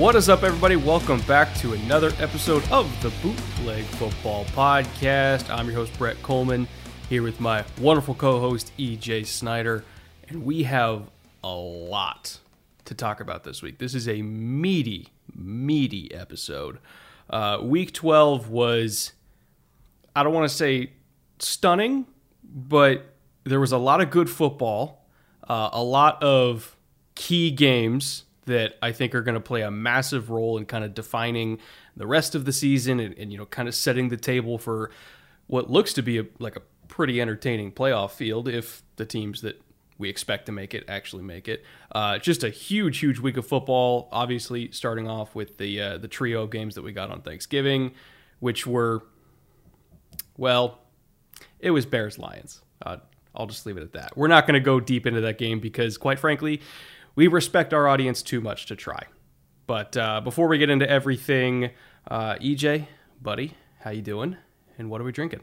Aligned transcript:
What 0.00 0.16
is 0.16 0.30
up, 0.30 0.44
everybody? 0.44 0.76
Welcome 0.76 1.20
back 1.26 1.54
to 1.56 1.74
another 1.74 2.10
episode 2.20 2.66
of 2.70 2.90
the 3.02 3.10
Bootleg 3.22 3.84
Football 3.84 4.46
Podcast. 4.46 5.50
I'm 5.50 5.66
your 5.66 5.74
host, 5.74 5.92
Brett 5.98 6.16
Kollmann, 6.22 6.66
here 7.10 7.22
with 7.22 7.38
my 7.38 7.66
wonderful 7.78 8.14
co 8.14 8.40
host, 8.40 8.72
EJ 8.78 9.26
Snyder, 9.26 9.84
and 10.26 10.42
we 10.42 10.62
have 10.62 11.10
a 11.44 11.52
lot 11.52 12.38
to 12.86 12.94
talk 12.94 13.20
about 13.20 13.44
this 13.44 13.60
week. 13.60 13.76
This 13.76 13.94
is 13.94 14.08
a 14.08 14.22
meaty, 14.22 15.08
meaty 15.36 16.14
episode. 16.14 16.78
Uh, 17.28 17.58
week 17.60 17.92
12 17.92 18.48
was, 18.48 19.12
I 20.16 20.22
don't 20.22 20.32
want 20.32 20.48
to 20.48 20.56
say 20.56 20.92
stunning, 21.40 22.06
but 22.42 23.04
there 23.44 23.60
was 23.60 23.72
a 23.72 23.78
lot 23.78 24.00
of 24.00 24.08
good 24.08 24.30
football, 24.30 25.04
uh, 25.46 25.68
a 25.74 25.82
lot 25.82 26.22
of 26.22 26.74
key 27.14 27.50
games 27.50 28.24
that 28.50 28.74
I 28.82 28.92
think 28.92 29.14
are 29.14 29.22
going 29.22 29.34
to 29.34 29.40
play 29.40 29.62
a 29.62 29.70
massive 29.70 30.30
role 30.30 30.58
in 30.58 30.66
kind 30.66 30.84
of 30.84 30.94
defining 30.94 31.58
the 31.96 32.06
rest 32.06 32.34
of 32.34 32.44
the 32.44 32.52
season 32.52 33.00
and, 33.00 33.16
and 33.16 33.32
you 33.32 33.38
know 33.38 33.46
kind 33.46 33.68
of 33.68 33.74
setting 33.74 34.08
the 34.08 34.16
table 34.16 34.58
for 34.58 34.90
what 35.46 35.70
looks 35.70 35.92
to 35.94 36.02
be 36.02 36.18
a, 36.18 36.26
like 36.38 36.56
a 36.56 36.62
pretty 36.88 37.20
entertaining 37.20 37.72
playoff 37.72 38.10
field 38.10 38.48
if 38.48 38.82
the 38.96 39.06
teams 39.06 39.40
that 39.42 39.60
we 39.98 40.08
expect 40.08 40.46
to 40.46 40.52
make 40.52 40.74
it 40.74 40.84
actually 40.88 41.22
make 41.22 41.46
it. 41.46 41.62
Uh, 41.92 42.18
just 42.18 42.42
a 42.42 42.48
huge, 42.48 42.98
huge 42.98 43.18
week 43.18 43.36
of 43.36 43.46
football. 43.46 44.08
Obviously, 44.10 44.70
starting 44.72 45.08
off 45.08 45.34
with 45.34 45.58
the 45.58 45.80
uh, 45.80 45.98
the 45.98 46.08
trio 46.08 46.42
of 46.42 46.50
games 46.50 46.74
that 46.74 46.82
we 46.82 46.92
got 46.92 47.10
on 47.10 47.20
Thanksgiving, 47.20 47.92
which 48.40 48.66
were 48.66 49.02
well, 50.36 50.80
it 51.58 51.70
was 51.70 51.86
Bears 51.86 52.18
Lions. 52.18 52.62
Uh, 52.84 52.96
I'll 53.34 53.46
just 53.46 53.66
leave 53.66 53.76
it 53.76 53.82
at 53.82 53.92
that. 53.92 54.16
We're 54.16 54.28
not 54.28 54.46
going 54.46 54.54
to 54.54 54.64
go 54.64 54.80
deep 54.80 55.06
into 55.06 55.20
that 55.20 55.38
game 55.38 55.60
because, 55.60 55.96
quite 55.96 56.18
frankly, 56.18 56.60
we 57.20 57.26
respect 57.26 57.74
our 57.74 57.86
audience 57.86 58.22
too 58.22 58.40
much 58.40 58.64
to 58.64 58.74
try. 58.74 59.02
But 59.66 59.94
uh, 59.94 60.22
before 60.22 60.48
we 60.48 60.56
get 60.56 60.70
into 60.70 60.88
everything, 60.88 61.68
uh, 62.10 62.36
EJ, 62.36 62.86
buddy, 63.20 63.58
how 63.80 63.90
you 63.90 64.00
doing? 64.00 64.38
And 64.78 64.88
what 64.88 65.02
are 65.02 65.04
we 65.04 65.12
drinking? 65.12 65.40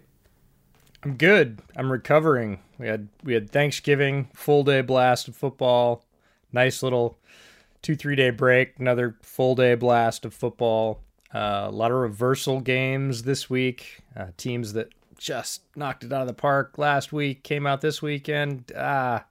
I'm 1.03 1.17
good. 1.17 1.61
I'm 1.75 1.91
recovering. 1.91 2.61
We 2.79 2.87
had 2.87 3.09
we 3.23 3.35
had 3.35 3.51
Thanksgiving, 3.51 4.27
full 4.33 4.63
day 4.63 4.81
blast 4.81 5.27
of 5.27 5.35
football, 5.35 6.03
nice 6.51 6.81
little 6.81 7.19
two 7.83 7.95
three 7.95 8.15
day 8.15 8.31
break, 8.31 8.79
another 8.79 9.15
full 9.21 9.53
day 9.53 9.75
blast 9.75 10.25
of 10.25 10.33
football. 10.33 11.03
Uh, 11.31 11.65
a 11.67 11.71
lot 11.71 11.91
of 11.91 11.97
reversal 11.97 12.59
games 12.59 13.21
this 13.21 13.51
week. 13.51 14.01
Uh, 14.15 14.29
teams 14.35 14.73
that 14.73 14.89
just 15.19 15.61
knocked 15.75 16.03
it 16.03 16.11
out 16.11 16.21
of 16.21 16.27
the 16.27 16.33
park 16.33 16.79
last 16.79 17.13
week 17.13 17.43
came 17.43 17.67
out 17.67 17.81
this 17.81 18.01
weekend. 18.01 18.71
Ah, 18.75 19.25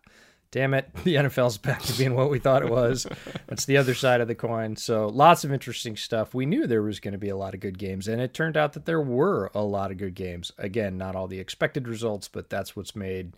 damn 0.57 0.73
it, 0.73 0.89
the 1.05 1.17
NFL's 1.17 1.59
back 1.59 1.83
to 1.83 1.93
being 1.99 2.15
what 2.15 2.31
we 2.31 2.39
thought 2.39 2.63
it 2.63 2.71
was. 2.71 3.07
That's 3.47 3.67
the 3.67 3.77
other 3.77 3.95
side 3.95 4.23
of 4.23 4.29
the 4.29 4.35
coin. 4.35 4.77
So 4.77 5.07
lots 5.09 5.45
of 5.45 5.53
interesting 5.53 5.97
stuff. 5.97 6.33
We 6.33 6.47
knew 6.47 6.67
there 6.67 6.83
was 6.83 6.99
going 6.99 7.13
to 7.13 7.19
be 7.19 7.29
a 7.29 7.37
lot 7.37 7.53
of 7.53 7.61
good 7.61 7.79
games, 7.79 8.09
and 8.09 8.23
it 8.23 8.33
turned 8.33 8.57
out 8.57 8.73
that 8.73 8.87
there 8.87 9.03
were 9.03 9.51
a 9.55 9.63
lot 9.63 9.91
of 9.91 9.99
good 9.99 10.15
games. 10.15 10.53
Again, 10.57 10.97
not 10.97 11.15
all 11.15 11.27
the 11.27 11.41
expected 11.41 11.87
results, 11.87 12.27
but 12.29 12.49
that's 12.49 12.75
what's 12.75 12.97
made 12.97 13.35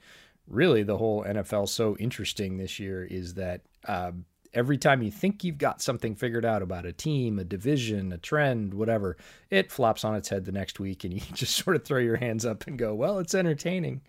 really 0.47 0.85
the 0.85 0.97
whole 0.97 1.25
NFL 1.25 1.69
so 1.69 1.97
interesting 1.97 2.57
this 2.57 2.79
year 2.79 3.05
is 3.05 3.35
that 3.35 3.63
um, 3.87 4.25
every 4.55 4.79
time 4.79 5.03
you 5.03 5.11
think 5.11 5.43
you've 5.43 5.59
got 5.59 5.83
something 5.83 6.15
figured 6.15 6.45
out 6.45 6.63
about 6.63 6.87
a 6.87 6.93
team, 6.93 7.41
a 7.41 7.45
division, 7.45 8.13
a 8.13 8.19
trend, 8.19 8.73
whatever, 8.73 9.17
it 9.51 9.73
flops 9.73 10.05
on 10.05 10.15
its 10.15 10.29
head 10.29 10.45
the 10.45 10.53
next 10.53 10.79
week, 10.79 11.03
and 11.03 11.13
you 11.13 11.21
just 11.35 11.57
sort 11.57 11.75
of 11.75 11.85
throw 11.85 11.99
your 11.99 12.17
hands 12.17 12.47
up 12.47 12.69
and 12.69 12.79
go, 12.79 12.95
well, 12.95 13.19
it's 13.19 13.35
entertaining. 13.35 14.03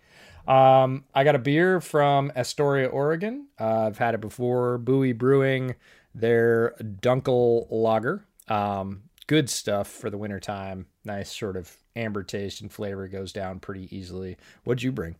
Um, 0.46 1.04
I 1.14 1.24
got 1.24 1.34
a 1.34 1.38
beer 1.38 1.80
from 1.80 2.32
Astoria, 2.34 2.88
Oregon. 2.88 3.48
Uh, 3.58 3.86
I've 3.86 3.98
had 3.98 4.14
it 4.14 4.20
before. 4.20 4.78
Buoy 4.78 5.12
Brewing, 5.12 5.76
their 6.14 6.74
Dunkel 6.80 7.66
Lager. 7.70 8.24
Um, 8.48 9.02
good 9.26 9.48
stuff 9.48 9.88
for 9.88 10.10
the 10.10 10.18
wintertime. 10.18 10.86
Nice 11.04 11.36
sort 11.36 11.56
of 11.56 11.76
amber 11.94 12.22
taste 12.22 12.60
and 12.60 12.72
flavor 12.72 13.06
goes 13.08 13.32
down 13.32 13.60
pretty 13.60 13.94
easily. 13.96 14.36
What'd 14.64 14.82
you 14.82 14.92
bring? 14.92 15.16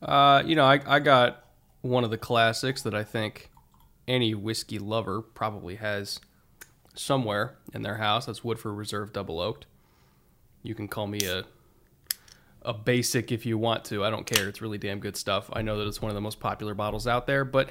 Uh, 0.00 0.42
you 0.46 0.54
know, 0.54 0.64
I, 0.64 0.80
I 0.86 0.98
got 0.98 1.44
one 1.82 2.04
of 2.04 2.10
the 2.10 2.18
classics 2.18 2.82
that 2.82 2.94
I 2.94 3.04
think 3.04 3.50
any 4.08 4.34
whiskey 4.34 4.78
lover 4.78 5.20
probably 5.20 5.76
has 5.76 6.20
somewhere 6.94 7.56
in 7.72 7.82
their 7.82 7.96
house. 7.96 8.26
That's 8.26 8.42
Woodford 8.42 8.76
Reserve 8.76 9.12
Double 9.12 9.40
Oaked. 9.40 9.66
You 10.62 10.74
can 10.74 10.88
call 10.88 11.06
me 11.06 11.20
a 11.24 11.44
a 12.62 12.72
basic 12.72 13.32
if 13.32 13.46
you 13.46 13.58
want 13.58 13.84
to. 13.86 14.04
I 14.04 14.10
don't 14.10 14.26
care. 14.26 14.48
It's 14.48 14.60
really 14.60 14.78
damn 14.78 15.00
good 15.00 15.16
stuff. 15.16 15.50
I 15.52 15.62
know 15.62 15.78
that 15.78 15.86
it's 15.86 16.02
one 16.02 16.10
of 16.10 16.14
the 16.14 16.20
most 16.20 16.40
popular 16.40 16.74
bottles 16.74 17.06
out 17.06 17.26
there, 17.26 17.44
but 17.44 17.70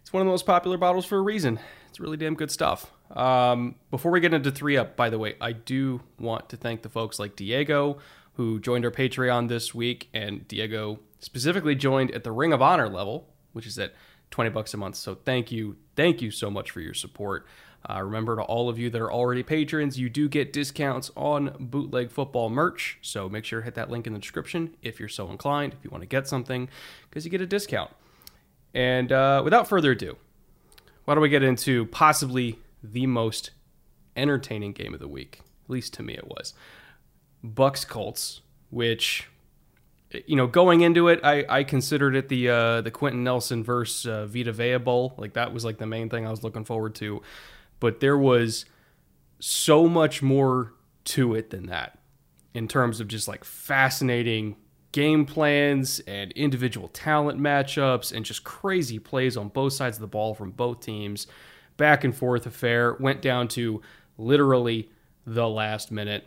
it's 0.00 0.12
one 0.12 0.20
of 0.20 0.26
the 0.26 0.32
most 0.32 0.46
popular 0.46 0.78
bottles 0.78 1.06
for 1.06 1.18
a 1.18 1.22
reason. 1.22 1.58
It's 1.88 2.00
really 2.00 2.16
damn 2.16 2.34
good 2.34 2.50
stuff. 2.50 2.92
Um, 3.10 3.76
before 3.90 4.12
we 4.12 4.20
get 4.20 4.34
into 4.34 4.50
three 4.50 4.76
up, 4.76 4.96
by 4.96 5.10
the 5.10 5.18
way, 5.18 5.36
I 5.40 5.52
do 5.52 6.02
want 6.18 6.48
to 6.50 6.56
thank 6.56 6.82
the 6.82 6.88
folks 6.88 7.18
like 7.18 7.36
Diego 7.36 7.98
who 8.36 8.60
joined 8.60 8.84
our 8.84 8.90
Patreon 8.90 9.48
this 9.48 9.74
week, 9.74 10.10
and 10.12 10.46
Diego 10.46 11.00
specifically 11.20 11.74
joined 11.74 12.10
at 12.10 12.22
the 12.22 12.32
Ring 12.32 12.52
of 12.52 12.60
Honor 12.60 12.88
level, 12.88 13.32
which 13.52 13.66
is 13.66 13.78
at 13.78 13.94
20 14.30 14.50
bucks 14.50 14.74
a 14.74 14.76
month. 14.76 14.96
So 14.96 15.14
thank 15.14 15.50
you, 15.50 15.76
thank 15.96 16.20
you 16.20 16.30
so 16.30 16.50
much 16.50 16.70
for 16.70 16.80
your 16.80 16.92
support. 16.92 17.46
Uh, 17.88 18.02
remember 18.02 18.36
to 18.36 18.42
all 18.42 18.68
of 18.68 18.78
you 18.78 18.90
that 18.90 19.00
are 19.00 19.12
already 19.12 19.42
patrons, 19.42 19.98
you 19.98 20.08
do 20.08 20.28
get 20.28 20.52
discounts 20.52 21.10
on 21.16 21.54
bootleg 21.58 22.10
football 22.10 22.50
merch. 22.50 22.98
So 23.00 23.28
make 23.28 23.44
sure 23.44 23.60
to 23.60 23.64
hit 23.64 23.74
that 23.76 23.90
link 23.90 24.06
in 24.06 24.12
the 24.12 24.18
description 24.18 24.76
if 24.82 24.98
you're 24.98 25.08
so 25.08 25.30
inclined, 25.30 25.72
if 25.72 25.84
you 25.84 25.90
want 25.90 26.02
to 26.02 26.08
get 26.08 26.26
something, 26.26 26.68
because 27.08 27.24
you 27.24 27.30
get 27.30 27.40
a 27.40 27.46
discount. 27.46 27.90
And 28.74 29.12
uh, 29.12 29.42
without 29.44 29.68
further 29.68 29.92
ado, 29.92 30.16
why 31.04 31.14
don't 31.14 31.22
we 31.22 31.28
get 31.28 31.42
into 31.42 31.86
possibly 31.86 32.58
the 32.82 33.06
most 33.06 33.52
entertaining 34.16 34.72
game 34.72 34.92
of 34.92 35.00
the 35.00 35.08
week? 35.08 35.40
At 35.64 35.70
least 35.70 35.94
to 35.94 36.02
me, 36.02 36.14
it 36.14 36.26
was 36.26 36.54
Bucks 37.42 37.84
Colts, 37.84 38.40
which 38.70 39.28
you 40.26 40.36
know, 40.36 40.46
going 40.46 40.80
into 40.80 41.08
it, 41.08 41.20
I, 41.24 41.44
I 41.48 41.64
considered 41.64 42.14
it 42.14 42.28
the 42.28 42.48
uh, 42.48 42.80
the 42.80 42.90
Quenton 42.90 43.24
Nelson 43.24 43.64
versus 43.64 44.06
uh, 44.06 44.26
Vita 44.26 44.52
Vea 44.52 44.78
Bowl. 44.78 45.14
Like 45.16 45.34
that 45.34 45.52
was 45.52 45.64
like 45.64 45.78
the 45.78 45.86
main 45.86 46.08
thing 46.08 46.26
I 46.26 46.30
was 46.30 46.42
looking 46.42 46.64
forward 46.64 46.94
to 46.96 47.22
but 47.80 48.00
there 48.00 48.18
was 48.18 48.64
so 49.38 49.88
much 49.88 50.22
more 50.22 50.72
to 51.04 51.34
it 51.34 51.50
than 51.50 51.66
that 51.66 51.98
in 52.54 52.66
terms 52.66 53.00
of 53.00 53.08
just 53.08 53.28
like 53.28 53.44
fascinating 53.44 54.56
game 54.92 55.26
plans 55.26 56.00
and 56.06 56.32
individual 56.32 56.88
talent 56.88 57.38
matchups 57.38 58.12
and 58.12 58.24
just 58.24 58.44
crazy 58.44 58.98
plays 58.98 59.36
on 59.36 59.48
both 59.48 59.74
sides 59.74 59.98
of 59.98 60.00
the 60.00 60.06
ball 60.06 60.34
from 60.34 60.50
both 60.50 60.80
teams. 60.80 61.26
Back 61.76 62.04
and 62.04 62.16
forth 62.16 62.46
affair 62.46 62.96
went 62.98 63.20
down 63.20 63.48
to 63.48 63.82
literally 64.16 64.90
the 65.26 65.46
last 65.46 65.92
minute. 65.92 66.26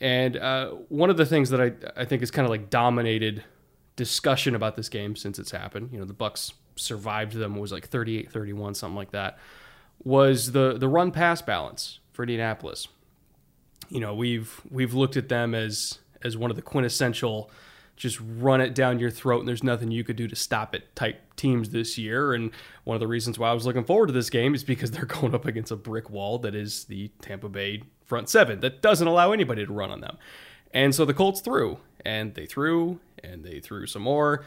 And 0.00 0.36
uh, 0.38 0.70
one 0.88 1.10
of 1.10 1.18
the 1.18 1.26
things 1.26 1.50
that 1.50 1.60
I, 1.60 1.72
I 1.94 2.06
think 2.06 2.22
is 2.22 2.30
kind 2.30 2.46
of 2.46 2.50
like 2.50 2.70
dominated 2.70 3.44
discussion 3.96 4.54
about 4.54 4.76
this 4.76 4.88
game 4.88 5.14
since 5.14 5.38
it's 5.38 5.50
happened, 5.50 5.90
you 5.92 5.98
know, 5.98 6.06
the 6.06 6.14
Bucks 6.14 6.54
survived 6.76 7.34
them 7.34 7.56
was 7.56 7.72
like 7.72 7.90
38-31 7.90 8.76
something 8.76 8.96
like 8.96 9.10
that 9.10 9.38
was 10.04 10.52
the 10.52 10.76
the 10.78 10.88
run 10.88 11.10
pass 11.10 11.42
balance 11.42 12.00
for 12.12 12.22
Indianapolis. 12.22 12.88
You 13.88 14.00
know, 14.00 14.14
we've 14.14 14.60
we've 14.70 14.94
looked 14.94 15.16
at 15.16 15.28
them 15.28 15.54
as 15.54 15.98
as 16.22 16.36
one 16.36 16.50
of 16.50 16.56
the 16.56 16.62
quintessential 16.62 17.50
just 17.96 18.20
run 18.20 18.60
it 18.60 18.74
down 18.74 18.98
your 18.98 19.10
throat 19.10 19.40
and 19.40 19.48
there's 19.48 19.64
nothing 19.64 19.90
you 19.90 20.04
could 20.04 20.16
do 20.16 20.28
to 20.28 20.36
stop 20.36 20.74
it 20.74 20.94
type 20.94 21.18
teams 21.34 21.70
this 21.70 21.96
year. 21.96 22.34
And 22.34 22.50
one 22.84 22.94
of 22.94 23.00
the 23.00 23.06
reasons 23.06 23.38
why 23.38 23.50
I 23.50 23.54
was 23.54 23.64
looking 23.64 23.84
forward 23.84 24.08
to 24.08 24.12
this 24.12 24.28
game 24.30 24.54
is 24.54 24.62
because 24.62 24.90
they're 24.90 25.04
going 25.06 25.34
up 25.34 25.46
against 25.46 25.72
a 25.72 25.76
brick 25.76 26.10
wall 26.10 26.38
that 26.40 26.54
is 26.54 26.84
the 26.84 27.10
Tampa 27.22 27.48
Bay 27.48 27.82
front 28.04 28.28
seven 28.28 28.60
that 28.60 28.82
doesn't 28.82 29.06
allow 29.06 29.32
anybody 29.32 29.64
to 29.64 29.72
run 29.72 29.90
on 29.90 30.00
them. 30.00 30.18
And 30.72 30.94
so 30.94 31.04
the 31.04 31.14
Colts 31.14 31.40
threw 31.40 31.78
and 32.04 32.34
they 32.34 32.46
threw 32.46 33.00
and 33.24 33.44
they 33.44 33.60
threw 33.60 33.86
some 33.86 34.02
more. 34.02 34.44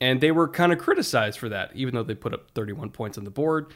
And 0.00 0.20
they 0.20 0.30
were 0.30 0.46
kind 0.46 0.72
of 0.72 0.78
criticized 0.78 1.38
for 1.38 1.48
that, 1.48 1.72
even 1.74 1.94
though 1.94 2.02
they 2.02 2.14
put 2.14 2.34
up 2.34 2.50
31 2.52 2.90
points 2.90 3.18
on 3.18 3.24
the 3.24 3.30
board 3.30 3.72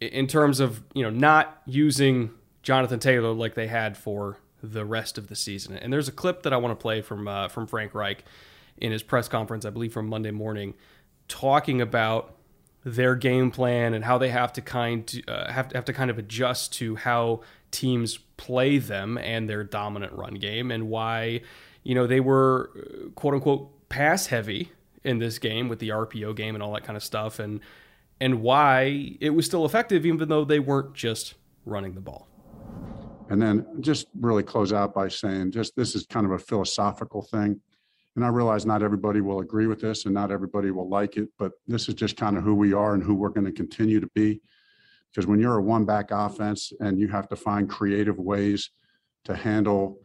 in 0.00 0.26
terms 0.26 0.60
of, 0.60 0.82
you 0.94 1.02
know, 1.02 1.10
not 1.10 1.62
using 1.66 2.30
Jonathan 2.62 2.98
Taylor 2.98 3.32
like 3.32 3.54
they 3.54 3.66
had 3.66 3.96
for 3.96 4.38
the 4.62 4.84
rest 4.84 5.18
of 5.18 5.28
the 5.28 5.36
season. 5.36 5.76
And 5.76 5.92
there's 5.92 6.08
a 6.08 6.12
clip 6.12 6.42
that 6.42 6.52
I 6.52 6.56
want 6.56 6.78
to 6.78 6.82
play 6.82 7.00
from 7.00 7.28
uh, 7.28 7.48
from 7.48 7.66
Frank 7.66 7.94
Reich 7.94 8.24
in 8.76 8.92
his 8.92 9.02
press 9.02 9.28
conference, 9.28 9.64
I 9.64 9.70
believe 9.70 9.92
from 9.92 10.08
Monday 10.08 10.30
morning, 10.30 10.74
talking 11.28 11.80
about 11.80 12.34
their 12.84 13.14
game 13.14 13.50
plan 13.50 13.92
and 13.94 14.04
how 14.04 14.18
they 14.18 14.28
have 14.30 14.52
to 14.54 14.60
kind 14.60 15.22
uh, 15.28 15.50
have 15.52 15.68
to, 15.68 15.76
have 15.76 15.84
to 15.86 15.92
kind 15.92 16.10
of 16.10 16.18
adjust 16.18 16.72
to 16.74 16.96
how 16.96 17.40
teams 17.70 18.18
play 18.36 18.78
them 18.78 19.18
and 19.18 19.48
their 19.48 19.64
dominant 19.64 20.12
run 20.12 20.34
game 20.34 20.70
and 20.70 20.88
why 20.88 21.40
you 21.82 21.94
know 21.94 22.06
they 22.06 22.20
were 22.20 22.70
quote 23.14 23.34
unquote 23.34 23.88
pass 23.88 24.26
heavy 24.26 24.72
in 25.04 25.18
this 25.18 25.38
game 25.38 25.68
with 25.68 25.78
the 25.80 25.88
RPO 25.90 26.34
game 26.36 26.54
and 26.54 26.62
all 26.62 26.72
that 26.72 26.84
kind 26.84 26.96
of 26.96 27.02
stuff 27.02 27.38
and 27.38 27.60
and 28.20 28.42
why 28.42 29.16
it 29.20 29.30
was 29.30 29.46
still 29.46 29.64
effective 29.64 30.04
even 30.04 30.28
though 30.28 30.44
they 30.44 30.58
weren't 30.58 30.94
just 30.94 31.34
running 31.64 31.94
the 31.94 32.00
ball. 32.00 32.28
And 33.30 33.40
then 33.40 33.66
just 33.80 34.06
really 34.18 34.42
close 34.42 34.72
out 34.72 34.94
by 34.94 35.08
saying, 35.08 35.52
just 35.52 35.76
this 35.76 35.94
is 35.94 36.06
kind 36.06 36.24
of 36.24 36.32
a 36.32 36.38
philosophical 36.38 37.22
thing. 37.22 37.60
And 38.16 38.24
I 38.24 38.28
realize 38.28 38.66
not 38.66 38.82
everybody 38.82 39.20
will 39.20 39.40
agree 39.40 39.66
with 39.66 39.80
this 39.80 40.06
and 40.06 40.14
not 40.14 40.32
everybody 40.32 40.70
will 40.70 40.88
like 40.88 41.16
it, 41.16 41.28
but 41.38 41.52
this 41.66 41.88
is 41.88 41.94
just 41.94 42.16
kind 42.16 42.36
of 42.36 42.42
who 42.42 42.54
we 42.54 42.72
are 42.72 42.94
and 42.94 43.02
who 43.02 43.14
we're 43.14 43.28
going 43.28 43.44
to 43.44 43.52
continue 43.52 44.00
to 44.00 44.08
be. 44.14 44.40
Because 45.10 45.26
when 45.26 45.38
you're 45.38 45.58
a 45.58 45.62
one 45.62 45.84
back 45.84 46.10
offense 46.10 46.72
and 46.80 46.98
you 46.98 47.08
have 47.08 47.28
to 47.28 47.36
find 47.36 47.68
creative 47.68 48.18
ways 48.18 48.70
to 49.24 49.36
handle 49.36 50.00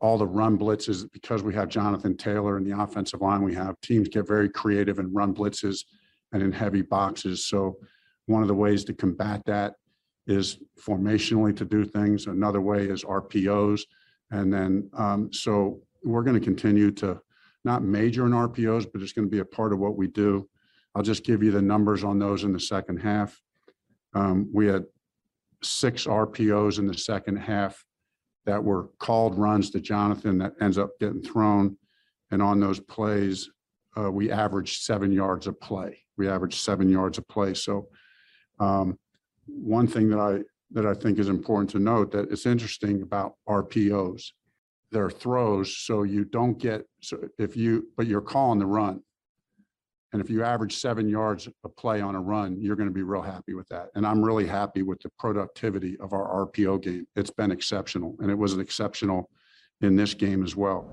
all 0.00 0.18
the 0.18 0.26
run 0.26 0.58
blitzes, 0.58 1.10
because 1.12 1.42
we 1.42 1.54
have 1.54 1.68
Jonathan 1.68 2.16
Taylor 2.16 2.56
and 2.56 2.66
the 2.66 2.78
offensive 2.78 3.22
line, 3.22 3.42
we 3.42 3.54
have 3.54 3.80
teams 3.80 4.08
get 4.08 4.28
very 4.28 4.48
creative 4.48 4.98
and 4.98 5.14
run 5.14 5.34
blitzes 5.34 5.84
and 6.34 6.42
in 6.42 6.52
heavy 6.52 6.82
boxes. 6.82 7.46
So, 7.46 7.78
one 8.26 8.42
of 8.42 8.48
the 8.48 8.54
ways 8.54 8.84
to 8.84 8.94
combat 8.94 9.42
that 9.46 9.74
is 10.26 10.58
formationally 10.80 11.54
to 11.56 11.64
do 11.64 11.84
things. 11.84 12.26
Another 12.26 12.60
way 12.60 12.86
is 12.86 13.04
RPOs. 13.04 13.82
And 14.30 14.52
then, 14.52 14.90
um, 14.94 15.30
so 15.32 15.80
we're 16.02 16.22
going 16.22 16.38
to 16.38 16.44
continue 16.44 16.90
to 16.92 17.20
not 17.64 17.82
major 17.82 18.26
in 18.26 18.32
RPOs, 18.32 18.86
but 18.90 19.02
it's 19.02 19.12
going 19.12 19.26
to 19.26 19.30
be 19.30 19.40
a 19.40 19.44
part 19.44 19.72
of 19.72 19.78
what 19.78 19.96
we 19.96 20.06
do. 20.06 20.48
I'll 20.94 21.02
just 21.02 21.24
give 21.24 21.42
you 21.42 21.50
the 21.50 21.62
numbers 21.62 22.04
on 22.04 22.18
those 22.18 22.44
in 22.44 22.52
the 22.52 22.60
second 22.60 22.98
half. 22.98 23.40
Um, 24.14 24.48
we 24.52 24.66
had 24.66 24.84
six 25.62 26.06
RPOs 26.06 26.78
in 26.78 26.86
the 26.86 26.96
second 26.96 27.36
half 27.36 27.84
that 28.46 28.62
were 28.62 28.90
called 28.98 29.38
runs 29.38 29.70
to 29.70 29.80
Jonathan 29.80 30.38
that 30.38 30.52
ends 30.60 30.78
up 30.78 30.90
getting 31.00 31.22
thrown. 31.22 31.76
And 32.30 32.42
on 32.42 32.60
those 32.60 32.80
plays, 32.80 33.50
uh, 33.98 34.10
we 34.10 34.30
averaged 34.30 34.82
seven 34.82 35.10
yards 35.10 35.46
of 35.46 35.60
play. 35.60 36.03
We 36.16 36.28
averaged 36.28 36.58
seven 36.58 36.88
yards 36.88 37.18
a 37.18 37.22
play. 37.22 37.54
So 37.54 37.88
um, 38.60 38.98
one 39.46 39.86
thing 39.86 40.08
that 40.10 40.18
I 40.18 40.40
that 40.70 40.86
I 40.86 40.94
think 40.94 41.18
is 41.18 41.28
important 41.28 41.70
to 41.70 41.78
note 41.78 42.10
that 42.12 42.30
it's 42.32 42.46
interesting 42.46 43.02
about 43.02 43.34
RPOs. 43.48 44.32
They're 44.90 45.10
throws, 45.10 45.76
so 45.76 46.02
you 46.02 46.24
don't 46.24 46.58
get 46.58 46.86
so 47.00 47.18
if 47.38 47.56
you 47.56 47.88
but 47.96 48.06
you're 48.06 48.20
calling 48.20 48.58
the 48.58 48.66
run. 48.66 49.00
And 50.12 50.22
if 50.22 50.30
you 50.30 50.44
average 50.44 50.76
seven 50.76 51.08
yards 51.08 51.48
a 51.64 51.68
play 51.68 52.00
on 52.00 52.14
a 52.14 52.20
run, 52.20 52.60
you're 52.60 52.76
going 52.76 52.88
to 52.88 52.94
be 52.94 53.02
real 53.02 53.20
happy 53.20 53.54
with 53.54 53.66
that. 53.70 53.88
And 53.96 54.06
I'm 54.06 54.24
really 54.24 54.46
happy 54.46 54.82
with 54.82 55.00
the 55.00 55.10
productivity 55.18 55.96
of 55.98 56.12
our 56.12 56.46
RPO 56.46 56.82
game. 56.82 57.04
It's 57.16 57.30
been 57.30 57.50
exceptional, 57.50 58.14
and 58.20 58.30
it 58.30 58.38
was 58.38 58.52
an 58.52 58.60
exceptional 58.60 59.28
in 59.80 59.96
this 59.96 60.14
game 60.14 60.44
as 60.44 60.54
well. 60.54 60.88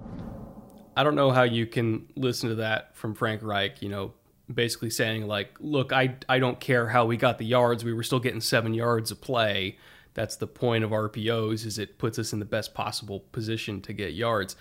I 0.97 1.03
don't 1.03 1.15
know 1.15 1.29
how 1.29 1.43
you 1.43 1.67
can 1.67 2.07
listen 2.15 2.49
to 2.49 2.55
that 2.55 2.95
from 2.95 3.13
Frank 3.13 3.43
Reich, 3.43 3.83
you 3.83 3.89
know, 3.89 4.13
basically 4.53 4.89
saying 4.89 5.27
like, 5.27 5.55
look, 5.59 5.91
I 5.91 6.15
I 6.29 6.39
don't 6.39 6.59
care 6.59 6.87
how 6.89 7.05
we 7.05 7.17
got 7.17 7.37
the 7.37 7.45
yards, 7.45 7.83
we 7.83 7.93
were 7.93 8.03
still 8.03 8.19
getting 8.19 8.41
7 8.41 8.73
yards 8.73 9.11
of 9.11 9.21
play. 9.21 9.77
That's 10.13 10.35
the 10.35 10.47
point 10.47 10.83
of 10.83 10.91
RPOs 10.91 11.65
is 11.65 11.77
it 11.77 11.97
puts 11.97 12.19
us 12.19 12.33
in 12.33 12.39
the 12.39 12.45
best 12.45 12.73
possible 12.73 13.21
position 13.31 13.81
to 13.81 13.93
get 13.93 14.13
yards. 14.13 14.55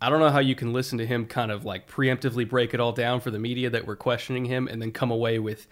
I 0.00 0.10
don't 0.10 0.18
know 0.18 0.30
how 0.30 0.40
you 0.40 0.56
can 0.56 0.72
listen 0.72 0.98
to 0.98 1.06
him 1.06 1.26
kind 1.26 1.52
of 1.52 1.64
like 1.64 1.88
preemptively 1.88 2.48
break 2.48 2.74
it 2.74 2.80
all 2.80 2.90
down 2.90 3.20
for 3.20 3.30
the 3.30 3.38
media 3.38 3.70
that 3.70 3.86
were 3.86 3.94
questioning 3.94 4.46
him 4.46 4.66
and 4.66 4.82
then 4.82 4.90
come 4.90 5.12
away 5.12 5.38
with 5.38 5.68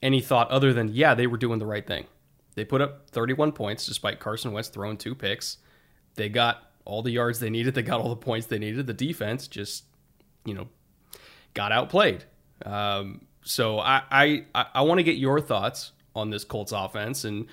any 0.00 0.20
thought 0.20 0.48
other 0.50 0.72
than, 0.72 0.90
yeah, 0.94 1.14
they 1.14 1.26
were 1.26 1.36
doing 1.36 1.58
the 1.58 1.66
right 1.66 1.84
thing. 1.84 2.06
They 2.54 2.64
put 2.64 2.80
up 2.80 3.10
31 3.10 3.50
points 3.50 3.84
despite 3.86 4.20
Carson 4.20 4.52
Wentz 4.52 4.68
throwing 4.68 4.96
two 4.96 5.16
picks. 5.16 5.56
They 6.14 6.28
got 6.28 6.70
all 6.84 7.02
the 7.02 7.10
yards 7.10 7.40
they 7.40 7.50
needed. 7.50 7.74
They 7.74 7.82
got 7.82 8.00
all 8.00 8.10
the 8.10 8.16
points 8.16 8.46
they 8.46 8.58
needed. 8.60 8.86
The 8.86 8.94
defense 8.94 9.48
just, 9.48 9.84
you 10.44 10.54
know, 10.54 10.68
got 11.54 11.72
outplayed. 11.72 12.26
Um, 12.64 13.26
so 13.42 13.78
I 13.78 14.02
I, 14.10 14.66
I 14.74 14.82
want 14.82 14.98
to 14.98 15.02
get 15.02 15.16
your 15.16 15.40
thoughts 15.40 15.92
on 16.14 16.30
this 16.30 16.44
Colts 16.44 16.72
offense 16.72 17.24
and 17.24 17.46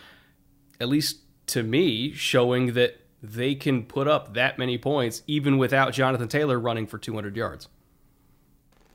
at 0.80 0.88
least 0.88 1.19
to 1.48 1.63
me 1.63 2.12
showing 2.13 2.74
that 2.74 3.00
they 3.21 3.56
can 3.56 3.83
put 3.83 4.07
up 4.07 4.33
that 4.33 4.57
many 4.57 4.77
points 4.77 5.21
even 5.27 5.57
without 5.57 5.94
Jonathan 5.94 6.27
Taylor 6.27 6.59
running 6.59 6.88
for 6.88 6.98
200 6.98 7.36
yards. 7.36 7.68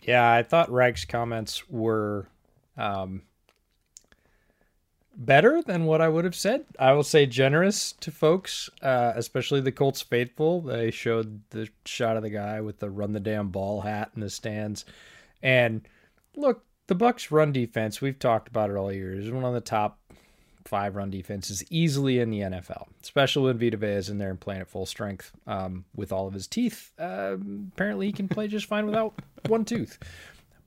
Yeah, 0.02 0.30
I 0.30 0.42
thought 0.42 0.70
Reich's 0.70 1.04
comments 1.04 1.68
were 1.68 2.28
um, 2.76 3.22
better 5.16 5.62
than 5.62 5.84
what 5.84 6.00
I 6.00 6.08
would 6.08 6.24
have 6.24 6.34
said. 6.34 6.64
I 6.78 6.92
will 6.92 7.02
say 7.02 7.26
generous 7.26 7.92
to 8.00 8.10
folks, 8.10 8.70
uh, 8.82 9.12
especially 9.16 9.60
the 9.60 9.72
Colts 9.72 10.02
faithful. 10.02 10.60
They 10.60 10.90
showed 10.90 11.42
the 11.50 11.68
shot 11.84 12.16
of 12.16 12.22
the 12.22 12.30
guy 12.30 12.60
with 12.60 12.78
the 12.78 12.90
run 12.90 13.12
the 13.12 13.20
damn 13.20 13.48
ball 13.48 13.80
hat 13.80 14.10
in 14.14 14.20
the 14.20 14.30
stands. 14.30 14.84
And 15.42 15.86
look, 16.36 16.64
the 16.86 16.94
Bucks 16.94 17.30
run 17.30 17.52
defense, 17.52 18.00
we've 18.00 18.18
talked 18.18 18.48
about 18.48 18.70
it 18.70 18.76
all 18.76 18.92
year, 18.92 19.12
is 19.12 19.30
one 19.30 19.44
of 19.44 19.54
the 19.54 19.60
top 19.60 19.98
five 20.64 20.96
run 20.96 21.10
defenses 21.10 21.64
easily 21.70 22.18
in 22.18 22.30
the 22.30 22.40
NFL, 22.40 22.86
especially 23.02 23.44
when 23.44 23.58
Vita 23.58 23.76
Vea 23.76 23.88
is 23.88 24.08
in 24.08 24.18
there 24.18 24.30
and 24.30 24.40
playing 24.40 24.60
at 24.60 24.68
full 24.68 24.86
strength 24.86 25.32
um, 25.46 25.84
with 25.94 26.12
all 26.12 26.26
of 26.26 26.34
his 26.34 26.46
teeth. 26.46 26.92
Uh, 26.98 27.36
apparently, 27.74 28.06
he 28.06 28.12
can 28.12 28.28
play 28.28 28.48
just 28.48 28.66
fine 28.66 28.86
without 28.86 29.14
one 29.46 29.64
tooth. 29.64 29.98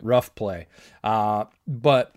Rough 0.02 0.34
play. 0.36 0.68
Uh, 1.04 1.46
but 1.68 2.16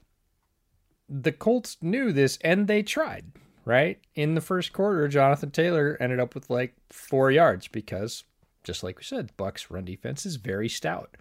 the 1.08 1.32
Colts 1.32 1.76
knew 1.82 2.12
this 2.12 2.38
and 2.42 2.66
they 2.66 2.82
tried, 2.82 3.24
right? 3.64 4.00
In 4.14 4.34
the 4.34 4.40
first 4.40 4.72
quarter, 4.72 5.08
Jonathan 5.08 5.50
Taylor 5.50 5.96
ended 6.00 6.20
up 6.20 6.34
with 6.34 6.48
like 6.48 6.74
four 6.90 7.30
yards 7.30 7.68
because, 7.68 8.24
just 8.64 8.82
like 8.82 8.98
we 8.98 9.04
said, 9.04 9.36
Bucks 9.36 9.70
run 9.70 9.84
defense 9.84 10.24
is 10.24 10.36
very 10.36 10.68
stout. 10.68 11.16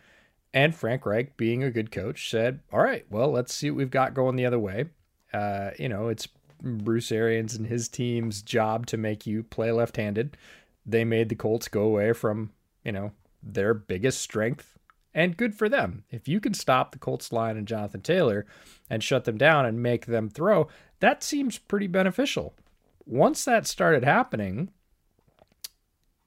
And 0.54 0.76
Frank 0.76 1.06
Reich, 1.06 1.38
being 1.38 1.64
a 1.64 1.72
good 1.72 1.92
coach, 1.92 2.30
said, 2.30 2.60
All 2.72 2.82
right, 2.82 3.06
well, 3.10 3.32
let's 3.32 3.54
see 3.54 3.70
what 3.70 3.78
we've 3.78 3.90
got 3.90 4.14
going 4.14 4.36
the 4.36 4.46
other 4.46 4.60
way. 4.60 4.86
Uh, 5.34 5.72
you 5.80 5.88
know, 5.88 6.10
it's 6.10 6.28
Bruce 6.62 7.12
Arians 7.12 7.56
and 7.56 7.68
his 7.68 7.88
team's 7.88 8.42
job 8.42 8.86
to 8.88 8.98
make 8.98 9.26
you 9.26 9.44
play 9.44 9.72
left 9.72 9.98
handed. 9.98 10.38
They 10.86 11.06
made 11.06 11.30
the 11.30 11.36
Colts 11.36 11.68
go 11.68 11.84
away 11.84 12.14
from, 12.14 12.52
you 12.84 12.92
know, 12.92 13.12
their 13.42 13.74
biggest 13.74 14.22
strength. 14.22 14.78
And 15.14 15.38
good 15.38 15.56
for 15.56 15.68
them. 15.68 16.06
If 16.10 16.28
you 16.28 16.40
can 16.40 16.54
stop 16.54 16.92
the 16.92 17.00
Colts 17.00 17.32
line 17.32 17.58
and 17.58 17.68
Jonathan 17.68 18.02
Taylor 18.02 18.46
and 18.90 19.04
shut 19.04 19.26
them 19.26 19.38
down 19.38 19.66
and 19.66 19.84
make 19.84 20.06
them 20.06 20.30
throw, 20.30 20.68
that 21.00 21.24
seems 21.24 21.58
pretty 21.58 21.88
beneficial. 21.88 22.54
Once 23.06 23.44
that 23.44 23.68
started 23.68 24.06
happening, 24.06 24.70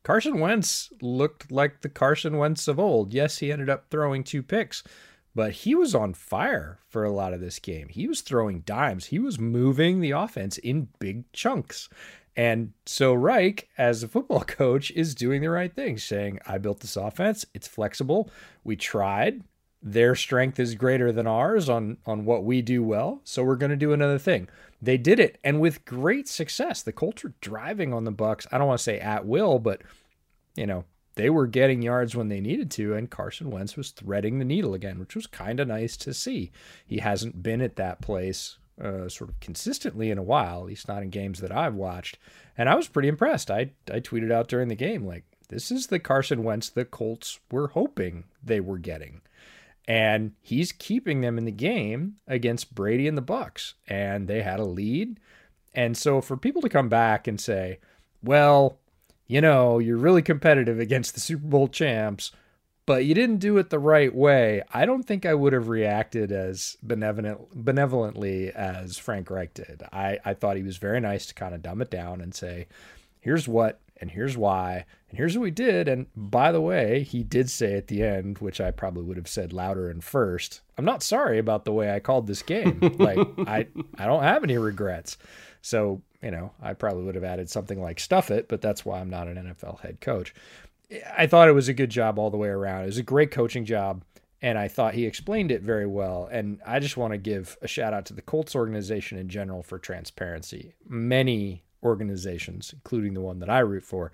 Carson 0.05 0.39
Wentz 0.39 0.93
looked 1.01 1.51
like 1.51 1.81
the 1.81 1.89
Carson 1.89 2.37
Wentz 2.37 2.69
of 2.69 2.79
old. 2.79 3.13
Yes, 3.15 3.39
he 3.39 3.51
ended 3.51 3.71
up 3.71 3.87
throwing 3.91 4.23
two 4.23 4.43
picks, 4.43 4.85
but 5.35 5.53
he 5.53 5.75
was 5.75 5.95
on 5.95 6.13
fire 6.13 6.79
for 6.89 7.05
a 7.05 7.11
lot 7.11 7.33
of 7.33 7.41
this 7.41 7.59
game. 7.59 7.89
He 7.89 8.07
was 8.07 8.21
throwing 8.21 8.61
dimes, 8.61 9.07
he 9.07 9.19
was 9.19 9.39
moving 9.39 10.01
the 10.01 10.13
offense 10.13 10.59
in 10.59 10.89
big 10.99 11.31
chunks. 11.33 11.89
And 12.37 12.73
so 12.85 13.15
Reich, 13.15 13.69
as 13.79 14.03
a 14.03 14.09
football 14.09 14.41
coach, 14.47 14.91
is 14.91 15.15
doing 15.15 15.41
the 15.41 15.51
right 15.51 15.75
thing, 15.75 15.99
saying, 15.99 16.41
I 16.47 16.59
built 16.59 16.81
this 16.81 16.97
offense. 16.97 17.47
It's 17.55 17.69
flexible. 17.69 18.31
We 18.63 18.77
tried. 18.77 19.43
Their 19.83 20.15
strength 20.15 20.59
is 20.59 20.75
greater 20.75 21.13
than 21.13 21.27
ours 21.27 21.69
on, 21.69 21.99
on 22.07 22.25
what 22.25 22.45
we 22.45 22.63
do 22.63 22.83
well. 22.83 23.21
So 23.25 23.45
we're 23.45 23.57
going 23.57 23.71
to 23.71 23.77
do 23.77 23.93
another 23.93 24.19
thing. 24.19 24.49
They 24.85 24.99
did 24.99 25.19
it, 25.19 25.38
and 25.43 25.61
with 25.61 25.85
great 25.85 26.29
success. 26.29 26.83
The 26.83 26.93
Colts 26.93 27.25
were 27.25 27.33
driving 27.41 27.95
on 27.95 28.05
the 28.05 28.11
Bucks. 28.11 28.47
I 28.53 28.59
don't 28.59 28.69
want 28.69 28.79
to 28.79 28.85
say 28.85 28.99
at 29.00 29.25
will, 29.25 29.59
but 29.59 29.81
you 30.57 30.67
know, 30.67 30.85
they 31.14 31.31
were 31.31 31.47
getting 31.47 31.81
yards 31.81 32.14
when 32.14 32.29
they 32.29 32.41
needed 32.41 32.71
to, 32.73 32.95
and 32.95 33.11
Carson 33.11 33.50
Wentz 33.50 33.76
was 33.76 33.91
threading 33.91 34.38
the 34.38 34.45
needle 34.45 34.75
again, 34.75 34.99
which 34.99 35.14
was 35.14 35.26
kind 35.26 35.59
of 35.59 35.69
nice 35.69 35.97
to 35.99 36.12
see. 36.12 36.50
He 36.85 36.99
hasn't 36.99 37.43
been 37.43 37.62
at 37.62 37.76
that 37.76 38.03
place 38.03 38.59
uh, 38.81 39.09
sort 39.09 39.31
of 39.31 39.41
consistently 39.41 40.11
in 40.11 40.19
a 40.19 40.23
while, 40.23 40.61
at 40.61 40.67
least 40.67 40.88
not 40.88 41.03
in 41.03 41.11
games 41.11 41.41
that 41.41 41.53
I've 41.53 41.75
watched. 41.75 42.19
And 42.59 42.69
I 42.69 42.75
was 42.75 42.88
pretty 42.88 43.09
impressed. 43.09 43.50
I, 43.50 43.71
I 43.91 44.00
tweeted 44.00 44.33
out 44.33 44.49
during 44.49 44.69
the 44.69 44.75
game, 44.75 45.07
like, 45.07 45.25
This 45.49 45.71
is 45.71 45.87
the 45.87 45.99
Carson 45.99 46.43
Wentz 46.43 46.69
the 46.69 46.85
Colts 46.85 47.38
were 47.50 47.69
hoping 47.69 48.25
they 48.43 48.61
were 48.61 48.79
getting. 48.79 49.23
And 49.87 50.33
he's 50.41 50.73
keeping 50.73 51.21
them 51.21 51.37
in 51.37 51.45
the 51.45 51.53
game 51.53 52.17
against 52.26 52.75
Brady 52.75 53.07
and 53.07 53.19
the 53.19 53.23
Bucks. 53.23 53.75
And 53.87 54.29
they 54.29 54.43
had 54.43 54.61
a 54.61 54.64
lead. 54.64 55.21
And 55.75 55.97
so 55.97 56.21
for 56.21 56.37
people 56.37 56.62
to 56.62 56.69
come 56.69 56.88
back 56.88 57.26
and 57.26 57.41
say, 57.41 57.81
well, 58.23 58.79
you 59.26 59.41
know, 59.41 59.79
you're 59.79 59.97
really 59.97 60.23
competitive 60.23 60.79
against 60.79 61.14
the 61.14 61.21
Super 61.21 61.47
Bowl 61.47 61.69
champs, 61.69 62.31
but 62.87 63.05
you 63.05 63.14
didn't 63.14 63.38
do 63.38 63.57
it 63.59 63.71
the 63.71 63.79
right 63.79 64.14
way. 64.14 64.62
I 64.73 64.85
don't 64.87 65.03
think 65.03 65.25
I 65.25 65.35
would 65.35 65.53
have 65.53 65.69
reacted 65.69 66.31
as 66.31 66.76
benevolent, 66.83 67.49
benevolently 67.55 68.50
as 68.53 68.99
Frank 68.99 69.31
Reich 69.31 69.55
did. 69.55 69.83
I, 69.93 70.19
I 70.25 70.35
thought 70.35 70.57
he 70.57 70.62
was 70.62 70.76
very 70.76 71.00
nice 71.00 71.26
to 71.26 71.35
kind 71.35 71.55
of 71.55 71.62
dumb 71.62 71.81
it 71.83 71.91
down 71.91 72.21
and 72.21 72.35
say, 72.35 72.67
here's 73.21 73.49
what, 73.49 73.81
and 74.01 74.11
here's 74.11 74.37
why, 74.37 74.85
and 75.09 75.19
here's 75.19 75.37
what 75.37 75.45
we 75.45 75.51
did. 75.51 75.89
And 75.89 76.07
by 76.17 76.53
the 76.53 76.61
way, 76.61 77.03
he 77.05 77.23
did 77.23 77.49
say 77.49 77.75
at 77.75 77.87
the 77.87 78.03
end, 78.03 78.39
which 78.39 78.61
I 78.61 78.71
probably 78.71 79.05
would 79.05 79.17
have 79.17 79.29
said 79.29 79.53
louder 79.53 79.89
and 79.89 80.03
first, 80.03 80.61
I'm 80.77 80.85
not 80.85 81.03
sorry 81.03 81.39
about 81.39 81.65
the 81.65 81.73
way 81.73 81.95
I 81.95 82.01
called 82.01 82.27
this 82.27 82.43
game. 82.43 82.81
like 82.99 83.19
I, 83.47 83.67
I 83.97 84.07
don't 84.07 84.23
have 84.23 84.43
any 84.43 84.59
regrets. 84.59 85.17
So, 85.63 86.03
you 86.21 86.31
know, 86.31 86.53
I 86.61 86.75
probably 86.75 87.05
would 87.05 87.15
have 87.15 87.25
added 87.25 87.49
something 87.49 87.81
like 87.81 88.01
stuff 88.01 88.31
it, 88.31 88.49
but 88.49 88.61
that's 88.61 88.85
why 88.85 89.01
I'm 89.01 89.11
not 89.11 89.29
an 89.29 89.37
NFL 89.37 89.81
head 89.81 90.01
coach. 90.01 90.35
I 91.17 91.27
thought 91.27 91.49
it 91.49 91.53
was 91.53 91.69
a 91.69 91.75
good 91.75 91.91
job 91.91 92.19
all 92.19 92.31
the 92.31 92.37
way 92.37 92.49
around. 92.49 92.83
It 92.83 92.87
was 92.87 92.99
a 92.99 93.03
great 93.03 93.31
coaching 93.31 93.65
job, 93.65 94.05
and 94.43 94.59
I 94.59 94.69
thought 94.69 94.95
he 94.95 95.07
explained 95.07 95.51
it 95.51 95.63
very 95.63 95.87
well. 95.87 96.29
And 96.31 96.61
I 96.67 96.81
just 96.81 96.97
want 96.97 97.13
to 97.13 97.19
give 97.19 97.57
a 97.63 97.69
shout 97.69 97.95
out 97.95 98.05
to 98.07 98.13
the 98.13 98.23
Colts 98.23 98.55
organization 98.55 99.17
in 99.17 99.29
general 99.29 99.63
for 99.63 99.79
transparency. 99.79 100.75
Many 100.87 101.63
organizations, 101.85 102.73
including 102.73 103.14
the 103.14 103.21
one 103.21 103.38
that 103.41 103.50
I 103.50 103.61
root 103.61 103.85
for, 103.85 104.12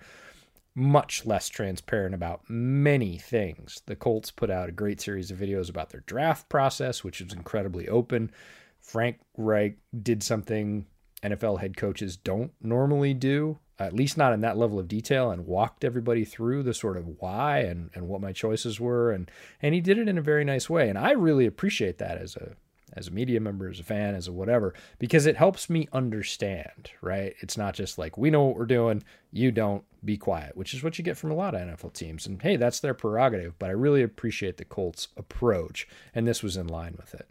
much 0.73 1.25
less 1.25 1.49
transparent 1.49 2.15
about 2.15 2.49
many 2.49 3.17
things. 3.17 3.81
The 3.85 3.95
Colts 3.95 4.31
put 4.31 4.49
out 4.49 4.69
a 4.69 4.73
great 4.73 5.01
series 5.01 5.31
of 5.31 5.37
videos 5.37 5.69
about 5.69 5.89
their 5.89 6.03
draft 6.05 6.47
process, 6.49 7.03
which 7.03 7.19
is 7.21 7.33
incredibly 7.33 7.89
open. 7.89 8.31
Frank 8.79 9.19
Reich 9.37 9.77
did 10.01 10.23
something 10.23 10.85
NFL 11.23 11.59
head 11.59 11.77
coaches 11.77 12.17
don't 12.17 12.51
normally 12.61 13.13
do, 13.13 13.59
at 13.77 13.93
least 13.93 14.17
not 14.17 14.33
in 14.33 14.41
that 14.41 14.57
level 14.57 14.79
of 14.79 14.87
detail, 14.87 15.29
and 15.29 15.45
walked 15.45 15.83
everybody 15.83 16.25
through 16.25 16.63
the 16.63 16.73
sort 16.73 16.97
of 16.97 17.07
why 17.19 17.59
and, 17.59 17.91
and 17.93 18.07
what 18.07 18.21
my 18.21 18.31
choices 18.31 18.79
were. 18.79 19.11
And, 19.11 19.29
and 19.61 19.75
he 19.75 19.81
did 19.81 19.97
it 19.97 20.07
in 20.07 20.17
a 20.17 20.21
very 20.21 20.43
nice 20.43 20.69
way. 20.69 20.89
And 20.89 20.97
I 20.97 21.11
really 21.11 21.45
appreciate 21.45 21.97
that 21.99 22.17
as 22.17 22.35
a, 22.35 22.53
as 22.93 23.07
a 23.07 23.11
media 23.11 23.39
member, 23.39 23.69
as 23.69 23.79
a 23.79 23.83
fan, 23.83 24.15
as 24.15 24.27
a 24.27 24.31
whatever, 24.31 24.73
because 24.99 25.25
it 25.25 25.37
helps 25.37 25.69
me 25.69 25.87
understand, 25.93 26.91
right? 27.01 27.35
It's 27.39 27.57
not 27.57 27.73
just 27.73 27.97
like, 27.97 28.17
we 28.17 28.29
know 28.29 28.43
what 28.43 28.57
we're 28.57 28.65
doing, 28.65 29.03
you 29.31 29.51
don't, 29.51 29.83
be 30.03 30.17
quiet, 30.17 30.57
which 30.57 30.73
is 30.73 30.83
what 30.83 30.97
you 30.97 31.03
get 31.03 31.15
from 31.15 31.29
a 31.29 31.35
lot 31.35 31.53
of 31.53 31.61
NFL 31.61 31.93
teams. 31.93 32.25
And 32.25 32.41
hey, 32.41 32.55
that's 32.55 32.79
their 32.79 32.95
prerogative, 32.95 33.57
but 33.59 33.69
I 33.69 33.73
really 33.73 34.01
appreciate 34.01 34.57
the 34.57 34.65
Colts' 34.65 35.09
approach, 35.15 35.87
and 36.15 36.27
this 36.27 36.41
was 36.41 36.57
in 36.57 36.67
line 36.67 36.95
with 36.97 37.13
it. 37.13 37.27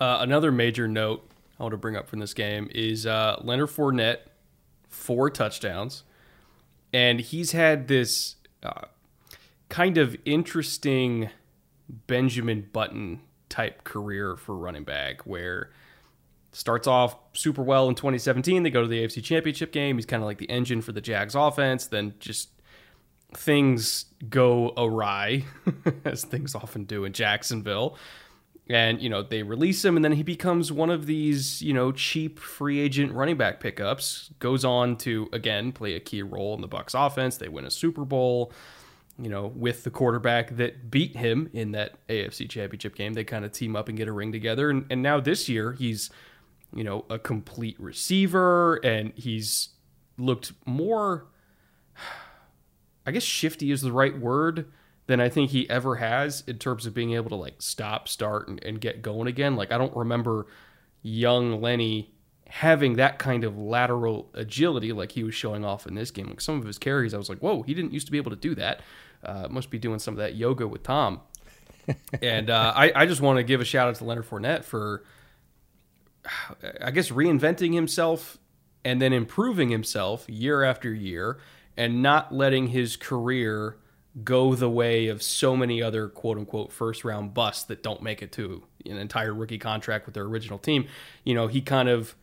Uh, 0.00 0.18
another 0.20 0.50
major 0.50 0.88
note 0.88 1.28
I 1.58 1.62
want 1.62 1.72
to 1.74 1.78
bring 1.78 1.96
up 1.96 2.08
from 2.08 2.18
this 2.18 2.34
game 2.34 2.68
is 2.74 3.06
uh, 3.06 3.40
Leonard 3.42 3.68
Fournette, 3.68 4.18
four 4.88 5.30
touchdowns. 5.30 6.02
And 6.92 7.20
he's 7.20 7.52
had 7.52 7.88
this 7.88 8.36
uh, 8.62 8.86
kind 9.68 9.96
of 9.96 10.16
interesting 10.24 11.30
Benjamin 12.06 12.68
Button 12.72 13.20
type 13.52 13.84
career 13.84 14.34
for 14.34 14.56
running 14.56 14.82
back 14.82 15.20
where 15.26 15.70
starts 16.52 16.86
off 16.86 17.16
super 17.34 17.62
well 17.62 17.88
in 17.88 17.94
2017. 17.94 18.62
They 18.62 18.70
go 18.70 18.80
to 18.80 18.88
the 18.88 19.04
AFC 19.04 19.22
Championship 19.22 19.72
game. 19.72 19.96
He's 19.96 20.06
kind 20.06 20.22
of 20.22 20.26
like 20.26 20.38
the 20.38 20.50
engine 20.50 20.80
for 20.80 20.92
the 20.92 21.02
Jags 21.02 21.34
offense. 21.34 21.86
Then 21.86 22.14
just 22.18 22.48
things 23.34 24.06
go 24.28 24.72
awry, 24.76 25.44
as 26.04 26.24
things 26.24 26.54
often 26.54 26.84
do 26.84 27.04
in 27.04 27.12
Jacksonville. 27.12 27.96
And, 28.70 29.02
you 29.02 29.10
know, 29.10 29.22
they 29.22 29.42
release 29.42 29.84
him, 29.84 29.96
and 29.96 30.04
then 30.04 30.12
he 30.12 30.22
becomes 30.22 30.72
one 30.72 30.88
of 30.88 31.04
these, 31.04 31.60
you 31.60 31.74
know, 31.74 31.92
cheap 31.92 32.38
free 32.38 32.80
agent 32.80 33.12
running 33.12 33.36
back 33.36 33.60
pickups. 33.60 34.30
Goes 34.38 34.64
on 34.64 34.96
to, 34.98 35.28
again, 35.32 35.72
play 35.72 35.94
a 35.94 36.00
key 36.00 36.22
role 36.22 36.54
in 36.54 36.62
the 36.62 36.68
Bucks 36.68 36.94
offense. 36.94 37.36
They 37.36 37.48
win 37.48 37.66
a 37.66 37.70
Super 37.70 38.04
Bowl 38.04 38.52
you 39.22 39.28
know, 39.28 39.46
with 39.46 39.84
the 39.84 39.90
quarterback 39.90 40.56
that 40.56 40.90
beat 40.90 41.16
him 41.16 41.48
in 41.52 41.72
that 41.72 41.94
AFC 42.08 42.50
championship 42.50 42.94
game. 42.94 43.14
They 43.14 43.24
kind 43.24 43.44
of 43.44 43.52
team 43.52 43.76
up 43.76 43.88
and 43.88 43.96
get 43.96 44.08
a 44.08 44.12
ring 44.12 44.32
together. 44.32 44.68
And, 44.68 44.84
and 44.90 45.02
now 45.02 45.20
this 45.20 45.48
year, 45.48 45.72
he's 45.72 46.10
you 46.74 46.84
know, 46.84 47.04
a 47.10 47.18
complete 47.18 47.78
receiver, 47.78 48.76
and 48.76 49.12
he's 49.14 49.70
looked 50.16 50.52
more, 50.64 51.26
I 53.06 53.10
guess, 53.10 53.22
shifty 53.22 53.70
is 53.70 53.82
the 53.82 53.92
right 53.92 54.18
word 54.18 54.70
than 55.06 55.20
I 55.20 55.28
think 55.28 55.50
he 55.50 55.68
ever 55.68 55.96
has 55.96 56.42
in 56.46 56.58
terms 56.58 56.86
of 56.86 56.94
being 56.94 57.12
able 57.12 57.28
to 57.30 57.36
like 57.36 57.56
stop, 57.60 58.08
start, 58.08 58.48
and, 58.48 58.62
and 58.64 58.80
get 58.80 59.02
going 59.02 59.28
again. 59.28 59.56
Like, 59.56 59.72
I 59.72 59.78
don't 59.78 59.94
remember 59.96 60.46
young 61.02 61.60
Lenny 61.60 62.14
having 62.48 62.96
that 62.96 63.18
kind 63.18 63.44
of 63.44 63.58
lateral 63.58 64.30
agility 64.34 64.92
like 64.92 65.12
he 65.12 65.24
was 65.24 65.34
showing 65.34 65.64
off 65.64 65.86
in 65.86 65.94
this 65.94 66.10
game. 66.10 66.28
Like 66.28 66.40
some 66.40 66.58
of 66.58 66.66
his 66.66 66.78
carries, 66.78 67.14
I 67.14 67.18
was 67.18 67.28
like, 67.28 67.38
whoa, 67.38 67.62
he 67.62 67.74
didn't 67.74 67.92
used 67.92 68.06
to 68.06 68.12
be 68.12 68.18
able 68.18 68.30
to 68.30 68.36
do 68.36 68.54
that. 68.54 68.80
Uh, 69.24 69.48
must 69.48 69.70
be 69.70 69.78
doing 69.78 69.98
some 69.98 70.14
of 70.14 70.18
that 70.18 70.34
yoga 70.34 70.66
with 70.66 70.82
Tom. 70.82 71.20
and 72.22 72.50
uh, 72.50 72.72
I, 72.74 72.92
I 72.94 73.06
just 73.06 73.20
want 73.20 73.38
to 73.38 73.42
give 73.42 73.60
a 73.60 73.64
shout 73.64 73.88
out 73.88 73.94
to 73.96 74.04
Leonard 74.04 74.28
Fournette 74.28 74.64
for 74.64 75.04
I 76.80 76.90
guess 76.90 77.10
reinventing 77.10 77.74
himself 77.74 78.38
and 78.84 79.00
then 79.00 79.12
improving 79.12 79.70
himself 79.70 80.28
year 80.28 80.62
after 80.62 80.92
year 80.92 81.38
and 81.76 82.02
not 82.02 82.32
letting 82.32 82.68
his 82.68 82.96
career 82.96 83.76
go 84.22 84.54
the 84.54 84.68
way 84.68 85.08
of 85.08 85.22
so 85.22 85.56
many 85.56 85.82
other 85.82 86.08
quote 86.08 86.36
unquote 86.36 86.72
first 86.72 87.04
round 87.04 87.32
busts 87.32 87.64
that 87.64 87.82
don't 87.82 88.02
make 88.02 88.22
it 88.22 88.30
to 88.32 88.62
an 88.84 88.98
entire 88.98 89.32
rookie 89.32 89.58
contract 89.58 90.06
with 90.06 90.14
their 90.14 90.24
original 90.24 90.58
team. 90.58 90.86
You 91.24 91.34
know, 91.34 91.46
he 91.46 91.60
kind 91.60 91.88
of 91.88 92.14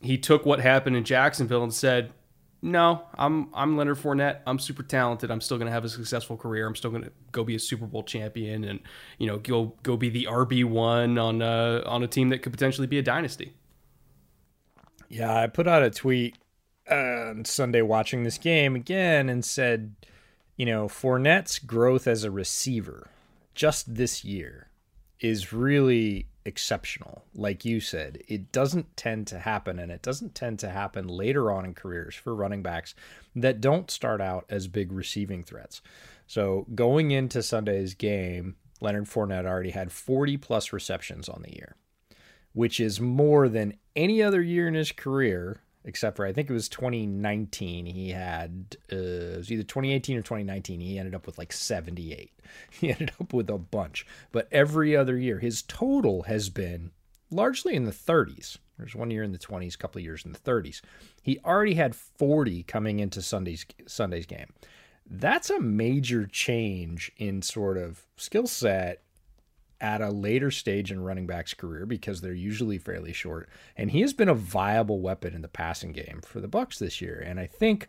he 0.00 0.16
took 0.16 0.46
what 0.46 0.60
happened 0.60 0.96
in 0.96 1.04
Jacksonville 1.04 1.62
and 1.62 1.74
said, 1.74 2.12
no, 2.60 3.02
I'm 3.16 3.48
I'm 3.54 3.76
Leonard 3.76 3.98
Fournette. 3.98 4.40
I'm 4.46 4.58
super 4.58 4.82
talented. 4.82 5.30
I'm 5.30 5.40
still 5.40 5.58
going 5.58 5.66
to 5.66 5.72
have 5.72 5.84
a 5.84 5.88
successful 5.88 6.36
career. 6.36 6.66
I'm 6.66 6.74
still 6.74 6.90
going 6.90 7.04
to 7.04 7.12
go 7.30 7.44
be 7.44 7.54
a 7.54 7.58
Super 7.58 7.86
Bowl 7.86 8.02
champion 8.02 8.64
and 8.64 8.80
you 9.18 9.26
know 9.26 9.38
go 9.38 9.74
go 9.82 9.96
be 9.96 10.08
the 10.08 10.26
RB 10.28 10.64
one 10.64 11.18
on 11.18 11.40
a, 11.40 11.82
on 11.86 12.02
a 12.02 12.08
team 12.08 12.30
that 12.30 12.42
could 12.42 12.52
potentially 12.52 12.88
be 12.88 12.98
a 12.98 13.02
dynasty. 13.02 13.54
Yeah, 15.08 15.34
I 15.34 15.46
put 15.46 15.68
out 15.68 15.82
a 15.82 15.90
tweet 15.90 16.36
uh, 16.90 16.94
on 16.94 17.44
Sunday 17.44 17.82
watching 17.82 18.24
this 18.24 18.38
game 18.38 18.74
again 18.74 19.28
and 19.28 19.44
said, 19.44 19.94
you 20.56 20.66
know, 20.66 20.86
Fournette's 20.88 21.58
growth 21.60 22.06
as 22.06 22.24
a 22.24 22.30
receiver 22.30 23.08
just 23.54 23.94
this 23.94 24.24
year 24.24 24.68
is 25.20 25.52
really 25.52 26.26
exceptional. 26.48 27.24
Like 27.34 27.64
you 27.64 27.78
said, 27.78 28.22
it 28.26 28.50
doesn't 28.50 28.96
tend 28.96 29.28
to 29.28 29.38
happen, 29.38 29.78
and 29.78 29.92
it 29.92 30.02
doesn't 30.02 30.34
tend 30.34 30.58
to 30.60 30.70
happen 30.70 31.06
later 31.06 31.52
on 31.52 31.64
in 31.64 31.74
careers 31.74 32.16
for 32.16 32.34
running 32.34 32.62
backs 32.62 32.96
that 33.36 33.60
don't 33.60 33.90
start 33.90 34.20
out 34.20 34.44
as 34.48 34.66
big 34.66 34.90
receiving 34.90 35.44
threats. 35.44 35.80
So 36.26 36.66
going 36.74 37.12
into 37.12 37.42
Sunday's 37.42 37.94
game, 37.94 38.56
Leonard 38.80 39.04
Fournette 39.04 39.46
already 39.46 39.70
had 39.70 39.92
40 39.92 40.36
plus 40.38 40.72
receptions 40.72 41.28
on 41.28 41.42
the 41.42 41.54
year, 41.54 41.76
which 42.52 42.80
is 42.80 43.00
more 43.00 43.48
than 43.48 43.74
any 43.94 44.22
other 44.22 44.42
year 44.42 44.66
in 44.66 44.74
his 44.74 44.90
career 44.90 45.62
except 45.84 46.16
for 46.16 46.26
I 46.26 46.32
think 46.32 46.50
it 46.50 46.52
was 46.52 46.68
2019. 46.68 47.86
He 47.86 48.10
had 48.10 48.76
uh, 48.92 48.96
it 48.96 49.36
was 49.38 49.52
either 49.52 49.62
2018 49.62 50.16
or 50.18 50.22
2019. 50.22 50.80
He 50.80 50.98
ended 50.98 51.14
up 51.14 51.26
with 51.26 51.38
like 51.38 51.52
78. 51.52 52.32
He 52.70 52.88
ended 52.90 53.12
up 53.20 53.34
with 53.34 53.50
a 53.50 53.58
bunch, 53.58 54.06
but 54.32 54.48
every 54.50 54.96
other 54.96 55.18
year 55.18 55.38
his 55.38 55.60
total 55.60 56.22
has 56.22 56.48
been 56.48 56.92
largely 57.30 57.74
in 57.74 57.84
the 57.84 57.92
30s. 57.92 58.56
There's 58.78 58.94
one 58.94 59.10
year 59.10 59.22
in 59.22 59.32
the 59.32 59.38
20s, 59.38 59.74
a 59.74 59.78
couple 59.78 59.98
of 59.98 60.04
years 60.04 60.24
in 60.24 60.32
the 60.32 60.38
30s. 60.38 60.80
He 61.20 61.40
already 61.44 61.74
had 61.74 61.94
40 61.94 62.62
coming 62.62 63.00
into 63.00 63.20
Sunday's 63.20 63.66
Sunday's 63.86 64.24
game. 64.26 64.52
That's 65.10 65.50
a 65.50 65.60
major 65.60 66.26
change 66.26 67.12
in 67.16 67.42
sort 67.42 67.76
of 67.76 68.06
skill 68.16 68.46
set 68.46 69.02
at 69.80 70.00
a 70.00 70.10
later 70.10 70.50
stage 70.50 70.90
in 70.90 71.00
running 71.02 71.26
back's 71.26 71.54
career 71.54 71.86
because 71.86 72.20
they're 72.20 72.32
usually 72.32 72.78
fairly 72.78 73.12
short. 73.12 73.48
And 73.76 73.90
he 73.90 74.00
has 74.00 74.12
been 74.12 74.28
a 74.28 74.34
viable 74.34 75.00
weapon 75.00 75.34
in 75.34 75.42
the 75.42 75.48
passing 75.48 75.92
game 75.92 76.20
for 76.24 76.40
the 76.40 76.48
bucks 76.48 76.78
this 76.78 77.00
year. 77.00 77.22
And 77.24 77.38
i 77.38 77.46
think 77.46 77.88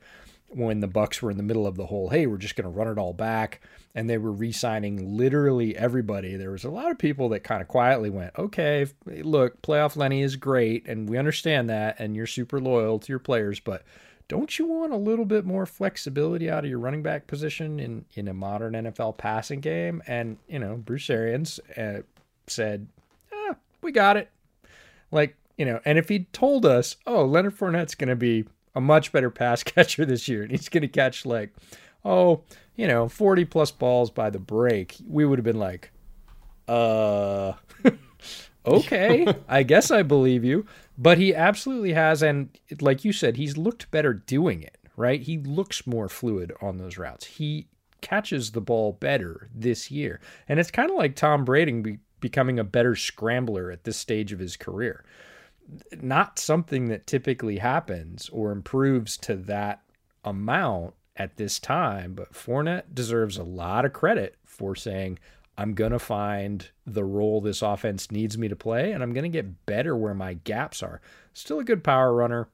when 0.49 0.79
the 0.79 0.87
bucks 0.87 1.21
were 1.21 1.29
in 1.29 1.37
the 1.37 1.43
middle 1.43 1.67
of 1.67 1.75
the 1.75 1.85
whole 1.85 2.09
hey 2.09 2.25
we're 2.25 2.37
just 2.37 2.55
going 2.55 2.63
to 2.63 2.69
run 2.69 2.87
it 2.87 2.97
all 2.97 3.13
back 3.13 3.61
and 3.93 4.09
they 4.09 4.17
were 4.17 4.31
re-signing 4.31 5.17
literally 5.17 5.75
everybody 5.77 6.35
there 6.35 6.51
was 6.51 6.63
a 6.63 6.69
lot 6.69 6.89
of 6.89 6.97
people 6.97 7.29
that 7.29 7.43
kind 7.43 7.61
of 7.61 7.67
quietly 7.67 8.09
went 8.09 8.31
okay 8.37 8.85
look 9.05 9.61
playoff 9.61 9.95
lenny 9.95 10.21
is 10.21 10.35
great 10.35 10.87
and 10.87 11.07
we 11.07 11.17
understand 11.17 11.69
that 11.69 11.95
and 11.99 12.15
you're 12.15 12.27
super 12.27 12.59
loyal 12.59 12.97
to 12.97 13.11
your 13.11 13.19
players 13.19 13.59
but 13.59 13.83
don't 14.29 14.57
you 14.57 14.67
want 14.67 14.93
a 14.93 14.97
little 14.97 15.25
bit 15.25 15.43
more 15.43 15.65
flexibility 15.65 16.49
out 16.49 16.63
of 16.63 16.69
your 16.69 16.79
running 16.79 17.03
back 17.03 17.27
position 17.27 17.79
in, 17.79 18.05
in 18.13 18.27
a 18.29 18.33
modern 18.33 18.73
NFL 18.73 19.17
passing 19.17 19.59
game? 19.59 20.01
And, 20.07 20.37
you 20.47 20.59
know, 20.59 20.77
Bruce 20.77 21.09
Arians 21.09 21.59
uh, 21.75 22.01
said, 22.47 22.87
ah, 23.33 23.55
we 23.81 23.91
got 23.91 24.15
it. 24.15 24.29
Like, 25.11 25.35
you 25.57 25.65
know, 25.65 25.81
and 25.83 25.97
if 25.97 26.07
he'd 26.07 26.31
told 26.31 26.65
us, 26.65 26.95
oh, 27.05 27.25
Leonard 27.25 27.57
Fournette's 27.57 27.95
going 27.95 28.09
to 28.09 28.15
be 28.15 28.45
a 28.75 28.79
much 28.79 29.11
better 29.11 29.31
pass 29.31 29.63
catcher 29.63 30.05
this 30.05 30.27
year, 30.27 30.43
and 30.43 30.51
he's 30.51 30.69
going 30.69 30.81
to 30.81 30.87
catch 30.87 31.25
like, 31.25 31.53
oh, 32.05 32.43
you 32.75 32.87
know, 32.87 33.09
40 33.09 33.45
plus 33.45 33.71
balls 33.71 34.11
by 34.11 34.29
the 34.29 34.39
break, 34.39 34.95
we 35.07 35.25
would 35.25 35.39
have 35.39 35.43
been 35.43 35.59
like, 35.59 35.91
uh, 36.67 37.53
okay, 38.65 39.27
I 39.49 39.63
guess 39.63 39.91
I 39.91 40.03
believe 40.03 40.45
you. 40.45 40.65
But 41.01 41.17
he 41.17 41.33
absolutely 41.33 41.93
has. 41.93 42.21
And 42.21 42.49
like 42.81 43.05
you 43.05 43.13
said, 43.13 43.37
he's 43.37 43.57
looked 43.57 43.89
better 43.89 44.13
doing 44.13 44.61
it, 44.61 44.77
right? 44.97 45.21
He 45.21 45.37
looks 45.37 45.87
more 45.87 46.09
fluid 46.09 46.51
on 46.61 46.77
those 46.77 46.97
routes. 46.97 47.25
He 47.25 47.67
catches 48.01 48.51
the 48.51 48.61
ball 48.61 48.91
better 48.91 49.49
this 49.55 49.89
year. 49.89 50.19
And 50.47 50.59
it's 50.59 50.71
kind 50.71 50.91
of 50.91 50.97
like 50.97 51.15
Tom 51.15 51.45
Brady 51.45 51.71
be- 51.71 51.99
becoming 52.19 52.59
a 52.59 52.65
better 52.65 52.97
scrambler 52.97 53.71
at 53.71 53.85
this 53.85 53.97
stage 53.97 54.33
of 54.33 54.39
his 54.39 54.57
career. 54.57 55.05
Not 56.01 56.37
something 56.37 56.89
that 56.89 57.07
typically 57.07 57.59
happens 57.59 58.27
or 58.29 58.51
improves 58.51 59.15
to 59.19 59.35
that 59.35 59.81
amount 60.25 60.95
at 61.15 61.37
this 61.37 61.59
time, 61.59 62.13
but 62.13 62.33
Fournette 62.33 62.93
deserves 62.93 63.37
a 63.37 63.43
lot 63.43 63.85
of 63.85 63.93
credit 63.93 64.35
for 64.45 64.75
saying, 64.75 65.19
I'm 65.59 65.73
going 65.73 65.91
to 65.91 65.99
find 65.99 66.69
the 66.87 67.03
role 67.03 67.41
this 67.41 67.61
offense 67.61 68.11
needs 68.11 68.37
me 68.37 68.47
to 68.47 68.55
play, 68.55 68.93
and 68.93 69.03
I'm 69.03 69.11
going 69.11 69.29
to 69.29 69.29
get 69.29 69.65
better 69.65 69.93
where 69.93 70.13
my 70.13 70.35
gaps 70.35 70.81
are. 70.81 71.01
Still 71.33 71.59
a 71.59 71.65
good 71.65 71.83
power 71.83 72.13
runner. 72.13 72.47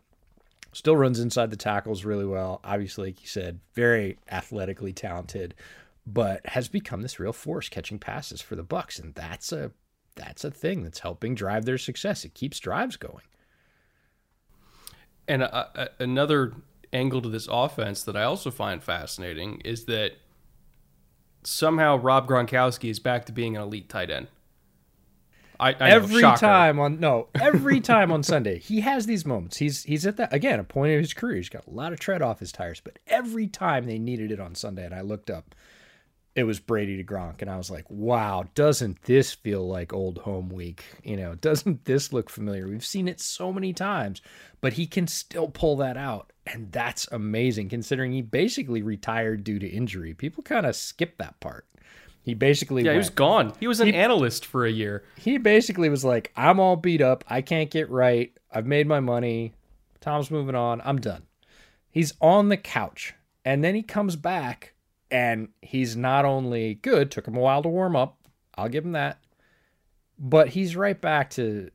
Still 0.74 0.97
runs 0.97 1.19
inside 1.19 1.51
the 1.51 1.55
tackles 1.55 2.03
really 2.03 2.25
well. 2.25 2.62
Obviously, 2.63 3.09
like 3.09 3.21
you 3.21 3.27
said, 3.27 3.59
very 3.75 4.17
athletically 4.31 4.91
talented, 4.91 5.53
but 6.07 6.43
has 6.47 6.67
become 6.67 7.03
this 7.03 7.19
real 7.19 7.31
force 7.31 7.69
catching 7.69 8.00
passes 8.00 8.41
for 8.41 8.55
the 8.55 8.63
Bucks, 8.63 8.97
and 8.97 9.13
that's 9.13 9.51
a 9.51 9.69
that's 10.15 10.43
a 10.43 10.50
thing 10.50 10.81
that's 10.81 11.00
helping 11.00 11.35
drive 11.35 11.65
their 11.65 11.77
success. 11.77 12.25
It 12.25 12.33
keeps 12.33 12.59
drives 12.59 12.97
going. 12.97 13.25
And 15.27 15.43
uh, 15.43 15.67
uh 15.75 15.88
another 16.00 16.53
angle 16.91 17.21
to 17.21 17.29
this 17.29 17.47
offense 17.51 18.01
that 18.01 18.17
I 18.17 18.24
also 18.24 18.50
find 18.50 18.81
fascinating 18.81 19.62
is 19.63 19.85
that 19.85 20.13
somehow 21.46 21.98
Rob 21.98 22.28
Gronkowski 22.28 22.90
is 22.90 23.00
back 23.00 23.25
to 23.25 23.32
being 23.32 23.56
an 23.56 23.64
elite 23.64 23.90
tight 23.90 24.10
end. 24.10 24.28
I, 25.60 25.70
I 25.70 25.92
every 25.92 26.22
know, 26.22 26.36
time 26.36 26.80
on 26.80 27.00
no 27.00 27.30
every 27.40 27.80
time 27.80 28.12
on 28.12 28.24
Sunday 28.24 28.60
he 28.60 28.82
has 28.82 29.06
these 29.06 29.25
moments. 29.25 29.58
He's 29.58 29.84
he's 29.84 30.06
at 30.06 30.18
that 30.18 30.34
again 30.34 30.60
a 30.60 30.64
point 30.64 30.94
of 30.94 31.00
his 31.00 31.14
career. 31.14 31.38
He's 31.38 31.50
got 31.50 31.66
a 31.66 31.72
lot 31.72 31.94
of 31.94 32.00
tread 32.00 32.22
off 32.22 32.40
his 32.40 32.52
tires, 32.52 32.82
but 32.82 33.00
every 33.08 33.48
time 33.48 33.86
they 33.86 33.98
needed 33.98 34.32
it 34.32 34.40
on 34.40 34.56
Sunday, 34.56 34.86
and 34.86 34.94
I 34.94 35.02
looked 35.02 35.30
up, 35.30 35.56
it 36.36 36.44
was 36.44 36.60
Brady 36.60 36.98
to 36.98 37.04
Gronk, 37.04 37.42
and 37.42 37.50
I 37.50 37.56
was 37.56 37.72
like, 37.72 37.89
wow, 37.89 38.44
doesn't 38.56 39.01
this 39.04 39.32
feel 39.32 39.65
like 39.65 39.94
old 39.94 40.18
home 40.20 40.50
week? 40.50 40.84
You 41.04 41.15
know, 41.15 41.36
doesn't 41.42 41.86
this 41.86 42.12
look 42.12 42.30
familiar? 42.30 42.68
We've 42.68 42.86
seen 42.86 43.08
it 43.08 43.22
so 43.22 43.54
many 43.54 43.72
times, 43.72 44.22
but 44.60 44.74
he 44.74 44.86
can 44.86 45.08
still 45.08 45.48
pull 45.48 45.77
that 45.77 45.96
out, 45.96 46.34
and 46.46 46.72
that's 46.72 47.08
amazing 47.12 47.70
considering 47.70 48.12
he 48.12 48.22
basically 48.22 48.82
retired 48.82 49.44
due 49.46 49.60
to 49.60 49.68
injury. 49.68 50.13
People 50.13 50.44
kind 50.44 50.65
of 50.65 50.75
skip 50.75 51.18
that 51.18 51.39
part. 51.39 51.65
He 52.22 52.34
basically 52.34 52.82
yeah, 52.84 52.89
went, 52.89 52.96
he 52.96 53.00
was 53.00 53.10
gone. 53.12 53.54
He 53.60 53.68
was 53.68 53.80
an 53.80 53.88
he, 53.88 53.94
analyst 53.94 54.46
for 54.46 54.65
a 54.65 54.72
year. 54.72 55.04
He 55.15 55.38
basically 55.38 55.89
was 55.89 56.04
like, 56.04 56.34
"I'm 56.36 56.60
all 56.60 56.75
beat 56.75 57.01
up. 57.01 57.24
I 57.30 57.42
can't 57.42 57.70
get 57.70 57.89
right. 57.89 58.36
I've 58.51 58.65
made 58.65 58.88
my 58.88 59.00
money. 59.00 59.54
Tom's 60.01 60.32
moving 60.32 60.56
on. 60.56 60.82
I'm 60.84 61.00
done." 61.00 61.24
He's 61.92 62.13
on 62.20 62.50
the 62.50 62.58
couch, 62.58 63.13
and 63.46 63.63
then 63.63 63.75
he 63.75 63.84
comes 63.84 64.18
back, 64.18 64.74
and 65.12 65.50
he's 65.62 65.95
not 65.95 66.25
only 66.25 66.75
good. 66.75 67.12
Took 67.12 67.27
him 67.27 67.35
a 67.35 67.41
while 67.41 67.63
to 67.63 67.69
warm 67.69 67.95
up. 67.95 68.17
I'll 68.55 68.69
give 68.69 68.85
him 68.85 68.93
that, 68.93 69.19
but 70.17 70.50
he's 70.50 70.75
right 70.75 71.00
back 71.00 71.29
to 71.31 71.69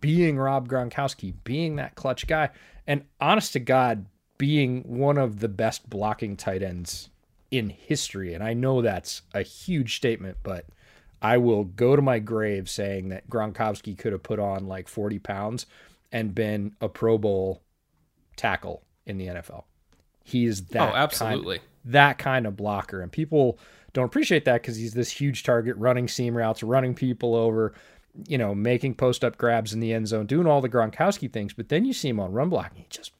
being 0.00 0.38
Rob 0.38 0.68
Gronkowski, 0.68 1.34
being 1.44 1.76
that 1.76 1.94
clutch 1.94 2.26
guy, 2.26 2.50
and 2.86 3.04
honest 3.20 3.52
to 3.52 3.60
God, 3.60 4.06
being 4.38 4.82
one 4.82 5.18
of 5.18 5.40
the 5.40 5.48
best 5.48 5.88
blocking 5.88 6.36
tight 6.36 6.62
ends 6.62 7.10
in 7.50 7.70
history. 7.70 8.34
And 8.34 8.42
I 8.42 8.54
know 8.54 8.82
that's 8.82 9.22
a 9.34 9.42
huge 9.42 9.96
statement, 9.96 10.38
but 10.42 10.66
I 11.22 11.38
will 11.38 11.64
go 11.64 11.96
to 11.96 12.02
my 12.02 12.18
grave 12.18 12.68
saying 12.68 13.08
that 13.10 13.28
Gronkowski 13.28 13.96
could 13.96 14.12
have 14.12 14.22
put 14.22 14.38
on 14.38 14.66
like 14.66 14.88
40 14.88 15.18
pounds 15.18 15.66
and 16.12 16.34
been 16.34 16.74
a 16.80 16.88
Pro 16.88 17.18
Bowl 17.18 17.62
tackle 18.36 18.82
in 19.06 19.18
the 19.18 19.26
NFL. 19.26 19.64
He 20.24 20.44
is 20.44 20.66
that 20.66 20.92
oh, 20.92 20.96
absolutely 20.96 21.58
kind, 21.58 21.68
that 21.86 22.18
kind 22.18 22.46
of 22.46 22.56
blocker, 22.56 23.00
and 23.00 23.10
people 23.10 23.58
don't 23.92 24.04
appreciate 24.04 24.44
that 24.44 24.60
because 24.60 24.76
he's 24.76 24.92
this 24.92 25.10
huge 25.10 25.42
target, 25.42 25.76
running 25.76 26.06
seam 26.06 26.36
routes, 26.36 26.62
running 26.62 26.94
people 26.94 27.34
over, 27.34 27.72
you 28.28 28.36
know, 28.36 28.54
making 28.54 28.94
post 28.94 29.24
up 29.24 29.38
grabs 29.38 29.72
in 29.72 29.80
the 29.80 29.92
end 29.92 30.08
zone, 30.08 30.26
doing 30.26 30.46
all 30.46 30.60
the 30.60 30.68
Gronkowski 30.68 31.32
things. 31.32 31.54
But 31.54 31.70
then 31.70 31.84
you 31.84 31.92
see 31.92 32.10
him 32.10 32.20
on 32.20 32.32
run 32.32 32.50
blocking, 32.50 32.82
he 32.82 32.86
just 32.90 33.12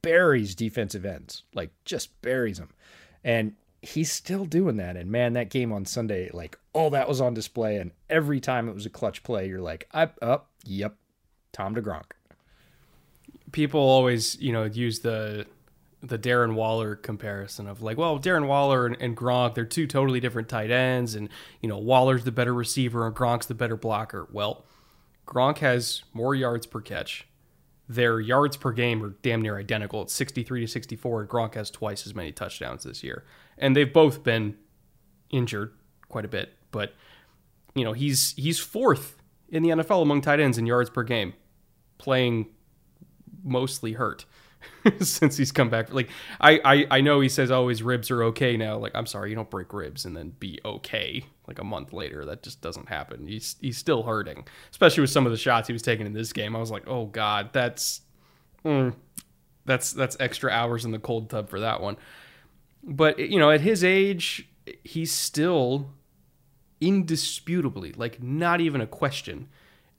buries 0.00 0.54
defensive 0.54 1.04
ends, 1.04 1.42
like 1.54 1.70
just 1.84 2.20
buries 2.22 2.58
them. 2.58 2.70
And 3.22 3.54
he's 3.82 4.10
still 4.10 4.44
doing 4.44 4.76
that. 4.76 4.96
And 4.96 5.10
man, 5.10 5.34
that 5.34 5.50
game 5.50 5.72
on 5.72 5.84
Sunday, 5.84 6.30
like 6.32 6.58
all 6.72 6.90
that 6.90 7.08
was 7.08 7.20
on 7.20 7.34
display. 7.34 7.76
And 7.76 7.90
every 8.08 8.40
time 8.40 8.68
it 8.68 8.74
was 8.74 8.86
a 8.86 8.90
clutch 8.90 9.22
play, 9.22 9.48
you're 9.48 9.60
like, 9.60 9.88
up, 9.92 10.18
up, 10.22 10.48
oh, 10.50 10.58
yep, 10.64 10.96
Tom 11.52 11.74
to 11.74 11.82
Gronk. 11.82 12.12
People 13.50 13.80
always, 13.80 14.40
you 14.40 14.52
know, 14.52 14.64
use 14.64 15.00
the 15.00 15.46
the 16.02 16.18
Darren 16.18 16.54
Waller 16.54 16.96
comparison 16.96 17.68
of 17.68 17.80
like, 17.80 17.96
well, 17.96 18.18
Darren 18.18 18.48
Waller 18.48 18.86
and, 18.86 18.96
and, 19.00 19.16
Gronk, 19.16 19.54
they're 19.54 19.64
two 19.64 19.86
totally 19.86 20.18
different 20.18 20.48
tight 20.48 20.70
ends, 20.70 21.14
and 21.14 21.28
you 21.60 21.68
know, 21.68 21.78
Waller's 21.78 22.24
the 22.24 22.32
better 22.32 22.52
receiver 22.52 23.06
and 23.06 23.14
Gronk's 23.14 23.46
the 23.46 23.54
better 23.54 23.76
blocker. 23.76 24.26
Well, 24.32 24.64
Gronk 25.26 25.58
has 25.58 26.02
more 26.12 26.34
yards 26.34 26.66
per 26.66 26.80
catch. 26.80 27.26
Their 27.88 28.20
yards 28.20 28.56
per 28.56 28.72
game 28.72 29.02
are 29.04 29.10
damn 29.22 29.42
near 29.42 29.58
identical. 29.58 30.02
It's 30.02 30.12
63 30.12 30.62
to 30.62 30.68
64, 30.68 31.20
and 31.20 31.30
Gronk 31.30 31.54
has 31.54 31.70
twice 31.70 32.06
as 32.06 32.14
many 32.14 32.32
touchdowns 32.32 32.84
this 32.84 33.04
year. 33.04 33.24
And 33.58 33.76
they've 33.76 33.92
both 33.92 34.24
been 34.24 34.56
injured 35.30 35.72
quite 36.08 36.24
a 36.24 36.28
bit, 36.28 36.54
but 36.72 36.94
you 37.74 37.84
know, 37.84 37.92
he's 37.92 38.34
he's 38.34 38.58
fourth 38.58 39.16
in 39.48 39.62
the 39.62 39.70
NFL 39.70 40.02
among 40.02 40.20
tight 40.20 40.40
ends 40.40 40.58
in 40.58 40.66
yards 40.66 40.90
per 40.90 41.04
game, 41.04 41.34
playing 41.98 42.46
mostly 43.44 43.92
hurt. 43.92 44.24
since 45.00 45.36
he's 45.36 45.52
come 45.52 45.70
back. 45.70 45.92
Like 45.92 46.10
I, 46.40 46.60
I 46.64 46.86
I 46.98 47.00
know 47.00 47.20
he 47.20 47.28
says 47.28 47.50
oh 47.50 47.68
his 47.68 47.82
ribs 47.82 48.10
are 48.10 48.22
okay 48.24 48.56
now. 48.56 48.78
Like 48.78 48.92
I'm 48.94 49.06
sorry, 49.06 49.30
you 49.30 49.36
don't 49.36 49.50
break 49.50 49.72
ribs 49.72 50.04
and 50.04 50.16
then 50.16 50.34
be 50.38 50.60
okay 50.64 51.24
like 51.46 51.58
a 51.58 51.64
month 51.64 51.92
later. 51.92 52.24
That 52.24 52.42
just 52.42 52.60
doesn't 52.60 52.88
happen. 52.88 53.26
He's 53.26 53.56
he's 53.60 53.78
still 53.78 54.02
hurting, 54.02 54.46
especially 54.70 55.02
with 55.02 55.10
some 55.10 55.26
of 55.26 55.32
the 55.32 55.38
shots 55.38 55.68
he 55.68 55.72
was 55.72 55.82
taking 55.82 56.06
in 56.06 56.12
this 56.12 56.32
game. 56.32 56.56
I 56.56 56.58
was 56.58 56.70
like, 56.70 56.86
oh 56.86 57.06
god, 57.06 57.50
that's 57.52 58.02
mm, 58.64 58.94
that's 59.64 59.92
that's 59.92 60.16
extra 60.20 60.50
hours 60.50 60.84
in 60.84 60.90
the 60.90 60.98
cold 60.98 61.30
tub 61.30 61.48
for 61.48 61.60
that 61.60 61.80
one. 61.80 61.96
But 62.82 63.18
you 63.18 63.38
know, 63.38 63.50
at 63.50 63.60
his 63.60 63.84
age, 63.84 64.48
he's 64.84 65.12
still 65.12 65.90
indisputably, 66.80 67.92
like 67.92 68.22
not 68.22 68.60
even 68.60 68.80
a 68.80 68.86
question, 68.86 69.48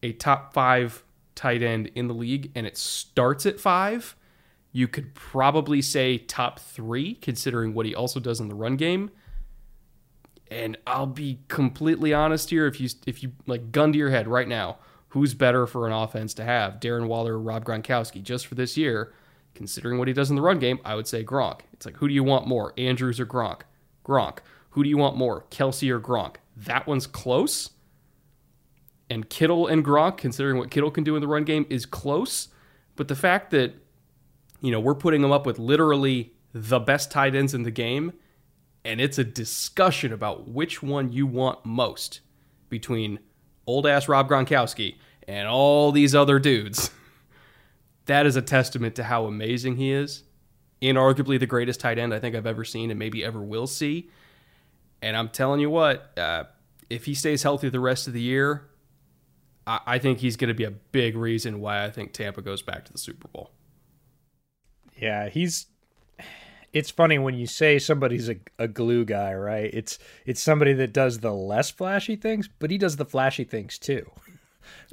a 0.02 0.12
top 0.14 0.54
five 0.54 1.04
tight 1.36 1.64
end 1.64 1.90
in 1.96 2.08
the 2.08 2.14
league, 2.14 2.52
and 2.56 2.68
it 2.68 2.78
starts 2.78 3.46
at 3.46 3.60
five 3.60 4.16
you 4.76 4.88
could 4.88 5.14
probably 5.14 5.82
say 5.82 6.18
top 6.18 6.60
three, 6.60 7.14
considering 7.16 7.76
what 7.76 7.86
he 7.86 7.94
also 7.94 8.20
does 8.20 8.40
in 8.40 8.50
the 8.50 8.56
run 8.56 8.76
game. 8.76 9.12
And 10.50 10.78
I'll 10.86 11.06
be 11.06 11.40
completely 11.48 12.12
honest 12.14 12.50
here. 12.50 12.66
If 12.66 12.82
you 12.82 12.90
if 13.06 13.24
you 13.24 13.32
like 13.46 13.72
gun 13.72 13.94
to 13.94 13.98
your 13.98 14.10
head 14.10 14.28
right 14.28 14.48
now, 14.48 14.80
who's 15.10 15.36
better 15.36 15.68
for 15.68 15.88
an 15.88 15.94
offense 15.94 16.34
to 16.36 16.44
have, 16.44 16.80
Darren 16.80 17.08
Waller 17.08 17.36
or 17.36 17.40
Rob 17.40 17.64
Gronkowski, 17.64 18.22
just 18.22 18.48
for 18.48 18.56
this 18.56 18.76
year? 18.76 19.14
Considering 19.54 20.00
what 20.00 20.08
he 20.08 20.14
does 20.16 20.32
in 20.32 20.36
the 20.36 20.42
run 20.42 20.58
game, 20.58 20.80
I 20.84 20.96
would 20.96 21.08
say 21.08 21.24
Gronk. 21.24 21.62
It's 21.74 21.86
like 21.86 21.98
who 21.98 22.08
do 22.08 22.14
you 22.14 22.24
want 22.24 22.48
more, 22.48 22.74
Andrews 22.76 23.20
or 23.20 23.26
Gronk? 23.28 23.62
Gronk. 24.04 24.40
Who 24.72 24.84
do 24.84 24.90
you 24.90 24.98
want 24.98 25.16
more, 25.16 25.46
Kelce 25.52 25.90
or 25.92 26.00
Gronk? 26.00 26.38
That 26.58 26.88
one's 26.88 27.06
close. 27.06 27.70
And 29.08 29.30
Kittle 29.30 29.68
and 29.68 29.86
Gronk, 29.86 30.18
considering 30.18 30.58
what 30.58 30.72
Kittle 30.72 30.90
can 30.90 31.04
do 31.04 31.16
in 31.16 31.22
the 31.22 31.28
run 31.28 31.44
game, 31.44 31.68
is 31.70 31.86
close. 31.86 32.48
But 32.96 33.08
the 33.08 33.16
fact 33.16 33.52
that 33.52 33.76
you 34.64 34.72
know, 34.72 34.80
we're 34.80 34.96
putting 34.96 35.22
them 35.22 35.32
up 35.32 35.46
with 35.46 35.60
literally 35.60 36.34
the 36.54 36.80
best 36.80 37.12
tight 37.12 37.36
ends 37.36 37.54
in 37.54 37.64
the 37.64 37.72
game, 37.72 38.14
and 38.86 39.02
it's 39.02 39.18
a 39.18 39.24
discussion 39.24 40.14
about 40.14 40.48
which 40.48 40.82
one 40.82 41.12
you 41.12 41.28
want 41.28 41.66
most 41.66 42.22
between 42.70 43.20
old 43.68 43.86
ass 43.86 44.08
Rob 44.08 44.30
Gronkowski 44.30 44.96
and 45.28 45.50
all 45.50 45.92
these 45.92 46.16
other 46.16 46.40
dudes. 46.40 46.92
that 48.06 48.26
is 48.26 48.38
a 48.38 48.42
testament 48.42 48.96
to 48.96 49.04
how 49.04 49.26
amazing 49.26 49.76
he 49.76 49.92
is. 49.92 50.24
Inarguably 50.82 51.38
the 51.38 51.46
greatest 51.46 51.82
tight 51.82 52.00
end 52.00 52.14
I 52.14 52.20
think 52.20 52.34
I've 52.34 52.48
ever 52.48 52.64
seen 52.64 52.90
and 52.90 52.98
maybe 52.98 53.24
ever 53.24 53.42
will 53.42 53.68
see. 53.68 54.10
And 55.02 55.18
I'm 55.18 55.28
telling 55.28 55.60
you 55.60 55.70
what, 55.70 56.18
uh, 56.18 56.46
if 56.90 57.04
he 57.04 57.14
stays 57.14 57.44
healthy 57.44 57.68
the 57.68 57.82
rest 57.82 58.08
of 58.08 58.14
the 58.14 58.22
year, 58.22 58.70
I, 59.68 59.80
I 59.86 60.00
think 60.00 60.20
he's 60.20 60.38
going 60.38 60.48
to 60.48 60.54
be 60.54 60.64
a 60.64 60.72
big 60.72 61.18
reason 61.18 61.60
why 61.60 61.84
I 61.84 61.92
think 61.92 62.14
Tampa 62.14 62.42
goes 62.42 62.62
back 62.62 62.86
to 62.86 62.94
the 62.94 62.98
Super 62.98 63.28
Bowl. 63.28 63.52
Yeah, 64.98 65.30
he's 65.30 65.68
it's 66.74 66.90
funny 66.90 67.20
when 67.20 67.36
you 67.36 67.46
say 67.46 67.78
somebody's 67.78 68.30
a, 68.30 68.36
a 68.58 68.68
glue 68.68 69.06
guy, 69.06 69.34
right? 69.34 69.70
It's 69.72 70.00
it's 70.26 70.42
somebody 70.42 70.74
that 70.74 70.92
does 70.92 71.20
the 71.20 71.32
less 71.32 71.70
flashy 71.70 72.16
things, 72.16 72.50
but 72.60 72.72
he 72.72 72.78
does 72.78 72.96
the 72.96 73.06
flashy 73.06 73.44
things 73.44 73.78
too. 73.78 74.10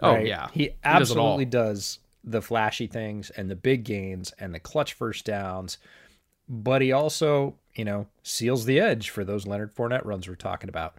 Oh 0.03 0.17
yeah, 0.17 0.49
he 0.53 0.73
absolutely 0.85 1.45
he 1.45 1.51
does, 1.51 1.79
does, 1.79 1.99
the 2.25 2.43
flashy 2.43 2.87
things 2.87 3.31
and 3.31 3.51
the 3.51 3.57
big 3.57 3.85
gains 3.85 4.33
and 4.39 4.55
the 4.55 4.61
clutch 4.61 4.93
first 4.93 5.25
downs, 5.25 5.79
but 6.49 6.83
he 6.83 6.93
also, 6.93 7.55
you 7.75 7.85
know, 7.85 8.07
seals 8.23 8.67
the 8.67 8.79
edge 8.79 9.09
for 9.09 9.25
those 9.25 9.47
Leonard 9.47 9.75
Fournette 9.75 10.05
runs 10.05 10.29
we're 10.29 10.35
talking 10.35 10.69
about, 10.69 10.97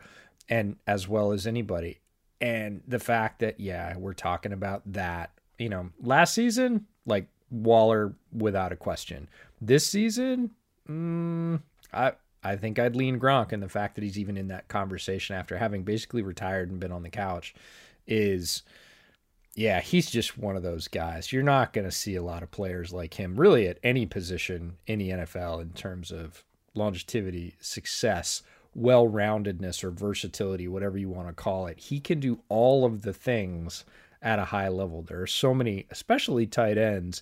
and 0.50 0.78
as 0.88 1.08
well 1.08 1.32
as 1.32 1.46
anybody. 1.46 2.00
And 2.40 2.82
the 2.88 2.98
fact 2.98 3.40
that, 3.40 3.60
yeah, 3.60 3.96
we're 3.98 4.14
talking 4.14 4.52
about 4.52 4.82
that, 4.94 5.30
you 5.60 5.70
know, 5.70 5.92
last 6.02 6.34
season, 6.34 6.88
like 7.06 7.28
Waller 7.52 8.14
without 8.32 8.72
a 8.72 8.78
question. 8.78 9.30
This 9.60 9.86
season, 9.86 10.52
mm, 10.90 11.62
I 11.94 12.14
I 12.44 12.56
think 12.56 12.80
I'd 12.80 12.96
lean 12.96 13.20
Gronk, 13.20 13.52
and 13.52 13.62
the 13.62 13.70
fact 13.70 13.96
that 13.96 14.04
he's 14.04 14.18
even 14.18 14.38
in 14.38 14.48
that 14.48 14.68
conversation 14.68 15.36
after 15.36 15.58
having 15.58 15.84
basically 15.84 16.24
retired 16.24 16.72
and 16.72 16.80
been 16.80 16.92
on 16.92 17.04
the 17.04 17.10
couch 17.10 17.54
is 18.08 18.64
yeah, 19.54 19.82
he's 19.82 20.10
just 20.10 20.38
one 20.38 20.56
of 20.56 20.64
those 20.64 20.88
guys. 20.88 21.34
You're 21.34 21.44
not 21.44 21.74
going 21.74 21.86
to 21.86 21.92
see 21.92 22.16
a 22.16 22.24
lot 22.24 22.42
of 22.42 22.52
players 22.52 22.94
like 22.94 23.16
him 23.16 23.36
really 23.36 23.68
at 23.68 23.80
any 23.84 24.06
position 24.06 24.78
in 24.88 25.00
the 25.00 25.10
NFL 25.10 25.62
in 25.62 25.72
terms 25.72 26.12
of 26.12 26.46
longevity, 26.74 27.56
success, 27.60 28.44
well 28.74 29.08
roundedness, 29.08 29.84
or 29.84 29.92
versatility, 29.92 30.68
whatever 30.68 30.98
you 30.98 31.10
want 31.10 31.28
to 31.28 31.34
call 31.34 31.68
it. 31.68 31.80
He 31.80 32.00
can 32.00 32.22
do 32.22 32.40
all 32.48 32.86
of 32.86 33.02
the 33.02 33.14
things 33.14 33.84
at 34.22 34.40
a 34.40 34.46
high 34.46 34.70
level. 34.70 35.02
There 35.02 35.22
are 35.22 35.28
so 35.28 35.54
many, 35.54 35.86
especially 35.90 36.46
tight 36.46 36.78
ends, 36.78 37.22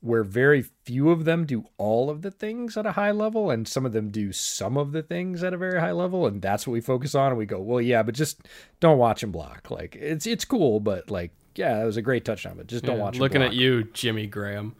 where 0.00 0.24
very 0.24 0.62
few 0.84 1.10
of 1.10 1.24
them 1.24 1.46
do 1.46 1.64
all 1.78 2.10
of 2.10 2.22
the 2.22 2.30
things 2.32 2.76
at 2.76 2.84
a 2.86 2.92
high 2.92 3.12
level 3.12 3.50
and 3.50 3.68
some 3.68 3.86
of 3.86 3.92
them 3.92 4.08
do 4.10 4.32
some 4.32 4.76
of 4.76 4.90
the 4.90 5.02
things 5.02 5.44
at 5.44 5.54
a 5.54 5.56
very 5.56 5.78
high 5.80 5.92
level 5.92 6.26
and 6.26 6.42
that's 6.42 6.66
what 6.66 6.72
we 6.72 6.80
focus 6.80 7.14
on 7.14 7.28
and 7.28 7.38
we 7.38 7.46
go 7.46 7.60
well 7.60 7.80
yeah 7.80 8.02
but 8.02 8.12
just 8.12 8.40
don't 8.80 8.98
watch 8.98 9.22
him 9.22 9.30
block 9.30 9.70
like 9.70 9.94
it's 9.94 10.26
it's 10.26 10.44
cool 10.44 10.80
but 10.80 11.08
like 11.08 11.30
yeah 11.54 11.80
it 11.80 11.84
was 11.84 11.96
a 11.96 12.02
great 12.02 12.24
touchdown 12.24 12.54
but 12.56 12.66
just 12.66 12.84
don't 12.84 12.96
Yeah, 12.96 13.02
watch 13.04 13.18
Looking 13.20 13.42
block. 13.42 13.52
at 13.52 13.56
you, 13.56 13.84
Jimmy 13.92 14.26
Graham. 14.26 14.74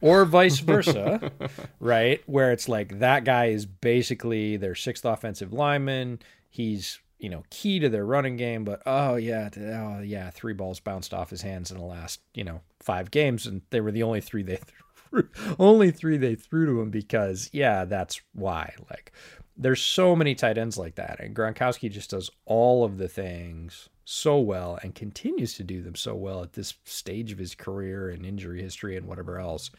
or 0.00 0.24
vice 0.24 0.58
versa, 0.70 1.30
right? 1.78 2.20
Where 2.26 2.50
it's 2.50 2.68
like 2.68 2.98
that 2.98 3.22
guy 3.22 3.46
is 3.50 3.66
basically 3.66 4.56
their 4.56 4.74
sixth 4.74 5.04
offensive 5.04 5.52
lineman. 5.52 6.18
He's 6.50 6.98
you 7.24 7.30
know 7.30 7.42
key 7.48 7.78
to 7.78 7.88
their 7.88 8.04
running 8.04 8.36
game, 8.36 8.64
but 8.64 8.82
oh 8.84 9.14
yeah, 9.16 9.48
oh 9.56 10.02
yeah, 10.02 10.28
three 10.28 10.52
balls 10.52 10.78
bounced 10.78 11.14
off 11.14 11.30
his 11.30 11.40
hands 11.40 11.70
in 11.70 11.78
the 11.78 11.84
last 11.84 12.20
you 12.34 12.44
know 12.44 12.60
five 12.80 13.10
games, 13.10 13.46
and 13.46 13.62
they 13.70 13.80
were 13.80 13.90
the 13.90 14.02
only 14.02 14.20
three 14.20 14.42
they 14.42 14.58
threw, 15.10 15.26
only 15.58 15.90
three 15.90 16.18
they 16.18 16.34
threw 16.34 16.66
to 16.66 16.82
him 16.82 16.90
because 16.90 17.48
yeah, 17.50 17.86
that's 17.86 18.20
why. 18.34 18.74
Like 18.90 19.10
there's 19.56 19.80
so 19.80 20.14
many 20.14 20.34
tight 20.34 20.58
ends 20.58 20.76
like 20.76 20.96
that, 20.96 21.18
and 21.18 21.34
Gronkowski 21.34 21.90
just 21.90 22.10
does 22.10 22.28
all 22.44 22.84
of 22.84 22.98
the 22.98 23.08
things 23.08 23.88
so 24.04 24.38
well 24.38 24.78
and 24.82 24.94
continues 24.94 25.54
to 25.54 25.64
do 25.64 25.80
them 25.80 25.94
so 25.94 26.14
well 26.14 26.42
at 26.42 26.52
this 26.52 26.74
stage 26.84 27.32
of 27.32 27.38
his 27.38 27.54
career 27.54 28.10
and 28.10 28.26
injury 28.26 28.60
history 28.60 28.98
and 28.98 29.06
whatever 29.06 29.38
else 29.38 29.70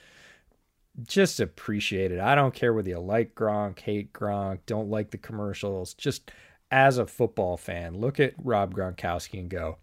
just 1.04 1.40
appreciate 1.40 2.12
it. 2.12 2.20
I 2.20 2.36
don't 2.36 2.54
care 2.54 2.74
whether 2.74 2.90
you 2.90 3.00
like 3.00 3.36
Gronk, 3.36 3.80
hate 3.80 4.14
Gronk, 4.14 4.60
don't 4.66 4.90
like 4.90 5.12
the 5.12 5.18
commercials. 5.18 5.94
Just 5.94 6.32
as 6.72 6.98
a 6.98 7.06
football 7.06 7.58
fan, 7.58 7.98
look 7.98 8.20
at 8.20 8.34
Rob 8.44 8.74
Gronkowski 8.74 9.40
and 9.40 9.50
go, 9.50 9.78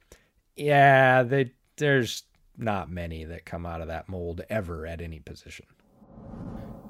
yeah, 0.56 1.22
they, 1.22 1.52
there's 1.76 2.24
not 2.56 2.90
many 2.90 3.24
that 3.24 3.44
come 3.44 3.64
out 3.64 3.80
of 3.80 3.88
that 3.88 4.08
mold 4.08 4.42
ever 4.50 4.86
at 4.86 5.00
any 5.00 5.18
position. 5.20 5.66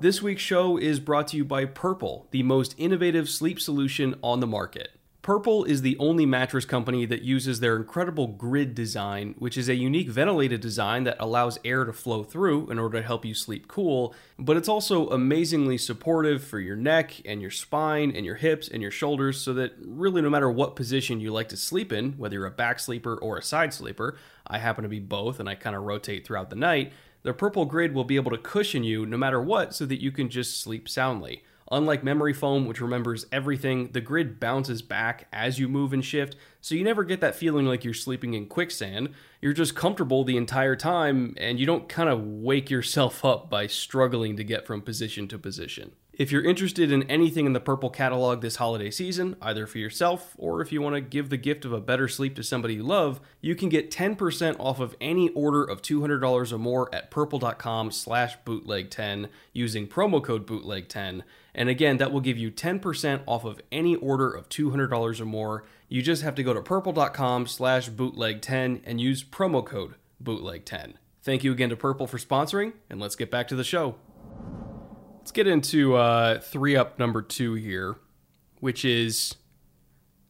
This 0.01 0.21
week's 0.21 0.43
show 0.43 0.77
is 0.77 0.99
brought 0.99 1.29
to 1.29 1.37
you 1.37 1.45
by 1.45 1.65
Purple, 1.65 2.27
the 2.33 2.43
most 2.43 2.75
innovative 2.77 3.29
sleep 3.29 3.61
solution 3.61 4.17
on 4.23 4.41
the 4.41 4.47
market. 4.49 4.99
Purple 5.23 5.63
is 5.63 5.83
the 5.83 5.97
only 6.01 6.27
mattress 6.27 6.65
company 6.65 7.07
that 7.07 7.23
uses 7.23 7.61
their 7.61 7.77
incredible 7.77 8.27
grid 8.27 8.75
design, 8.75 9.37
which 9.39 9.57
is 9.57 9.69
a 9.69 9.77
unique 9.77 10.09
ventilated 10.09 10.61
design 10.61 11.05
that 11.05 11.17
allows 11.21 11.61
air 11.65 11.85
to 11.85 11.93
flow 11.93 12.25
through 12.25 12.69
in 12.73 12.79
order 12.81 12.99
to 12.99 13.07
help 13.07 13.25
you 13.25 13.33
sleep 13.33 13.69
cool, 13.69 14.13
but 14.37 14.57
it's 14.57 14.69
also 14.69 15.09
amazingly 15.11 15.79
supportive 15.79 16.43
for 16.43 16.59
your 16.59 16.75
neck 16.75 17.23
and 17.25 17.41
your 17.41 17.53
spine 17.53 18.11
and 18.11 18.27
your 18.27 18.35
hips 18.35 18.67
and 18.67 18.83
your 18.83 18.91
shoulders 18.91 19.41
so 19.41 19.55
that 19.55 19.75
really 19.79 20.21
no 20.21 20.29
matter 20.29 20.51
what 20.51 20.75
position 20.75 21.21
you 21.21 21.33
like 21.33 21.49
to 21.49 21.57
sleep 21.57 21.93
in, 21.93 22.15
whether 22.15 22.35
you're 22.35 22.47
a 22.47 22.51
back 22.51 22.81
sleeper 22.81 23.15
or 23.15 23.39
a 23.39 23.43
side 23.43 23.73
sleeper, 23.73 24.19
I 24.49 24.59
happen 24.59 24.83
to 24.83 24.89
be 24.89 24.99
both 24.99 25.39
and 25.39 25.49
I 25.49 25.55
kind 25.55 25.77
of 25.77 25.85
rotate 25.85 26.27
throughout 26.27 26.51
the 26.51 26.57
night, 26.57 26.93
the 27.23 27.33
purple 27.33 27.65
grid 27.65 27.95
will 27.95 28.03
be 28.03 28.17
able 28.17 28.33
to 28.33 28.39
cushion 28.39 28.83
you 28.83 29.07
no 29.07 29.17
matter 29.17 29.41
what 29.41 29.73
so 29.73 29.87
that 29.87 30.03
you 30.03 30.11
can 30.11 30.29
just 30.29 30.61
sleep 30.61 30.89
soundly. 30.89 31.45
Unlike 31.73 32.05
memory 32.05 32.35
foam, 32.35 32.67
which 32.67 32.83
remembers 32.83 33.25
everything, 33.33 33.93
the 33.93 34.03
grid 34.03 34.39
bounces 34.39 34.83
back 34.83 35.27
as 35.33 35.59
you 35.59 35.69
move 35.69 35.95
and 35.95 36.05
shift, 36.05 36.37
so 36.61 36.75
you 36.75 36.85
never 36.85 37.03
get 37.03 37.23
that 37.23 37.35
feeling 37.35 37.65
like 37.65 37.83
you're 37.83 37.95
sleeping 37.95 38.35
in 38.35 38.45
quicksand. 38.45 39.09
You're 39.41 39.55
just 39.55 39.75
comfortable 39.75 40.23
the 40.23 40.37
entire 40.37 40.77
time, 40.77 41.35
and 41.39 41.59
you 41.59 41.65
don't 41.65 41.89
kind 41.89 42.11
of 42.11 42.23
wake 42.23 42.69
yourself 42.69 43.25
up 43.25 43.49
by 43.49 43.69
struggling 43.69 44.37
to 44.37 44.45
get 44.45 44.67
from 44.67 44.83
position 44.83 45.27
to 45.29 45.39
position. 45.39 45.93
If 46.13 46.31
you're 46.31 46.45
interested 46.45 46.93
in 46.93 47.05
anything 47.05 47.47
in 47.47 47.55
the 47.55 47.59
Purple 47.59 47.89
catalog 47.89 48.43
this 48.43 48.57
holiday 48.57 48.91
season, 48.91 49.35
either 49.41 49.67
for 49.67 49.79
yourself 49.79 50.37
or 50.37 50.61
if 50.61 50.71
you 50.71 50.83
want 50.83 50.95
to 50.95 51.01
give 51.01 51.31
the 51.31 51.39
gift 51.39 51.65
of 51.65 51.73
a 51.73 51.81
better 51.81 52.07
sleep 52.07 52.37
to 52.37 52.43
somebody 52.43 52.75
you 52.75 52.83
love, 52.83 53.19
you 53.41 53.55
can 53.55 53.71
get 53.71 53.91
10% 53.91 54.57
off 54.61 54.79
of 54.79 54.95
any 55.01 55.31
order 55.31 55.65
of 55.65 55.81
$200 55.81 56.53
or 56.53 56.59
more 56.59 56.95
at 56.95 57.11
purple.com 57.11 57.91
slash 57.91 58.37
bootleg10 58.45 59.31
using 59.55 59.89
promo 59.89 60.23
code 60.23 60.47
bootleg10. 60.47 61.23
And 61.55 61.69
again, 61.69 61.99
that 61.99 62.13
will 62.13 62.21
give 62.21 62.39
you 62.39 62.51
10% 62.51 63.23
off 63.27 63.45
of 63.45 63.61
any 63.71 63.95
order 63.97 64.31
of 64.31 64.49
$200 64.49 65.21
or 65.21 65.25
more. 65.25 65.65
You 65.89 66.01
just 66.01 66.23
have 66.23 66.35
to 66.37 66.43
go 66.43 66.55
to 66.55 66.63
purple.com 66.63 67.47
slash 67.47 67.91
bootleg10 67.91 68.81
and 68.85 69.01
use 69.01 69.23
promo 69.23 69.65
code 69.65 69.97
bootleg10. 70.23 70.95
Thank 71.23 71.45
you 71.45 71.53
again 71.53 71.69
to 71.69 71.77
Purple 71.77 72.09
for 72.09 72.19
sponsoring, 72.19 72.73
and 72.91 72.99
let's 72.99 73.15
get 73.15 73.31
back 73.31 73.47
to 73.49 73.55
the 73.55 73.63
show. 73.63 73.95
Let's 75.19 75.31
get 75.31 75.47
into 75.47 75.95
uh, 75.95 76.41
three 76.41 76.75
up 76.75 76.99
number 76.99 77.23
two 77.23 77.55
here, 77.55 77.95
which 78.59 78.85
is 78.85 79.37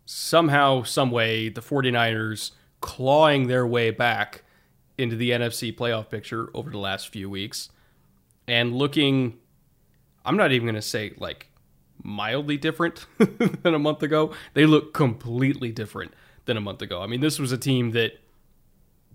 somehow, 0.05 0.83
some 0.83 1.11
way, 1.11 1.49
the 1.49 1.63
49ers 1.63 2.51
clawing 2.83 3.47
their 3.47 3.67
way 3.67 3.91
back 3.91 4.45
into 4.99 5.17
the 5.17 5.31
NFC 5.31 5.75
playoff 5.75 6.11
picture 6.11 6.51
over 6.53 6.69
the 6.69 6.79
last 6.79 7.09
few 7.09 7.31
weeks 7.31 7.71
and 8.47 8.75
looking, 8.75 9.39
I'm 10.25 10.37
not 10.37 10.53
even 10.53 10.67
going 10.67 10.75
to 10.75 10.83
say 10.83 11.13
like 11.19 11.49
mildly 12.03 12.57
different 12.57 13.07
than 13.19 13.75
a 13.75 13.79
month 13.79 14.03
ago. 14.03 14.33
They 14.55 14.67
look 14.67 14.93
completely 14.93 15.73
different 15.73 16.13
than 16.45 16.57
a 16.57 16.61
month 16.61 16.83
ago. 16.83 17.03
I 17.03 17.07
mean, 17.07 17.21
this 17.21 17.39
was 17.39 17.53
a 17.53 17.59
team 17.59 17.93
that 17.93 18.19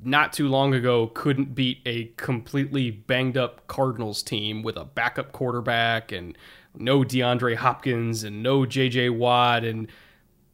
not 0.04 0.32
too 0.32 0.48
long 0.48 0.74
ago 0.74 1.08
couldn't 1.08 1.56
beat 1.56 1.82
a 1.86 2.06
completely 2.17 2.91
banged 2.91 3.38
up 3.38 3.67
Cardinals 3.67 4.22
team 4.22 4.62
with 4.62 4.78
a 4.78 4.86
backup 4.86 5.32
quarterback 5.32 6.12
and 6.12 6.38
no 6.76 7.00
DeAndre 7.00 7.56
Hopkins 7.56 8.24
and 8.24 8.43
no 8.43 8.60
JJ 8.60 9.17
Watt 9.17 9.63
and 9.63 9.89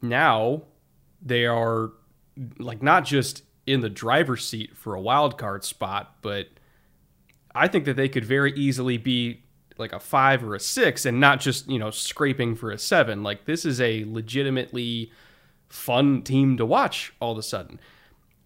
now 0.00 0.62
they 1.22 1.46
are 1.46 1.92
like 2.58 2.82
not 2.82 3.04
just 3.04 3.42
in 3.66 3.80
the 3.80 3.90
driver's 3.90 4.46
seat 4.46 4.76
for 4.76 4.94
a 4.94 5.00
wild 5.00 5.38
card 5.38 5.64
spot, 5.64 6.16
but 6.22 6.48
I 7.54 7.68
think 7.68 7.84
that 7.84 7.96
they 7.96 8.08
could 8.08 8.24
very 8.24 8.52
easily 8.54 8.98
be 8.98 9.43
like 9.78 9.92
a 9.92 10.00
5 10.00 10.44
or 10.44 10.54
a 10.54 10.60
6 10.60 11.06
and 11.06 11.20
not 11.20 11.40
just, 11.40 11.68
you 11.68 11.78
know, 11.78 11.90
scraping 11.90 12.54
for 12.54 12.70
a 12.70 12.78
7. 12.78 13.22
Like 13.22 13.44
this 13.44 13.64
is 13.64 13.80
a 13.80 14.04
legitimately 14.06 15.10
fun 15.68 16.22
team 16.22 16.56
to 16.56 16.64
watch 16.64 17.12
all 17.20 17.32
of 17.32 17.38
a 17.38 17.42
sudden. 17.42 17.80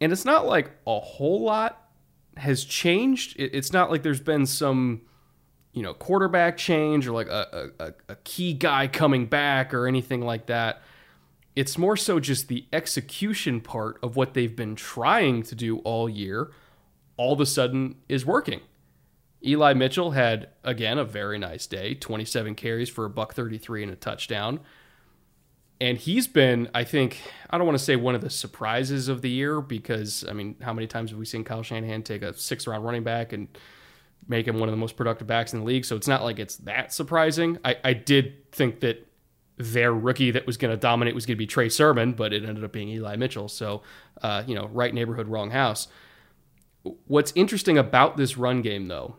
And 0.00 0.12
it's 0.12 0.24
not 0.24 0.46
like 0.46 0.70
a 0.86 0.98
whole 0.98 1.42
lot 1.42 1.88
has 2.36 2.64
changed. 2.64 3.34
It's 3.38 3.72
not 3.72 3.90
like 3.90 4.02
there's 4.02 4.20
been 4.20 4.46
some, 4.46 5.02
you 5.72 5.82
know, 5.82 5.92
quarterback 5.92 6.56
change 6.56 7.06
or 7.06 7.12
like 7.12 7.28
a, 7.28 7.70
a, 7.78 7.92
a 8.08 8.16
key 8.24 8.54
guy 8.54 8.86
coming 8.86 9.26
back 9.26 9.74
or 9.74 9.86
anything 9.86 10.22
like 10.22 10.46
that. 10.46 10.82
It's 11.56 11.76
more 11.76 11.96
so 11.96 12.20
just 12.20 12.46
the 12.48 12.64
execution 12.72 13.60
part 13.60 13.98
of 14.02 14.14
what 14.14 14.34
they've 14.34 14.54
been 14.54 14.76
trying 14.76 15.42
to 15.44 15.56
do 15.56 15.78
all 15.78 16.08
year, 16.08 16.52
all 17.16 17.32
of 17.32 17.40
a 17.40 17.46
sudden 17.46 17.96
is 18.08 18.24
working. 18.24 18.60
Eli 19.44 19.72
Mitchell 19.72 20.12
had, 20.12 20.48
again, 20.64 20.98
a 20.98 21.04
very 21.04 21.38
nice 21.38 21.66
day 21.66 21.94
27 21.94 22.54
carries 22.54 22.88
for 22.88 23.04
a 23.04 23.10
buck 23.10 23.34
33 23.34 23.84
and 23.84 23.92
a 23.92 23.96
touchdown. 23.96 24.60
And 25.80 25.96
he's 25.96 26.26
been, 26.26 26.68
I 26.74 26.82
think, 26.82 27.20
I 27.48 27.56
don't 27.56 27.66
want 27.66 27.78
to 27.78 27.84
say 27.84 27.94
one 27.94 28.16
of 28.16 28.20
the 28.20 28.30
surprises 28.30 29.06
of 29.06 29.22
the 29.22 29.30
year 29.30 29.60
because, 29.60 30.24
I 30.28 30.32
mean, 30.32 30.56
how 30.60 30.72
many 30.72 30.88
times 30.88 31.10
have 31.10 31.18
we 31.20 31.24
seen 31.24 31.44
Kyle 31.44 31.62
Shanahan 31.62 32.02
take 32.02 32.22
a 32.22 32.34
six 32.34 32.66
round 32.66 32.84
running 32.84 33.04
back 33.04 33.32
and 33.32 33.46
make 34.26 34.48
him 34.48 34.58
one 34.58 34.68
of 34.68 34.72
the 34.72 34.78
most 34.78 34.96
productive 34.96 35.28
backs 35.28 35.52
in 35.52 35.60
the 35.60 35.64
league? 35.64 35.84
So 35.84 35.94
it's 35.94 36.08
not 36.08 36.24
like 36.24 36.40
it's 36.40 36.56
that 36.56 36.92
surprising. 36.92 37.58
I, 37.64 37.76
I 37.84 37.92
did 37.92 38.50
think 38.50 38.80
that 38.80 39.06
their 39.56 39.92
rookie 39.92 40.32
that 40.32 40.46
was 40.46 40.56
going 40.56 40.72
to 40.72 40.76
dominate 40.76 41.14
was 41.14 41.26
going 41.26 41.36
to 41.36 41.38
be 41.38 41.46
Trey 41.46 41.68
Sermon, 41.68 42.12
but 42.12 42.32
it 42.32 42.44
ended 42.44 42.64
up 42.64 42.72
being 42.72 42.88
Eli 42.88 43.14
Mitchell. 43.14 43.48
So, 43.48 43.82
uh, 44.20 44.42
you 44.48 44.56
know, 44.56 44.66
right 44.72 44.92
neighborhood, 44.92 45.28
wrong 45.28 45.50
house. 45.50 45.86
What's 47.06 47.32
interesting 47.36 47.78
about 47.78 48.16
this 48.16 48.36
run 48.36 48.62
game, 48.62 48.88
though, 48.88 49.16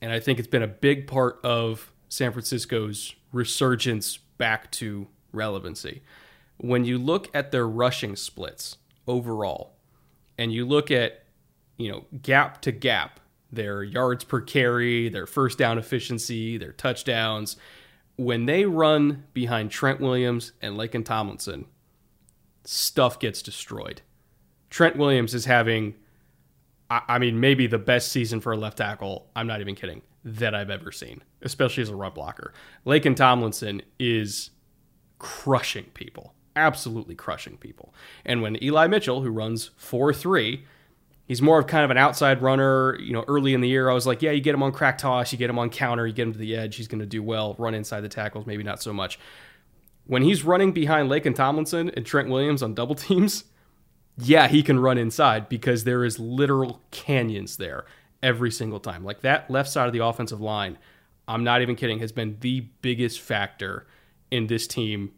and 0.00 0.12
I 0.12 0.20
think 0.20 0.38
it's 0.38 0.48
been 0.48 0.62
a 0.62 0.68
big 0.68 1.06
part 1.06 1.40
of 1.44 1.92
San 2.08 2.32
Francisco's 2.32 3.14
resurgence 3.32 4.18
back 4.38 4.70
to 4.72 5.06
relevancy. 5.32 6.02
When 6.58 6.84
you 6.84 6.98
look 6.98 7.28
at 7.34 7.52
their 7.52 7.66
rushing 7.66 8.16
splits 8.16 8.78
overall, 9.06 9.76
and 10.38 10.52
you 10.52 10.64
look 10.66 10.90
at 10.90 11.24
you 11.80 11.90
know, 11.90 12.04
gap 12.20 12.60
to 12.60 12.72
gap, 12.72 13.20
their 13.50 13.82
yards 13.82 14.22
per 14.22 14.42
carry, 14.42 15.08
their 15.08 15.26
first 15.26 15.56
down 15.56 15.78
efficiency, 15.78 16.58
their 16.58 16.72
touchdowns, 16.72 17.56
when 18.16 18.44
they 18.44 18.66
run 18.66 19.24
behind 19.32 19.70
Trent 19.70 19.98
Williams 19.98 20.52
and 20.60 20.76
Laken 20.76 21.02
Tomlinson, 21.02 21.64
stuff 22.64 23.18
gets 23.18 23.40
destroyed. 23.40 24.02
Trent 24.68 24.96
Williams 24.96 25.32
is 25.32 25.46
having, 25.46 25.94
I 26.90 27.20
mean, 27.20 27.38
maybe 27.38 27.68
the 27.68 27.78
best 27.78 28.10
season 28.10 28.40
for 28.40 28.52
a 28.52 28.56
left 28.56 28.78
tackle. 28.78 29.30
I'm 29.36 29.46
not 29.46 29.60
even 29.60 29.76
kidding 29.76 30.02
that 30.24 30.56
I've 30.56 30.70
ever 30.70 30.90
seen, 30.90 31.22
especially 31.40 31.82
as 31.82 31.88
a 31.88 31.94
run 31.94 32.12
blocker. 32.12 32.52
Laken 32.84 33.14
Tomlinson 33.14 33.82
is 34.00 34.50
crushing 35.20 35.84
people, 35.94 36.34
absolutely 36.56 37.14
crushing 37.14 37.56
people. 37.56 37.94
And 38.24 38.42
when 38.42 38.62
Eli 38.62 38.88
Mitchell, 38.88 39.22
who 39.22 39.30
runs 39.30 39.70
4 39.76 40.12
3, 40.12 40.64
he's 41.28 41.40
more 41.40 41.60
of 41.60 41.68
kind 41.68 41.84
of 41.84 41.92
an 41.92 41.96
outside 41.96 42.42
runner. 42.42 42.98
You 42.98 43.12
know, 43.12 43.24
early 43.28 43.54
in 43.54 43.60
the 43.60 43.68
year, 43.68 43.88
I 43.88 43.94
was 43.94 44.06
like, 44.06 44.20
yeah, 44.20 44.32
you 44.32 44.40
get 44.40 44.54
him 44.54 44.62
on 44.64 44.72
crack 44.72 44.98
toss, 44.98 45.30
you 45.30 45.38
get 45.38 45.48
him 45.48 45.60
on 45.60 45.70
counter, 45.70 46.08
you 46.08 46.12
get 46.12 46.24
him 46.24 46.32
to 46.32 46.38
the 46.38 46.56
edge, 46.56 46.74
he's 46.74 46.88
going 46.88 46.98
to 46.98 47.06
do 47.06 47.22
well. 47.22 47.54
Run 47.56 47.74
inside 47.74 48.00
the 48.00 48.08
tackles, 48.08 48.46
maybe 48.46 48.64
not 48.64 48.82
so 48.82 48.92
much. 48.92 49.18
When 50.06 50.22
he's 50.22 50.42
running 50.42 50.72
behind 50.72 51.08
Laken 51.08 51.36
Tomlinson 51.36 51.90
and 51.90 52.04
Trent 52.04 52.28
Williams 52.28 52.64
on 52.64 52.74
double 52.74 52.96
teams, 52.96 53.44
yeah, 54.22 54.48
he 54.48 54.62
can 54.62 54.78
run 54.78 54.98
inside 54.98 55.48
because 55.48 55.84
there 55.84 56.04
is 56.04 56.18
literal 56.18 56.82
canyons 56.90 57.56
there 57.56 57.84
every 58.22 58.50
single 58.50 58.80
time. 58.80 59.04
Like 59.04 59.20
that 59.22 59.50
left 59.50 59.68
side 59.68 59.86
of 59.86 59.92
the 59.92 60.04
offensive 60.04 60.40
line, 60.40 60.78
I'm 61.26 61.44
not 61.44 61.62
even 61.62 61.76
kidding, 61.76 62.00
has 62.00 62.12
been 62.12 62.36
the 62.40 62.60
biggest 62.82 63.20
factor 63.20 63.86
in 64.30 64.46
this 64.46 64.66
team 64.66 65.12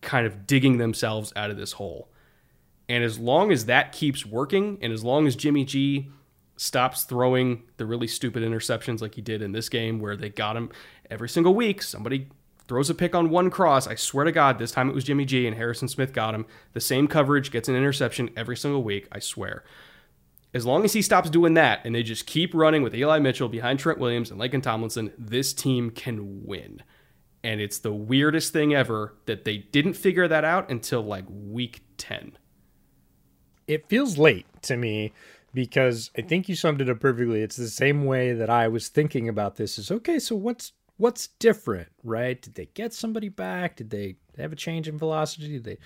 kind 0.00 0.26
of 0.26 0.46
digging 0.46 0.78
themselves 0.78 1.32
out 1.36 1.50
of 1.50 1.56
this 1.56 1.72
hole. 1.72 2.08
And 2.88 3.02
as 3.02 3.18
long 3.18 3.50
as 3.50 3.66
that 3.66 3.92
keeps 3.92 4.24
working, 4.24 4.78
and 4.80 4.92
as 4.92 5.02
long 5.02 5.26
as 5.26 5.34
Jimmy 5.34 5.64
G 5.64 6.08
stops 6.56 7.02
throwing 7.04 7.64
the 7.76 7.84
really 7.84 8.06
stupid 8.06 8.42
interceptions 8.42 9.00
like 9.00 9.14
he 9.14 9.20
did 9.20 9.42
in 9.42 9.52
this 9.52 9.68
game, 9.68 9.98
where 9.98 10.16
they 10.16 10.28
got 10.28 10.56
him 10.56 10.70
every 11.10 11.28
single 11.28 11.54
week, 11.54 11.82
somebody 11.82 12.28
throws 12.68 12.90
a 12.90 12.94
pick 12.94 13.14
on 13.14 13.30
one 13.30 13.50
cross. 13.50 13.86
I 13.86 13.94
swear 13.94 14.24
to 14.24 14.32
God, 14.32 14.58
this 14.58 14.72
time 14.72 14.88
it 14.88 14.94
was 14.94 15.04
Jimmy 15.04 15.24
G 15.24 15.46
and 15.46 15.56
Harrison 15.56 15.88
Smith 15.88 16.12
got 16.12 16.34
him. 16.34 16.46
The 16.72 16.80
same 16.80 17.08
coverage 17.08 17.50
gets 17.50 17.68
an 17.68 17.76
interception 17.76 18.30
every 18.36 18.56
single 18.56 18.82
week. 18.82 19.08
I 19.12 19.18
swear. 19.18 19.64
As 20.54 20.64
long 20.64 20.84
as 20.84 20.94
he 20.94 21.02
stops 21.02 21.28
doing 21.28 21.54
that 21.54 21.80
and 21.84 21.94
they 21.94 22.02
just 22.02 22.26
keep 22.26 22.54
running 22.54 22.82
with 22.82 22.94
Eli 22.94 23.18
Mitchell 23.18 23.48
behind 23.48 23.78
Trent 23.78 23.98
Williams 23.98 24.30
and 24.30 24.40
Laken 24.40 24.62
Tomlinson, 24.62 25.12
this 25.18 25.52
team 25.52 25.90
can 25.90 26.44
win. 26.44 26.82
And 27.44 27.60
it's 27.60 27.78
the 27.78 27.92
weirdest 27.92 28.52
thing 28.52 28.74
ever 28.74 29.14
that 29.26 29.44
they 29.44 29.58
didn't 29.58 29.94
figure 29.94 30.26
that 30.26 30.44
out 30.44 30.70
until 30.70 31.02
like 31.02 31.24
week 31.28 31.82
10. 31.98 32.38
It 33.68 33.88
feels 33.88 34.16
late 34.16 34.46
to 34.62 34.76
me 34.76 35.12
because 35.52 36.10
I 36.16 36.22
think 36.22 36.48
you 36.48 36.54
summed 36.54 36.80
it 36.80 36.90
up 36.90 37.00
perfectly. 37.00 37.42
It's 37.42 37.56
the 37.56 37.68
same 37.68 38.04
way 38.04 38.32
that 38.32 38.50
I 38.50 38.68
was 38.68 38.88
thinking 38.88 39.28
about 39.28 39.56
this 39.56 39.78
is 39.78 39.90
okay, 39.90 40.18
so 40.18 40.36
what's 40.36 40.72
what's 40.96 41.28
different, 41.38 41.88
right? 42.02 42.40
Did 42.40 42.54
they 42.54 42.66
get 42.74 42.92
somebody 42.92 43.28
back? 43.28 43.76
Did 43.76 43.90
they 43.90 44.16
have 44.38 44.52
a 44.52 44.56
change 44.56 44.88
in 44.88 44.98
velocity? 44.98 45.48
Did 45.48 45.64
they 45.64 45.78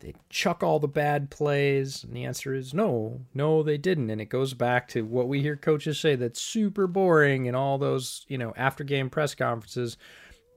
they 0.00 0.14
chuck 0.28 0.62
all 0.62 0.78
the 0.78 0.88
bad 0.88 1.30
plays? 1.30 2.04
And 2.04 2.14
the 2.14 2.24
answer 2.24 2.54
is 2.54 2.74
no, 2.74 3.22
no, 3.32 3.62
they 3.62 3.78
didn't. 3.78 4.10
And 4.10 4.20
it 4.20 4.26
goes 4.26 4.52
back 4.52 4.88
to 4.88 5.02
what 5.02 5.28
we 5.28 5.40
hear 5.40 5.56
coaches 5.56 5.98
say 5.98 6.14
that's 6.14 6.40
super 6.40 6.86
boring 6.86 7.48
and 7.48 7.56
all 7.56 7.78
those, 7.78 8.26
you 8.28 8.36
know, 8.36 8.52
after 8.56 8.84
game 8.84 9.08
press 9.08 9.34
conferences. 9.34 9.96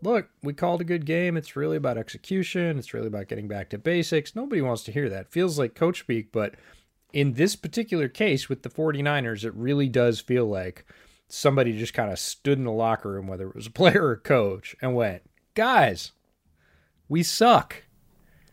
Look, 0.02 0.30
we 0.44 0.54
called 0.54 0.82
a 0.82 0.86
good 0.86 1.06
game. 1.06 1.38
It's 1.38 1.56
really 1.56 1.78
about 1.78 1.98
execution. 1.98 2.78
It's 2.78 2.94
really 2.94 3.08
about 3.08 3.30
getting 3.30 3.48
back 3.48 3.70
to 3.70 3.78
basics. 3.78 4.36
Nobody 4.36 4.62
wants 4.62 4.84
to 4.84 4.92
hear 4.92 5.10
that. 5.10 5.32
Feels 5.32 5.58
like 5.58 5.76
coach 5.76 6.02
speak, 6.02 6.32
but 6.32 6.56
in 7.14 7.34
this 7.34 7.56
particular 7.56 8.08
case 8.08 8.50
with 8.50 8.64
the 8.64 8.70
49ers, 8.70 9.46
it 9.46 9.54
really 9.56 9.88
does 9.88 10.20
feel 10.20 10.46
like 10.46 10.86
somebody 11.30 11.78
just 11.78 11.94
kind 11.94 12.12
of 12.12 12.20
stood 12.20 12.58
in 12.58 12.64
the 12.64 12.72
locker 12.72 13.12
room, 13.12 13.28
whether 13.28 13.48
it 13.48 13.56
was 13.56 13.68
a 13.68 13.72
player 13.72 14.06
or 14.06 14.12
a 14.14 14.20
coach, 14.20 14.76
and 14.82 14.96
went, 14.96 15.24
guys, 15.56 16.12
we 17.10 17.24
suck. 17.24 17.84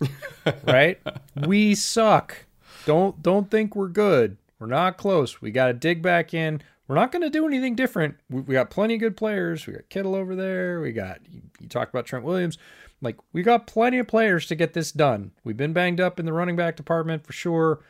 right? 0.67 1.01
We 1.47 1.75
suck. 1.75 2.47
Don't 2.87 3.23
don't 3.23 3.51
think 3.51 3.75
we're 3.75 3.89
good. 3.89 4.37
We're 4.59 4.67
not 4.67 4.97
close. 4.97 5.41
We 5.41 5.51
got 5.51 5.69
to 5.69 5.73
dig 5.73 6.03
back 6.03 6.35
in. 6.35 6.63
We're 6.87 6.97
not 6.97 7.13
going 7.13 7.23
to 7.23 7.31
do 7.31 7.47
anything 7.47 7.75
different. 7.75 8.17
We, 8.29 8.43
we, 8.43 8.55
got 8.55 8.71
plenty 8.71 8.95
of 8.95 9.01
good 9.01 9.17
players. 9.17 9.67
We 9.67 9.73
got 9.73 9.89
Kittle 9.89 10.15
over 10.15 10.37
there. 10.37 10.81
We 10.81 10.93
got 10.93 11.21
you, 11.31 11.43
you 11.61 11.69
talked 11.69 11.93
about 11.93 12.07
Trent 12.07 12.25
Williams. 12.25 12.59
Like 13.01 13.17
we 13.33 13.43
got 13.43 13.67
plenty 13.67 13.99
of 13.99 14.07
players 14.07 14.47
to 14.47 14.55
get 14.55 14.75
this 14.75 14.93
done. 14.93 15.33
We've 15.45 15.57
been 15.57 15.73
banged 15.73 16.01
up 16.01 16.21
in 16.21 16.27
the 16.27 16.33
running 16.33 16.57
back 16.57 16.77
department 16.77 17.27
for 17.27 17.33
sure. 17.33 17.81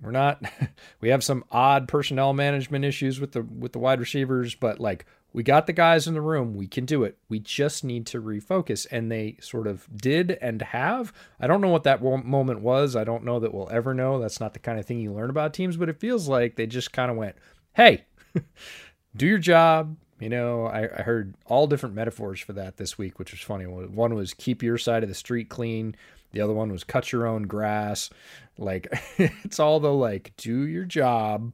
We're 0.00 0.10
not 0.10 0.42
we 1.00 1.10
have 1.10 1.24
some 1.24 1.44
odd 1.50 1.88
personnel 1.88 2.32
management 2.32 2.84
issues 2.84 3.20
with 3.20 3.32
the 3.32 3.42
with 3.42 3.72
the 3.72 3.78
wide 3.78 4.00
receivers, 4.00 4.54
but 4.54 4.80
like 4.80 5.06
we 5.32 5.42
got 5.42 5.66
the 5.66 5.72
guys 5.72 6.06
in 6.06 6.14
the 6.14 6.20
room. 6.20 6.54
We 6.54 6.66
can 6.66 6.84
do 6.84 7.04
it. 7.04 7.16
We 7.28 7.38
just 7.38 7.84
need 7.84 8.06
to 8.06 8.20
refocus. 8.20 8.86
And 8.90 9.10
they 9.10 9.36
sort 9.40 9.66
of 9.66 9.88
did 9.94 10.32
and 10.42 10.60
have. 10.60 11.12
I 11.40 11.46
don't 11.46 11.60
know 11.60 11.68
what 11.68 11.84
that 11.84 12.02
moment 12.02 12.60
was. 12.60 12.94
I 12.96 13.04
don't 13.04 13.24
know 13.24 13.40
that 13.40 13.54
we'll 13.54 13.70
ever 13.70 13.94
know. 13.94 14.20
That's 14.20 14.40
not 14.40 14.52
the 14.52 14.58
kind 14.58 14.78
of 14.78 14.84
thing 14.84 15.00
you 15.00 15.12
learn 15.12 15.30
about 15.30 15.54
teams, 15.54 15.76
but 15.76 15.88
it 15.88 16.00
feels 16.00 16.28
like 16.28 16.56
they 16.56 16.66
just 16.66 16.92
kind 16.92 17.10
of 17.10 17.16
went, 17.16 17.36
hey, 17.74 18.04
do 19.16 19.26
your 19.26 19.38
job. 19.38 19.96
You 20.20 20.28
know, 20.28 20.66
I, 20.66 20.82
I, 20.82 21.02
heard 21.02 21.34
all 21.46 21.66
different 21.66 21.96
metaphors 21.96 22.38
for 22.38 22.52
that 22.52 22.76
this 22.76 22.96
week, 22.96 23.18
which 23.18 23.32
was 23.32 23.40
funny. 23.40 23.64
One 23.66 24.14
was 24.14 24.34
keep 24.34 24.62
your 24.62 24.78
side 24.78 25.02
of 25.02 25.08
the 25.08 25.16
street 25.16 25.48
clean. 25.48 25.96
The 26.32 26.40
other 26.40 26.52
one 26.52 26.72
was 26.72 26.84
cut 26.84 27.12
your 27.12 27.26
own 27.26 27.42
grass. 27.44 28.10
Like, 28.58 28.88
it's 29.18 29.60
all 29.60 29.80
the 29.80 29.92
like, 29.92 30.32
do 30.36 30.66
your 30.66 30.84
job 30.84 31.52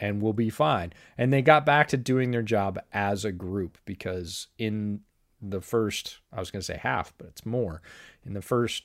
and 0.00 0.22
we'll 0.22 0.32
be 0.32 0.50
fine. 0.50 0.92
And 1.18 1.32
they 1.32 1.42
got 1.42 1.66
back 1.66 1.88
to 1.88 1.96
doing 1.96 2.30
their 2.30 2.42
job 2.42 2.80
as 2.92 3.24
a 3.24 3.32
group 3.32 3.78
because 3.84 4.48
in 4.58 5.00
the 5.42 5.60
first, 5.60 6.18
I 6.32 6.40
was 6.40 6.50
going 6.50 6.60
to 6.60 6.66
say 6.66 6.78
half, 6.78 7.12
but 7.18 7.28
it's 7.28 7.46
more. 7.46 7.82
In 8.24 8.32
the 8.32 8.42
first 8.42 8.84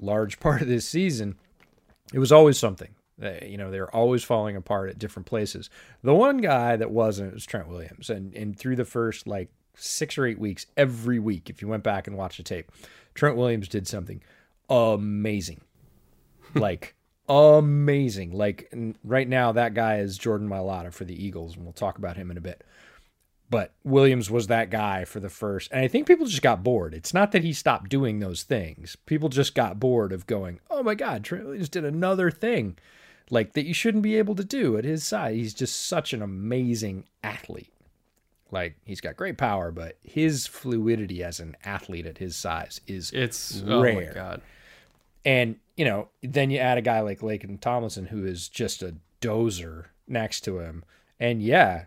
large 0.00 0.40
part 0.40 0.62
of 0.62 0.68
this 0.68 0.88
season, 0.88 1.36
it 2.12 2.18
was 2.18 2.32
always 2.32 2.58
something. 2.58 2.94
you 3.42 3.58
know, 3.58 3.70
they're 3.70 3.94
always 3.94 4.24
falling 4.24 4.56
apart 4.56 4.90
at 4.90 4.98
different 4.98 5.26
places. 5.26 5.68
The 6.02 6.14
one 6.14 6.38
guy 6.38 6.76
that 6.76 6.90
wasn't 6.90 7.34
was 7.34 7.46
Trent 7.46 7.68
Williams. 7.68 8.10
And, 8.10 8.34
and 8.34 8.58
through 8.58 8.76
the 8.76 8.84
first 8.84 9.26
like 9.26 9.50
six 9.76 10.16
or 10.16 10.26
eight 10.26 10.38
weeks, 10.38 10.66
every 10.76 11.18
week, 11.18 11.50
if 11.50 11.60
you 11.60 11.68
went 11.68 11.84
back 11.84 12.06
and 12.06 12.16
watched 12.16 12.38
the 12.38 12.42
tape, 12.42 12.72
Trent 13.14 13.36
Williams 13.36 13.68
did 13.68 13.86
something 13.86 14.22
amazing. 14.68 15.60
like, 16.54 16.94
amazing. 17.28 18.32
Like 18.32 18.72
right 19.02 19.28
now, 19.28 19.52
that 19.52 19.74
guy 19.74 19.98
is 19.98 20.18
Jordan 20.18 20.48
Mailata 20.48 20.92
for 20.92 21.04
the 21.04 21.24
Eagles, 21.24 21.56
and 21.56 21.64
we'll 21.64 21.72
talk 21.72 21.98
about 21.98 22.16
him 22.16 22.30
in 22.30 22.36
a 22.36 22.42
bit. 22.42 22.64
But 23.50 23.72
Williams 23.84 24.30
was 24.30 24.46
that 24.46 24.70
guy 24.70 25.04
for 25.04 25.20
the 25.20 25.28
first, 25.28 25.70
and 25.70 25.80
I 25.80 25.88
think 25.88 26.06
people 26.06 26.26
just 26.26 26.42
got 26.42 26.64
bored. 26.64 26.94
It's 26.94 27.14
not 27.14 27.32
that 27.32 27.44
he 27.44 27.52
stopped 27.52 27.90
doing 27.90 28.18
those 28.18 28.42
things; 28.42 28.96
people 29.06 29.28
just 29.28 29.54
got 29.54 29.78
bored 29.78 30.12
of 30.12 30.26
going, 30.26 30.60
"Oh 30.70 30.82
my 30.82 30.94
God, 30.94 31.24
Trent 31.24 31.44
Williams 31.44 31.68
did 31.68 31.84
another 31.84 32.30
thing." 32.30 32.78
Like 33.30 33.54
that 33.54 33.64
you 33.64 33.72
shouldn't 33.72 34.02
be 34.02 34.16
able 34.16 34.34
to 34.34 34.44
do 34.44 34.76
at 34.76 34.84
his 34.84 35.04
size. 35.04 35.34
He's 35.34 35.54
just 35.54 35.86
such 35.86 36.12
an 36.12 36.20
amazing 36.20 37.04
athlete. 37.22 37.72
Like 38.50 38.76
he's 38.84 39.00
got 39.00 39.16
great 39.16 39.38
power, 39.38 39.70
but 39.70 39.98
his 40.02 40.46
fluidity 40.46 41.22
as 41.22 41.40
an 41.40 41.56
athlete 41.64 42.06
at 42.06 42.18
his 42.18 42.36
size 42.36 42.80
is 42.86 43.10
it's 43.12 43.62
rare. 43.66 43.90
Oh 43.90 43.94
my 43.94 44.12
god. 44.12 44.42
And, 45.24 45.56
you 45.76 45.84
know, 45.84 46.08
then 46.22 46.50
you 46.50 46.58
add 46.58 46.78
a 46.78 46.82
guy 46.82 47.00
like 47.00 47.20
Laken 47.20 47.60
Tomlinson 47.60 48.06
who 48.06 48.24
is 48.24 48.48
just 48.48 48.82
a 48.82 48.96
dozer 49.20 49.86
next 50.06 50.42
to 50.42 50.58
him. 50.60 50.84
And 51.18 51.42
yeah, 51.42 51.86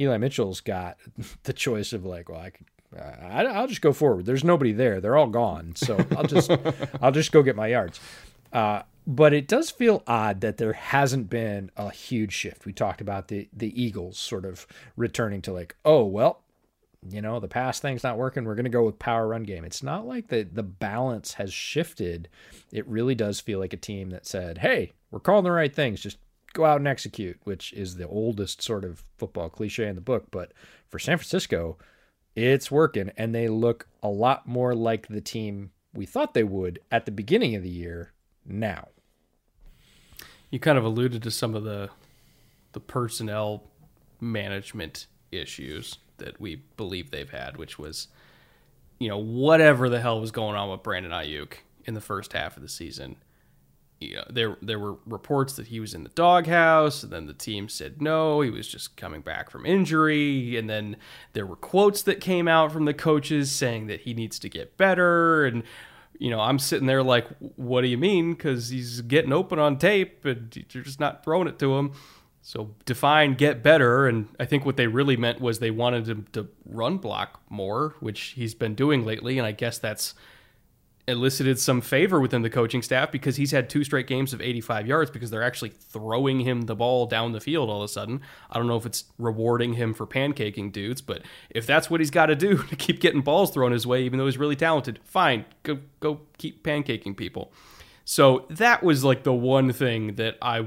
Eli 0.00 0.16
Mitchell's 0.18 0.60
got 0.60 0.98
the 1.44 1.52
choice 1.52 1.92
of 1.92 2.04
like, 2.04 2.28
well, 2.28 2.40
I 2.40 2.50
could 2.50 2.66
I'll 3.00 3.66
just 3.66 3.80
go 3.80 3.92
forward. 3.92 4.26
There's 4.26 4.44
nobody 4.44 4.72
there. 4.72 5.00
They're 5.00 5.16
all 5.16 5.28
gone. 5.28 5.74
So 5.76 6.04
I'll 6.16 6.24
just 6.24 6.50
I'll 7.00 7.12
just 7.12 7.32
go 7.32 7.42
get 7.42 7.56
my 7.56 7.68
yards. 7.68 8.00
Uh, 8.52 8.82
but 9.06 9.32
it 9.32 9.48
does 9.48 9.70
feel 9.70 10.02
odd 10.06 10.42
that 10.42 10.58
there 10.58 10.74
hasn't 10.74 11.30
been 11.30 11.70
a 11.76 11.90
huge 11.90 12.32
shift. 12.32 12.66
We 12.66 12.72
talked 12.72 13.00
about 13.00 13.28
the 13.28 13.48
the 13.52 13.80
Eagles 13.80 14.18
sort 14.18 14.44
of 14.44 14.66
returning 14.96 15.42
to 15.42 15.52
like, 15.52 15.76
oh 15.84 16.04
well, 16.04 16.42
you 17.08 17.20
know, 17.20 17.40
the 17.40 17.48
pass 17.48 17.80
thing's 17.80 18.04
not 18.04 18.18
working. 18.18 18.44
We're 18.44 18.54
going 18.54 18.64
to 18.64 18.70
go 18.70 18.84
with 18.84 18.98
power 18.98 19.26
run 19.26 19.42
game. 19.42 19.64
It's 19.64 19.82
not 19.82 20.06
like 20.06 20.28
the 20.28 20.44
the 20.44 20.62
balance 20.62 21.34
has 21.34 21.52
shifted. 21.52 22.28
It 22.70 22.86
really 22.86 23.14
does 23.14 23.40
feel 23.40 23.58
like 23.58 23.72
a 23.72 23.78
team 23.78 24.10
that 24.10 24.26
said, 24.26 24.58
"Hey, 24.58 24.92
we're 25.10 25.20
calling 25.20 25.44
the 25.44 25.50
right 25.50 25.74
things. 25.74 26.00
Just 26.00 26.18
go 26.52 26.64
out 26.64 26.78
and 26.78 26.86
execute," 26.86 27.38
which 27.44 27.72
is 27.72 27.96
the 27.96 28.06
oldest 28.06 28.62
sort 28.62 28.84
of 28.84 29.04
football 29.18 29.50
cliche 29.50 29.88
in 29.88 29.96
the 29.96 30.00
book, 30.00 30.26
but 30.30 30.52
for 30.88 30.98
San 30.98 31.18
Francisco, 31.18 31.76
it's 32.36 32.70
working 32.70 33.10
and 33.16 33.34
they 33.34 33.48
look 33.48 33.88
a 34.02 34.08
lot 34.08 34.46
more 34.46 34.74
like 34.74 35.08
the 35.08 35.20
team 35.20 35.70
we 35.92 36.06
thought 36.06 36.34
they 36.34 36.44
would 36.44 36.78
at 36.90 37.04
the 37.04 37.10
beginning 37.10 37.54
of 37.54 37.62
the 37.62 37.68
year 37.68 38.12
now. 38.46 38.88
You 40.50 40.58
kind 40.58 40.78
of 40.78 40.84
alluded 40.84 41.22
to 41.22 41.30
some 41.30 41.54
of 41.54 41.64
the 41.64 41.90
the 42.72 42.80
personnel 42.80 43.64
management 44.20 45.08
issues 45.30 45.98
that 46.22 46.40
we 46.40 46.62
believe 46.76 47.10
they've 47.10 47.30
had, 47.30 47.56
which 47.56 47.78
was, 47.78 48.08
you 48.98 49.08
know, 49.08 49.18
whatever 49.18 49.88
the 49.88 50.00
hell 50.00 50.20
was 50.20 50.30
going 50.30 50.56
on 50.56 50.70
with 50.70 50.82
Brandon 50.82 51.12
Aiyuk 51.12 51.54
in 51.84 51.94
the 51.94 52.00
first 52.00 52.32
half 52.32 52.56
of 52.56 52.62
the 52.62 52.68
season. 52.68 53.16
you 54.02 54.16
know, 54.16 54.24
there 54.28 54.56
there 54.60 54.78
were 54.78 54.96
reports 55.06 55.54
that 55.54 55.68
he 55.68 55.80
was 55.80 55.94
in 55.94 56.02
the 56.02 56.10
doghouse, 56.10 57.02
and 57.02 57.12
then 57.12 57.26
the 57.26 57.32
team 57.34 57.68
said 57.68 58.02
no, 58.02 58.40
he 58.40 58.50
was 58.50 58.66
just 58.66 58.96
coming 58.96 59.20
back 59.20 59.50
from 59.50 59.64
injury, 59.64 60.56
and 60.56 60.68
then 60.68 60.96
there 61.34 61.46
were 61.46 61.56
quotes 61.56 62.02
that 62.02 62.20
came 62.20 62.48
out 62.48 62.72
from 62.72 62.84
the 62.84 62.94
coaches 62.94 63.50
saying 63.50 63.86
that 63.86 64.00
he 64.02 64.14
needs 64.14 64.38
to 64.40 64.48
get 64.48 64.76
better, 64.76 65.44
and 65.44 65.62
you 66.18 66.30
know, 66.30 66.40
I'm 66.40 66.58
sitting 66.58 66.86
there 66.86 67.02
like, 67.02 67.26
what 67.56 67.80
do 67.80 67.88
you 67.88 67.98
mean? 67.98 68.34
Because 68.34 68.68
he's 68.68 69.00
getting 69.02 69.32
open 69.32 69.58
on 69.58 69.78
tape, 69.78 70.24
and 70.24 70.54
you're 70.72 70.84
just 70.84 71.00
not 71.00 71.24
throwing 71.24 71.48
it 71.48 71.58
to 71.60 71.76
him. 71.76 71.92
So 72.42 72.74
define 72.84 73.34
get 73.34 73.62
better, 73.62 74.08
and 74.08 74.26
I 74.38 74.46
think 74.46 74.66
what 74.66 74.76
they 74.76 74.88
really 74.88 75.16
meant 75.16 75.40
was 75.40 75.60
they 75.60 75.70
wanted 75.70 76.08
him 76.08 76.26
to 76.32 76.48
run 76.66 76.98
block 76.98 77.40
more, 77.48 77.94
which 78.00 78.34
he's 78.36 78.52
been 78.54 78.74
doing 78.74 79.04
lately, 79.04 79.38
and 79.38 79.46
I 79.46 79.52
guess 79.52 79.78
that's 79.78 80.14
elicited 81.08 81.58
some 81.58 81.80
favor 81.80 82.20
within 82.20 82.42
the 82.42 82.50
coaching 82.50 82.80
staff 82.80 83.10
because 83.10 83.36
he's 83.36 83.50
had 83.50 83.68
two 83.68 83.82
straight 83.82 84.06
games 84.06 84.32
of 84.32 84.40
85 84.40 84.86
yards 84.86 85.10
because 85.10 85.30
they're 85.30 85.42
actually 85.42 85.70
throwing 85.70 86.40
him 86.40 86.62
the 86.62 86.76
ball 86.76 87.06
down 87.06 87.32
the 87.32 87.40
field 87.40 87.68
all 87.68 87.82
of 87.82 87.84
a 87.84 87.92
sudden. 87.92 88.20
I 88.50 88.58
don't 88.58 88.68
know 88.68 88.76
if 88.76 88.86
it's 88.86 89.04
rewarding 89.18 89.74
him 89.74 89.94
for 89.94 90.06
pancaking 90.06 90.72
dudes, 90.72 91.00
but 91.00 91.22
if 91.50 91.66
that's 91.66 91.90
what 91.90 92.00
he's 92.00 92.10
got 92.10 92.26
to 92.26 92.36
do 92.36 92.58
to 92.64 92.76
keep 92.76 93.00
getting 93.00 93.20
balls 93.20 93.52
thrown 93.52 93.72
his 93.72 93.86
way, 93.86 94.02
even 94.02 94.18
though 94.18 94.26
he's 94.26 94.38
really 94.38 94.56
talented, 94.56 95.00
fine, 95.04 95.44
go 95.62 95.78
go 96.00 96.20
keep 96.38 96.64
pancaking 96.64 97.16
people. 97.16 97.52
So 98.04 98.46
that 98.50 98.82
was 98.82 99.04
like 99.04 99.22
the 99.22 99.32
one 99.32 99.72
thing 99.72 100.16
that 100.16 100.36
I 100.42 100.66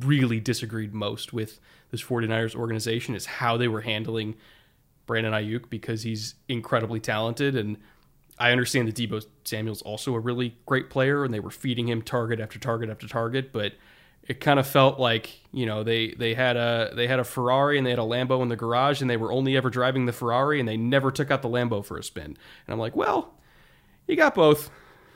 really 0.00 0.40
disagreed 0.40 0.92
most 0.92 1.32
with 1.32 1.60
this 1.90 2.02
49ers 2.02 2.54
organization 2.54 3.14
is 3.14 3.26
how 3.26 3.56
they 3.56 3.68
were 3.68 3.80
handling 3.80 4.36
Brandon 5.06 5.32
Aiyuk 5.32 5.70
because 5.70 6.02
he's 6.02 6.34
incredibly 6.48 7.00
talented 7.00 7.56
and 7.56 7.76
I 8.40 8.52
understand 8.52 8.88
that 8.88 8.96
Deebo 8.96 9.24
Samuel's 9.44 9.82
also 9.82 10.14
a 10.14 10.18
really 10.18 10.56
great 10.64 10.88
player, 10.88 11.24
and 11.24 11.32
they 11.32 11.40
were 11.40 11.50
feeding 11.50 11.88
him 11.88 12.00
target 12.00 12.40
after 12.40 12.58
target 12.58 12.88
after 12.88 13.06
target, 13.06 13.52
but 13.52 13.74
it 14.26 14.40
kind 14.40 14.58
of 14.58 14.66
felt 14.66 14.98
like 14.98 15.40
you 15.52 15.66
know 15.66 15.84
they 15.84 16.12
they 16.12 16.32
had 16.32 16.56
a 16.56 16.90
they 16.94 17.06
had 17.06 17.20
a 17.20 17.24
Ferrari 17.24 17.76
and 17.76 17.86
they 17.86 17.90
had 17.90 17.98
a 17.98 18.02
Lambo 18.02 18.40
in 18.40 18.48
the 18.48 18.56
garage, 18.56 19.02
and 19.02 19.10
they 19.10 19.18
were 19.18 19.30
only 19.30 19.58
ever 19.58 19.68
driving 19.68 20.06
the 20.06 20.12
Ferrari, 20.12 20.58
and 20.58 20.66
they 20.66 20.78
never 20.78 21.10
took 21.10 21.30
out 21.30 21.42
the 21.42 21.50
Lambo 21.50 21.84
for 21.84 21.98
a 21.98 22.02
spin. 22.02 22.24
And 22.24 22.36
I'm 22.68 22.78
like, 22.78 22.96
well, 22.96 23.34
you 24.06 24.16
got 24.16 24.34
both. 24.34 24.70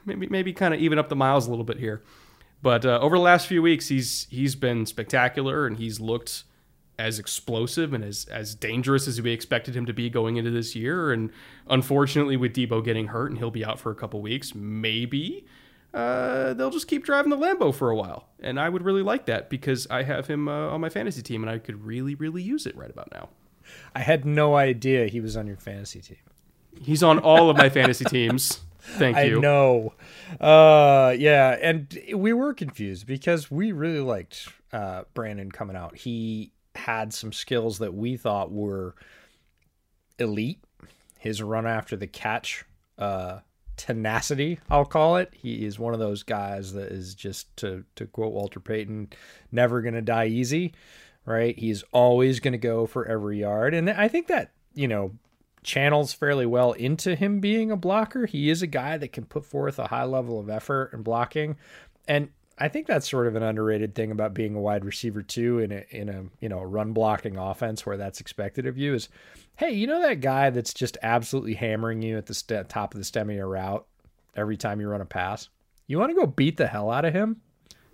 Maybe 0.04 0.26
maybe 0.26 0.52
kind 0.52 0.74
of 0.74 0.80
even 0.80 0.98
up 0.98 1.08
the 1.08 1.16
miles 1.16 1.46
a 1.46 1.50
little 1.50 1.64
bit 1.64 1.78
here. 1.78 2.02
But 2.64 2.86
uh, 2.86 2.98
over 3.02 3.18
the 3.18 3.22
last 3.22 3.46
few 3.46 3.60
weeks, 3.60 3.88
he's 3.88 4.26
he's 4.30 4.54
been 4.54 4.86
spectacular, 4.86 5.66
and 5.66 5.76
he's 5.76 6.00
looked 6.00 6.44
as 6.98 7.18
explosive 7.18 7.92
and 7.92 8.02
as 8.02 8.24
as 8.30 8.54
dangerous 8.54 9.06
as 9.06 9.20
we 9.20 9.32
expected 9.32 9.76
him 9.76 9.84
to 9.84 9.92
be 9.92 10.08
going 10.08 10.38
into 10.38 10.50
this 10.50 10.74
year. 10.74 11.12
And 11.12 11.30
unfortunately, 11.68 12.38
with 12.38 12.54
Deebo 12.54 12.82
getting 12.82 13.08
hurt 13.08 13.30
and 13.30 13.38
he'll 13.38 13.50
be 13.50 13.66
out 13.66 13.78
for 13.78 13.90
a 13.92 13.94
couple 13.94 14.22
weeks, 14.22 14.54
maybe 14.54 15.44
uh, 15.92 16.54
they'll 16.54 16.70
just 16.70 16.88
keep 16.88 17.04
driving 17.04 17.28
the 17.28 17.36
Lambo 17.36 17.72
for 17.72 17.90
a 17.90 17.96
while. 17.96 18.28
And 18.40 18.58
I 18.58 18.70
would 18.70 18.82
really 18.82 19.02
like 19.02 19.26
that 19.26 19.50
because 19.50 19.86
I 19.90 20.02
have 20.02 20.26
him 20.26 20.48
uh, 20.48 20.70
on 20.70 20.80
my 20.80 20.88
fantasy 20.88 21.20
team 21.20 21.42
and 21.42 21.50
I 21.50 21.58
could 21.58 21.84
really, 21.84 22.14
really 22.14 22.42
use 22.42 22.64
it 22.64 22.74
right 22.78 22.90
about 22.90 23.12
now. 23.12 23.28
I 23.94 24.00
had 24.00 24.24
no 24.24 24.56
idea 24.56 25.06
he 25.08 25.20
was 25.20 25.36
on 25.36 25.46
your 25.46 25.58
fantasy 25.58 26.00
team. 26.00 26.16
He's 26.80 27.02
on 27.02 27.18
all 27.18 27.50
of 27.50 27.58
my 27.58 27.68
fantasy 27.68 28.06
teams. 28.06 28.60
Thank 28.84 29.16
you. 29.26 29.38
I 29.38 29.40
know. 29.40 29.94
Uh, 30.40 31.14
yeah, 31.18 31.56
and 31.60 31.98
we 32.14 32.32
were 32.32 32.54
confused 32.54 33.06
because 33.06 33.50
we 33.50 33.72
really 33.72 34.00
liked 34.00 34.48
uh, 34.72 35.04
Brandon 35.14 35.50
coming 35.50 35.76
out. 35.76 35.96
He 35.96 36.52
had 36.74 37.12
some 37.12 37.32
skills 37.32 37.78
that 37.78 37.94
we 37.94 38.16
thought 38.16 38.52
were 38.52 38.94
elite. 40.18 40.60
His 41.18 41.42
run 41.42 41.66
after 41.66 41.96
the 41.96 42.06
catch, 42.06 42.64
uh, 42.98 43.38
tenacity, 43.76 44.60
I'll 44.68 44.84
call 44.84 45.16
it. 45.16 45.32
He 45.34 45.64
is 45.64 45.78
one 45.78 45.94
of 45.94 46.00
those 46.00 46.22
guys 46.22 46.74
that 46.74 46.92
is 46.92 47.14
just 47.14 47.56
to 47.58 47.84
to 47.96 48.06
quote 48.06 48.32
Walter 48.32 48.60
Payton, 48.60 49.08
never 49.50 49.80
gonna 49.80 50.02
die 50.02 50.26
easy, 50.26 50.74
right? 51.24 51.58
He's 51.58 51.82
always 51.92 52.40
gonna 52.40 52.58
go 52.58 52.86
for 52.86 53.06
every 53.06 53.40
yard, 53.40 53.72
and 53.74 53.88
I 53.88 54.08
think 54.08 54.26
that 54.26 54.52
you 54.74 54.88
know 54.88 55.12
channels 55.64 56.12
fairly 56.12 56.46
well 56.46 56.72
into 56.72 57.14
him 57.16 57.40
being 57.40 57.70
a 57.70 57.76
blocker. 57.76 58.26
He 58.26 58.50
is 58.50 58.62
a 58.62 58.66
guy 58.66 58.96
that 58.98 59.12
can 59.12 59.24
put 59.24 59.44
forth 59.44 59.78
a 59.78 59.88
high 59.88 60.04
level 60.04 60.38
of 60.38 60.48
effort 60.48 60.90
and 60.92 61.02
blocking, 61.02 61.56
and 62.06 62.28
I 62.56 62.68
think 62.68 62.86
that's 62.86 63.10
sort 63.10 63.26
of 63.26 63.34
an 63.34 63.42
underrated 63.42 63.94
thing 63.94 64.12
about 64.12 64.32
being 64.32 64.54
a 64.54 64.60
wide 64.60 64.84
receiver 64.84 65.22
too 65.22 65.58
in 65.58 65.72
a 65.72 65.84
in 65.90 66.08
a 66.08 66.24
you 66.40 66.48
know 66.48 66.62
run 66.62 66.92
blocking 66.92 67.36
offense 67.36 67.84
where 67.84 67.96
that's 67.96 68.20
expected 68.20 68.66
of 68.66 68.78
you 68.78 68.94
is, 68.94 69.08
hey, 69.56 69.72
you 69.72 69.86
know 69.86 70.00
that 70.00 70.20
guy 70.20 70.50
that's 70.50 70.72
just 70.72 70.96
absolutely 71.02 71.54
hammering 71.54 72.02
you 72.02 72.16
at 72.16 72.26
the 72.26 72.34
st- 72.34 72.68
top 72.68 72.94
of 72.94 72.98
the 72.98 73.04
stem 73.04 73.30
of 73.30 73.36
your 73.36 73.48
route 73.48 73.84
every 74.36 74.56
time 74.56 74.80
you 74.80 74.88
run 74.88 75.00
a 75.00 75.06
pass. 75.06 75.48
You 75.86 75.98
want 75.98 76.10
to 76.10 76.20
go 76.20 76.26
beat 76.26 76.56
the 76.56 76.68
hell 76.68 76.90
out 76.90 77.04
of 77.04 77.12
him? 77.12 77.40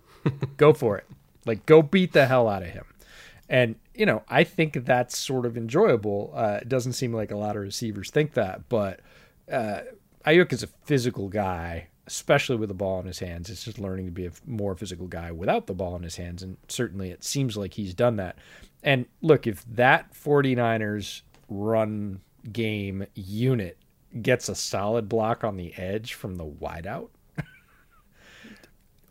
go 0.57 0.73
for 0.73 0.97
it. 0.97 1.05
Like 1.45 1.65
go 1.65 1.81
beat 1.81 2.13
the 2.13 2.27
hell 2.27 2.47
out 2.47 2.63
of 2.63 2.69
him. 2.69 2.85
And 3.49 3.75
you 3.95 4.05
know 4.05 4.23
I 4.29 4.43
think 4.43 4.85
that's 4.85 5.17
sort 5.17 5.45
of 5.45 5.57
enjoyable. 5.57 6.31
Uh, 6.35 6.59
it 6.61 6.69
doesn't 6.69 6.93
seem 6.93 7.13
like 7.13 7.31
a 7.31 7.37
lot 7.37 7.55
of 7.55 7.61
receivers 7.61 8.09
think 8.09 8.33
that, 8.33 8.67
but 8.69 8.99
uh, 9.51 9.81
Aiyuk 10.25 10.53
is 10.53 10.63
a 10.63 10.67
physical 10.67 11.29
guy 11.29 11.87
especially 12.07 12.57
with 12.57 12.69
the 12.69 12.75
ball 12.75 12.99
in 12.99 13.05
his 13.05 13.19
hands. 13.19 13.49
It's 13.49 13.63
just 13.63 13.79
learning 13.79 14.07
to 14.07 14.11
be 14.11 14.25
a 14.25 14.31
more 14.45 14.75
physical 14.75 15.07
guy 15.07 15.31
without 15.31 15.67
the 15.67 15.73
ball 15.73 15.95
in 15.95 16.03
his 16.03 16.17
hands. 16.17 16.43
And 16.43 16.57
certainly 16.67 17.09
it 17.09 17.23
seems 17.23 17.55
like 17.55 17.73
he's 17.73 17.93
done 17.93 18.17
that. 18.17 18.37
And 18.83 19.05
look, 19.21 19.47
if 19.47 19.63
that 19.75 20.13
49ers 20.13 21.21
run 21.47 22.19
game 22.51 23.05
unit 23.13 23.77
gets 24.21 24.49
a 24.49 24.55
solid 24.55 25.07
block 25.07 25.43
on 25.45 25.55
the 25.55 25.73
edge 25.75 26.13
from 26.13 26.35
the 26.35 26.45
wideout, 26.45 27.09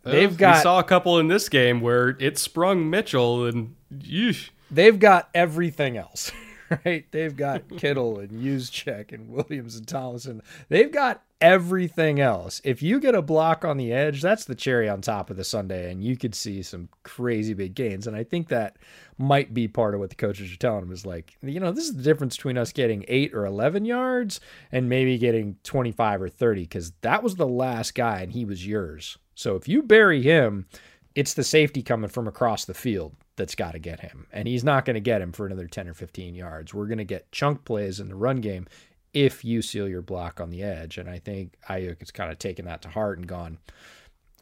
they've 0.03 0.37
got. 0.37 0.57
We 0.57 0.61
saw 0.61 0.79
a 0.79 0.83
couple 0.83 1.17
in 1.17 1.27
this 1.27 1.49
game 1.49 1.81
where 1.81 2.09
it 2.19 2.37
sprung 2.37 2.89
Mitchell 2.89 3.45
and 3.45 3.75
yeesh. 3.91 4.49
They've 4.71 4.97
got 4.97 5.29
everything 5.33 5.97
else. 5.97 6.31
right? 6.85 7.05
They've 7.11 7.35
got 7.35 7.67
Kittle 7.77 8.19
and 8.19 8.31
Juszczyk 8.31 9.11
and 9.11 9.29
Williams 9.29 9.75
and 9.75 9.87
Thomason. 9.87 10.41
They've 10.69 10.91
got 10.91 11.23
everything 11.39 12.19
else. 12.19 12.61
If 12.63 12.81
you 12.81 12.99
get 12.99 13.15
a 13.15 13.21
block 13.21 13.65
on 13.65 13.77
the 13.77 13.91
edge, 13.91 14.21
that's 14.21 14.45
the 14.45 14.55
cherry 14.55 14.87
on 14.87 15.01
top 15.01 15.29
of 15.29 15.37
the 15.37 15.43
Sunday, 15.43 15.91
and 15.91 16.03
you 16.03 16.15
could 16.15 16.35
see 16.35 16.61
some 16.61 16.89
crazy 17.03 17.53
big 17.53 17.73
gains. 17.73 18.07
And 18.07 18.15
I 18.15 18.23
think 18.23 18.47
that 18.47 18.77
might 19.17 19.53
be 19.53 19.67
part 19.67 19.93
of 19.93 19.99
what 19.99 20.09
the 20.09 20.15
coaches 20.15 20.53
are 20.53 20.57
telling 20.57 20.81
them 20.81 20.91
is 20.91 21.05
like, 21.05 21.35
you 21.41 21.59
know, 21.59 21.71
this 21.71 21.85
is 21.85 21.95
the 21.95 22.03
difference 22.03 22.37
between 22.37 22.57
us 22.57 22.71
getting 22.71 23.05
eight 23.07 23.33
or 23.33 23.45
11 23.45 23.85
yards 23.85 24.39
and 24.71 24.87
maybe 24.87 25.17
getting 25.17 25.57
25 25.63 26.21
or 26.21 26.29
30, 26.29 26.61
because 26.61 26.91
that 27.01 27.23
was 27.23 27.35
the 27.35 27.47
last 27.47 27.95
guy 27.95 28.21
and 28.21 28.31
he 28.31 28.45
was 28.45 28.65
yours. 28.65 29.17
So 29.35 29.55
if 29.55 29.67
you 29.67 29.81
bury 29.81 30.21
him, 30.21 30.67
it's 31.15 31.33
the 31.33 31.43
safety 31.43 31.81
coming 31.81 32.09
from 32.09 32.27
across 32.27 32.65
the 32.65 32.73
field 32.73 33.15
that's 33.35 33.55
got 33.55 33.71
to 33.71 33.79
get 33.79 34.01
him. 34.01 34.27
And 34.31 34.47
he's 34.47 34.63
not 34.63 34.85
going 34.85 34.95
to 34.95 34.99
get 35.01 35.21
him 35.21 35.31
for 35.31 35.45
another 35.45 35.67
10 35.67 35.87
or 35.87 35.93
15 35.93 36.35
yards. 36.35 36.73
We're 36.73 36.87
going 36.87 36.97
to 36.97 37.03
get 37.03 37.31
chunk 37.31 37.65
plays 37.65 37.99
in 37.99 38.09
the 38.09 38.15
run 38.15 38.37
game 38.37 38.67
if 39.13 39.43
you 39.43 39.61
seal 39.61 39.87
your 39.87 40.01
block 40.01 40.39
on 40.39 40.49
the 40.49 40.63
edge. 40.63 40.97
And 40.97 41.09
I 41.09 41.19
think 41.19 41.55
Aiyuk 41.69 41.99
has 41.99 42.11
kind 42.11 42.31
of 42.31 42.39
taken 42.39 42.65
that 42.65 42.81
to 42.83 42.89
heart 42.89 43.17
and 43.17 43.27
gone, 43.27 43.57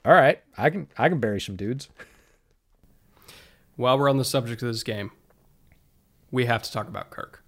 all 0.06 0.14
right, 0.14 0.42
I 0.58 0.70
can 0.70 0.88
I 0.98 1.10
can 1.10 1.20
bury 1.20 1.42
some 1.42 1.56
dudes. 1.56 1.90
While 3.76 3.98
we're 3.98 4.10
on 4.10 4.18
the 4.18 4.26
subject 4.26 4.62
of 4.62 4.68
this 4.68 4.84
game, 4.84 5.12
we 6.32 6.46
have 6.46 6.64
to 6.64 6.72
talk 6.72 6.88
about 6.88 7.10
Kirk. 7.10 7.44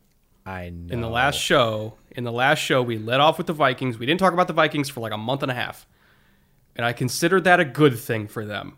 I 0.45 0.69
know. 0.69 0.93
In 0.93 1.01
the 1.01 1.09
last 1.09 1.39
show, 1.39 1.95
in 2.11 2.23
the 2.23 2.31
last 2.31 2.59
show, 2.59 2.81
we 2.81 2.97
let 2.97 3.19
off 3.19 3.37
with 3.37 3.47
the 3.47 3.53
Vikings. 3.53 3.97
We 3.99 4.05
didn't 4.05 4.19
talk 4.19 4.33
about 4.33 4.47
the 4.47 4.53
Vikings 4.53 4.89
for 4.89 5.01
like 5.01 5.11
a 5.11 5.17
month 5.17 5.43
and 5.43 5.51
a 5.51 5.55
half. 5.55 5.85
And 6.75 6.85
I 6.85 6.93
considered 6.93 7.43
that 7.43 7.59
a 7.59 7.65
good 7.65 7.99
thing 7.99 8.27
for 8.27 8.45
them. 8.45 8.77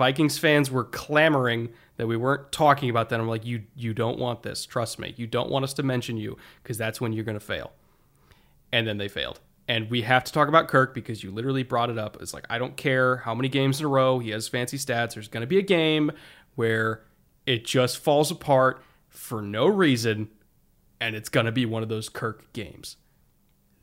Vikings 0.00 0.38
fans 0.38 0.70
were 0.70 0.84
clamoring 0.84 1.68
that 1.98 2.06
we 2.06 2.16
weren't 2.16 2.50
talking 2.52 2.88
about 2.88 3.10
that. 3.10 3.20
I'm 3.20 3.28
like, 3.28 3.44
you 3.44 3.64
you 3.76 3.92
don't 3.92 4.18
want 4.18 4.42
this. 4.42 4.64
Trust 4.64 4.98
me. 4.98 5.12
You 5.18 5.26
don't 5.26 5.50
want 5.50 5.62
us 5.62 5.74
to 5.74 5.82
mention 5.82 6.16
you 6.16 6.38
because 6.62 6.78
that's 6.78 7.02
when 7.02 7.12
you're 7.12 7.22
going 7.22 7.38
to 7.38 7.44
fail. 7.44 7.72
And 8.72 8.88
then 8.88 8.96
they 8.96 9.08
failed. 9.08 9.40
And 9.68 9.90
we 9.90 10.00
have 10.00 10.24
to 10.24 10.32
talk 10.32 10.48
about 10.48 10.68
Kirk 10.68 10.94
because 10.94 11.22
you 11.22 11.30
literally 11.30 11.64
brought 11.64 11.90
it 11.90 11.98
up. 11.98 12.16
It's 12.18 12.32
like 12.32 12.46
I 12.48 12.56
don't 12.56 12.78
care 12.78 13.18
how 13.18 13.34
many 13.34 13.50
games 13.50 13.78
in 13.78 13.84
a 13.84 13.90
row 13.90 14.20
he 14.20 14.30
has 14.30 14.48
fancy 14.48 14.78
stats. 14.78 15.12
There's 15.12 15.28
going 15.28 15.42
to 15.42 15.46
be 15.46 15.58
a 15.58 15.62
game 15.62 16.12
where 16.54 17.04
it 17.44 17.66
just 17.66 17.98
falls 17.98 18.30
apart 18.30 18.82
for 19.10 19.42
no 19.42 19.66
reason, 19.66 20.30
and 20.98 21.14
it's 21.14 21.28
going 21.28 21.44
to 21.44 21.52
be 21.52 21.66
one 21.66 21.82
of 21.82 21.90
those 21.90 22.08
Kirk 22.08 22.50
games. 22.54 22.96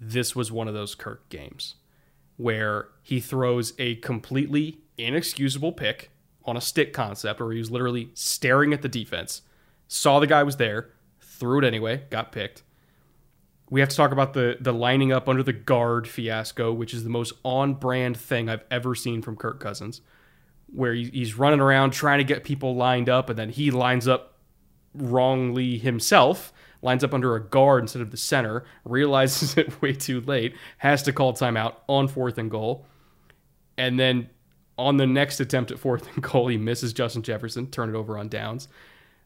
This 0.02 0.36
was 0.36 0.52
one 0.52 0.68
of 0.68 0.74
those 0.74 0.96
Kirk 0.96 1.30
games 1.30 1.76
where 2.38 2.88
he 3.04 3.20
throws 3.20 3.74
a 3.78 3.98
completely 3.98 4.80
inexcusable 4.98 5.74
pick 5.74 6.12
on 6.46 6.58
a 6.58 6.62
stick 6.62 6.94
concept 6.94 7.40
where 7.40 7.52
he 7.52 7.60
was 7.60 7.70
literally 7.70 8.10
staring 8.14 8.74
at 8.74 8.82
the 8.82 8.90
defense, 8.90 9.42
saw 9.88 10.20
the 10.20 10.28
guy 10.28 10.44
was 10.44 10.58
there, 10.58 10.90
threw 11.20 11.60
it 11.60 11.66
anyway, 11.66 12.04
got 12.10 12.32
picked. 12.32 12.64
We 13.70 13.82
have 13.82 13.90
to 13.90 13.96
talk 13.96 14.12
about 14.12 14.34
the 14.34 14.58
the 14.62 14.74
lining 14.74 15.12
up 15.12 15.28
under 15.28 15.44
the 15.44 15.54
guard 15.54 16.08
fiasco, 16.08 16.72
which 16.72 16.94
is 16.94 17.04
the 17.04 17.10
most 17.10 17.34
on 17.44 17.74
brand 17.74 18.16
thing 18.16 18.48
I've 18.48 18.64
ever 18.72 18.96
seen 18.96 19.22
from 19.22 19.36
Kirk 19.36 19.60
Cousins, 19.60 20.00
where 20.74 20.94
he's 20.94 21.36
running 21.36 21.60
around 21.60 21.92
trying 21.92 22.20
to 22.20 22.24
get 22.24 22.46
people 22.46 22.76
lined 22.76 23.10
up, 23.10 23.30
and 23.30 23.38
then 23.38 23.50
he 23.50 23.70
lines 23.72 24.08
up 24.08 24.36
wrongly 24.94 25.78
himself, 25.78 26.54
lines 26.82 27.04
up 27.04 27.14
under 27.14 27.36
a 27.36 27.44
guard 27.44 27.84
instead 27.84 28.02
of 28.02 28.12
the 28.12 28.18
center, 28.18 28.64
realizes 28.86 29.58
it 29.58 29.82
way 29.82 29.92
too 29.92 30.22
late, 30.22 30.56
has 30.78 31.04
to 31.04 31.12
call 31.12 31.34
timeout 31.34 31.76
on 31.88 32.08
fourth 32.08 32.38
and 32.38 32.50
goal, 32.50 32.86
and 33.78 34.00
then 34.00 34.30
On 34.78 34.98
the 34.98 35.08
next 35.08 35.40
attempt 35.40 35.72
at 35.72 35.80
fourth 35.80 36.08
and 36.14 36.24
goal, 36.24 36.48
he 36.48 36.58
misses 36.58 36.94
Justin 36.94 37.24
Jefferson, 37.24 37.68
turn 37.68 37.90
it 37.90 37.96
over 37.96 38.18
on 38.18 38.30
downs. 38.30 38.68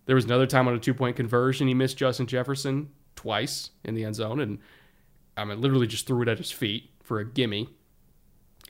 There 0.05 0.15
was 0.15 0.25
another 0.25 0.47
time 0.47 0.67
on 0.67 0.73
a 0.73 0.79
two 0.79 0.93
point 0.93 1.15
conversion, 1.15 1.67
he 1.67 1.73
missed 1.73 1.97
Justin 1.97 2.27
Jefferson 2.27 2.89
twice 3.15 3.69
in 3.83 3.93
the 3.93 4.05
end 4.05 4.15
zone, 4.15 4.39
and 4.39 4.59
I 5.37 5.45
mean, 5.45 5.61
literally 5.61 5.87
just 5.87 6.07
threw 6.07 6.21
it 6.21 6.27
at 6.27 6.37
his 6.37 6.51
feet 6.51 6.89
for 7.03 7.19
a 7.19 7.25
gimme. 7.25 7.69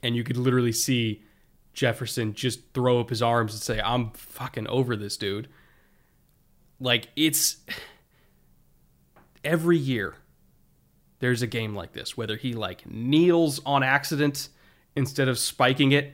And 0.02 0.16
you 0.16 0.24
could 0.24 0.36
literally 0.36 0.72
see 0.72 1.22
Jefferson 1.74 2.34
just 2.34 2.72
throw 2.74 3.00
up 3.00 3.10
his 3.10 3.22
arms 3.22 3.52
and 3.54 3.62
say, 3.62 3.80
I'm 3.80 4.10
fucking 4.10 4.66
over 4.66 4.96
this 4.96 5.16
dude. 5.16 5.48
Like, 6.80 7.08
it's 7.14 7.58
every 9.44 9.78
year 9.78 10.16
there's 11.20 11.42
a 11.42 11.46
game 11.46 11.74
like 11.74 11.92
this, 11.92 12.16
whether 12.16 12.36
he 12.36 12.52
like 12.52 12.88
kneels 12.88 13.60
on 13.64 13.82
accident 13.82 14.48
instead 14.96 15.28
of 15.28 15.38
spiking 15.38 15.92
it 15.92 16.12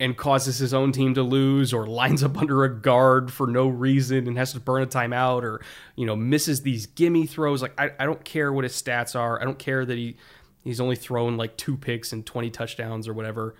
and 0.00 0.16
causes 0.16 0.58
his 0.58 0.74
own 0.74 0.90
team 0.90 1.14
to 1.14 1.22
lose 1.22 1.72
or 1.72 1.86
lines 1.86 2.24
up 2.24 2.36
under 2.38 2.64
a 2.64 2.74
guard 2.74 3.32
for 3.32 3.46
no 3.46 3.68
reason 3.68 4.26
and 4.26 4.36
has 4.36 4.52
to 4.54 4.60
burn 4.60 4.82
a 4.82 4.86
timeout 4.86 5.42
or 5.42 5.62
you 5.94 6.06
know 6.06 6.16
misses 6.16 6.62
these 6.62 6.86
gimme 6.86 7.26
throws. 7.26 7.62
Like 7.62 7.78
I, 7.78 7.92
I 7.98 8.06
don't 8.06 8.24
care 8.24 8.52
what 8.52 8.64
his 8.64 8.72
stats 8.72 9.14
are. 9.14 9.40
I 9.40 9.44
don't 9.44 9.58
care 9.58 9.84
that 9.84 9.96
he 9.96 10.16
he's 10.64 10.80
only 10.80 10.96
thrown 10.96 11.36
like 11.36 11.56
two 11.56 11.76
picks 11.76 12.12
and 12.12 12.26
20 12.26 12.50
touchdowns 12.50 13.06
or 13.06 13.12
whatever. 13.12 13.54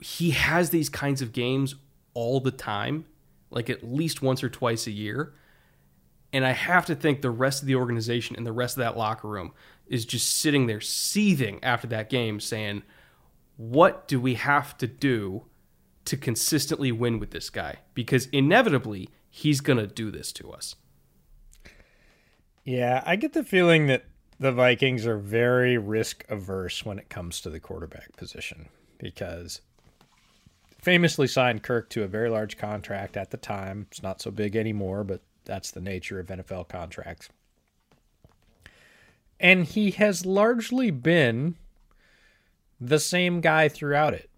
He 0.00 0.30
has 0.30 0.70
these 0.70 0.88
kinds 0.88 1.22
of 1.22 1.32
games 1.32 1.74
all 2.14 2.40
the 2.40 2.50
time 2.50 3.04
like 3.54 3.70
at 3.70 3.84
least 3.84 4.20
once 4.20 4.42
or 4.42 4.50
twice 4.50 4.86
a 4.86 4.90
year. 4.90 5.32
And 6.32 6.44
i 6.44 6.50
have 6.50 6.86
to 6.86 6.96
think 6.96 7.22
the 7.22 7.30
rest 7.30 7.62
of 7.62 7.68
the 7.68 7.76
organization 7.76 8.34
and 8.36 8.44
the 8.44 8.52
rest 8.52 8.76
of 8.76 8.80
that 8.80 8.98
locker 8.98 9.28
room 9.28 9.52
is 9.86 10.04
just 10.04 10.38
sitting 10.38 10.66
there 10.66 10.80
seething 10.80 11.62
after 11.62 11.86
that 11.86 12.10
game 12.10 12.40
saying 12.40 12.82
what 13.56 14.08
do 14.08 14.20
we 14.20 14.34
have 14.34 14.76
to 14.78 14.86
do 14.86 15.44
to 16.04 16.16
consistently 16.16 16.92
win 16.92 17.18
with 17.18 17.30
this 17.30 17.50
guy? 17.50 17.76
Because 17.94 18.26
inevitably, 18.26 19.08
he's 19.30 19.60
going 19.60 19.78
to 19.78 19.86
do 19.86 20.10
this 20.10 20.32
to 20.32 20.50
us. 20.50 20.74
Yeah, 22.64 23.02
I 23.04 23.16
get 23.16 23.32
the 23.32 23.44
feeling 23.44 23.86
that 23.88 24.04
the 24.40 24.52
Vikings 24.52 25.06
are 25.06 25.18
very 25.18 25.78
risk 25.78 26.24
averse 26.28 26.84
when 26.84 26.98
it 26.98 27.08
comes 27.08 27.40
to 27.40 27.50
the 27.50 27.60
quarterback 27.60 28.16
position 28.16 28.68
because 28.98 29.60
famously 30.80 31.26
signed 31.26 31.62
Kirk 31.62 31.88
to 31.90 32.02
a 32.02 32.08
very 32.08 32.28
large 32.28 32.58
contract 32.58 33.16
at 33.16 33.30
the 33.30 33.36
time. 33.36 33.86
It's 33.90 34.02
not 34.02 34.20
so 34.20 34.30
big 34.30 34.56
anymore, 34.56 35.04
but 35.04 35.22
that's 35.44 35.70
the 35.70 35.80
nature 35.80 36.18
of 36.18 36.26
NFL 36.26 36.68
contracts. 36.68 37.28
And 39.38 39.64
he 39.64 39.90
has 39.92 40.24
largely 40.24 40.90
been 40.90 41.56
the 42.84 42.98
same 42.98 43.40
guy 43.40 43.68
throughout 43.68 44.14
it. 44.14 44.30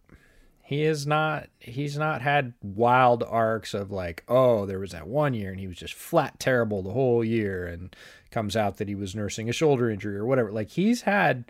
He 0.63 0.83
is 0.83 1.07
not 1.07 1.49
he's 1.61 1.97
not 1.97 2.23
had 2.23 2.55
wild 2.63 3.23
arcs 3.23 3.73
of 3.73 3.93
like, 3.93 4.25
oh, 4.29 4.67
there 4.67 4.81
was 4.81 4.93
that 4.93 5.07
one 5.07 5.33
year 5.35 5.51
and 5.51 5.61
he 5.61 5.69
was 5.69 5.77
just 5.77 5.95
flat 5.95 6.41
terrible 6.41 6.83
the 6.83 6.93
whole 6.93 7.25
year 7.25 7.67
and 7.67 7.95
comes 8.31 8.57
out 8.57 8.79
that 8.79 8.89
he 8.89 8.95
was 8.95 9.15
nursing 9.15 9.49
a 9.49 9.53
shoulder 9.53 9.89
injury 9.89 10.17
or 10.17 10.27
whatever. 10.27 10.51
Like 10.51 10.71
he's 10.71 11.03
had 11.03 11.45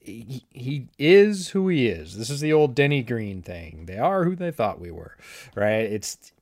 he, 0.00 0.44
he 0.50 0.88
is 0.98 1.50
who 1.50 1.68
he 1.68 1.86
is. 1.86 2.16
This 2.16 2.30
is 2.30 2.40
the 2.40 2.52
old 2.52 2.74
Denny 2.74 3.02
Green 3.02 3.42
thing. 3.42 3.84
They 3.86 3.98
are 3.98 4.24
who 4.24 4.34
they 4.34 4.50
thought 4.50 4.80
we 4.80 4.90
were, 4.90 5.16
right? 5.54 5.84
It's 5.84 6.32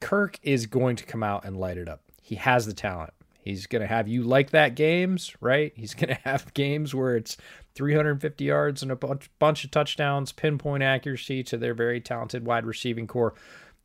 Kirk 0.00 0.38
is 0.42 0.66
going 0.66 0.96
to 0.96 1.04
come 1.04 1.22
out 1.22 1.44
and 1.44 1.56
light 1.56 1.78
it 1.78 1.88
up. 1.88 2.02
He 2.22 2.36
has 2.36 2.66
the 2.66 2.74
talent. 2.74 3.12
He's 3.44 3.66
going 3.66 3.82
to 3.82 3.88
have 3.88 4.08
you 4.08 4.22
like 4.22 4.50
that 4.50 4.74
games, 4.74 5.34
right? 5.40 5.72
He's 5.76 5.94
going 5.94 6.08
to 6.14 6.20
have 6.24 6.54
games 6.54 6.94
where 6.94 7.16
it's 7.16 7.36
350 7.74 8.44
yards 8.44 8.82
and 8.82 8.92
a 8.92 8.96
bunch, 8.96 9.64
of 9.64 9.70
touchdowns, 9.70 10.32
pinpoint 10.32 10.82
accuracy 10.82 11.42
to 11.44 11.56
their 11.56 11.74
very 11.74 12.00
talented 12.00 12.46
wide 12.46 12.66
receiving 12.66 13.06
core. 13.06 13.34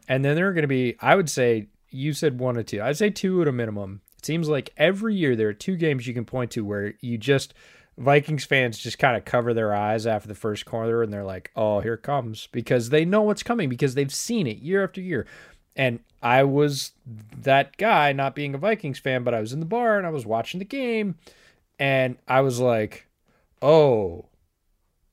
And 0.07 0.23
then 0.23 0.35
there 0.35 0.47
are 0.47 0.53
going 0.53 0.63
to 0.63 0.67
be, 0.67 0.95
I 0.99 1.15
would 1.15 1.29
say, 1.29 1.67
you 1.89 2.13
said 2.13 2.39
one 2.39 2.57
or 2.57 2.63
two. 2.63 2.81
I'd 2.81 2.97
say 2.97 3.09
two 3.09 3.41
at 3.41 3.47
a 3.47 3.51
minimum. 3.51 4.01
It 4.17 4.25
seems 4.25 4.49
like 4.49 4.73
every 4.77 5.15
year 5.15 5.35
there 5.35 5.47
are 5.47 5.53
two 5.53 5.75
games 5.75 6.07
you 6.07 6.13
can 6.13 6.25
point 6.25 6.51
to 6.51 6.65
where 6.65 6.93
you 7.01 7.17
just 7.17 7.53
Vikings 7.99 8.45
fans 8.45 8.77
just 8.77 8.97
kind 8.97 9.17
of 9.17 9.25
cover 9.25 9.53
their 9.53 9.75
eyes 9.75 10.07
after 10.07 10.27
the 10.27 10.35
first 10.35 10.65
quarter 10.65 11.03
and 11.03 11.11
they're 11.11 11.23
like, 11.23 11.51
"Oh, 11.55 11.81
here 11.81 11.97
comes," 11.97 12.47
because 12.51 12.89
they 12.89 13.03
know 13.03 13.21
what's 13.21 13.43
coming 13.43 13.67
because 13.67 13.93
they've 13.93 14.13
seen 14.13 14.47
it 14.47 14.59
year 14.59 14.83
after 14.83 15.01
year. 15.01 15.27
And 15.75 15.99
I 16.21 16.43
was 16.43 16.93
that 17.41 17.75
guy, 17.77 18.13
not 18.13 18.35
being 18.35 18.55
a 18.55 18.57
Vikings 18.57 18.99
fan, 18.99 19.23
but 19.23 19.33
I 19.33 19.41
was 19.41 19.51
in 19.51 19.59
the 19.59 19.65
bar 19.65 19.97
and 19.97 20.07
I 20.07 20.11
was 20.11 20.25
watching 20.25 20.59
the 20.59 20.65
game, 20.65 21.15
and 21.77 22.17
I 22.27 22.39
was 22.41 22.59
like, 22.59 23.08
oh, 23.61 24.25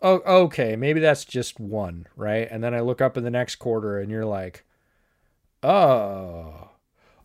oh, 0.03 0.21
okay, 0.45 0.77
maybe 0.77 1.01
that's 1.01 1.25
just 1.25 1.59
one, 1.61 2.07
right? 2.17 2.49
And 2.51 2.63
then 2.63 2.75
I 2.75 2.81
look 2.81 3.01
up 3.01 3.17
in 3.17 3.25
the 3.25 3.31
next 3.31 3.57
quarter 3.57 3.99
and 3.99 4.11
you're 4.11 4.25
like, 4.25 4.65
oh, 5.63 6.71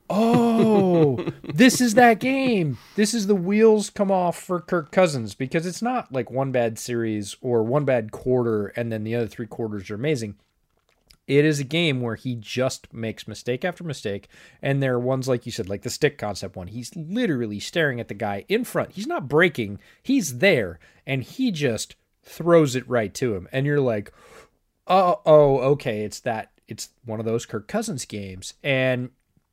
oh, 0.09 1.28
this 1.43 1.82
is 1.82 1.93
that 1.95 2.19
game. 2.19 2.78
This 2.95 3.13
is 3.13 3.28
the 3.28 3.36
wheels 3.36 3.89
come 3.89 4.11
off 4.11 4.38
for 4.38 4.59
Kirk 4.59 4.91
Cousins 4.91 5.36
because 5.36 5.65
it's 5.65 5.82
not 5.82 6.11
like 6.11 6.32
one 6.32 6.51
bad 6.51 6.80
series 6.80 7.36
or 7.41 7.63
one 7.63 7.86
bad 7.86 8.11
quarter 8.11 8.67
and 8.67 8.91
then 8.91 9.03
the 9.03 9.15
other 9.15 9.28
three 9.28 9.47
quarters 9.47 9.89
are 9.89 9.95
amazing. 9.95 10.36
It 11.28 11.45
is 11.45 11.59
a 11.59 11.65
game 11.65 12.01
where 12.01 12.15
he 12.15 12.36
just 12.36 12.93
makes 12.93 13.28
mistake 13.28 13.63
after 13.63 13.84
mistake. 13.84 14.28
And 14.61 14.82
there 14.82 14.95
are 14.95 14.99
ones, 14.99 15.28
like 15.28 15.45
you 15.45 15.51
said, 15.51 15.69
like 15.69 15.84
the 15.84 15.89
stick 15.89 16.17
concept 16.17 16.55
one. 16.55 16.67
He's 16.67 16.95
literally 16.95 17.59
staring 17.59 17.99
at 17.99 18.07
the 18.07 18.13
guy 18.13 18.45
in 18.49 18.63
front. 18.63 18.93
He's 18.93 19.07
not 19.07 19.30
breaking, 19.30 19.80
he's 20.03 20.39
there. 20.39 20.80
And 21.05 21.24
he 21.24 21.51
just 21.51 21.95
throws 22.24 22.76
it 22.76 22.88
right 22.89 23.13
to 23.15 23.36
him. 23.36 23.47
And 23.51 23.65
you're 23.65 23.80
like, 23.80 24.11
oh, 24.88 25.22
oh, 25.26 25.59
okay. 25.59 26.03
It's 26.03 26.19
that, 26.22 26.51
it's 26.67 26.89
one 27.05 27.19
of 27.19 27.26
those 27.26 27.45
Kirk 27.45 27.67
Cousins 27.67 28.05
games. 28.05 28.55
And, 28.63 29.09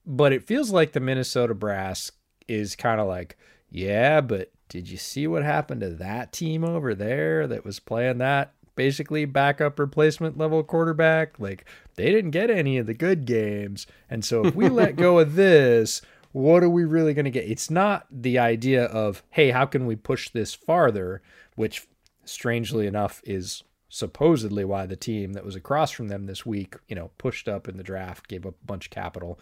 but 0.07 0.33
it 0.33 0.47
feels 0.47 0.71
like 0.71 0.93
the 0.93 1.01
Minnesota 1.01 1.55
Brass 1.55 2.13
is 2.49 2.77
kind 2.77 3.01
of 3.01 3.07
like, 3.07 3.37
yeah, 3.71 4.21
but 4.21 4.51
did 4.69 4.89
you 4.89 4.97
see 4.97 5.27
what 5.27 5.43
happened 5.43 5.81
to 5.83 5.91
that 5.91 6.33
team 6.33 6.65
over 6.65 6.95
there 6.95 7.47
that 7.47 7.65
was 7.65 7.81
playing 7.81 8.19
that 8.19 8.55
basically 8.79 9.25
backup 9.25 9.77
replacement 9.77 10.39
level 10.39 10.63
quarterback. 10.63 11.39
Like 11.41 11.65
they 11.97 12.13
didn't 12.13 12.31
get 12.31 12.49
any 12.49 12.79
of 12.79 12.87
the 12.87 12.95
good 12.95 13.25
games. 13.25 13.89
And 14.09 14.25
so 14.25 14.47
if 14.47 14.55
we 14.55 14.69
let 14.71 14.95
go 14.95 15.19
of 15.19 15.35
this, 15.35 16.01
what 16.31 16.63
are 16.63 16.71
we 16.71 16.85
really 16.85 17.13
going 17.13 17.25
to 17.25 17.31
get? 17.31 17.51
It's 17.51 17.71
not 17.71 18.07
the 18.09 18.39
idea 18.39 18.85
of, 18.85 19.25
hey, 19.31 19.51
how 19.51 19.67
can 19.67 19.85
we 19.85 19.97
push 19.97 20.31
this 20.31 20.55
farther, 20.55 21.23
which 21.57 21.89
strangely 22.25 22.87
enough 22.87 23.21
is 23.25 23.65
supposedly 23.89 24.65
why 24.65 24.87
the 24.87 24.97
team 24.97 25.33
that 25.33 25.45
was 25.45 25.57
across 25.57 25.91
from 25.91 26.09
them 26.09 26.27
this 26.27 26.45
week, 26.45 26.77
you 26.89 26.95
know, 26.95 27.11
pushed 27.19 27.49
up 27.49 27.69
in 27.69 27.77
the 27.77 27.83
draft, 27.83 28.29
gave 28.29 28.45
up 28.45 28.55
a 28.63 28.67
bunch 28.67 28.87
of 28.87 28.91
capital 28.91 29.39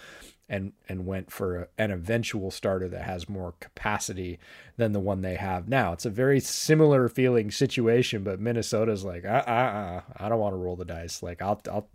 and 0.49 0.73
and 0.89 1.07
went 1.07 1.31
for 1.31 1.63
a, 1.63 1.69
an 1.79 1.91
eventual 1.91 2.51
starter 2.51 2.89
that 2.89 3.03
has 3.03 3.29
more 3.29 3.55
capacity 3.59 4.39
than 4.77 4.93
the 4.93 5.01
one 5.01 5.23
they 5.23 5.35
have 5.35 5.69
now. 5.69 5.93
It's 5.93 6.07
a 6.07 6.11
very 6.11 6.39
similar 6.39 7.09
feeling 7.09 7.51
situation, 7.51 8.23
but 8.23 8.41
Minnesota's 8.41 9.05
like, 9.05 9.25
uh, 9.25 9.43
uh, 9.47 9.51
uh, 9.51 10.01
I 10.17 10.29
don't 10.29 10.39
want 10.39 10.53
to 10.53 10.59
roll 10.59 10.77
the 10.77 10.85
dice. 10.85 11.23
Like 11.23 11.43
I'll 11.43 11.61
I'll 11.71 11.89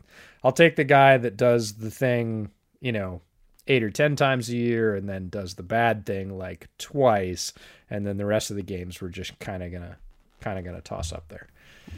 I'll 0.43 0.51
take 0.51 0.75
the 0.75 0.83
guy 0.83 1.17
that 1.17 1.37
does 1.37 1.73
the 1.73 1.91
thing, 1.91 2.51
you 2.81 2.91
know, 2.91 3.21
eight 3.67 3.83
or 3.83 3.91
ten 3.91 4.15
times 4.17 4.49
a 4.49 4.57
year 4.57 4.95
and 4.95 5.07
then 5.07 5.29
does 5.29 5.53
the 5.53 5.63
bad 5.63 6.05
thing 6.05 6.37
like 6.37 6.67
twice 6.77 7.53
and 7.89 8.05
then 8.05 8.17
the 8.17 8.25
rest 8.25 8.49
of 8.49 8.57
the 8.57 8.63
games 8.63 9.01
we're 9.01 9.09
just 9.09 9.37
kind 9.39 9.63
of 9.63 9.71
gonna 9.71 9.97
kind 10.39 10.57
of 10.57 10.65
gonna 10.65 10.81
toss 10.81 11.13
up 11.13 11.27
there 11.29 11.47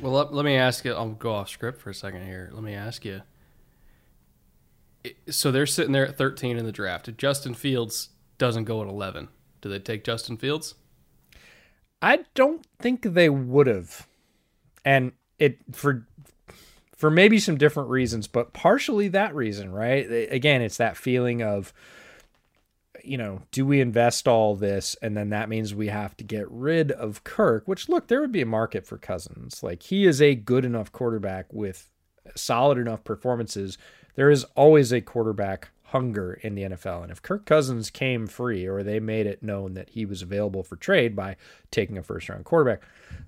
well, 0.02 0.14
let, 0.14 0.34
let 0.34 0.46
me 0.46 0.56
ask 0.56 0.86
you. 0.86 0.94
I'll 0.94 1.10
go 1.10 1.34
off 1.34 1.50
script 1.50 1.82
for 1.82 1.90
a 1.90 1.94
second 1.94 2.26
here. 2.26 2.50
Let 2.54 2.64
me 2.64 2.74
ask 2.74 3.06
you. 3.06 3.22
So 5.30 5.52
they're 5.52 5.66
sitting 5.66 5.92
there 5.92 6.08
at 6.08 6.18
13 6.18 6.58
in 6.58 6.66
the 6.66 6.72
draft. 6.72 7.08
If 7.08 7.18
Justin 7.18 7.54
Fields 7.54 8.10
doesn't 8.38 8.66
go 8.66 8.82
at 8.82 8.88
11, 8.88 9.28
do 9.62 9.70
they 9.70 9.80
take 9.80 10.04
Justin 10.04 10.38
Fields? 10.38 10.76
I 12.02 12.26
don't 12.36 12.66
think 12.80 13.02
they 13.02 13.30
would 13.30 13.68
have. 13.68 14.08
And 14.84 15.14
it 15.40 15.58
for 15.72 16.06
for 16.96 17.10
maybe 17.10 17.40
some 17.40 17.58
different 17.58 17.90
reasons, 17.90 18.28
but 18.28 18.54
partially 18.54 19.10
that 19.10 19.36
reason, 19.36 19.72
right? 19.72 20.06
Again, 20.32 20.62
it's 20.62 20.78
that 20.78 20.96
feeling 20.96 21.42
of 21.42 21.74
you 23.04 23.18
know, 23.18 23.42
do 23.52 23.66
we 23.66 23.82
invest 23.82 24.28
all 24.28 24.56
this 24.56 24.96
and 25.02 25.16
then 25.16 25.30
that 25.30 25.50
means 25.50 25.76
we 25.76 25.88
have 25.88 26.16
to 26.18 26.24
get 26.24 26.50
rid 26.50 26.92
of 26.92 27.24
Kirk, 27.24 27.68
which 27.68 27.90
look, 27.90 28.08
there 28.08 28.22
would 28.22 28.32
be 28.32 28.42
a 28.42 28.46
market 28.46 28.86
for 28.86 28.98
Cousins. 28.98 29.62
Like 29.62 29.84
he 29.84 30.06
is 30.06 30.22
a 30.22 30.36
good 30.36 30.66
enough 30.66 30.92
quarterback 30.92 31.52
with 31.52 31.90
solid 32.36 32.78
enough 32.78 33.04
performances. 33.04 33.78
There 34.16 34.30
is 34.30 34.46
always 34.56 34.92
a 34.92 35.02
quarterback 35.02 35.70
hunger 35.94 36.34
in 36.34 36.56
the 36.56 36.64
NFL. 36.64 37.04
And 37.04 37.12
if 37.12 37.22
Kirk 37.22 37.46
Cousins 37.46 37.92
came 37.92 38.26
free 38.26 38.66
or 38.66 38.82
they 38.82 39.00
made 39.00 39.28
it 39.28 39.44
known 39.44 39.76
that 39.76 39.90
he 39.90 40.06
was 40.06 40.24
available 40.24 40.64
for 40.64 40.76
trade 40.76 41.16
by 41.16 41.36
taking 41.70 42.00
a 42.00 42.04
first 42.04 42.30
round 42.30 42.46
quarterback, 42.46 42.82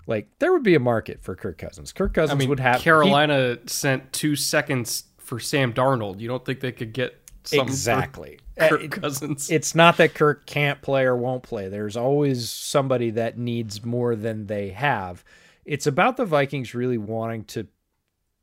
like 0.06 0.28
there 0.40 0.52
would 0.52 0.64
be 0.64 0.74
a 0.74 0.80
market 0.80 1.22
for 1.22 1.36
Kirk 1.36 1.58
Cousins. 1.58 1.92
Kirk 1.92 2.14
Cousins 2.14 2.36
I 2.36 2.38
mean, 2.38 2.48
would 2.48 2.60
have 2.60 2.80
Carolina 2.80 3.58
he, 3.62 3.68
sent 3.68 4.12
2 4.12 4.34
seconds 4.34 5.04
for 5.16 5.38
Sam 5.38 5.72
Darnold. 5.72 6.18
You 6.20 6.26
don't 6.26 6.44
think 6.44 6.58
they 6.58 6.72
could 6.72 6.92
get 6.92 7.25
exactly. 7.52 8.38
Kirk 8.58 8.84
uh, 8.84 8.88
Cousins. 8.88 9.50
It's 9.50 9.74
not 9.74 9.96
that 9.98 10.14
Kirk 10.14 10.46
can't 10.46 10.80
play 10.82 11.04
or 11.04 11.16
won't 11.16 11.42
play. 11.42 11.68
There's 11.68 11.96
always 11.96 12.48
somebody 12.50 13.10
that 13.10 13.38
needs 13.38 13.84
more 13.84 14.16
than 14.16 14.46
they 14.46 14.70
have. 14.70 15.24
It's 15.64 15.86
about 15.86 16.16
the 16.16 16.24
Vikings 16.24 16.74
really 16.74 16.98
wanting 16.98 17.44
to 17.44 17.66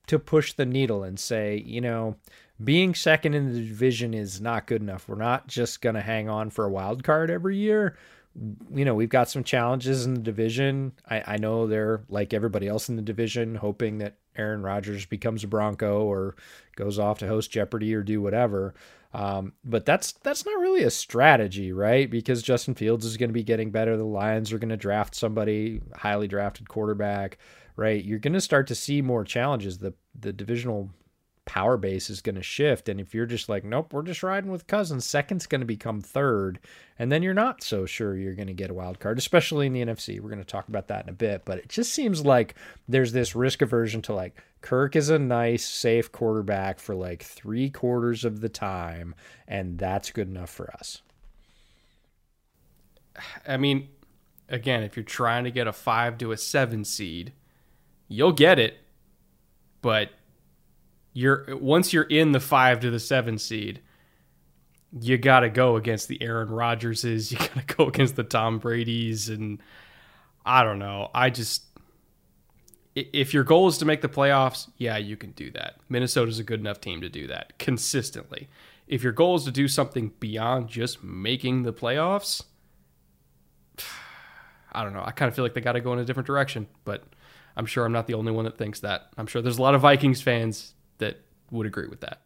to 0.08 0.20
push 0.20 0.54
the 0.54 0.66
needle 0.66 1.04
and 1.04 1.18
say, 1.18 1.64
you 1.66 1.80
know, 1.80 2.18
being 2.64 2.94
second 2.94 3.34
in 3.34 3.54
the 3.54 3.60
division 3.60 4.14
is 4.14 4.42
not 4.42 4.68
good 4.68 4.82
enough. 4.82 5.08
We're 5.08 5.16
not 5.16 5.48
just 5.48 5.82
going 5.82 5.96
to 5.96 6.02
hang 6.02 6.30
on 6.30 6.50
for 6.50 6.66
a 6.66 6.70
wild 6.70 7.04
card 7.04 7.30
every 7.30 7.58
year. 7.58 7.98
You 8.74 8.84
know, 8.84 8.96
we've 8.96 9.10
got 9.10 9.30
some 9.30 9.44
challenges 9.44 10.06
in 10.06 10.14
the 10.16 10.20
division. 10.20 10.94
I, 11.10 11.24
I 11.26 11.38
know 11.38 11.68
they're 11.68 12.04
like 12.10 12.34
everybody 12.34 12.68
else 12.68 12.90
in 12.90 12.96
the 12.96 13.02
division, 13.02 13.56
hoping 13.56 14.00
that 14.00 14.18
Aaron 14.36 14.64
Rodgers 14.64 15.06
becomes 15.06 15.44
a 15.44 15.48
Bronco 15.48 16.04
or 16.04 16.36
goes 16.76 17.00
off 17.00 17.20
to 17.20 17.28
host 17.28 17.52
Jeopardy 17.52 17.94
or 17.94 18.04
do 18.04 18.22
whatever. 18.22 18.74
Um, 19.14 19.54
but 19.64 19.86
that's 19.86 20.12
that's 20.12 20.46
not 20.46 20.60
really 20.60 20.84
a 20.84 20.90
strategy, 20.90 21.72
right? 21.72 22.10
Because 22.10 22.42
Justin 22.42 22.74
Fields 22.74 23.06
is 23.06 23.18
going 23.18 23.30
to 23.30 23.34
be 23.34 23.44
getting 23.44 23.70
better. 23.70 23.96
The 23.96 24.04
Lions 24.04 24.52
are 24.52 24.58
going 24.58 24.70
to 24.70 24.78
draft 24.78 25.14
somebody 25.14 25.82
highly 25.96 26.28
drafted 26.28 26.68
quarterback, 26.68 27.38
right? 27.76 28.04
You're 28.04 28.20
going 28.20 28.34
to 28.34 28.42
start 28.42 28.68
to 28.68 28.76
see 28.76 29.02
more 29.02 29.24
challenges. 29.24 29.78
The 29.78 29.94
the 30.20 30.34
divisional 30.34 30.90
power 31.46 31.78
base 31.78 32.10
is 32.10 32.22
going 32.22 32.36
to 32.36 32.44
shift. 32.44 32.88
And 32.90 33.00
if 33.00 33.14
you're 33.14 33.26
just 33.26 33.50
like, 33.50 33.64
nope, 33.64 33.94
we're 33.94 34.04
just 34.04 34.24
riding 34.24 34.52
with 34.52 34.68
Cousins, 34.68 35.06
second's 35.06 35.46
going 35.46 35.62
to 35.62 35.68
become 35.68 36.02
third. 36.02 36.60
And 36.98 37.12
then 37.12 37.24
you're 37.24 37.34
not 37.34 37.64
so 37.64 37.86
sure 37.86 38.16
you're 38.16 38.36
going 38.36 38.48
to 38.48 38.54
get 38.54 38.70
a 38.70 38.74
wild 38.74 39.00
card, 39.00 39.18
especially 39.18 39.68
in 39.68 39.74
the 39.74 39.84
NFC. 39.84 40.20
We're 40.20 40.30
going 40.30 40.40
to 40.40 40.46
talk 40.46 40.68
about 40.68 40.88
that 40.88 41.04
in 41.04 41.10
a 41.10 41.14
bit. 41.14 41.44
But 41.46 41.58
it 41.60 41.70
just 41.70 41.94
seems 41.94 42.26
like 42.26 42.56
there's 42.88 43.12
this 43.12 43.36
risk 43.36 43.62
aversion 43.62 44.02
to 44.04 44.14
like, 44.14 44.42
Kirk 44.62 44.96
is 44.96 45.10
a 45.10 45.20
nice, 45.20 45.66
safe 45.66 46.12
quarterback 46.12 46.80
for 46.80 46.96
like 46.96 47.24
three 47.24 47.70
quarters 47.70 48.24
of 48.24 48.40
the 48.40 48.50
time. 48.50 49.14
And 49.48 49.78
that's 49.78 50.12
good 50.12 50.30
enough 50.30 50.50
for 50.50 50.72
us. 50.74 51.02
I 53.48 53.58
mean, 53.58 53.90
again, 54.50 54.84
if 54.84 54.96
you're 54.96 55.04
trying 55.04 55.44
to 55.44 55.52
get 55.52 55.68
a 55.68 55.74
five 55.74 56.18
to 56.20 56.32
a 56.32 56.38
seven 56.38 56.86
seed, 56.86 57.34
you'll 58.08 58.32
get 58.32 58.60
it. 58.60 58.78
But 59.82 60.12
you're 61.14 61.46
once 61.58 61.94
you're 61.94 62.04
in 62.04 62.32
the 62.32 62.40
five 62.40 62.80
to 62.82 62.90
the 62.90 63.00
seven 63.00 63.38
seed, 63.38 63.82
you 65.00 65.18
got 65.18 65.42
to 65.42 65.50
go 65.50 65.76
against 65.76 66.08
the 66.08 66.22
Aaron 66.22 66.50
Rodgerses. 66.50 67.32
You 67.32 67.38
got 67.38 67.68
to 67.68 67.76
go 67.76 67.88
against 67.88 68.16
the 68.16 68.24
Tom 68.24 68.60
Brady's, 68.60 69.30
and 69.30 69.62
I 70.46 70.64
don't 70.64 70.80
know. 70.80 71.10
I 71.14 71.30
just 71.30 71.64
if 72.96 73.34
your 73.34 73.44
goal 73.44 73.68
is 73.68 73.80
to 73.80 73.86
make 73.86 74.02
the 74.02 74.10
playoffs, 74.10 74.70
yeah, 74.78 74.98
you 74.98 75.18
can 75.18 75.32
do 75.32 75.50
that. 75.52 75.78
Minnesota's 75.90 76.40
a 76.40 76.44
good 76.44 76.60
enough 76.60 76.80
team 76.80 77.02
to 77.02 77.10
do 77.10 77.28
that 77.28 77.58
consistently. 77.58 78.50
If 78.88 79.02
your 79.02 79.14
goal 79.14 79.36
is 79.36 79.46
to 79.46 79.52
do 79.52 79.68
something 79.68 80.12
beyond 80.20 80.68
just 80.68 81.04
making 81.04 81.64
the 81.64 81.74
playoffs, 81.74 82.44
I 84.72 84.84
don't 84.84 84.94
know. 84.94 85.04
I 85.06 85.12
kind 85.12 85.30
of 85.30 85.36
feel 85.36 85.46
like 85.46 85.54
they 85.54 85.62
got 85.62 85.74
to 85.74 85.82
go 85.82 85.94
in 85.94 86.00
a 86.00 86.06
different 86.06 86.28
direction, 86.28 86.68
but 86.84 87.04
I'm 87.56 87.66
sure 87.66 87.86
I'm 87.86 87.92
not 87.92 88.08
the 88.08 88.16
only 88.16 88.32
one 88.32 88.46
that 88.46 88.58
thinks 88.58 88.80
that. 88.82 89.10
I'm 89.18 89.28
sure 89.28 89.42
there's 89.42 89.60
a 89.60 89.62
lot 89.62 89.76
of 89.76 89.82
Vikings 89.82 90.22
fans 90.22 90.74
that 91.04 91.20
would 91.52 91.68
agree 91.68 91.88
with 91.88 92.00
that. 92.00 92.22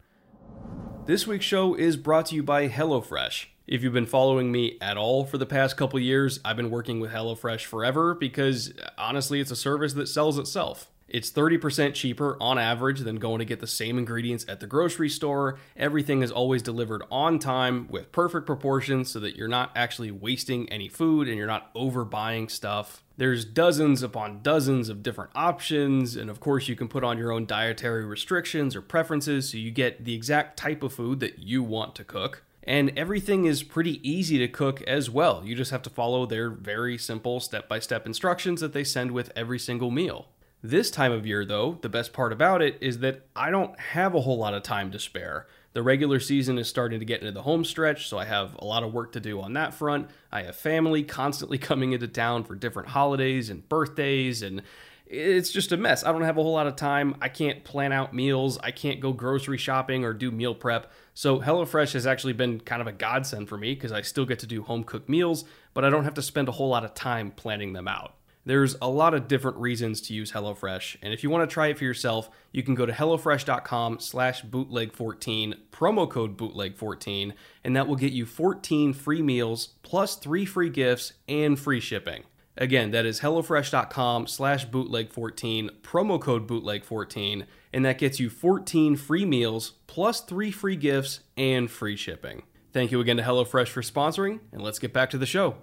This 1.08 1.26
week's 1.26 1.46
show 1.46 1.74
is 1.74 1.98
brought 1.98 2.28
to 2.28 2.36
you 2.36 2.44
by 2.44 2.68
HelloFresh. 2.68 3.46
If 3.66 3.82
you've 3.82 3.94
been 3.94 4.06
following 4.06 4.52
me 4.52 4.78
at 4.80 4.98
all 4.98 5.26
for 5.26 5.38
the 5.38 5.46
past 5.46 5.76
couple 5.76 6.00
years, 6.00 6.40
I've 6.46 6.56
been 6.56 6.70
working 6.70 7.00
with 7.00 7.12
HelloFresh 7.12 7.66
forever 7.66 8.14
because 8.14 8.74
honestly, 8.98 9.40
it's 9.40 9.52
a 9.52 9.56
service 9.56 9.94
that 9.94 10.08
sells 10.08 10.38
itself. 10.38 10.92
It's 11.08 11.32
30% 11.32 11.94
cheaper 11.94 12.38
on 12.40 12.60
average 12.60 13.00
than 13.00 13.16
going 13.16 13.40
to 13.40 13.46
get 13.46 13.62
the 13.62 13.68
same 13.68 13.98
ingredients 13.98 14.46
at 14.48 14.60
the 14.60 14.68
grocery 14.68 15.10
store. 15.10 15.58
Everything 15.76 16.22
is 16.22 16.32
always 16.32 16.62
delivered 16.62 17.04
on 17.10 17.40
time 17.40 17.88
with 17.90 18.12
perfect 18.12 18.46
proportions 18.46 19.10
so 19.10 19.20
that 19.22 19.36
you're 19.36 19.48
not 19.48 19.72
actually 19.76 20.12
wasting 20.12 20.70
any 20.70 20.90
food 20.90 21.28
and 21.28 21.38
you're 21.38 21.48
not 21.48 21.74
overbuying 21.74 22.52
stuff. 22.52 23.04
There's 23.18 23.46
dozens 23.46 24.04
upon 24.04 24.44
dozens 24.44 24.90
of 24.90 25.02
different 25.02 25.32
options, 25.34 26.16
and 26.16 26.30
of 26.30 26.40
course, 26.40 26.68
you 26.68 26.76
can 26.76 26.88
put 26.88 27.04
on 27.04 27.18
your 27.18 27.32
own 27.32 27.48
dietary 27.48 28.06
restrictions 28.06 28.76
or 28.76 28.82
preferences 28.84 29.50
so 29.50 29.58
you 29.58 29.72
get 29.72 30.06
the 30.06 30.14
exact 30.14 30.56
type 30.58 30.84
of 30.84 30.94
food 30.94 31.20
that 31.22 31.40
you 31.40 31.64
want 31.64 31.96
to 31.96 32.04
cook. 32.04 32.44
And 32.62 32.92
everything 32.96 33.46
is 33.46 33.64
pretty 33.64 34.08
easy 34.08 34.38
to 34.38 34.48
cook 34.48 34.84
as 34.84 35.10
well. 35.10 35.42
You 35.44 35.56
just 35.56 35.72
have 35.72 35.82
to 35.84 35.90
follow 35.90 36.28
their 36.28 36.52
very 36.52 36.96
simple 36.98 37.40
step 37.40 37.68
by 37.68 37.80
step 37.80 38.06
instructions 38.06 38.62
that 38.62 38.74
they 38.74 38.84
send 38.84 39.12
with 39.12 39.32
every 39.36 39.58
single 39.58 39.90
meal. 39.90 40.28
This 40.62 40.92
time 40.92 41.12
of 41.12 41.26
year, 41.26 41.44
though, 41.44 41.80
the 41.82 41.90
best 41.90 42.14
part 42.14 42.32
about 42.32 42.62
it 42.62 42.78
is 42.82 43.00
that 43.00 43.26
I 43.36 43.50
don't 43.50 43.80
have 43.80 44.14
a 44.14 44.22
whole 44.22 44.38
lot 44.38 44.54
of 44.54 44.62
time 44.62 44.92
to 44.92 45.00
spare. 45.00 45.48
The 45.78 45.84
regular 45.84 46.20
season 46.20 46.58
is 46.58 46.68
starting 46.68 47.02
to 47.02 47.06
get 47.06 47.20
into 47.20 47.32
the 47.32 47.44
home 47.44 47.64
stretch, 47.64 48.08
so 48.08 48.18
I 48.18 48.26
have 48.26 48.56
a 48.58 48.66
lot 48.66 48.82
of 48.82 48.92
work 48.92 49.12
to 49.12 49.20
do 49.20 49.40
on 49.42 49.54
that 49.54 49.76
front. 49.76 50.10
I 50.32 50.42
have 50.42 50.56
family 50.56 51.04
constantly 51.04 51.58
coming 51.60 51.94
into 51.94 52.08
town 52.08 52.46
for 52.46 52.56
different 52.56 52.90
holidays 52.90 53.52
and 53.52 53.70
birthdays, 53.70 54.42
and 54.42 54.64
it's 55.06 55.52
just 55.52 55.72
a 55.72 55.78
mess. 55.78 56.04
I 56.04 56.12
don't 56.12 56.24
have 56.24 56.40
a 56.40 56.42
whole 56.42 56.54
lot 56.54 56.66
of 56.66 56.78
time. 56.78 57.16
I 57.22 57.30
can't 57.30 57.64
plan 57.64 57.92
out 57.92 58.12
meals. 58.12 58.58
I 58.64 58.72
can't 58.72 59.00
go 59.00 59.14
grocery 59.14 59.60
shopping 59.60 60.04
or 60.04 60.14
do 60.16 60.32
meal 60.32 60.56
prep. 60.56 60.92
So 61.14 61.42
HelloFresh 61.42 61.94
has 61.94 62.08
actually 62.08 62.34
been 62.34 62.60
kind 62.60 62.82
of 62.82 62.88
a 62.88 62.92
godsend 62.92 63.48
for 63.48 63.60
me 63.60 63.76
because 63.76 63.92
I 63.92 64.02
still 64.02 64.26
get 64.26 64.40
to 64.40 64.48
do 64.48 64.64
home 64.64 64.84
cooked 64.84 65.10
meals, 65.10 65.46
but 65.76 65.86
I 65.86 65.92
don't 65.92 66.06
have 66.06 66.16
to 66.16 66.24
spend 66.24 66.48
a 66.48 66.54
whole 66.54 66.70
lot 66.70 66.86
of 66.86 66.96
time 66.96 67.30
planning 67.30 67.74
them 67.74 67.88
out. 67.88 68.17
There's 68.48 68.78
a 68.82 68.88
lot 68.88 69.14
of 69.14 69.28
different 69.28 69.58
reasons 69.58 70.00
to 70.04 70.14
use 70.14 70.32
HelloFresh, 70.32 70.96
and 71.02 71.14
if 71.14 71.22
you 71.22 71.30
want 71.30 71.50
to 71.50 71.54
try 71.54 71.68
it 71.68 71.78
for 71.78 71.84
yourself, 71.84 72.30
you 72.54 72.64
can 72.64 72.76
go 72.76 72.86
to 72.86 72.94
HelloFresh.com 72.94 74.00
slash 74.00 74.42
bootleg14, 74.46 75.56
promo 75.70 76.10
code 76.10 76.38
bootleg14, 76.38 77.34
and 77.66 77.76
that 77.76 77.90
will 77.90 77.98
get 77.98 78.14
you 78.14 78.26
14 78.26 78.94
free 78.94 79.22
meals, 79.22 79.74
plus 79.84 80.16
three 80.16 80.46
free 80.46 80.70
gifts, 80.70 81.12
and 81.28 81.60
free 81.60 81.82
shipping. 81.82 82.24
Again, 82.56 82.92
that 82.92 83.06
is 83.06 83.20
HelloFresh.com 83.20 84.28
slash 84.28 84.66
bootleg14, 84.66 85.82
promo 85.82 86.22
code 86.22 86.48
bootleg14, 86.48 87.46
and 87.74 87.84
that 87.84 87.98
gets 87.98 88.18
you 88.18 88.30
14 88.30 88.96
free 88.96 89.26
meals, 89.26 89.74
plus 89.88 90.22
three 90.22 90.52
free 90.52 90.78
gifts, 90.78 91.20
and 91.36 91.70
free 91.70 91.98
shipping. 91.98 92.44
Thank 92.72 92.94
you 92.94 93.02
again 93.02 93.18
to 93.18 93.24
HelloFresh 93.24 93.68
for 93.68 93.82
sponsoring, 93.82 94.40
and 94.54 94.62
let's 94.62 94.80
get 94.80 94.94
back 94.94 95.10
to 95.10 95.18
the 95.18 95.26
show. 95.26 95.58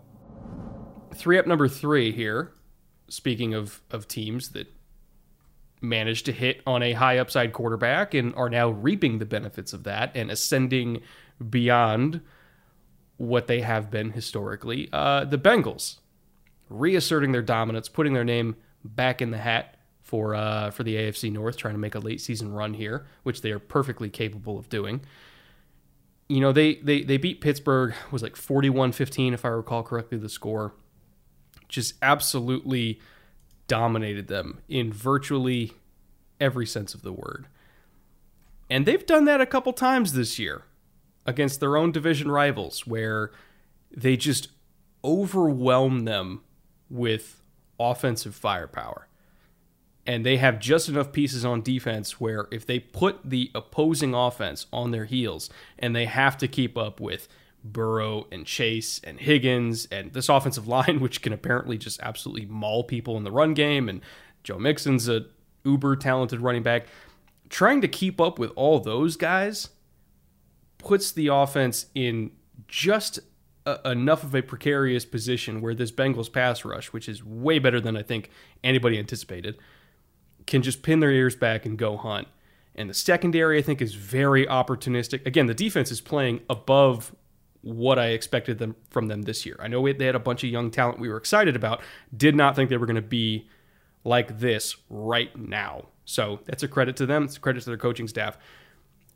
Three 1.14 1.38
up 1.38 1.46
number 1.46 1.66
three 1.66 2.12
here 2.12 2.52
speaking 3.14 3.54
of 3.54 3.80
of 3.90 4.08
teams 4.08 4.50
that 4.50 4.66
managed 5.80 6.26
to 6.26 6.32
hit 6.32 6.62
on 6.66 6.82
a 6.82 6.92
high 6.94 7.18
upside 7.18 7.52
quarterback 7.52 8.14
and 8.14 8.34
are 8.34 8.48
now 8.48 8.70
reaping 8.70 9.18
the 9.18 9.26
benefits 9.26 9.72
of 9.72 9.84
that 9.84 10.10
and 10.16 10.30
ascending 10.30 11.00
beyond 11.50 12.20
what 13.16 13.46
they 13.46 13.60
have 13.60 13.90
been 13.90 14.10
historically. 14.10 14.88
Uh, 14.92 15.24
the 15.24 15.38
Bengals 15.38 15.98
reasserting 16.68 17.32
their 17.32 17.42
dominance, 17.42 17.88
putting 17.88 18.14
their 18.14 18.24
name 18.24 18.56
back 18.82 19.22
in 19.22 19.30
the 19.30 19.38
hat 19.38 19.76
for 20.02 20.34
uh, 20.34 20.70
for 20.70 20.82
the 20.82 20.96
AFC 20.96 21.30
North, 21.30 21.56
trying 21.56 21.74
to 21.74 21.78
make 21.78 21.94
a 21.94 22.00
late 22.00 22.20
season 22.20 22.52
run 22.52 22.74
here, 22.74 23.06
which 23.22 23.42
they 23.42 23.52
are 23.52 23.58
perfectly 23.58 24.10
capable 24.10 24.58
of 24.58 24.68
doing. 24.68 25.02
You 26.28 26.40
know, 26.40 26.52
they 26.52 26.76
they 26.76 27.02
they 27.02 27.18
beat 27.18 27.40
Pittsburgh 27.40 27.94
was 28.10 28.22
like 28.22 28.34
41-15 28.34 29.34
if 29.34 29.44
I 29.44 29.48
recall 29.48 29.82
correctly 29.82 30.18
the 30.18 30.28
score 30.28 30.74
just 31.74 31.94
absolutely 32.00 33.00
dominated 33.66 34.28
them 34.28 34.60
in 34.68 34.92
virtually 34.92 35.72
every 36.40 36.66
sense 36.66 36.94
of 36.94 37.02
the 37.02 37.12
word. 37.12 37.46
And 38.70 38.86
they've 38.86 39.04
done 39.04 39.24
that 39.26 39.40
a 39.40 39.46
couple 39.46 39.72
times 39.72 40.12
this 40.12 40.38
year 40.38 40.62
against 41.26 41.60
their 41.60 41.76
own 41.76 41.92
division 41.92 42.30
rivals, 42.30 42.86
where 42.86 43.30
they 43.90 44.16
just 44.16 44.48
overwhelm 45.02 46.04
them 46.04 46.42
with 46.90 47.42
offensive 47.78 48.34
firepower. 48.34 49.08
And 50.06 50.24
they 50.24 50.36
have 50.36 50.58
just 50.58 50.88
enough 50.88 51.12
pieces 51.12 51.44
on 51.44 51.62
defense 51.62 52.20
where 52.20 52.46
if 52.50 52.66
they 52.66 52.78
put 52.78 53.18
the 53.24 53.50
opposing 53.54 54.14
offense 54.14 54.66
on 54.72 54.90
their 54.90 55.06
heels 55.06 55.48
and 55.78 55.96
they 55.96 56.04
have 56.04 56.36
to 56.38 56.48
keep 56.48 56.76
up 56.76 57.00
with 57.00 57.26
Burrow 57.64 58.26
and 58.30 58.46
Chase 58.46 59.00
and 59.02 59.18
Higgins 59.18 59.88
and 59.90 60.12
this 60.12 60.28
offensive 60.28 60.68
line, 60.68 61.00
which 61.00 61.22
can 61.22 61.32
apparently 61.32 61.78
just 61.78 62.00
absolutely 62.00 62.46
maul 62.46 62.84
people 62.84 63.16
in 63.16 63.24
the 63.24 63.32
run 63.32 63.54
game. 63.54 63.88
And 63.88 64.02
Joe 64.42 64.58
Mixon's 64.58 65.08
a 65.08 65.26
uber 65.64 65.96
talented 65.96 66.40
running 66.40 66.62
back. 66.62 66.86
Trying 67.48 67.80
to 67.80 67.88
keep 67.88 68.20
up 68.20 68.38
with 68.38 68.52
all 68.54 68.80
those 68.80 69.16
guys 69.16 69.70
puts 70.78 71.12
the 71.12 71.28
offense 71.28 71.86
in 71.94 72.30
just 72.68 73.20
a, 73.66 73.90
enough 73.90 74.22
of 74.22 74.34
a 74.34 74.42
precarious 74.42 75.04
position 75.04 75.60
where 75.60 75.74
this 75.74 75.90
Bengals 75.90 76.32
pass 76.32 76.64
rush, 76.64 76.92
which 76.92 77.08
is 77.08 77.24
way 77.24 77.58
better 77.58 77.80
than 77.80 77.96
I 77.96 78.02
think 78.02 78.30
anybody 78.62 78.98
anticipated, 78.98 79.56
can 80.46 80.62
just 80.62 80.82
pin 80.82 81.00
their 81.00 81.10
ears 81.10 81.36
back 81.36 81.64
and 81.64 81.78
go 81.78 81.96
hunt. 81.96 82.28
And 82.74 82.90
the 82.90 82.94
secondary, 82.94 83.58
I 83.58 83.62
think, 83.62 83.80
is 83.80 83.94
very 83.94 84.46
opportunistic. 84.46 85.24
Again, 85.26 85.46
the 85.46 85.54
defense 85.54 85.90
is 85.90 86.00
playing 86.00 86.40
above 86.50 87.14
what 87.64 87.98
I 87.98 88.08
expected 88.08 88.58
them 88.58 88.76
from 88.90 89.08
them 89.08 89.22
this 89.22 89.46
year. 89.46 89.56
I 89.58 89.68
know 89.68 89.90
they 89.90 90.04
had 90.04 90.14
a 90.14 90.20
bunch 90.20 90.44
of 90.44 90.50
young 90.50 90.70
talent 90.70 91.00
we 91.00 91.08
were 91.08 91.16
excited 91.16 91.56
about. 91.56 91.82
Did 92.14 92.36
not 92.36 92.54
think 92.54 92.68
they 92.70 92.76
were 92.76 92.86
going 92.86 92.96
to 92.96 93.02
be 93.02 93.48
like 94.04 94.38
this 94.38 94.76
right 94.90 95.34
now. 95.36 95.86
So 96.04 96.40
that's 96.44 96.62
a 96.62 96.68
credit 96.68 96.96
to 96.96 97.06
them. 97.06 97.24
It's 97.24 97.38
a 97.38 97.40
credit 97.40 97.60
to 97.60 97.70
their 97.70 97.78
coaching 97.78 98.06
staff. 98.06 98.36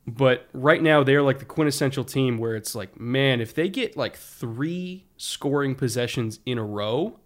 But 0.07 0.49
right 0.55 0.83
now 0.83 1.05
they're 1.05 1.23
like 1.23 1.39
the 1.39 1.45
quintessential 1.45 2.05
team 2.05 2.39
where 2.39 2.57
it's 2.57 2.75
like, 2.75 2.99
man, 2.99 3.43
if 3.43 3.55
they 3.55 3.69
get 3.69 3.97
like 3.97 4.17
three 4.17 5.05
scoring 5.19 5.75
possessions 5.75 6.41
in 6.47 6.57
a 6.57 6.65
row, 6.65 7.21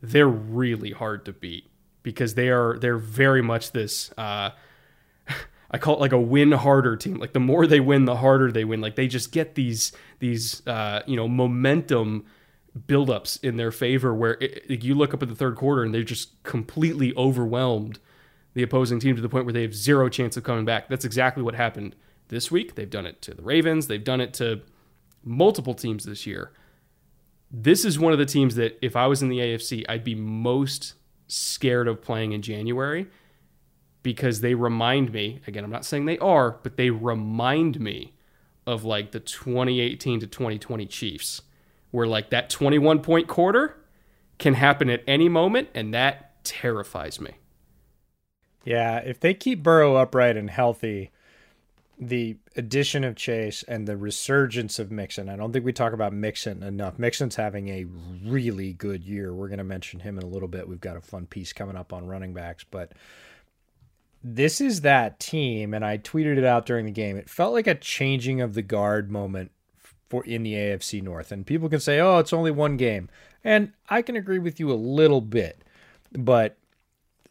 they're 0.00 0.26
really 0.26 0.92
hard 0.92 1.26
to 1.26 1.32
beat 1.34 1.70
because 2.02 2.34
they 2.34 2.48
are 2.48 2.78
they're 2.78 2.96
very 2.96 3.42
much 3.42 3.72
this 3.72 4.10
uh, 4.16 4.50
I 5.70 5.78
call 5.78 5.94
it 5.94 6.00
like 6.00 6.12
a 6.12 6.20
win 6.20 6.52
harder 6.52 6.96
team. 6.96 7.18
Like 7.18 7.32
the 7.32 7.40
more 7.40 7.66
they 7.66 7.80
win, 7.80 8.04
the 8.06 8.16
harder 8.16 8.50
they 8.50 8.64
win. 8.64 8.80
Like 8.80 8.96
they 8.96 9.06
just 9.06 9.32
get 9.32 9.54
these 9.54 9.92
these 10.18 10.66
uh, 10.66 11.02
you 11.06 11.16
know 11.16 11.28
momentum 11.28 12.24
buildups 12.86 13.42
in 13.42 13.56
their 13.56 13.70
favor 13.70 14.14
where 14.14 14.34
it, 14.40 14.84
you 14.84 14.94
look 14.94 15.12
up 15.12 15.22
at 15.22 15.28
the 15.28 15.34
third 15.34 15.56
quarter 15.56 15.82
and 15.82 15.94
they're 15.94 16.02
just 16.02 16.42
completely 16.42 17.14
overwhelmed 17.16 17.98
the 18.54 18.62
opposing 18.62 19.00
team 19.00 19.16
to 19.16 19.22
the 19.22 19.28
point 19.28 19.44
where 19.44 19.52
they 19.52 19.62
have 19.62 19.74
zero 19.74 20.08
chance 20.08 20.36
of 20.36 20.44
coming 20.44 20.64
back. 20.64 20.88
That's 20.88 21.04
exactly 21.04 21.42
what 21.42 21.54
happened 21.54 21.94
this 22.28 22.50
week. 22.50 22.74
They've 22.74 22.88
done 22.88 23.06
it 23.06 23.20
to 23.22 23.34
the 23.34 23.42
Ravens. 23.42 23.86
They've 23.86 24.02
done 24.02 24.20
it 24.20 24.32
to 24.34 24.62
multiple 25.24 25.74
teams 25.74 26.04
this 26.04 26.26
year. 26.26 26.52
This 27.50 27.84
is 27.84 27.98
one 27.98 28.12
of 28.12 28.18
the 28.18 28.26
teams 28.26 28.54
that 28.56 28.78
if 28.82 28.96
I 28.96 29.06
was 29.06 29.22
in 29.22 29.28
the 29.28 29.38
AFC, 29.38 29.84
I'd 29.88 30.04
be 30.04 30.14
most 30.14 30.94
scared 31.26 31.88
of 31.88 32.02
playing 32.02 32.32
in 32.32 32.42
January 32.42 33.06
because 34.02 34.40
they 34.40 34.54
remind 34.54 35.12
me, 35.12 35.40
again, 35.46 35.64
I'm 35.64 35.70
not 35.70 35.84
saying 35.84 36.06
they 36.06 36.18
are, 36.18 36.58
but 36.62 36.76
they 36.76 36.90
remind 36.90 37.80
me 37.80 38.14
of 38.66 38.84
like 38.84 39.12
the 39.12 39.20
2018 39.20 40.20
to 40.20 40.26
2020 40.26 40.86
Chiefs, 40.86 41.42
where 41.90 42.06
like 42.06 42.30
that 42.30 42.50
21 42.50 43.00
point 43.00 43.28
quarter 43.28 43.76
can 44.38 44.54
happen 44.54 44.88
at 44.88 45.02
any 45.06 45.28
moment, 45.28 45.68
and 45.74 45.92
that 45.94 46.44
terrifies 46.44 47.20
me. 47.20 47.32
Yeah, 48.64 48.98
if 48.98 49.18
they 49.18 49.34
keep 49.34 49.62
Burrow 49.62 49.96
upright 49.96 50.36
and 50.36 50.50
healthy, 50.50 51.10
the 51.98 52.36
addition 52.54 53.02
of 53.02 53.16
Chase 53.16 53.64
and 53.64 53.88
the 53.88 53.96
resurgence 53.96 54.78
of 54.78 54.90
Mixon. 54.90 55.28
I 55.28 55.36
don't 55.36 55.52
think 55.52 55.64
we 55.64 55.72
talk 55.72 55.92
about 55.92 56.12
Mixon 56.12 56.62
enough. 56.62 56.98
Mixon's 56.98 57.36
having 57.36 57.68
a 57.68 57.86
really 58.24 58.72
good 58.72 59.02
year. 59.02 59.34
We're 59.34 59.48
going 59.48 59.58
to 59.58 59.64
mention 59.64 60.00
him 60.00 60.16
in 60.16 60.22
a 60.22 60.28
little 60.28 60.48
bit. 60.48 60.68
We've 60.68 60.80
got 60.80 60.96
a 60.96 61.00
fun 61.00 61.26
piece 61.26 61.52
coming 61.52 61.76
up 61.76 61.92
on 61.92 62.06
running 62.06 62.34
backs, 62.34 62.64
but 62.64 62.92
this 64.22 64.60
is 64.60 64.80
that 64.82 65.20
team 65.20 65.74
and 65.74 65.84
I 65.84 65.98
tweeted 65.98 66.36
it 66.36 66.44
out 66.44 66.66
during 66.66 66.86
the 66.86 66.92
game. 66.92 67.16
It 67.16 67.30
felt 67.30 67.52
like 67.52 67.66
a 67.66 67.74
changing 67.74 68.40
of 68.40 68.54
the 68.54 68.62
guard 68.62 69.10
moment 69.10 69.52
for 70.08 70.24
in 70.24 70.42
the 70.42 70.54
AFC 70.54 71.02
North. 71.02 71.30
And 71.32 71.46
people 71.46 71.68
can 71.68 71.80
say, 71.80 72.00
"Oh, 72.00 72.18
it's 72.18 72.32
only 72.32 72.50
one 72.50 72.76
game." 72.76 73.08
And 73.44 73.72
I 73.88 74.02
can 74.02 74.16
agree 74.16 74.38
with 74.38 74.58
you 74.58 74.72
a 74.72 74.74
little 74.74 75.20
bit. 75.20 75.62
But 76.12 76.56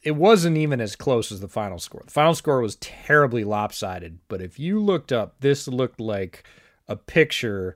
it 0.03 0.15
wasn't 0.15 0.57
even 0.57 0.79
as 0.79 0.95
close 0.95 1.31
as 1.31 1.41
the 1.41 1.47
final 1.47 1.79
score. 1.79 2.03
The 2.05 2.11
final 2.11 2.35
score 2.35 2.61
was 2.61 2.75
terribly 2.75 3.43
lopsided, 3.43 4.19
but 4.27 4.41
if 4.41 4.59
you 4.59 4.79
looked 4.79 5.11
up, 5.11 5.35
this 5.39 5.67
looked 5.67 5.99
like 5.99 6.43
a 6.87 6.95
picture 6.95 7.75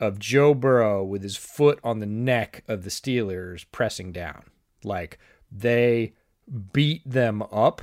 of 0.00 0.18
Joe 0.18 0.54
Burrow 0.54 1.02
with 1.02 1.22
his 1.22 1.36
foot 1.36 1.80
on 1.82 1.98
the 1.98 2.06
neck 2.06 2.62
of 2.68 2.84
the 2.84 2.90
Steelers 2.90 3.66
pressing 3.72 4.12
down. 4.12 4.44
Like 4.84 5.18
they 5.50 6.14
beat 6.72 7.02
them 7.04 7.42
up. 7.42 7.82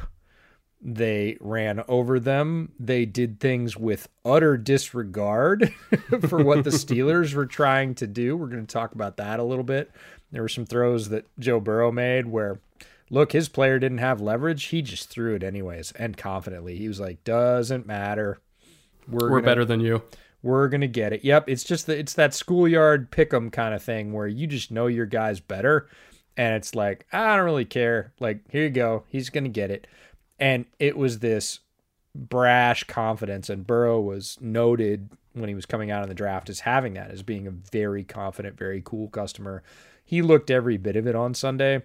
They 0.88 1.36
ran 1.42 1.84
over 1.88 2.20
them. 2.20 2.72
They 2.80 3.06
did 3.06 3.40
things 3.40 3.76
with 3.76 4.08
utter 4.24 4.56
disregard 4.56 5.74
for 6.28 6.44
what 6.44 6.64
the 6.64 6.70
Steelers 6.72 7.34
were 7.34 7.48
trying 7.48 7.96
to 7.96 8.06
do. 8.06 8.38
We're 8.38 8.46
going 8.46 8.68
to 8.68 8.72
talk 8.72 8.94
about 8.94 9.18
that 9.18 9.40
a 9.40 9.44
little 9.44 9.64
bit. 9.64 9.90
There 10.32 10.44
were 10.44 10.48
some 10.48 10.68
throws 10.68 11.10
that 11.10 11.26
Joe 11.40 11.60
Burrow 11.60 11.92
made 11.92 12.28
where 12.28 12.60
look, 13.10 13.32
his 13.32 13.50
player 13.50 13.80
didn't 13.80 13.98
have 13.98 14.22
leverage. 14.22 14.66
He 14.66 14.84
just 14.84 15.10
threw 15.10 15.34
it 15.34 15.42
anyways 15.42 15.92
and 15.94 16.16
confidently. 16.16 16.76
He 16.76 16.88
was 16.88 17.00
like, 17.00 17.24
doesn't 17.24 17.88
matter. 17.88 18.40
We're, 19.08 19.32
we're 19.32 19.40
gonna, 19.40 19.52
better 19.52 19.66
than 19.66 19.80
you. 19.80 20.04
We're 20.44 20.68
gonna 20.68 20.86
get 20.86 21.14
it. 21.14 21.24
Yep. 21.24 21.50
It's 21.50 21.64
just 21.64 21.88
that 21.88 21.98
it's 21.98 22.14
that 22.14 22.36
schoolyard 22.36 23.10
pick'em 23.10 23.52
kind 23.52 23.74
of 23.74 23.82
thing 23.82 24.14
where 24.14 24.28
you 24.28 24.46
just 24.46 24.70
know 24.70 24.86
your 24.86 25.08
guy's 25.08 25.40
better, 25.40 25.90
and 26.38 26.54
it's 26.56 26.76
like 26.76 27.08
I 27.12 27.36
don't 27.36 27.46
really 27.46 27.66
care. 27.66 28.14
Like 28.20 28.42
here 28.52 28.64
you 28.64 28.70
go, 28.70 29.04
he's 29.08 29.32
gonna 29.32 29.50
get 29.50 29.72
it, 29.72 29.88
and 30.40 30.66
it 30.80 30.98
was 30.98 31.20
this 31.20 31.60
brash 32.14 32.84
confidence, 32.86 33.50
and 33.50 33.68
Burrow 33.68 34.00
was 34.00 34.38
noted 34.40 35.10
when 35.34 35.50
he 35.50 35.56
was 35.56 35.66
coming 35.66 35.92
out 35.92 36.04
in 36.04 36.10
the 36.10 36.16
draft 36.16 36.50
as 36.50 36.62
having 36.62 36.94
that 36.94 37.12
as 37.12 37.24
being 37.24 37.46
a 37.46 37.52
very 37.52 38.04
confident, 38.04 38.58
very 38.58 38.82
cool 38.84 39.10
customer. 39.10 39.64
He 40.04 40.22
looked 40.22 40.50
every 40.50 40.78
bit 40.78 40.96
of 40.96 41.08
it 41.08 41.16
on 41.16 41.34
Sunday 41.34 41.82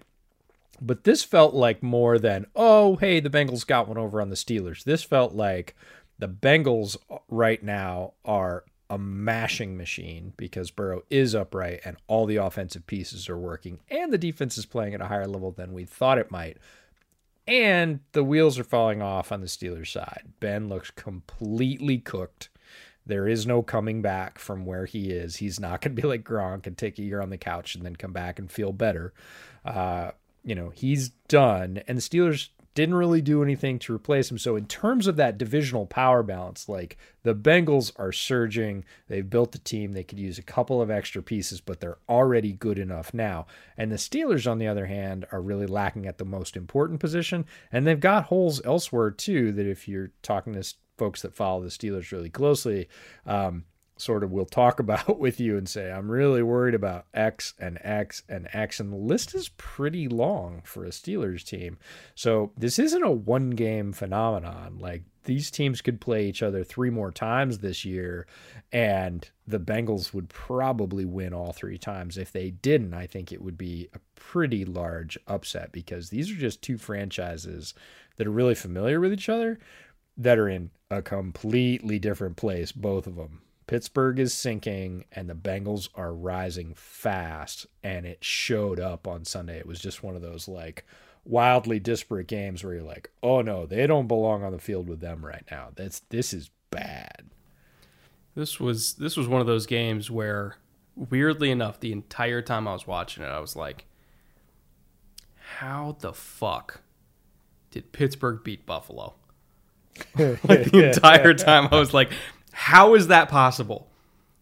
but 0.81 1.03
this 1.03 1.23
felt 1.23 1.53
like 1.53 1.83
more 1.83 2.17
than, 2.17 2.47
oh, 2.55 2.95
hey, 2.95 3.19
the 3.19 3.29
Bengals 3.29 3.65
got 3.65 3.87
one 3.87 3.99
over 3.99 4.19
on 4.19 4.29
the 4.29 4.35
Steelers. 4.35 4.83
This 4.83 5.03
felt 5.03 5.33
like 5.33 5.75
the 6.17 6.27
Bengals 6.27 6.97
right 7.29 7.61
now 7.61 8.13
are 8.25 8.63
a 8.89 8.97
mashing 8.97 9.77
machine 9.77 10.33
because 10.37 10.71
Burrow 10.71 11.03
is 11.09 11.35
upright 11.35 11.81
and 11.85 11.97
all 12.07 12.25
the 12.25 12.35
offensive 12.37 12.87
pieces 12.87 13.29
are 13.29 13.37
working 13.37 13.79
and 13.89 14.11
the 14.11 14.17
defense 14.17 14.57
is 14.57 14.65
playing 14.65 14.93
at 14.93 15.01
a 15.01 15.05
higher 15.05 15.27
level 15.27 15.51
than 15.51 15.71
we 15.71 15.85
thought 15.85 16.17
it 16.17 16.31
might. 16.31 16.57
And 17.51 17.99
the 18.13 18.23
wheels 18.23 18.57
are 18.57 18.63
falling 18.63 19.01
off 19.01 19.29
on 19.29 19.41
the 19.41 19.47
Steelers 19.47 19.91
side. 19.91 20.29
Ben 20.39 20.69
looks 20.69 20.89
completely 20.89 21.97
cooked. 21.97 22.47
There 23.05 23.27
is 23.27 23.45
no 23.45 23.61
coming 23.61 24.01
back 24.01 24.39
from 24.39 24.65
where 24.65 24.85
he 24.85 25.09
is. 25.09 25.35
He's 25.35 25.59
not 25.59 25.81
going 25.81 25.93
to 25.93 26.01
be 26.01 26.07
like 26.07 26.23
Gronk 26.23 26.65
and 26.65 26.77
take 26.77 26.97
a 26.97 27.01
year 27.01 27.21
on 27.21 27.29
the 27.29 27.37
couch 27.37 27.75
and 27.75 27.85
then 27.85 27.97
come 27.97 28.13
back 28.13 28.39
and 28.39 28.49
feel 28.49 28.71
better. 28.71 29.11
Uh, 29.65 30.11
you 30.45 30.55
know, 30.55 30.69
he's 30.69 31.09
done. 31.27 31.81
And 31.89 31.97
the 31.97 32.01
Steelers 32.01 32.47
didn't 32.73 32.95
really 32.95 33.21
do 33.21 33.43
anything 33.43 33.79
to 33.79 33.93
replace 33.93 34.31
him. 34.31 34.37
So, 34.37 34.55
in 34.55 34.65
terms 34.65 35.07
of 35.07 35.17
that 35.17 35.37
divisional 35.37 35.85
power 35.85 36.23
balance, 36.23 36.69
like 36.69 36.97
the 37.23 37.35
Bengals 37.35 37.91
are 37.97 38.11
surging. 38.11 38.85
They've 39.07 39.29
built 39.29 39.51
the 39.51 39.59
team. 39.59 39.93
They 39.93 40.03
could 40.03 40.19
use 40.19 40.37
a 40.37 40.43
couple 40.43 40.81
of 40.81 40.89
extra 40.89 41.21
pieces, 41.21 41.61
but 41.61 41.79
they're 41.79 41.99
already 42.09 42.53
good 42.53 42.79
enough 42.79 43.13
now. 43.13 43.45
And 43.77 43.91
the 43.91 43.97
Steelers, 43.97 44.49
on 44.49 44.57
the 44.57 44.67
other 44.67 44.85
hand, 44.85 45.25
are 45.31 45.41
really 45.41 45.67
lacking 45.67 46.07
at 46.07 46.17
the 46.17 46.25
most 46.25 46.55
important 46.55 46.99
position. 46.99 47.45
And 47.71 47.85
they've 47.85 47.99
got 47.99 48.25
holes 48.25 48.61
elsewhere, 48.65 49.11
too, 49.11 49.51
that 49.53 49.67
if 49.67 49.87
you're 49.87 50.11
talking 50.21 50.53
to 50.53 50.73
folks 50.97 51.21
that 51.21 51.35
follow 51.35 51.61
the 51.61 51.69
Steelers 51.69 52.11
really 52.11 52.29
closely, 52.29 52.87
um, 53.25 53.65
sort 54.01 54.23
of 54.23 54.31
will 54.31 54.45
talk 54.45 54.79
about 54.81 55.19
with 55.19 55.39
you 55.39 55.57
and 55.57 55.69
say, 55.69 55.91
I'm 55.91 56.09
really 56.09 56.43
worried 56.43 56.75
about 56.75 57.05
X 57.13 57.53
and 57.59 57.79
X 57.81 58.23
and 58.27 58.47
X. 58.53 58.79
And 58.79 58.91
the 58.91 58.97
list 58.97 59.35
is 59.35 59.49
pretty 59.49 60.07
long 60.07 60.61
for 60.63 60.83
a 60.83 60.89
Steelers 60.89 61.45
team. 61.45 61.77
So 62.15 62.51
this 62.57 62.79
isn't 62.79 63.03
a 63.03 63.11
one 63.11 63.51
game 63.51 63.93
phenomenon. 63.93 64.77
Like 64.79 65.03
these 65.23 65.51
teams 65.51 65.81
could 65.81 66.01
play 66.01 66.27
each 66.27 66.41
other 66.41 66.63
three 66.63 66.89
more 66.89 67.11
times 67.11 67.59
this 67.59 67.85
year, 67.85 68.25
and 68.71 69.29
the 69.45 69.59
Bengals 69.59 70.13
would 70.13 70.29
probably 70.29 71.05
win 71.05 71.33
all 71.33 71.53
three 71.53 71.77
times. 71.77 72.17
If 72.17 72.31
they 72.31 72.49
didn't, 72.49 72.93
I 72.93 73.05
think 73.05 73.31
it 73.31 73.41
would 73.41 73.57
be 73.57 73.89
a 73.93 73.99
pretty 74.15 74.65
large 74.65 75.19
upset 75.27 75.71
because 75.71 76.09
these 76.09 76.31
are 76.31 76.35
just 76.35 76.61
two 76.61 76.77
franchises 76.77 77.75
that 78.17 78.25
are 78.25 78.31
really 78.31 78.55
familiar 78.55 78.99
with 78.99 79.13
each 79.13 79.29
other 79.29 79.59
that 80.17 80.37
are 80.37 80.49
in 80.49 80.71
a 80.89 81.01
completely 81.01 81.99
different 81.99 82.35
place, 82.35 82.71
both 82.71 83.07
of 83.07 83.15
them. 83.15 83.41
Pittsburgh 83.71 84.19
is 84.19 84.33
sinking 84.33 85.05
and 85.13 85.29
the 85.29 85.33
Bengals 85.33 85.87
are 85.95 86.13
rising 86.13 86.73
fast. 86.75 87.67
And 87.81 88.05
it 88.05 88.21
showed 88.21 88.81
up 88.81 89.07
on 89.07 89.23
Sunday. 89.23 89.59
It 89.59 89.65
was 89.65 89.79
just 89.79 90.03
one 90.03 90.13
of 90.13 90.21
those 90.21 90.49
like 90.49 90.85
wildly 91.23 91.79
disparate 91.79 92.27
games 92.27 92.65
where 92.65 92.73
you're 92.73 92.83
like, 92.83 93.11
oh 93.23 93.39
no, 93.41 93.65
they 93.65 93.87
don't 93.87 94.09
belong 94.09 94.43
on 94.43 94.51
the 94.51 94.59
field 94.59 94.89
with 94.89 94.99
them 94.99 95.25
right 95.25 95.45
now. 95.49 95.69
That's 95.73 95.99
this 96.09 96.33
is 96.33 96.49
bad. 96.69 97.29
This 98.35 98.59
was 98.59 98.95
this 98.95 99.15
was 99.15 99.29
one 99.29 99.39
of 99.39 99.47
those 99.47 99.65
games 99.65 100.11
where 100.11 100.57
weirdly 100.97 101.49
enough, 101.49 101.79
the 101.79 101.93
entire 101.93 102.41
time 102.41 102.67
I 102.67 102.73
was 102.73 102.85
watching 102.85 103.23
it, 103.23 103.27
I 103.27 103.39
was 103.39 103.55
like, 103.55 103.85
how 105.59 105.95
the 106.01 106.11
fuck 106.11 106.81
did 107.69 107.93
Pittsburgh 107.93 108.43
beat 108.43 108.65
Buffalo? 108.65 109.13
like 110.17 110.71
the 110.71 110.89
entire 110.93 111.33
time 111.33 111.69
I 111.71 111.79
was 111.79 111.93
like, 111.93 112.11
how 112.51 112.95
is 112.95 113.07
that 113.07 113.29
possible? 113.29 113.89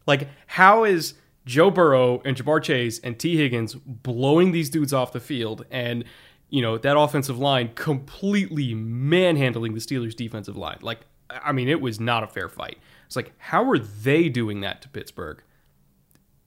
Like, 0.06 0.28
how 0.48 0.84
is 0.84 1.14
Joe 1.46 1.70
Burrow 1.72 2.22
and 2.26 2.36
Ja'Marr 2.36 2.62
Chase 2.64 3.00
and 3.00 3.18
Tee 3.20 3.38
Higgins 3.38 3.76
blowing 3.76 4.52
these 4.52 4.70
dudes 4.70 4.94
off 4.94 5.12
the 5.12 5.20
field 5.20 5.66
and, 5.72 6.04
you 6.50 6.62
know, 6.62 6.78
that 6.78 6.98
offensive 6.98 7.38
line 7.38 7.72
completely 7.76 8.74
manhandling 8.74 9.74
the 9.74 9.80
Steelers' 9.80 10.16
defensive 10.16 10.58
line? 10.58 10.80
Like, 10.82 11.02
I 11.30 11.52
mean, 11.52 11.68
it 11.68 11.82
was 11.82 12.00
not 12.00 12.24
a 12.24 12.28
fair 12.28 12.50
fight. 12.50 12.80
It's 13.06 13.16
like, 13.16 13.34
how 13.38 13.70
are 13.70 13.78
they 13.78 14.30
doing 14.30 14.62
that 14.62 14.82
to 14.82 14.90
Pittsburgh 14.90 15.44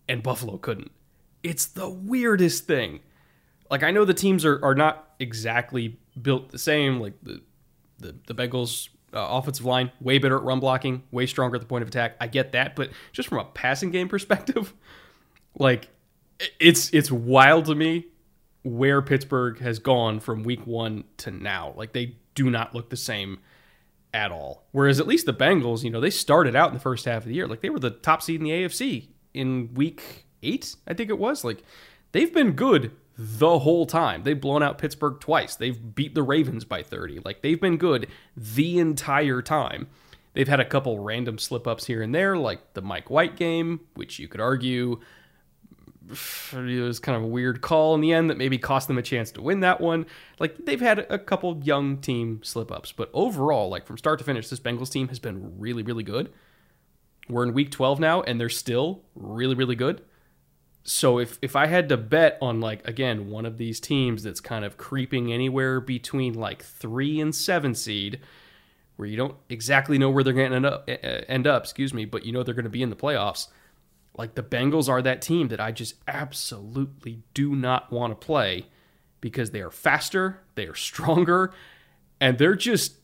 and 0.08 0.22
Buffalo 0.22 0.58
couldn't? 0.58 0.90
It's 1.42 1.66
the 1.66 1.88
weirdest 1.88 2.66
thing. 2.66 3.00
Like, 3.70 3.82
I 3.82 3.90
know 3.90 4.04
the 4.04 4.14
teams 4.14 4.44
are, 4.44 4.64
are 4.64 4.74
not 4.74 5.14
exactly 5.18 5.98
built 6.20 6.50
the 6.50 6.58
same. 6.58 7.00
Like, 7.00 7.14
the, 7.22 7.42
the, 7.98 8.14
the 8.26 8.34
Bengals 8.34 8.88
uh, 9.14 9.26
offensive 9.30 9.64
line 9.64 9.90
way 10.00 10.18
better 10.18 10.36
at 10.36 10.42
run 10.42 10.60
blocking, 10.60 11.02
way 11.10 11.26
stronger 11.26 11.56
at 11.56 11.60
the 11.60 11.66
point 11.66 11.82
of 11.82 11.88
attack. 11.88 12.16
I 12.20 12.26
get 12.26 12.52
that, 12.52 12.76
but 12.76 12.90
just 13.12 13.28
from 13.28 13.38
a 13.38 13.44
passing 13.44 13.90
game 13.90 14.08
perspective, 14.08 14.74
like 15.58 15.88
it's 16.58 16.92
it's 16.92 17.10
wild 17.10 17.66
to 17.66 17.74
me 17.74 18.06
where 18.62 19.02
Pittsburgh 19.02 19.58
has 19.58 19.78
gone 19.78 20.20
from 20.20 20.44
week 20.44 20.66
1 20.66 21.04
to 21.18 21.30
now. 21.30 21.74
Like 21.76 21.92
they 21.92 22.16
do 22.34 22.48
not 22.48 22.74
look 22.74 22.90
the 22.90 22.96
same 22.96 23.40
at 24.14 24.30
all. 24.30 24.64
Whereas 24.72 25.00
at 25.00 25.06
least 25.06 25.26
the 25.26 25.34
Bengals, 25.34 25.82
you 25.82 25.90
know, 25.90 26.00
they 26.00 26.10
started 26.10 26.54
out 26.54 26.68
in 26.68 26.74
the 26.74 26.80
first 26.80 27.04
half 27.04 27.22
of 27.22 27.28
the 27.28 27.34
year 27.34 27.46
like 27.46 27.60
they 27.60 27.70
were 27.70 27.80
the 27.80 27.90
top 27.90 28.22
seed 28.22 28.40
in 28.40 28.44
the 28.44 28.50
AFC 28.50 29.08
in 29.34 29.74
week 29.74 30.26
8, 30.42 30.76
I 30.86 30.94
think 30.94 31.10
it 31.10 31.18
was. 31.18 31.44
Like 31.44 31.62
they've 32.12 32.32
been 32.32 32.52
good 32.52 32.92
the 33.16 33.60
whole 33.60 33.86
time. 33.86 34.22
They've 34.22 34.40
blown 34.40 34.62
out 34.62 34.78
Pittsburgh 34.78 35.20
twice. 35.20 35.56
They've 35.56 35.94
beat 35.94 36.14
the 36.14 36.22
Ravens 36.22 36.64
by 36.64 36.82
30. 36.82 37.20
Like 37.24 37.42
they've 37.42 37.60
been 37.60 37.76
good 37.76 38.08
the 38.36 38.78
entire 38.78 39.42
time. 39.42 39.88
They've 40.34 40.48
had 40.48 40.60
a 40.60 40.64
couple 40.64 40.98
random 40.98 41.38
slip 41.38 41.66
ups 41.66 41.86
here 41.86 42.02
and 42.02 42.14
there, 42.14 42.36
like 42.36 42.72
the 42.72 42.80
Mike 42.80 43.10
White 43.10 43.36
game, 43.36 43.80
which 43.94 44.18
you 44.18 44.28
could 44.28 44.40
argue 44.40 45.00
it 46.10 46.82
was 46.82 46.98
kind 46.98 47.16
of 47.16 47.22
a 47.22 47.26
weird 47.26 47.60
call 47.60 47.94
in 47.94 48.00
the 48.00 48.12
end 48.12 48.30
that 48.30 48.38
maybe 48.38 48.58
cost 48.58 48.88
them 48.88 48.98
a 48.98 49.02
chance 49.02 49.30
to 49.32 49.42
win 49.42 49.60
that 49.60 49.80
one. 49.80 50.06
Like 50.38 50.56
they've 50.64 50.80
had 50.80 51.00
a 51.10 51.18
couple 51.18 51.60
young 51.62 51.98
team 51.98 52.40
slip 52.42 52.72
ups, 52.72 52.92
but 52.92 53.10
overall, 53.12 53.68
like 53.68 53.86
from 53.86 53.98
start 53.98 54.18
to 54.18 54.24
finish, 54.24 54.48
this 54.48 54.60
Bengals 54.60 54.90
team 54.90 55.08
has 55.08 55.18
been 55.18 55.58
really, 55.58 55.82
really 55.82 56.02
good. 56.02 56.32
We're 57.28 57.44
in 57.44 57.54
week 57.54 57.70
12 57.70 58.00
now, 58.00 58.22
and 58.22 58.40
they're 58.40 58.48
still 58.48 59.02
really, 59.14 59.54
really 59.54 59.76
good. 59.76 60.02
So 60.84 61.18
if 61.18 61.38
if 61.42 61.54
I 61.54 61.66
had 61.66 61.88
to 61.90 61.96
bet 61.96 62.38
on 62.42 62.60
like 62.60 62.86
again 62.86 63.30
one 63.30 63.46
of 63.46 63.56
these 63.56 63.78
teams 63.78 64.22
that's 64.22 64.40
kind 64.40 64.64
of 64.64 64.76
creeping 64.76 65.32
anywhere 65.32 65.80
between 65.80 66.34
like 66.34 66.62
three 66.62 67.20
and 67.20 67.34
seven 67.34 67.74
seed, 67.74 68.20
where 68.96 69.06
you 69.08 69.16
don't 69.16 69.36
exactly 69.48 69.98
know 69.98 70.10
where 70.10 70.24
they're 70.24 70.32
going 70.32 70.50
to 70.50 70.56
end 70.56 70.66
up, 70.66 70.88
end 70.88 71.46
up, 71.46 71.62
excuse 71.64 71.94
me, 71.94 72.04
but 72.04 72.24
you 72.24 72.32
know 72.32 72.42
they're 72.42 72.54
going 72.54 72.64
to 72.64 72.70
be 72.70 72.82
in 72.82 72.90
the 72.90 72.96
playoffs 72.96 73.48
like 74.16 74.34
the 74.34 74.42
Bengals 74.42 74.88
are 74.88 75.02
that 75.02 75.22
team 75.22 75.48
that 75.48 75.60
I 75.60 75.72
just 75.72 75.94
absolutely 76.06 77.22
do 77.34 77.56
not 77.56 77.90
want 77.90 78.10
to 78.18 78.26
play 78.26 78.66
because 79.20 79.50
they 79.50 79.60
are 79.60 79.70
faster, 79.70 80.40
they 80.54 80.66
are 80.66 80.74
stronger, 80.74 81.52
and 82.20 82.38
they're 82.38 82.54
just 82.54 82.96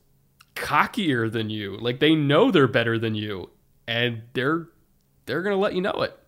cockier 0.55 1.31
than 1.31 1.51
you. 1.51 1.77
Like 1.79 2.01
they 2.01 2.15
know 2.15 2.51
they're 2.51 2.69
better 2.69 2.99
than 2.99 3.15
you, 3.15 3.51
and 3.87 4.23
they're 4.35 4.69
they're 5.27 5.43
gonna 5.43 5.57
let 5.57 5.75
you 5.75 5.81
know 5.81 6.03
it. 6.03 6.19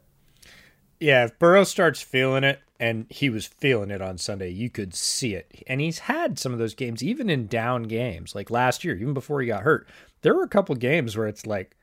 Yeah, 1.00 1.24
if 1.24 1.38
Burrow 1.38 1.64
starts 1.64 2.02
feeling 2.02 2.44
it, 2.44 2.60
and 2.78 3.06
he 3.10 3.28
was 3.28 3.46
feeling 3.46 3.90
it 3.90 4.00
on 4.00 4.16
Sunday, 4.16 4.48
you 4.48 4.70
could 4.70 4.94
see 4.94 5.34
it. 5.34 5.62
And 5.66 5.80
he's 5.80 6.00
had 6.00 6.38
some 6.38 6.52
of 6.52 6.58
those 6.58 6.74
games, 6.74 7.02
even 7.02 7.28
in 7.28 7.46
down 7.46 7.82
games, 7.84 8.34
like 8.34 8.50
last 8.50 8.84
year, 8.84 8.96
even 8.96 9.12
before 9.12 9.40
he 9.40 9.46
got 9.46 9.62
hurt. 9.62 9.86
There 10.22 10.34
were 10.34 10.44
a 10.44 10.48
couple 10.48 10.74
games 10.74 11.16
where 11.16 11.26
it's 11.26 11.46
like, 11.46 11.76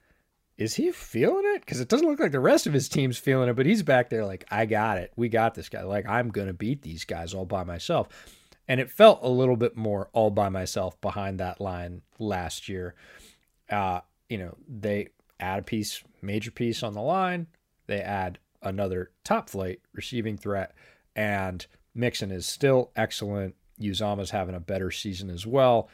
is 0.58 0.74
he 0.74 0.92
feeling 0.92 1.44
it? 1.56 1.62
Because 1.62 1.80
it 1.80 1.88
doesn't 1.88 2.08
look 2.08 2.20
like 2.20 2.32
the 2.32 2.40
rest 2.40 2.66
of 2.66 2.74
his 2.74 2.90
team's 2.90 3.20
feeling 3.20 3.48
it, 3.48 3.56
but 3.56 3.68
he's 3.68 3.84
back 3.84 4.10
there 4.10 4.26
like, 4.26 4.46
I 4.50 4.66
got 4.66 4.98
it. 4.98 5.12
We 5.16 5.30
got 5.30 5.54
this 5.54 5.70
guy. 5.70 5.84
Like, 5.84 6.08
I'm 6.08 6.30
going 6.30 6.48
to 6.48 6.54
beat 6.54 6.82
these 6.82 7.06
guys 7.06 7.36
all 7.36 7.46
by 7.46 7.64
myself. 7.64 8.08
And 8.68 8.80
it 8.80 8.90
felt 8.90 9.20
a 9.22 9.30
little 9.30 9.56
bit 9.56 9.78
more 9.78 10.10
all 10.14 10.32
by 10.32 10.50
myself 10.50 11.00
behind 11.00 11.40
that 11.40 11.62
line 11.62 12.02
last 12.18 12.68
year. 12.68 12.96
Uh, 13.70 14.02
you 14.30 14.40
know, 14.40 14.56
they 14.68 15.10
add 15.40 15.60
a 15.60 15.64
piece, 15.64 16.04
major 16.24 16.50
piece 16.50 16.82
on 16.82 16.94
the 16.94 17.02
line. 17.02 17.46
They 17.86 18.02
add 18.02 18.40
another 18.62 19.12
top 19.24 19.50
flight 19.50 19.82
receiving 19.94 20.38
threat. 20.38 20.76
And 21.16 21.66
Mixon 21.96 22.32
is 22.32 22.46
still 22.46 22.92
excellent. 22.96 23.56
Uzomah's 23.80 24.32
having 24.32 24.56
a 24.56 24.60
better 24.60 24.92
season 24.92 25.30
as 25.30 25.46
well. 25.46 25.90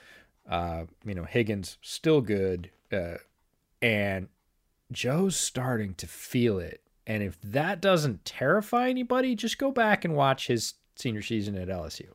Uh, 0.49 0.84
you 1.05 1.16
know, 1.16 1.24
Higgins 1.24 1.78
still 1.82 2.22
good. 2.22 2.70
Uh, 2.91 3.16
and 3.82 4.28
Joe's 4.91 5.36
starting 5.36 5.93
to 5.95 6.07
feel 6.07 6.59
it. 6.59 6.82
And 7.05 7.22
if 7.22 7.39
that 7.41 7.82
doesn't 7.82 8.24
terrify 8.24 8.89
anybody, 8.89 9.36
just 9.36 9.57
go 9.57 9.72
back 9.72 10.05
and 10.05 10.16
watch 10.16 10.47
his 10.47 10.76
senior 10.95 11.22
season 11.22 11.57
at 11.57 11.68
LSU. 11.68 12.07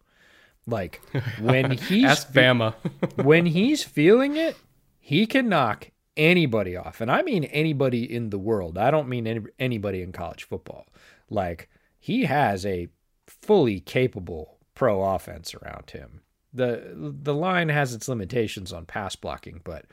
Like 0.67 1.01
when 1.41 1.71
he's 1.79 2.05
Ask 2.05 2.33
Bama. 2.33 2.75
when 3.23 3.47
he's 3.47 3.83
feeling 3.83 4.37
it, 4.37 4.57
he 5.01 5.27
can 5.27 5.49
knock 5.49 5.91
anybody 6.19 6.77
off. 6.77 7.01
And 7.01 7.11
I 7.11 7.23
mean 7.23 7.45
anybody 7.45 8.13
in 8.13 8.29
the 8.29 8.39
world. 8.39 8.77
I 8.77 8.91
don't 8.91 9.09
mean 9.09 9.27
any, 9.27 9.41
anybody 9.59 10.03
in 10.03 10.13
college 10.13 10.45
football. 10.45 10.87
Like 11.31 11.71
he 11.99 12.27
has 12.27 12.67
a 12.67 12.89
fully 13.27 13.81
capable 13.81 14.59
pro 14.75 15.03
offense 15.03 15.55
around 15.55 15.91
him. 15.91 16.21
The 16.53 16.93
the 16.95 17.35
line 17.35 17.69
has 17.69 17.95
its 17.95 18.09
limitations 18.09 18.73
on 18.73 18.85
pass 18.85 19.17
blocking, 19.17 19.61
but 19.65 19.87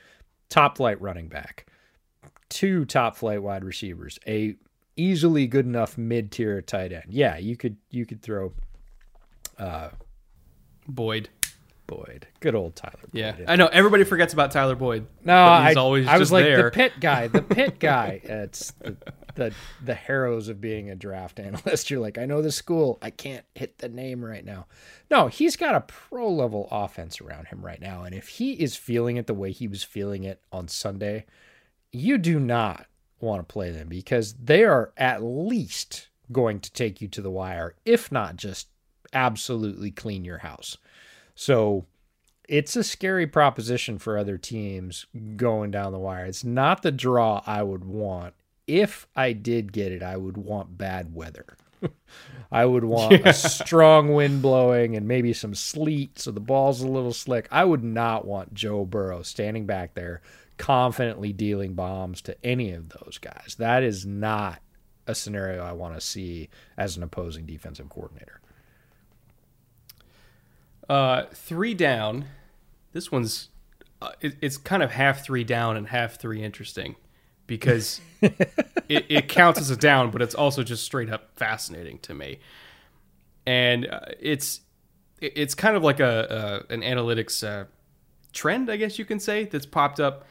top 0.49 0.77
flight 0.77 0.99
running 1.01 1.27
back 1.27 1.67
two 2.49 2.85
top 2.85 3.15
flight 3.15 3.41
wide 3.41 3.63
receivers, 3.63 4.19
a 4.27 4.55
easily 4.95 5.47
good 5.47 5.65
enough 5.65 5.97
mid 5.97 6.31
tier 6.31 6.61
tight 6.61 6.91
end. 6.91 7.07
Yeah, 7.09 7.37
you 7.37 7.57
could 7.57 7.77
you 7.89 8.05
could 8.05 8.21
throw 8.21 8.53
uh 9.57 9.89
Boyd. 10.87 11.29
Boyd. 11.87 12.27
Good 12.39 12.55
old 12.55 12.75
Tyler 12.75 12.99
Boyd. 13.01 13.09
Yeah. 13.13 13.35
I 13.47 13.55
know 13.55 13.67
everybody 13.67 14.03
forgets 14.03 14.33
about 14.33 14.51
Tyler 14.51 14.75
Boyd. 14.75 15.07
No, 15.23 15.63
he's 15.65 15.77
I, 15.77 15.79
always 15.79 16.07
I 16.07 16.17
was 16.17 16.31
like 16.31 16.45
there. 16.45 16.63
the 16.63 16.71
pit 16.71 16.93
guy, 16.99 17.27
the 17.27 17.41
pit 17.43 17.79
guy. 17.79 18.21
it's 18.23 18.71
the, 18.71 18.95
the 19.35 19.53
the 19.83 19.93
harrows 19.93 20.47
of 20.47 20.61
being 20.61 20.89
a 20.89 20.95
draft 20.95 21.39
analyst. 21.39 21.89
You're 21.89 21.99
like, 21.99 22.17
I 22.17 22.25
know 22.25 22.41
the 22.41 22.51
school. 22.51 22.97
I 23.01 23.09
can't 23.09 23.45
hit 23.55 23.77
the 23.79 23.89
name 23.89 24.23
right 24.23 24.45
now. 24.45 24.67
No, 25.09 25.27
he's 25.27 25.55
got 25.55 25.75
a 25.75 25.81
pro 25.81 26.29
level 26.29 26.67
offense 26.71 27.21
around 27.21 27.47
him 27.47 27.63
right 27.63 27.81
now. 27.81 28.03
And 28.03 28.15
if 28.15 28.27
he 28.27 28.53
is 28.53 28.75
feeling 28.75 29.17
it 29.17 29.27
the 29.27 29.33
way 29.33 29.51
he 29.51 29.67
was 29.67 29.83
feeling 29.83 30.23
it 30.23 30.41
on 30.51 30.67
Sunday, 30.67 31.25
you 31.91 32.17
do 32.17 32.39
not 32.39 32.87
want 33.19 33.47
to 33.47 33.51
play 33.51 33.71
them 33.71 33.87
because 33.87 34.33
they 34.33 34.63
are 34.63 34.91
at 34.97 35.23
least 35.23 36.09
going 36.31 36.59
to 36.59 36.71
take 36.73 37.01
you 37.01 37.07
to 37.07 37.21
the 37.21 37.29
wire, 37.31 37.75
if 37.85 38.11
not 38.11 38.35
just 38.35 38.67
absolutely 39.13 39.91
clean 39.91 40.25
your 40.25 40.39
house. 40.39 40.77
So 41.35 41.85
it's 42.47 42.75
a 42.75 42.83
scary 42.83 43.27
proposition 43.27 43.97
for 43.97 44.17
other 44.17 44.37
teams 44.37 45.05
going 45.35 45.71
down 45.71 45.91
the 45.91 45.99
wire. 45.99 46.25
It's 46.25 46.43
not 46.43 46.81
the 46.81 46.91
draw 46.91 47.41
I 47.45 47.63
would 47.63 47.83
want. 47.83 48.33
If 48.67 49.07
I 49.15 49.33
did 49.33 49.73
get 49.73 49.91
it, 49.91 50.01
I 50.01 50.17
would 50.17 50.37
want 50.37 50.77
bad 50.77 51.13
weather. 51.13 51.57
I 52.51 52.65
would 52.65 52.85
want 52.85 53.11
yeah. 53.11 53.29
a 53.29 53.33
strong 53.33 54.13
wind 54.13 54.41
blowing 54.41 54.95
and 54.95 55.07
maybe 55.07 55.33
some 55.33 55.53
sleet 55.53 56.19
so 56.19 56.31
the 56.31 56.39
ball's 56.39 56.81
a 56.81 56.87
little 56.87 57.13
slick. 57.13 57.47
I 57.51 57.65
would 57.65 57.83
not 57.83 58.25
want 58.25 58.53
Joe 58.53 58.85
Burrow 58.85 59.21
standing 59.21 59.65
back 59.65 59.93
there 59.93 60.21
confidently 60.57 61.33
dealing 61.33 61.73
bombs 61.73 62.21
to 62.21 62.45
any 62.45 62.71
of 62.71 62.89
those 62.89 63.17
guys. 63.19 63.55
That 63.59 63.83
is 63.83 64.05
not 64.05 64.61
a 65.05 65.13
scenario 65.13 65.63
I 65.63 65.73
want 65.73 65.95
to 65.95 66.01
see 66.01 66.49
as 66.77 66.97
an 66.97 67.03
opposing 67.03 67.45
defensive 67.45 67.89
coordinator. 67.89 68.39
Uh, 70.89 71.23
three 71.33 71.73
down. 71.73 72.25
This 72.93 73.11
one's 73.11 73.49
uh, 74.01 74.11
it, 74.21 74.35
it's 74.41 74.57
kind 74.57 74.83
of 74.83 74.91
half 74.91 75.23
three 75.23 75.43
down 75.43 75.77
and 75.77 75.87
half 75.87 76.19
three 76.19 76.43
interesting 76.43 76.95
because 77.47 78.01
it, 78.21 79.05
it, 79.09 79.27
counts 79.27 79.59
as 79.59 79.69
a 79.69 79.77
down, 79.77 80.11
but 80.11 80.21
it's 80.21 80.35
also 80.35 80.63
just 80.63 80.83
straight 80.83 81.09
up 81.09 81.29
fascinating 81.35 81.99
to 81.99 82.13
me. 82.13 82.39
And 83.45 83.87
uh, 83.87 83.99
it's 84.19 84.61
it's 85.21 85.55
kind 85.55 85.75
of 85.75 85.83
like 85.83 85.99
a, 85.99 86.63
a 86.69 86.73
an 86.73 86.81
analytics 86.81 87.47
uh, 87.47 87.65
trend, 88.33 88.69
I 88.69 88.77
guess 88.77 88.99
you 88.99 89.05
can 89.05 89.19
say, 89.19 89.45
that's 89.45 89.65
popped 89.65 89.99
up 89.99 90.25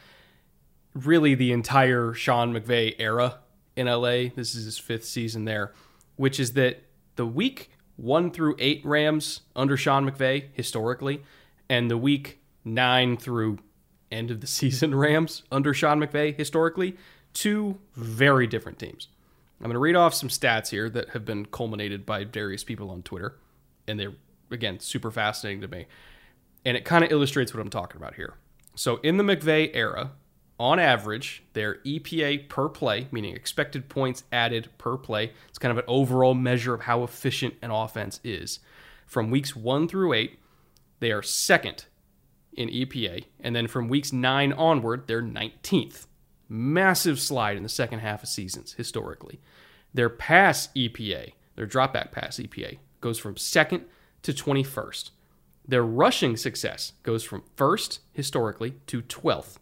really 0.94 1.34
the 1.34 1.52
entire 1.52 2.12
Sean 2.14 2.55
McVay 2.55 2.94
era 2.98 3.38
in 3.76 3.86
LA. 3.86 4.28
This 4.34 4.55
is 4.55 4.64
his 4.64 4.78
fifth 4.78 5.05
season 5.05 5.44
there, 5.44 5.72
which 6.16 6.38
is 6.38 6.52
that 6.52 6.84
the 7.16 7.26
week 7.26 7.70
one 7.97 8.30
through 8.30 8.57
eight 8.59 8.84
Rams 8.84 9.42
under 9.55 9.76
Sean 9.76 10.09
McVay 10.09 10.47
historically, 10.53 11.22
and 11.68 11.90
the 11.90 11.99
week 11.99 12.40
nine 12.64 13.16
through 13.16 13.59
end 14.11 14.30
of 14.30 14.40
the 14.40 14.47
season 14.59 14.95
Rams 14.95 15.42
under 15.51 15.74
Sean 15.74 16.01
McVay 16.01 16.36
historically, 16.36 16.97
two 17.32 17.78
very 17.95 18.47
different 18.47 18.78
teams. 18.78 19.09
I'm 19.61 19.68
going 19.68 19.74
to 19.74 19.78
read 19.80 19.97
off 19.97 20.14
some 20.14 20.28
stats 20.28 20.68
here 20.68 20.90
that 20.90 21.11
have 21.11 21.24
been 21.24 21.47
culminated 21.47 22.05
by 22.05 22.24
various 22.24 22.64
people 22.64 22.90
on 22.90 23.03
Twitter, 23.03 23.36
and 23.88 23.99
they're 23.99 24.14
again 24.51 24.78
super 24.80 25.11
fascinating 25.11 25.62
to 25.62 25.68
me. 25.68 25.86
And 26.64 26.76
it 26.76 26.84
kind 26.84 27.05
of 27.05 27.12
illustrates 27.12 27.55
what 27.55 27.61
I'm 27.61 27.70
talking 27.70 28.01
about 28.01 28.14
here. 28.14 28.34
So 28.74 28.97
in 28.99 29.16
the 29.16 29.24
McVay 29.24 29.70
era, 29.74 30.12
on 30.59 30.78
average, 30.78 31.42
their 31.52 31.76
EPA 31.84 32.48
per 32.48 32.68
play, 32.68 33.09
meaning 33.11 33.34
expected 33.34 33.88
points 33.88 34.24
added 34.30 34.68
per 34.78 34.96
play, 34.96 35.32
it's 35.48 35.59
kind 35.59 35.72
of 35.72 35.78
an 35.78 35.84
overall 35.88 36.34
measure 36.34 36.74
of 36.74 36.82
how 36.82 37.02
efficient 37.02 37.55
an 37.61 37.70
offense 37.70 38.20
is. 38.22 38.61
From 39.07 39.30
weeks 39.30 39.57
one 39.57 39.88
through 39.88 40.12
eight, 40.12 40.38
they 41.00 41.11
are 41.11 41.22
second 41.22 41.86
in 42.52 42.68
EPA. 42.68 43.24
And 43.40 43.55
then 43.55 43.66
from 43.66 43.88
weeks 43.88 44.12
nine 44.12 44.52
onward, 44.52 45.07
they're 45.07 45.22
19th. 45.22 46.07
Massive 46.48 47.18
slide 47.18 47.57
in 47.57 47.62
the 47.62 47.68
second 47.68 47.98
half 47.98 48.22
of 48.22 48.28
seasons, 48.28 48.74
historically. 48.74 49.40
Their 49.92 50.11
pass 50.11 50.68
EPA, 50.76 51.32
their 51.57 51.66
dropback 51.66 52.12
pass 52.12 52.38
EPA, 52.38 52.78
goes 53.00 53.18
from 53.18 53.36
second 53.36 53.84
to 54.22 54.32
21st. 54.32 55.11
Their 55.66 55.84
rushing 55.84 56.36
success 56.36 56.92
goes 57.02 57.24
from 57.24 57.42
first, 57.57 58.00
historically, 58.12 58.74
to 58.86 59.02
12th 59.02 59.57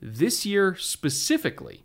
this 0.00 0.46
year 0.46 0.74
specifically, 0.76 1.84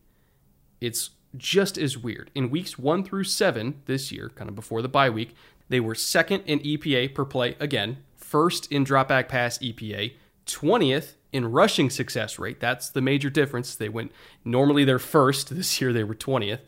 it's 0.81 1.11
just 1.35 1.77
as 1.77 1.97
weird. 1.97 2.29
In 2.35 2.49
weeks 2.49 2.77
one 2.77 3.03
through 3.03 3.23
seven 3.23 3.81
this 3.85 4.11
year, 4.11 4.29
kind 4.35 4.49
of 4.49 4.55
before 4.55 4.81
the 4.81 4.89
bye 4.89 5.09
week, 5.09 5.35
they 5.69 5.79
were 5.79 5.95
second 5.95 6.43
in 6.45 6.59
EPA 6.59 7.15
per 7.15 7.25
play 7.25 7.55
again, 7.59 7.97
first 8.15 8.71
in 8.71 8.85
dropback 8.85 9.27
pass 9.27 9.57
EPA, 9.59 10.13
20th 10.45 11.13
in 11.31 11.51
rushing 11.51 11.89
success 11.89 12.37
rate. 12.37 12.59
That's 12.59 12.89
the 12.89 13.01
major 13.01 13.29
difference. 13.29 13.75
They 13.75 13.89
went 13.89 14.11
normally 14.45 14.85
they're 14.85 14.99
first. 14.99 15.49
This 15.55 15.81
year 15.81 15.91
they 15.93 16.03
were 16.03 16.15
20th. 16.15 16.59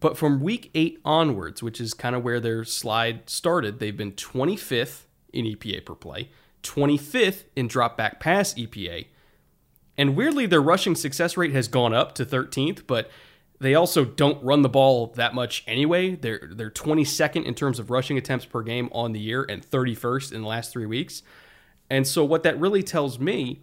But 0.00 0.16
from 0.16 0.40
week 0.40 0.70
eight 0.74 1.00
onwards, 1.04 1.62
which 1.62 1.80
is 1.80 1.92
kind 1.92 2.14
of 2.14 2.22
where 2.22 2.40
their 2.40 2.64
slide 2.64 3.28
started, 3.28 3.80
they've 3.80 3.96
been 3.96 4.12
25th 4.12 5.02
in 5.32 5.44
EPA 5.44 5.84
per 5.84 5.94
play, 5.94 6.30
25th 6.62 7.44
in 7.56 7.66
drop 7.66 7.96
back 7.96 8.20
pass 8.20 8.54
EPA. 8.54 9.06
And 9.98 10.16
weirdly, 10.16 10.46
their 10.46 10.62
rushing 10.62 10.94
success 10.94 11.36
rate 11.36 11.52
has 11.52 11.68
gone 11.68 11.92
up 11.92 12.14
to 12.14 12.24
13th, 12.24 12.86
but 12.86 13.10
they 13.60 13.74
also 13.74 14.04
don't 14.04 14.42
run 14.42 14.62
the 14.62 14.68
ball 14.68 15.08
that 15.16 15.34
much 15.34 15.64
anyway. 15.66 16.14
They're 16.14 16.48
they're 16.52 16.70
22nd 16.70 17.44
in 17.44 17.54
terms 17.54 17.80
of 17.80 17.90
rushing 17.90 18.16
attempts 18.16 18.44
per 18.46 18.62
game 18.62 18.88
on 18.92 19.12
the 19.12 19.18
year 19.18 19.44
and 19.48 19.68
31st 19.68 20.32
in 20.32 20.42
the 20.42 20.48
last 20.48 20.72
3 20.72 20.86
weeks. 20.86 21.22
And 21.90 22.06
so 22.06 22.24
what 22.24 22.44
that 22.44 22.58
really 22.60 22.84
tells 22.84 23.18
me 23.18 23.62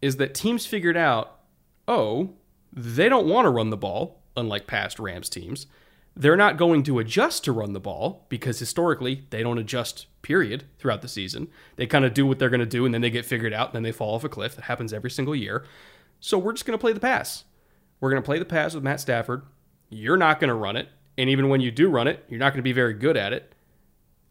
is 0.00 0.16
that 0.16 0.34
teams 0.34 0.64
figured 0.64 0.96
out, 0.96 1.40
"Oh, 1.88 2.34
they 2.72 3.08
don't 3.08 3.26
want 3.26 3.46
to 3.46 3.50
run 3.50 3.70
the 3.70 3.76
ball 3.76 4.22
unlike 4.36 4.66
past 4.66 4.98
Rams 4.98 5.28
teams. 5.28 5.66
They're 6.14 6.36
not 6.36 6.58
going 6.58 6.82
to 6.84 6.98
adjust 6.98 7.44
to 7.44 7.52
run 7.52 7.72
the 7.72 7.80
ball 7.80 8.26
because 8.28 8.58
historically 8.58 9.26
they 9.30 9.42
don't 9.42 9.58
adjust 9.58 10.06
period 10.20 10.64
throughout 10.78 11.02
the 11.02 11.08
season. 11.08 11.48
They 11.76 11.86
kind 11.86 12.04
of 12.04 12.12
do 12.12 12.26
what 12.26 12.38
they're 12.38 12.50
going 12.50 12.60
to 12.60 12.66
do 12.66 12.84
and 12.84 12.92
then 12.92 13.00
they 13.00 13.10
get 13.10 13.24
figured 13.24 13.52
out 13.54 13.68
and 13.68 13.74
then 13.76 13.82
they 13.82 13.92
fall 13.92 14.14
off 14.14 14.24
a 14.24 14.28
cliff. 14.28 14.54
That 14.56 14.64
happens 14.64 14.92
every 14.92 15.10
single 15.10 15.34
year. 15.34 15.64
So 16.20 16.38
we're 16.38 16.52
just 16.52 16.66
going 16.66 16.78
to 16.78 16.80
play 16.80 16.92
the 16.92 17.00
pass. 17.00 17.44
We're 18.00 18.10
going 18.10 18.22
to 18.22 18.26
play 18.26 18.38
the 18.38 18.44
pass 18.44 18.74
with 18.74 18.84
Matt 18.84 19.00
Stafford. 19.00 19.42
You're 19.88 20.16
not 20.16 20.38
going 20.38 20.48
to 20.48 20.54
run 20.54 20.76
it. 20.76 20.88
And 21.16 21.30
even 21.30 21.48
when 21.48 21.60
you 21.60 21.70
do 21.70 21.88
run 21.88 22.08
it, 22.08 22.24
you're 22.28 22.38
not 22.38 22.50
going 22.50 22.58
to 22.58 22.62
be 22.62 22.72
very 22.72 22.94
good 22.94 23.16
at 23.16 23.32
it. 23.32 23.54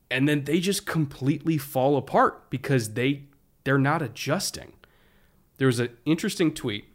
And 0.10 0.28
then 0.28 0.44
they 0.44 0.60
just 0.60 0.86
completely 0.86 1.58
fall 1.58 1.98
apart 1.98 2.50
because 2.50 2.94
they 2.94 3.24
they're 3.64 3.78
not 3.78 4.02
adjusting. 4.02 4.74
There 5.58 5.68
was 5.68 5.80
an 5.80 5.90
interesting 6.06 6.54
tweet 6.54 6.86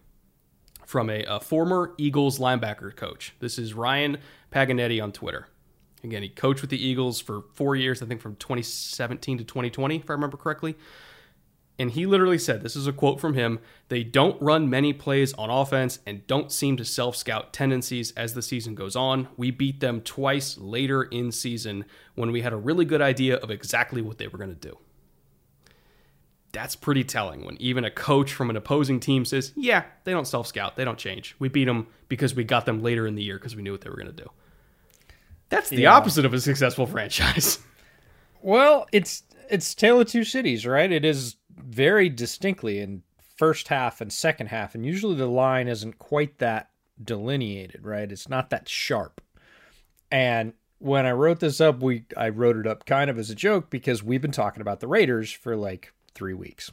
from 0.85 1.09
a, 1.09 1.23
a, 1.25 1.41
former 1.41 1.95
Eagles 1.99 2.39
linebacker 2.39 2.95
coach. 2.95 3.35
This 3.41 3.59
is 3.59 3.75
Ryan 3.75 4.19
Paganetti 4.53 5.03
on 5.03 5.13
Twitter. 5.13 5.49
Again, 6.05 6.23
he 6.23 6.29
coached 6.29 6.61
with 6.61 6.71
the 6.71 6.85
Eagles 6.85 7.21
for 7.21 7.45
four 7.55 7.75
years, 7.75 8.03
I 8.03 8.07
think 8.07 8.21
from 8.21 8.37
2017 8.37 9.39
to 9.39 9.45
2020, 9.45 9.97
if 9.97 10.11
I 10.11 10.13
remember 10.13 10.37
correctly. 10.37 10.77
And 11.79 11.91
he 11.91 12.07
literally 12.07 12.39
said, 12.39 12.63
This 12.63 12.77
is 12.77 12.87
a 12.87 12.93
quote 12.93 13.21
from 13.21 13.35
him 13.35 13.59
they 13.89 14.03
don't 14.03 14.41
run 14.41 14.71
many 14.71 14.93
plays 14.93 15.35
on 15.35 15.51
offense 15.51 15.99
and 16.07 16.27
don't 16.27 16.51
seem 16.51 16.77
to 16.79 16.85
self 16.85 17.17
scout 17.17 17.53
tendencies 17.53 18.13
as 18.13 18.35
the 18.35 18.43
season 18.43 18.75
goes 18.75 18.97
on. 18.97 19.29
We 19.37 19.51
beat 19.51 19.81
them 19.81 20.01
twice 20.01 20.57
later 20.57 21.03
in 21.03 21.33
season 21.33 21.85
when 22.15 22.31
we 22.31 22.41
had 22.41 22.53
a 22.53 22.57
really 22.57 22.85
good 22.85 23.03
idea 23.03 23.37
of 23.37 23.51
exactly 23.51 24.01
what 24.01 24.19
they 24.19 24.29
were 24.29 24.39
going 24.39 24.55
to 24.55 24.69
do. 24.69 24.79
That's 26.57 26.75
pretty 26.75 27.05
telling 27.05 27.45
when 27.45 27.61
even 27.61 27.85
a 27.85 27.91
coach 27.91 28.33
from 28.33 28.49
an 28.49 28.57
opposing 28.57 28.99
team 28.99 29.27
says, 29.27 29.53
Yeah, 29.57 29.85
they 30.05 30.13
don't 30.13 30.27
self 30.27 30.47
scout. 30.47 30.75
They 30.75 30.87
don't 30.87 30.97
change. 30.97 31.37
We 31.39 31.51
beat 31.51 31.67
them 31.67 31.89
because 32.09 32.35
we 32.35 32.45
got 32.45 32.65
them 32.65 32.83
later 32.83 33.07
in 33.07 33.15
the 33.15 33.23
year 33.23 33.37
because 33.37 33.55
we 33.55 33.63
knew 33.63 33.73
what 33.73 33.83
they 33.83 33.91
were 33.91 33.97
going 33.97 34.07
to 34.07 34.13
do. 34.15 34.31
That's 35.51 35.69
the 35.69 35.83
yeah. 35.83 35.93
opposite 35.95 36.25
of 36.25 36.33
a 36.33 36.41
successful 36.41 36.87
franchise. 36.87 37.59
Well, 38.41 38.87
it's 38.91 39.23
it's 39.51 39.75
Tale 39.75 40.01
of 40.01 40.09
Two 40.09 40.25
Cities, 40.25 40.65
right? 40.65 40.91
It 40.91 41.05
is 41.05 41.37
very 41.51 42.09
distinctly 42.09 42.81
in 42.81 43.03
first 43.37 43.69
half 43.69 44.01
and 44.01 44.11
second 44.11 44.47
half, 44.47 44.75
and 44.75 44.87
usually 44.87 45.15
the 45.15 45.27
line 45.27 45.69
isn't 45.69 45.99
quite 45.99 46.39
that 46.39 46.71
delineated, 47.05 47.85
right? 47.85 48.11
It's 48.11 48.31
not 48.31 48.49
that 48.49 48.67
sharp. 48.67 49.21
And 50.11 50.55
when 50.79 51.05
I 51.05 51.13
wrote 51.13 51.41
this 51.41 51.61
up, 51.61 51.83
we 51.83 52.07
I 52.17 52.31
wrote 52.31 52.57
it 52.57 52.67
up 52.67 52.87
kind 52.87 53.11
of 53.11 53.19
as 53.19 53.29
a 53.29 53.35
joke 53.35 53.69
because 53.69 54.03
we've 54.03 54.23
been 54.23 54.33
talking 54.33 54.63
about 54.63 54.81
the 54.81 54.89
Raiders 54.89 55.31
for 55.31 55.55
like 55.55 55.93
three 56.17 56.35
weeks. 56.35 56.73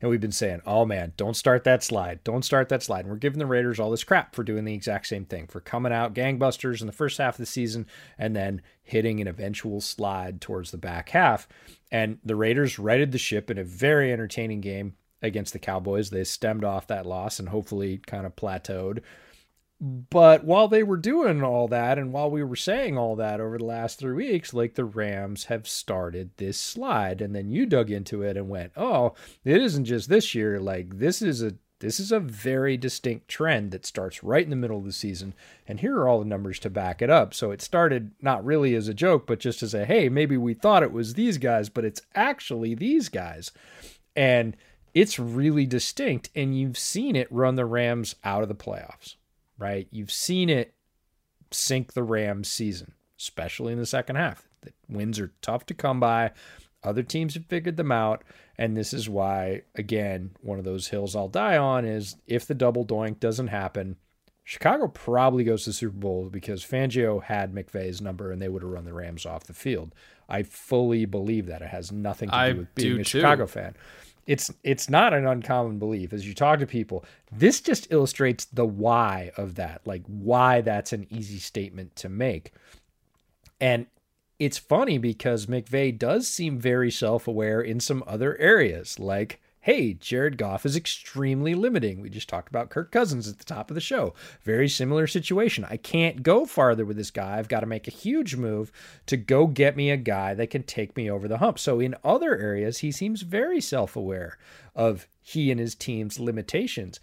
And 0.00 0.10
we've 0.10 0.20
been 0.20 0.32
saying, 0.32 0.60
oh 0.66 0.84
man, 0.84 1.14
don't 1.16 1.36
start 1.36 1.64
that 1.64 1.82
slide. 1.82 2.22
Don't 2.24 2.44
start 2.44 2.68
that 2.68 2.82
slide. 2.82 3.00
And 3.00 3.08
we're 3.08 3.16
giving 3.16 3.38
the 3.38 3.46
Raiders 3.46 3.80
all 3.80 3.90
this 3.90 4.04
crap 4.04 4.34
for 4.34 4.44
doing 4.44 4.64
the 4.64 4.74
exact 4.74 5.06
same 5.06 5.24
thing, 5.24 5.46
for 5.46 5.60
coming 5.60 5.92
out 5.92 6.14
gangbusters 6.14 6.80
in 6.80 6.86
the 6.86 6.92
first 6.92 7.18
half 7.18 7.34
of 7.34 7.38
the 7.38 7.46
season 7.46 7.86
and 8.18 8.36
then 8.36 8.60
hitting 8.82 9.20
an 9.20 9.28
eventual 9.28 9.80
slide 9.80 10.40
towards 10.40 10.70
the 10.70 10.78
back 10.78 11.10
half. 11.10 11.48
And 11.90 12.18
the 12.24 12.36
Raiders 12.36 12.78
righted 12.78 13.12
the 13.12 13.18
ship 13.18 13.50
in 13.50 13.58
a 13.58 13.64
very 13.64 14.12
entertaining 14.12 14.60
game 14.60 14.96
against 15.22 15.52
the 15.52 15.58
Cowboys. 15.58 16.10
They 16.10 16.24
stemmed 16.24 16.64
off 16.64 16.88
that 16.88 17.06
loss 17.06 17.38
and 17.38 17.48
hopefully 17.48 17.98
kind 18.06 18.26
of 18.26 18.36
plateaued. 18.36 19.00
But 19.84 20.44
while 20.44 20.68
they 20.68 20.84
were 20.84 20.96
doing 20.96 21.42
all 21.42 21.66
that, 21.66 21.98
and 21.98 22.12
while 22.12 22.30
we 22.30 22.44
were 22.44 22.54
saying 22.54 22.96
all 22.96 23.16
that 23.16 23.40
over 23.40 23.58
the 23.58 23.64
last 23.64 23.98
three 23.98 24.12
weeks, 24.12 24.54
like 24.54 24.76
the 24.76 24.84
Rams 24.84 25.46
have 25.46 25.66
started 25.66 26.30
this 26.36 26.56
slide, 26.56 27.20
and 27.20 27.34
then 27.34 27.50
you 27.50 27.66
dug 27.66 27.90
into 27.90 28.22
it 28.22 28.36
and 28.36 28.48
went, 28.48 28.70
"Oh, 28.76 29.14
it 29.44 29.60
isn't 29.60 29.86
just 29.86 30.08
this 30.08 30.36
year. 30.36 30.60
Like 30.60 30.98
this 30.98 31.20
is 31.20 31.42
a 31.42 31.56
this 31.80 31.98
is 31.98 32.12
a 32.12 32.20
very 32.20 32.76
distinct 32.76 33.26
trend 33.26 33.72
that 33.72 33.84
starts 33.84 34.22
right 34.22 34.44
in 34.44 34.50
the 34.50 34.56
middle 34.56 34.78
of 34.78 34.84
the 34.84 34.92
season, 34.92 35.34
and 35.66 35.80
here 35.80 35.96
are 35.96 36.08
all 36.08 36.20
the 36.20 36.26
numbers 36.26 36.60
to 36.60 36.70
back 36.70 37.02
it 37.02 37.10
up." 37.10 37.34
So 37.34 37.50
it 37.50 37.60
started 37.60 38.12
not 38.20 38.44
really 38.44 38.76
as 38.76 38.86
a 38.86 38.94
joke, 38.94 39.26
but 39.26 39.40
just 39.40 39.64
as 39.64 39.74
a, 39.74 39.84
"Hey, 39.84 40.08
maybe 40.08 40.36
we 40.36 40.54
thought 40.54 40.84
it 40.84 40.92
was 40.92 41.14
these 41.14 41.38
guys, 41.38 41.68
but 41.68 41.84
it's 41.84 42.02
actually 42.14 42.76
these 42.76 43.08
guys," 43.08 43.50
and 44.14 44.56
it's 44.94 45.18
really 45.18 45.66
distinct, 45.66 46.30
and 46.36 46.56
you've 46.56 46.78
seen 46.78 47.16
it 47.16 47.26
run 47.32 47.56
the 47.56 47.66
Rams 47.66 48.14
out 48.22 48.44
of 48.44 48.48
the 48.48 48.54
playoffs 48.54 49.16
right? 49.58 49.88
You've 49.90 50.12
seen 50.12 50.48
it 50.48 50.74
sink 51.50 51.92
the 51.92 52.02
Rams 52.02 52.48
season, 52.48 52.94
especially 53.18 53.72
in 53.72 53.78
the 53.78 53.86
second 53.86 54.16
half. 54.16 54.48
The 54.62 54.72
wins 54.88 55.18
are 55.18 55.32
tough 55.42 55.66
to 55.66 55.74
come 55.74 56.00
by. 56.00 56.32
Other 56.84 57.02
teams 57.02 57.34
have 57.34 57.46
figured 57.46 57.76
them 57.76 57.92
out. 57.92 58.24
And 58.58 58.76
this 58.76 58.92
is 58.92 59.08
why, 59.08 59.62
again, 59.74 60.30
one 60.40 60.58
of 60.58 60.64
those 60.64 60.88
hills 60.88 61.16
I'll 61.16 61.28
die 61.28 61.56
on 61.56 61.84
is 61.84 62.16
if 62.26 62.46
the 62.46 62.54
double 62.54 62.84
doink 62.84 63.20
doesn't 63.20 63.48
happen, 63.48 63.96
Chicago 64.44 64.88
probably 64.88 65.44
goes 65.44 65.64
to 65.64 65.70
the 65.70 65.74
Super 65.74 65.96
Bowl 65.96 66.28
because 66.28 66.64
Fangio 66.64 67.22
had 67.22 67.54
McVay's 67.54 68.00
number 68.00 68.32
and 68.32 68.42
they 68.42 68.48
would 68.48 68.62
have 68.62 68.72
run 68.72 68.84
the 68.84 68.92
Rams 68.92 69.24
off 69.24 69.44
the 69.44 69.54
field. 69.54 69.94
I 70.28 70.42
fully 70.42 71.04
believe 71.04 71.46
that. 71.46 71.62
It 71.62 71.68
has 71.68 71.92
nothing 71.92 72.28
to 72.30 72.34
do 72.34 72.38
I 72.38 72.52
with 72.52 72.74
being 72.74 72.94
a 73.00 73.04
too. 73.04 73.20
Chicago 73.20 73.46
fan 73.46 73.76
it's 74.26 74.52
it's 74.62 74.88
not 74.88 75.12
an 75.12 75.26
uncommon 75.26 75.78
belief 75.78 76.12
as 76.12 76.26
you 76.26 76.34
talk 76.34 76.60
to 76.60 76.66
people. 76.66 77.04
This 77.30 77.60
just 77.60 77.90
illustrates 77.90 78.44
the 78.44 78.66
why 78.66 79.32
of 79.36 79.56
that 79.56 79.82
like 79.84 80.02
why 80.06 80.60
that's 80.60 80.92
an 80.92 81.06
easy 81.10 81.38
statement 81.38 81.96
to 81.96 82.08
make. 82.08 82.52
And 83.60 83.86
it's 84.38 84.58
funny 84.58 84.98
because 84.98 85.46
McVay 85.46 85.96
does 85.96 86.26
seem 86.26 86.58
very 86.58 86.90
self-aware 86.90 87.60
in 87.60 87.80
some 87.80 88.02
other 88.06 88.36
areas 88.38 88.98
like 88.98 89.40
hey, 89.62 89.94
Jared 89.94 90.36
Goff 90.36 90.66
is 90.66 90.76
extremely 90.76 91.54
limiting. 91.54 92.00
We 92.00 92.10
just 92.10 92.28
talked 92.28 92.48
about 92.48 92.68
Kirk 92.68 92.90
Cousins 92.90 93.28
at 93.28 93.38
the 93.38 93.44
top 93.44 93.70
of 93.70 93.76
the 93.76 93.80
show. 93.80 94.12
Very 94.42 94.68
similar 94.68 95.06
situation. 95.06 95.64
I 95.70 95.76
can't 95.76 96.24
go 96.24 96.44
farther 96.44 96.84
with 96.84 96.96
this 96.96 97.12
guy. 97.12 97.38
I've 97.38 97.48
got 97.48 97.60
to 97.60 97.66
make 97.66 97.86
a 97.86 97.92
huge 97.92 98.34
move 98.34 98.72
to 99.06 99.16
go 99.16 99.46
get 99.46 99.76
me 99.76 99.90
a 99.90 99.96
guy 99.96 100.34
that 100.34 100.50
can 100.50 100.64
take 100.64 100.96
me 100.96 101.08
over 101.08 101.28
the 101.28 101.38
hump. 101.38 101.60
So 101.60 101.78
in 101.78 101.94
other 102.02 102.36
areas, 102.36 102.78
he 102.78 102.90
seems 102.90 103.22
very 103.22 103.60
self 103.60 103.94
aware 103.94 104.36
of 104.74 105.06
he 105.20 105.52
and 105.52 105.60
his 105.60 105.76
team's 105.76 106.18
limitations. 106.18 106.98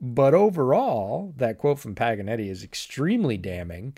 But 0.00 0.32
overall, 0.32 1.34
that 1.36 1.58
quote 1.58 1.78
from 1.78 1.94
Paganetti 1.94 2.48
is 2.48 2.64
extremely 2.64 3.36
damning 3.36 3.94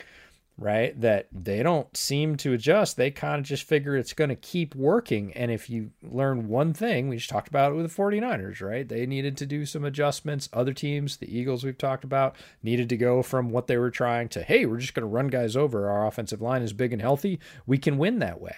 right? 0.56 0.98
That 1.00 1.26
they 1.32 1.62
don't 1.62 1.94
seem 1.96 2.36
to 2.36 2.52
adjust. 2.52 2.96
They 2.96 3.10
kind 3.10 3.40
of 3.40 3.44
just 3.44 3.64
figure 3.64 3.96
it's 3.96 4.12
going 4.12 4.30
to 4.30 4.36
keep 4.36 4.74
working. 4.74 5.32
And 5.32 5.50
if 5.50 5.68
you 5.68 5.90
learn 6.02 6.48
one 6.48 6.72
thing, 6.72 7.08
we 7.08 7.16
just 7.16 7.30
talked 7.30 7.48
about 7.48 7.72
it 7.72 7.74
with 7.74 7.90
the 7.90 8.02
49ers, 8.02 8.62
right? 8.62 8.88
They 8.88 9.04
needed 9.06 9.36
to 9.38 9.46
do 9.46 9.66
some 9.66 9.84
adjustments. 9.84 10.48
Other 10.52 10.72
teams, 10.72 11.16
the 11.16 11.36
Eagles 11.36 11.64
we've 11.64 11.78
talked 11.78 12.04
about, 12.04 12.36
needed 12.62 12.88
to 12.90 12.96
go 12.96 13.22
from 13.22 13.50
what 13.50 13.66
they 13.66 13.76
were 13.76 13.90
trying 13.90 14.28
to, 14.30 14.42
hey, 14.42 14.64
we're 14.64 14.78
just 14.78 14.94
going 14.94 15.02
to 15.02 15.14
run 15.14 15.28
guys 15.28 15.56
over. 15.56 15.90
Our 15.90 16.06
offensive 16.06 16.40
line 16.40 16.62
is 16.62 16.72
big 16.72 16.92
and 16.92 17.02
healthy. 17.02 17.40
We 17.66 17.78
can 17.78 17.98
win 17.98 18.20
that 18.20 18.40
way 18.40 18.56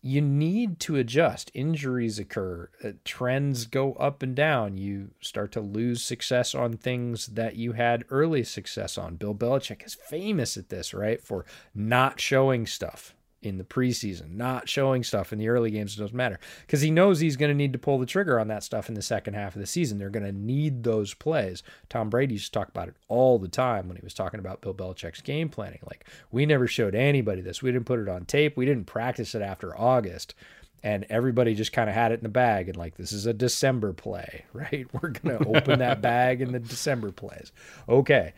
you 0.00 0.20
need 0.20 0.78
to 0.80 0.96
adjust. 0.96 1.50
Injuries 1.54 2.18
occur, 2.18 2.70
uh, 2.84 2.90
trends 3.04 3.66
go 3.66 3.94
up 3.94 4.22
and 4.22 4.34
down. 4.34 4.78
You 4.78 5.10
start 5.20 5.52
to 5.52 5.60
lose 5.60 6.02
success 6.02 6.54
on 6.54 6.76
things 6.76 7.26
that 7.28 7.56
you 7.56 7.72
had 7.72 8.04
early 8.10 8.44
success 8.44 8.96
on. 8.96 9.16
Bill 9.16 9.34
Belichick 9.34 9.84
is 9.84 9.94
famous 9.94 10.56
at 10.56 10.68
this, 10.68 10.94
right? 10.94 11.20
For 11.20 11.44
not 11.74 12.20
showing 12.20 12.66
stuff 12.66 13.14
in 13.40 13.56
the 13.56 13.64
preseason, 13.64 14.34
not 14.34 14.68
showing 14.68 15.04
stuff 15.04 15.32
in 15.32 15.38
the 15.38 15.48
early 15.48 15.70
games 15.70 15.94
doesn't 15.94 16.16
matter 16.16 16.40
because 16.66 16.80
he 16.80 16.90
knows 16.90 17.20
he's 17.20 17.36
going 17.36 17.50
to 17.50 17.54
need 17.54 17.72
to 17.72 17.78
pull 17.78 17.98
the 17.98 18.06
trigger 18.06 18.38
on 18.38 18.48
that 18.48 18.64
stuff 18.64 18.88
in 18.88 18.94
the 18.94 19.02
second 19.02 19.34
half 19.34 19.54
of 19.54 19.60
the 19.60 19.66
season. 19.66 19.98
They're 19.98 20.10
going 20.10 20.26
to 20.26 20.32
need 20.32 20.82
those 20.82 21.14
plays. 21.14 21.62
Tom 21.88 22.10
Brady 22.10 22.34
used 22.34 22.52
to 22.52 22.58
talk 22.58 22.68
about 22.68 22.88
it 22.88 22.96
all 23.06 23.38
the 23.38 23.48
time 23.48 23.86
when 23.86 23.96
he 23.96 24.04
was 24.04 24.14
talking 24.14 24.40
about 24.40 24.60
Bill 24.60 24.74
Belichick's 24.74 25.20
game 25.20 25.48
planning. 25.48 25.78
Like, 25.86 26.04
we 26.32 26.46
never 26.46 26.66
showed 26.66 26.94
anybody 26.94 27.40
this. 27.40 27.62
We 27.62 27.70
didn't 27.70 27.86
put 27.86 28.00
it 28.00 28.08
on 28.08 28.24
tape. 28.24 28.56
We 28.56 28.66
didn't 28.66 28.86
practice 28.86 29.34
it 29.34 29.42
after 29.42 29.78
August. 29.78 30.34
And 30.82 31.06
everybody 31.08 31.54
just 31.54 31.72
kind 31.72 31.88
of 31.88 31.94
had 31.94 32.12
it 32.12 32.20
in 32.20 32.22
the 32.22 32.28
bag 32.28 32.68
and 32.68 32.76
like, 32.76 32.96
this 32.96 33.12
is 33.12 33.26
a 33.26 33.32
December 33.32 33.92
play, 33.92 34.44
right? 34.52 34.86
We're 34.92 35.10
going 35.10 35.38
to 35.38 35.46
open 35.46 35.78
that 35.78 36.00
bag 36.02 36.40
in 36.40 36.52
the 36.52 36.60
December 36.60 37.12
plays. 37.12 37.52
Okay. 37.88 38.32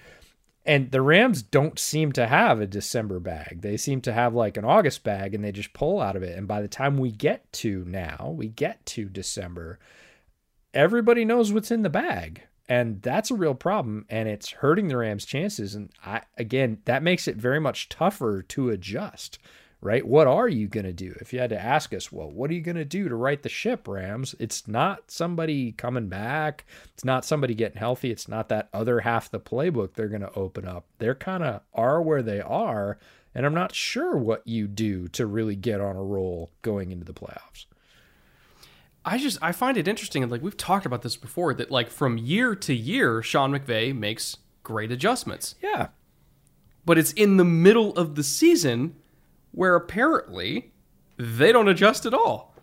And 0.66 0.90
the 0.90 1.00
Rams 1.00 1.42
don't 1.42 1.78
seem 1.78 2.12
to 2.12 2.26
have 2.26 2.60
a 2.60 2.66
December 2.66 3.18
bag. 3.18 3.62
They 3.62 3.76
seem 3.76 4.02
to 4.02 4.12
have 4.12 4.34
like 4.34 4.56
an 4.56 4.64
August 4.64 5.02
bag 5.02 5.34
and 5.34 5.42
they 5.42 5.52
just 5.52 5.72
pull 5.72 6.00
out 6.00 6.16
of 6.16 6.22
it. 6.22 6.36
And 6.36 6.46
by 6.46 6.60
the 6.60 6.68
time 6.68 6.98
we 6.98 7.10
get 7.10 7.50
to 7.54 7.84
now, 7.86 8.34
we 8.36 8.48
get 8.48 8.84
to 8.86 9.06
December, 9.06 9.78
everybody 10.74 11.24
knows 11.24 11.52
what's 11.52 11.70
in 11.70 11.82
the 11.82 11.88
bag. 11.88 12.42
And 12.68 13.02
that's 13.02 13.30
a 13.30 13.34
real 13.34 13.54
problem 13.54 14.06
and 14.08 14.28
it's 14.28 14.52
hurting 14.52 14.88
the 14.88 14.98
Rams' 14.98 15.24
chances. 15.24 15.74
And 15.74 15.90
I 16.04 16.22
again, 16.36 16.78
that 16.84 17.02
makes 17.02 17.26
it 17.26 17.36
very 17.36 17.58
much 17.58 17.88
tougher 17.88 18.42
to 18.42 18.68
adjust 18.70 19.38
right? 19.80 20.06
What 20.06 20.26
are 20.26 20.48
you 20.48 20.68
going 20.68 20.84
to 20.84 20.92
do? 20.92 21.14
If 21.20 21.32
you 21.32 21.38
had 21.38 21.50
to 21.50 21.60
ask 21.60 21.94
us, 21.94 22.12
well, 22.12 22.30
what 22.30 22.50
are 22.50 22.54
you 22.54 22.60
going 22.60 22.76
to 22.76 22.84
do 22.84 23.08
to 23.08 23.14
right 23.14 23.42
the 23.42 23.48
ship, 23.48 23.88
Rams? 23.88 24.34
It's 24.38 24.68
not 24.68 25.10
somebody 25.10 25.72
coming 25.72 26.08
back. 26.08 26.66
It's 26.92 27.04
not 27.04 27.24
somebody 27.24 27.54
getting 27.54 27.78
healthy. 27.78 28.10
It's 28.10 28.28
not 28.28 28.48
that 28.50 28.68
other 28.72 29.00
half 29.00 29.30
the 29.30 29.40
playbook 29.40 29.94
they're 29.94 30.08
going 30.08 30.20
to 30.20 30.34
open 30.34 30.66
up. 30.66 30.84
They're 30.98 31.14
kind 31.14 31.42
of 31.42 31.62
are 31.72 32.02
where 32.02 32.22
they 32.22 32.40
are. 32.40 32.98
And 33.34 33.46
I'm 33.46 33.54
not 33.54 33.74
sure 33.74 34.16
what 34.16 34.46
you 34.46 34.66
do 34.66 35.08
to 35.08 35.24
really 35.24 35.56
get 35.56 35.80
on 35.80 35.96
a 35.96 36.02
roll 36.02 36.50
going 36.62 36.90
into 36.90 37.04
the 37.04 37.14
playoffs. 37.14 37.66
I 39.02 39.16
just 39.16 39.38
I 39.40 39.52
find 39.52 39.78
it 39.78 39.88
interesting, 39.88 40.22
and 40.22 40.30
like 40.30 40.42
we've 40.42 40.56
talked 40.56 40.84
about 40.84 41.00
this 41.00 41.16
before, 41.16 41.54
that 41.54 41.70
like 41.70 41.88
from 41.88 42.18
year 42.18 42.54
to 42.56 42.74
year, 42.74 43.22
Sean 43.22 43.50
McVay 43.52 43.96
makes 43.96 44.36
great 44.62 44.92
adjustments. 44.92 45.54
Yeah. 45.62 45.88
But 46.84 46.98
it's 46.98 47.12
in 47.12 47.36
the 47.36 47.44
middle 47.44 47.94
of 47.96 48.14
the 48.14 48.22
season 48.22 48.96
where 49.52 49.74
apparently 49.74 50.72
they 51.16 51.52
don't 51.52 51.68
adjust 51.68 52.06
at 52.06 52.14
all. 52.14 52.54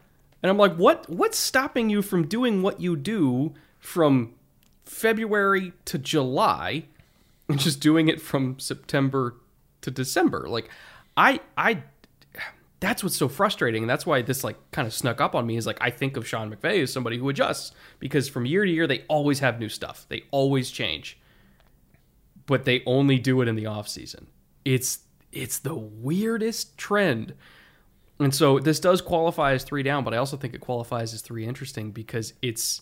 And 0.42 0.50
I'm 0.50 0.58
like, 0.58 0.76
what 0.76 1.10
what's 1.10 1.38
stopping 1.38 1.90
you 1.90 2.02
from 2.02 2.28
doing 2.28 2.62
what 2.62 2.80
you 2.80 2.96
do 2.96 3.54
from 3.80 4.34
February 4.86 5.74
to 5.86 5.98
July 5.98 6.86
and 7.50 7.60
just 7.60 7.80
doing 7.80 8.08
it 8.08 8.22
from 8.22 8.60
September 8.60 9.36
to 9.82 9.92
December? 9.92 10.48
Like 10.48 10.70
I 11.16 11.40
I 11.58 11.84
that's 12.80 13.04
what's 13.04 13.18
so 13.18 13.28
frustrating 13.28 13.84
and 13.84 13.90
that's 13.90 14.06
why 14.06 14.22
this 14.22 14.44
like 14.44 14.58
kind 14.72 14.88
of 14.88 14.94
snuck 14.94 15.20
up 15.20 15.34
on 15.34 15.48
me 15.48 15.58
is 15.58 15.66
like 15.66 15.80
I 15.82 15.90
think 15.90 16.16
of 16.16 16.28
Sean 16.28 16.54
McVay 16.54 16.84
as 16.84 16.94
somebody 16.94 17.18
who 17.18 17.28
adjusts 17.30 17.72
because 18.00 18.30
from 18.30 18.46
year 18.46 18.64
to 18.64 18.72
year 18.72 18.86
they 18.86 19.04
always 19.08 19.40
have 19.40 19.60
new 19.60 19.70
stuff. 19.70 20.06
They 20.10 20.24
always 20.32 20.70
change. 20.70 21.18
But 22.46 22.64
they 22.64 22.84
only 22.86 23.20
do 23.20 23.42
it 23.42 23.48
in 23.48 23.56
the 23.56 23.66
off 23.66 23.90
season. 23.90 24.28
It's 24.64 25.00
it's 25.32 25.60
the 25.60 25.76
weirdest 25.76 26.78
trend. 26.78 27.34
And 28.20 28.34
so 28.34 28.60
this 28.60 28.80
does 28.80 29.02
qualify 29.02 29.54
as 29.54 29.64
three 29.64 29.84
down, 29.84 30.04
but 30.04 30.14
I 30.14 30.18
also 30.18 30.38
think 30.38 30.54
it 30.54 30.62
qualifies 30.62 31.14
as 31.14 31.22
three 31.22 31.46
interesting 31.46 31.92
because 31.92 32.34
it's 32.42 32.82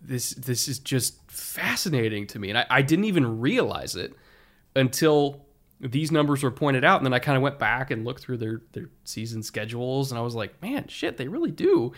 this 0.00 0.30
this 0.30 0.68
is 0.68 0.78
just 0.78 1.18
fascinating 1.30 2.26
to 2.28 2.38
me. 2.38 2.50
And 2.50 2.58
I, 2.58 2.66
I 2.70 2.82
didn't 2.82 3.06
even 3.06 3.40
realize 3.40 3.96
it 3.96 4.14
until 4.76 5.46
these 5.80 6.12
numbers 6.12 6.42
were 6.42 6.50
pointed 6.50 6.84
out. 6.84 6.98
And 6.98 7.06
then 7.06 7.12
I 7.12 7.18
kind 7.18 7.36
of 7.36 7.42
went 7.42 7.58
back 7.58 7.90
and 7.90 8.04
looked 8.04 8.22
through 8.22 8.36
their 8.38 8.62
their 8.72 8.90
season 9.04 9.42
schedules 9.42 10.12
and 10.12 10.18
I 10.18 10.22
was 10.22 10.34
like, 10.34 10.60
man, 10.62 10.86
shit, 10.88 11.16
they 11.16 11.28
really 11.28 11.50
do 11.50 11.92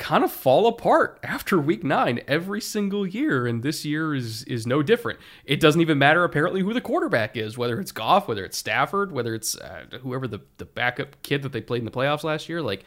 kind 0.00 0.24
of 0.24 0.32
fall 0.32 0.66
apart 0.66 1.20
after 1.22 1.60
week 1.60 1.84
nine 1.84 2.20
every 2.26 2.60
single 2.60 3.06
year, 3.06 3.46
and 3.46 3.62
this 3.62 3.84
year 3.84 4.14
is 4.14 4.42
is 4.44 4.66
no 4.66 4.82
different. 4.82 5.20
It 5.44 5.60
doesn't 5.60 5.80
even 5.80 5.98
matter 5.98 6.24
apparently 6.24 6.62
who 6.62 6.72
the 6.72 6.80
quarterback 6.80 7.36
is, 7.36 7.58
whether 7.58 7.78
it's 7.78 7.92
Goff, 7.92 8.26
whether 8.26 8.44
it's 8.44 8.56
Stafford, 8.56 9.12
whether 9.12 9.34
it's 9.34 9.56
uh, 9.56 9.84
whoever 10.00 10.26
the 10.26 10.40
the 10.56 10.64
backup 10.64 11.22
kid 11.22 11.42
that 11.42 11.52
they 11.52 11.60
played 11.60 11.80
in 11.80 11.84
the 11.84 11.90
playoffs 11.90 12.24
last 12.24 12.48
year. 12.48 12.62
Like 12.62 12.84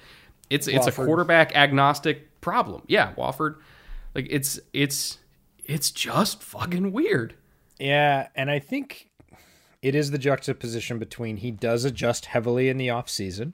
it's 0.50 0.68
it's 0.68 0.88
a 0.88 0.92
quarterback 0.92 1.56
agnostic 1.56 2.42
problem. 2.42 2.82
Yeah, 2.88 3.14
Wolford. 3.16 3.58
Like 4.16 4.28
it's 4.30 4.60
it's 4.74 5.20
it's 5.64 5.92
just 5.92 6.42
fucking 6.42 6.92
weird. 6.92 7.36
Yeah, 7.80 8.28
and 8.36 8.50
I 8.50 8.58
think 8.58 9.12
it 9.84 9.94
is 9.94 10.10
the 10.10 10.18
juxtaposition 10.18 10.98
between 10.98 11.38
he 11.38 11.52
does 11.52 11.86
adjust 11.86 12.26
heavily 12.26 12.70
in 12.70 12.78
the 12.78 12.90
off 12.90 13.08
season 13.08 13.54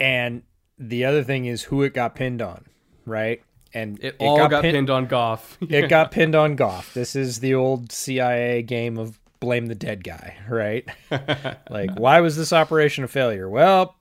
and 0.00 0.42
the 0.88 1.04
other 1.04 1.22
thing 1.22 1.46
is 1.46 1.62
who 1.64 1.82
it 1.82 1.94
got 1.94 2.14
pinned 2.14 2.42
on, 2.42 2.66
right? 3.06 3.42
And 3.74 3.98
it, 4.00 4.16
it 4.20 4.26
all 4.26 4.36
got, 4.36 4.50
got 4.50 4.62
pin- 4.62 4.74
pinned 4.74 4.90
on 4.90 5.06
Goff. 5.06 5.56
it 5.62 5.88
got 5.88 6.10
pinned 6.12 6.34
on 6.34 6.56
Goff. 6.56 6.92
This 6.94 7.16
is 7.16 7.40
the 7.40 7.54
old 7.54 7.92
CIA 7.92 8.62
game 8.62 8.98
of 8.98 9.18
blame 9.40 9.66
the 9.66 9.74
dead 9.74 10.04
guy, 10.04 10.36
right? 10.48 10.86
like, 11.70 11.98
why 11.98 12.20
was 12.20 12.36
this 12.36 12.52
operation 12.52 13.04
a 13.04 13.08
failure? 13.08 13.48
Well, 13.48 13.96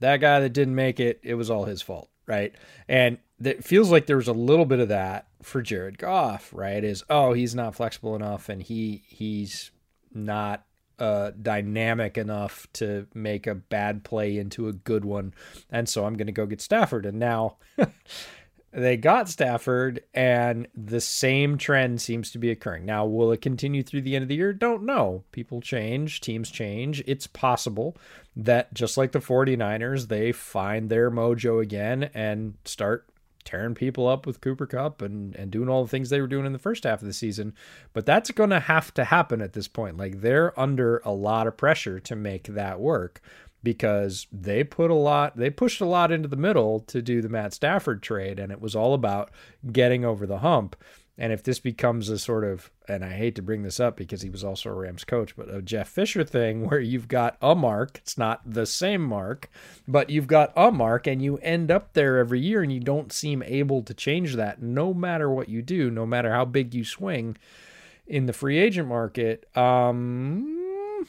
that 0.00 0.18
guy 0.18 0.40
that 0.40 0.50
didn't 0.50 0.74
make 0.74 1.00
it, 1.00 1.20
it 1.22 1.34
was 1.34 1.50
all 1.50 1.64
his 1.64 1.82
fault, 1.82 2.08
right? 2.26 2.54
And 2.88 3.18
it 3.42 3.64
feels 3.64 3.90
like 3.90 4.06
there 4.06 4.16
was 4.16 4.28
a 4.28 4.32
little 4.32 4.66
bit 4.66 4.80
of 4.80 4.88
that 4.88 5.26
for 5.42 5.62
Jared 5.62 5.98
Goff, 5.98 6.50
right? 6.52 6.82
Is 6.82 7.04
oh, 7.10 7.32
he's 7.32 7.54
not 7.54 7.74
flexible 7.74 8.16
enough, 8.16 8.48
and 8.48 8.62
he 8.62 9.02
he's 9.06 9.70
not 10.12 10.64
uh, 10.98 11.32
dynamic 11.40 12.18
enough 12.18 12.66
to 12.74 13.06
make 13.14 13.46
a 13.46 13.54
bad 13.54 14.04
play 14.04 14.36
into 14.36 14.68
a 14.68 14.72
good 14.72 15.04
one. 15.04 15.34
And 15.70 15.88
so 15.88 16.04
I'm 16.04 16.14
going 16.14 16.26
to 16.26 16.32
go 16.32 16.46
get 16.46 16.60
Stafford. 16.60 17.06
And 17.06 17.18
now 17.18 17.56
they 18.70 18.96
got 18.96 19.28
Stafford, 19.28 20.02
and 20.12 20.68
the 20.74 21.00
same 21.00 21.56
trend 21.56 22.02
seems 22.02 22.30
to 22.32 22.38
be 22.38 22.50
occurring. 22.50 22.84
Now, 22.84 23.06
will 23.06 23.32
it 23.32 23.40
continue 23.40 23.82
through 23.82 24.02
the 24.02 24.14
end 24.14 24.24
of 24.24 24.28
the 24.28 24.36
year? 24.36 24.52
Don't 24.52 24.84
know. 24.84 25.24
People 25.32 25.60
change, 25.60 26.20
teams 26.20 26.50
change. 26.50 27.02
It's 27.06 27.26
possible 27.26 27.96
that 28.36 28.72
just 28.74 28.96
like 28.96 29.12
the 29.12 29.20
49ers, 29.20 30.08
they 30.08 30.32
find 30.32 30.88
their 30.88 31.10
mojo 31.10 31.62
again 31.62 32.10
and 32.14 32.54
start 32.64 33.08
tearing 33.48 33.74
people 33.74 34.06
up 34.06 34.26
with 34.26 34.42
Cooper 34.42 34.66
Kupp 34.66 35.00
and, 35.00 35.34
and 35.34 35.50
doing 35.50 35.70
all 35.70 35.82
the 35.82 35.88
things 35.88 36.10
they 36.10 36.20
were 36.20 36.26
doing 36.26 36.44
in 36.44 36.52
the 36.52 36.58
first 36.58 36.84
half 36.84 37.00
of 37.00 37.06
the 37.06 37.14
season. 37.14 37.54
But 37.94 38.04
that's 38.04 38.30
going 38.30 38.50
to 38.50 38.60
have 38.60 38.92
to 38.94 39.04
happen 39.04 39.40
at 39.40 39.54
this 39.54 39.68
point. 39.68 39.96
Like 39.96 40.20
they're 40.20 40.58
under 40.60 40.98
a 40.98 41.12
lot 41.12 41.46
of 41.46 41.56
pressure 41.56 41.98
to 41.98 42.14
make 42.14 42.44
that 42.48 42.78
work 42.78 43.22
because 43.62 44.26
they 44.30 44.64
put 44.64 44.90
a 44.90 44.94
lot, 44.94 45.38
they 45.38 45.48
pushed 45.48 45.80
a 45.80 45.86
lot 45.86 46.12
into 46.12 46.28
the 46.28 46.36
middle 46.36 46.80
to 46.80 47.00
do 47.00 47.22
the 47.22 47.30
Matt 47.30 47.54
Stafford 47.54 48.02
trade, 48.02 48.38
and 48.38 48.52
it 48.52 48.60
was 48.60 48.76
all 48.76 48.92
about 48.92 49.30
getting 49.72 50.04
over 50.04 50.26
the 50.26 50.38
hump. 50.38 50.76
And 51.20 51.32
if 51.32 51.42
this 51.42 51.58
becomes 51.58 52.08
a 52.08 52.18
sort 52.18 52.44
of, 52.44 52.70
and 52.86 53.04
I 53.04 53.10
hate 53.10 53.34
to 53.34 53.42
bring 53.42 53.64
this 53.64 53.80
up 53.80 53.96
because 53.96 54.22
he 54.22 54.30
was 54.30 54.44
also 54.44 54.70
a 54.70 54.72
Rams 54.72 55.02
coach, 55.02 55.34
but 55.34 55.52
a 55.52 55.60
Jeff 55.60 55.88
Fisher 55.88 56.22
thing 56.22 56.64
where 56.68 56.78
you've 56.78 57.08
got 57.08 57.36
a 57.42 57.56
mark, 57.56 57.98
it's 57.98 58.16
not 58.16 58.40
the 58.48 58.66
same 58.66 59.02
mark, 59.02 59.50
but 59.88 60.10
you've 60.10 60.28
got 60.28 60.52
a 60.56 60.70
mark 60.70 61.08
and 61.08 61.20
you 61.20 61.38
end 61.38 61.72
up 61.72 61.94
there 61.94 62.18
every 62.18 62.38
year 62.38 62.62
and 62.62 62.72
you 62.72 62.78
don't 62.78 63.12
seem 63.12 63.42
able 63.42 63.82
to 63.82 63.92
change 63.92 64.36
that 64.36 64.62
no 64.62 64.94
matter 64.94 65.28
what 65.28 65.48
you 65.48 65.60
do, 65.60 65.90
no 65.90 66.06
matter 66.06 66.32
how 66.32 66.44
big 66.44 66.72
you 66.72 66.84
swing 66.84 67.36
in 68.06 68.26
the 68.26 68.32
free 68.32 68.58
agent 68.58 68.88
market. 68.88 69.44
Um, 69.56 71.04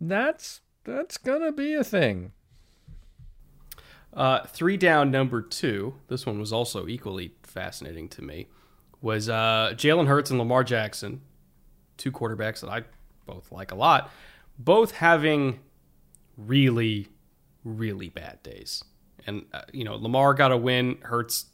that's 0.00 0.62
that's 0.84 1.18
gonna 1.18 1.52
be 1.52 1.74
a 1.74 1.84
thing. 1.84 2.32
Uh, 4.14 4.40
three 4.44 4.76
down, 4.76 5.10
number 5.10 5.40
two. 5.40 5.94
This 6.08 6.26
one 6.26 6.40
was 6.40 6.52
also 6.52 6.86
equally 6.88 7.34
fascinating 7.42 8.08
to 8.10 8.22
me 8.22 8.48
was 9.02 9.28
uh, 9.28 9.72
Jalen 9.74 10.06
Hurts 10.06 10.30
and 10.30 10.38
Lamar 10.38 10.64
Jackson, 10.64 11.20
two 11.96 12.12
quarterbacks 12.12 12.60
that 12.60 12.70
I 12.70 12.84
both 13.26 13.50
like 13.52 13.72
a 13.72 13.74
lot, 13.74 14.10
both 14.58 14.92
having 14.92 15.60
really, 16.36 17.08
really 17.64 18.08
bad 18.08 18.42
days. 18.42 18.82
And, 19.26 19.44
uh, 19.52 19.62
you 19.72 19.84
know, 19.84 19.96
Lamar 19.96 20.34
got 20.34 20.52
a 20.52 20.56
win. 20.56 20.98
Hurts 21.02 21.46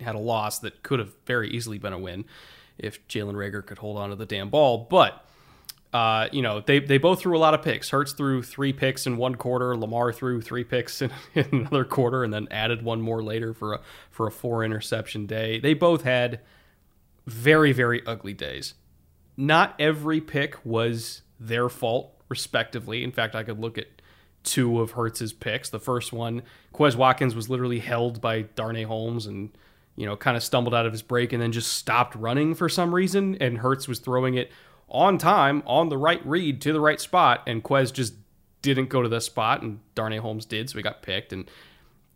had 0.00 0.14
a 0.14 0.18
loss 0.18 0.58
that 0.60 0.82
could 0.82 0.98
have 0.98 1.12
very 1.24 1.48
easily 1.50 1.78
been 1.78 1.92
a 1.92 1.98
win 1.98 2.24
if 2.76 3.06
Jalen 3.08 3.34
Reagor 3.34 3.64
could 3.64 3.78
hold 3.78 3.96
on 3.96 4.10
to 4.10 4.16
the 4.16 4.26
damn 4.26 4.50
ball. 4.50 4.86
But, 4.90 5.24
uh, 5.92 6.28
you 6.30 6.42
know, 6.42 6.60
they, 6.60 6.78
they 6.80 6.98
both 6.98 7.20
threw 7.20 7.36
a 7.36 7.40
lot 7.40 7.54
of 7.54 7.62
picks. 7.62 7.90
Hurts 7.90 8.12
threw 8.12 8.42
three 8.42 8.72
picks 8.72 9.06
in 9.06 9.16
one 9.16 9.36
quarter. 9.36 9.76
Lamar 9.76 10.12
threw 10.12 10.40
three 10.40 10.64
picks 10.64 11.02
in, 11.02 11.10
in 11.34 11.46
another 11.52 11.84
quarter 11.84 12.24
and 12.24 12.32
then 12.32 12.48
added 12.50 12.82
one 12.82 13.00
more 13.00 13.22
later 13.22 13.54
for 13.54 13.74
a, 13.74 13.80
for 14.10 14.26
a 14.26 14.30
four 14.32 14.64
interception 14.64 15.26
day. 15.26 15.60
They 15.60 15.74
both 15.74 16.02
had– 16.02 16.40
very, 17.26 17.72
very 17.72 18.04
ugly 18.06 18.32
days. 18.32 18.74
Not 19.36 19.74
every 19.78 20.20
pick 20.20 20.64
was 20.64 21.22
their 21.38 21.68
fault, 21.68 22.14
respectively. 22.28 23.04
In 23.04 23.12
fact, 23.12 23.34
I 23.34 23.42
could 23.42 23.58
look 23.58 23.76
at 23.78 23.86
two 24.42 24.80
of 24.80 24.92
Hurts's 24.92 25.32
picks. 25.32 25.68
The 25.68 25.80
first 25.80 26.12
one, 26.12 26.42
Quez 26.72 26.96
Watkins 26.96 27.34
was 27.34 27.50
literally 27.50 27.80
held 27.80 28.20
by 28.20 28.42
Darnay 28.42 28.84
Holmes 28.84 29.26
and, 29.26 29.50
you 29.96 30.06
know, 30.06 30.16
kind 30.16 30.36
of 30.36 30.42
stumbled 30.42 30.74
out 30.74 30.86
of 30.86 30.92
his 30.92 31.02
break 31.02 31.32
and 31.32 31.42
then 31.42 31.52
just 31.52 31.72
stopped 31.72 32.14
running 32.14 32.54
for 32.54 32.68
some 32.68 32.94
reason. 32.94 33.36
And 33.40 33.58
Hurts 33.58 33.88
was 33.88 33.98
throwing 33.98 34.34
it 34.34 34.50
on 34.88 35.18
time, 35.18 35.62
on 35.66 35.88
the 35.88 35.98
right 35.98 36.24
read 36.24 36.60
to 36.62 36.72
the 36.72 36.80
right 36.80 37.00
spot. 37.00 37.42
And 37.46 37.62
Quez 37.62 37.92
just 37.92 38.14
didn't 38.62 38.88
go 38.88 39.02
to 39.02 39.08
the 39.08 39.20
spot 39.20 39.62
and 39.62 39.80
Darnay 39.94 40.18
Holmes 40.18 40.46
did. 40.46 40.70
So 40.70 40.78
he 40.78 40.82
got 40.82 41.02
picked. 41.02 41.32
And 41.32 41.50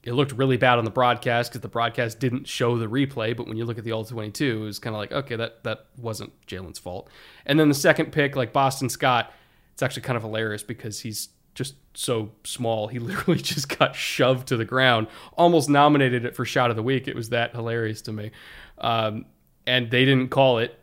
it 0.03 0.12
looked 0.12 0.32
really 0.32 0.57
bad 0.57 0.78
on 0.78 0.84
the 0.84 0.90
broadcast 0.90 1.51
because 1.51 1.61
the 1.61 1.68
broadcast 1.68 2.18
didn't 2.18 2.48
show 2.48 2.78
the 2.78 2.86
replay. 2.86 3.36
But 3.36 3.46
when 3.46 3.57
you 3.57 3.64
look 3.64 3.78
at 3.78 3.84
the 3.84 3.92
all 3.92 4.05
22, 4.05 4.62
it 4.62 4.64
was 4.64 4.78
kind 4.78 4.94
of 4.96 4.98
like, 4.98 5.12
okay, 5.12 5.36
that 5.36 5.62
that 5.64 5.86
wasn't 5.98 6.32
Jalen's 6.46 6.78
fault. 6.78 7.09
And 7.44 7.61
then 7.61 7.68
the 7.68 7.74
second 7.74 8.12
pick, 8.12 8.34
like 8.34 8.53
Boston 8.53 8.88
Scott, 8.88 9.32
it's 9.72 9.82
actually 9.82 10.03
kind 10.03 10.16
of 10.16 10.22
hilarious 10.22 10.62
because 10.62 11.01
he's 11.01 11.28
just 11.55 11.74
so 11.94 12.30
small. 12.44 12.88
He 12.88 12.98
literally 13.01 13.40
just 13.40 13.78
got 13.78 13.94
shoved 13.94 14.48
to 14.48 14.57
the 14.57 14.64
ground. 14.64 15.07
Almost 15.34 15.68
nominated 15.68 16.24
it 16.24 16.34
for 16.34 16.44
shot 16.44 16.70
of 16.70 16.76
the 16.76 16.82
week. 16.82 17.07
It 17.07 17.14
was 17.14 17.28
that 17.30 17.55
hilarious 17.55 18.01
to 18.03 18.12
me. 18.12 18.30
Um, 18.78 19.26
and 19.66 19.90
they 19.90 20.07
didn't 20.07 20.30
call 20.30 20.59
it 20.59 20.78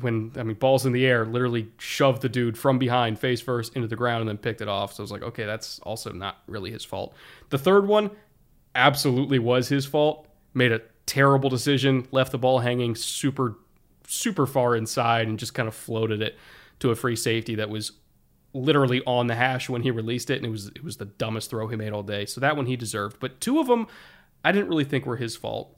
when 0.00 0.32
I 0.36 0.42
mean 0.42 0.56
balls 0.56 0.86
in 0.86 0.92
the 0.92 1.06
air, 1.06 1.24
literally 1.24 1.68
shoved 1.78 2.22
the 2.22 2.28
dude 2.28 2.56
from 2.56 2.78
behind, 2.78 3.18
face 3.18 3.40
first, 3.40 3.74
into 3.74 3.88
the 3.88 3.96
ground, 3.96 4.20
and 4.20 4.28
then 4.28 4.38
picked 4.38 4.60
it 4.60 4.68
off. 4.68 4.94
So 4.94 5.02
I 5.02 5.04
was 5.04 5.10
like, 5.10 5.22
okay, 5.22 5.44
that's 5.44 5.80
also 5.80 6.12
not 6.12 6.38
really 6.46 6.70
his 6.70 6.84
fault. 6.84 7.14
The 7.50 7.58
third 7.58 7.88
one, 7.88 8.10
absolutely 8.74 9.38
was 9.38 9.68
his 9.68 9.86
fault. 9.86 10.26
Made 10.54 10.72
a 10.72 10.82
terrible 11.06 11.50
decision, 11.50 12.06
left 12.10 12.32
the 12.32 12.38
ball 12.38 12.60
hanging 12.60 12.94
super 12.94 13.56
super 14.06 14.46
far 14.46 14.74
inside 14.74 15.28
and 15.28 15.38
just 15.38 15.52
kind 15.52 15.68
of 15.68 15.74
floated 15.74 16.22
it 16.22 16.36
to 16.80 16.90
a 16.90 16.94
free 16.94 17.16
safety 17.16 17.54
that 17.56 17.68
was 17.68 17.92
literally 18.54 19.02
on 19.06 19.26
the 19.26 19.34
hash 19.34 19.68
when 19.68 19.82
he 19.82 19.90
released 19.90 20.30
it, 20.30 20.36
and 20.36 20.46
it 20.46 20.50
was 20.50 20.68
it 20.68 20.84
was 20.84 20.96
the 20.96 21.04
dumbest 21.04 21.50
throw 21.50 21.68
he 21.68 21.76
made 21.76 21.92
all 21.92 22.02
day. 22.02 22.26
So 22.26 22.40
that 22.40 22.56
one 22.56 22.66
he 22.66 22.76
deserved. 22.76 23.18
But 23.20 23.40
two 23.40 23.58
of 23.58 23.66
them, 23.66 23.86
I 24.44 24.52
didn't 24.52 24.68
really 24.68 24.84
think 24.84 25.06
were 25.06 25.16
his 25.16 25.36
fault. 25.36 25.74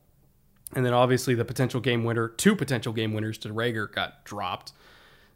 And 0.73 0.87
then 0.87 0.93
obviously 0.93 1.35
the 1.35 1.45
potential 1.45 1.81
game 1.81 2.05
winner, 2.05 2.29
two 2.29 2.55
potential 2.55 2.93
game 2.93 3.13
winners 3.13 3.39
to 3.39 3.49
Reagor 3.49 3.93
got 3.93 4.25
dropped. 4.25 4.73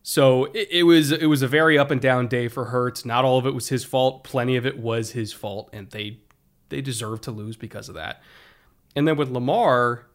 So 0.05 0.45
it, 0.47 0.69
it, 0.71 0.83
was 0.85 1.11
it 1.11 1.27
was 1.27 1.43
a 1.43 1.49
very 1.49 1.77
up 1.77 1.91
and 1.91 2.01
down 2.01 2.29
day 2.29 2.47
for 2.47 2.67
Hurts. 2.67 3.05
Not 3.05 3.25
all 3.25 3.39
of 3.39 3.47
it 3.47 3.55
was 3.55 3.69
his 3.69 3.85
fault. 3.85 4.23
Plenty 4.23 4.55
of 4.57 4.65
it 4.65 4.79
was 4.79 5.13
his 5.13 5.33
fault, 5.33 5.71
and 5.73 5.91
they 5.91 6.21
they 6.75 6.81
deserve 6.81 7.21
to 7.21 7.31
lose 7.31 7.57
because 7.57 7.89
of 7.89 7.95
that. 7.95 8.21
And 8.97 9.07
then 9.07 9.17
with 9.17 9.31
Lamar, 9.31 10.07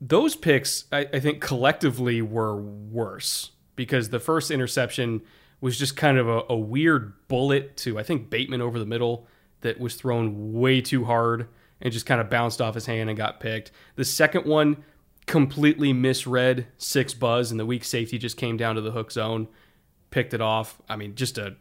those 0.00 0.34
picks 0.34 0.86
I, 0.90 1.06
I 1.12 1.20
think 1.20 1.40
collectively 1.40 2.20
were 2.20 2.56
worse 2.56 3.52
because 3.76 4.10
the 4.10 4.18
first 4.18 4.50
interception 4.50 5.22
was 5.60 5.78
just 5.78 5.96
kind 5.96 6.18
of 6.18 6.28
a, 6.28 6.42
a 6.48 6.56
weird 6.56 7.12
bullet 7.28 7.76
to 7.78 7.96
I 7.96 8.02
think 8.02 8.28
Bateman 8.28 8.60
over 8.60 8.78
the 8.78 8.86
middle 8.86 9.28
that 9.60 9.78
was 9.78 9.94
thrown 9.94 10.52
way 10.52 10.80
too 10.80 11.04
hard 11.04 11.48
and 11.80 11.92
just 11.92 12.06
kind 12.06 12.20
of 12.20 12.28
bounced 12.28 12.60
off 12.60 12.74
his 12.74 12.86
hand 12.86 13.08
and 13.08 13.16
got 13.16 13.38
picked. 13.38 13.70
The 13.94 14.04
second 14.04 14.46
one 14.46 14.82
completely 15.26 15.92
misread 15.92 16.66
six 16.76 17.14
buzz 17.14 17.52
and 17.52 17.60
the 17.60 17.66
weak 17.66 17.84
safety 17.84 18.18
just 18.18 18.36
came 18.36 18.56
down 18.56 18.74
to 18.74 18.80
the 18.80 18.90
hook 18.90 19.12
zone, 19.12 19.46
picked 20.10 20.34
it 20.34 20.40
off. 20.40 20.80
I 20.88 20.96
mean, 20.96 21.14
just 21.14 21.38
a 21.38 21.54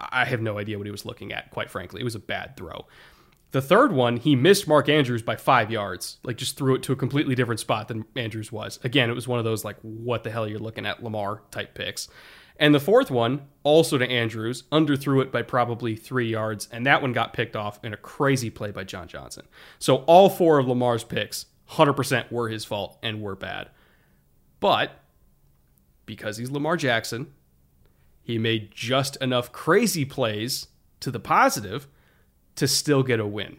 I 0.00 0.24
have 0.24 0.40
no 0.40 0.58
idea 0.58 0.78
what 0.78 0.86
he 0.86 0.90
was 0.90 1.04
looking 1.04 1.32
at, 1.32 1.50
quite 1.50 1.70
frankly. 1.70 2.00
It 2.00 2.04
was 2.04 2.14
a 2.14 2.20
bad 2.20 2.56
throw. 2.56 2.86
The 3.52 3.62
third 3.62 3.92
one, 3.92 4.16
he 4.16 4.36
missed 4.36 4.68
Mark 4.68 4.88
Andrews 4.88 5.22
by 5.22 5.34
five 5.34 5.70
yards, 5.70 6.18
like 6.22 6.36
just 6.36 6.56
threw 6.56 6.76
it 6.76 6.82
to 6.84 6.92
a 6.92 6.96
completely 6.96 7.34
different 7.34 7.60
spot 7.60 7.88
than 7.88 8.04
Andrews 8.14 8.52
was. 8.52 8.78
Again, 8.84 9.10
it 9.10 9.14
was 9.14 9.26
one 9.26 9.40
of 9.40 9.44
those 9.44 9.64
like, 9.64 9.76
what 9.82 10.22
the 10.22 10.30
hell 10.30 10.46
you're 10.46 10.60
looking 10.60 10.86
at, 10.86 11.02
Lamar 11.02 11.42
type 11.50 11.74
picks. 11.74 12.08
And 12.60 12.74
the 12.74 12.80
fourth 12.80 13.10
one, 13.10 13.48
also 13.62 13.98
to 13.98 14.08
Andrews, 14.08 14.64
underthrew 14.70 15.22
it 15.22 15.32
by 15.32 15.42
probably 15.42 15.96
three 15.96 16.28
yards, 16.28 16.68
and 16.70 16.86
that 16.86 17.00
one 17.02 17.12
got 17.12 17.32
picked 17.32 17.56
off 17.56 17.82
in 17.82 17.94
a 17.94 17.96
crazy 17.96 18.50
play 18.50 18.70
by 18.70 18.84
John 18.84 19.08
Johnson. 19.08 19.46
So 19.78 19.96
all 20.06 20.28
four 20.28 20.58
of 20.58 20.68
Lamar's 20.68 21.02
picks, 21.02 21.46
100% 21.70 22.30
were 22.30 22.50
his 22.50 22.64
fault 22.64 22.98
and 23.02 23.22
were 23.22 23.34
bad. 23.34 23.70
But 24.60 24.92
because 26.04 26.36
he's 26.36 26.50
Lamar 26.50 26.76
Jackson, 26.76 27.32
he 28.22 28.38
made 28.38 28.72
just 28.72 29.16
enough 29.16 29.50
crazy 29.52 30.04
plays 30.04 30.68
to 31.00 31.10
the 31.10 31.18
positive 31.18 31.88
to 32.60 32.68
still 32.68 33.02
get 33.02 33.20
a 33.20 33.26
win. 33.26 33.56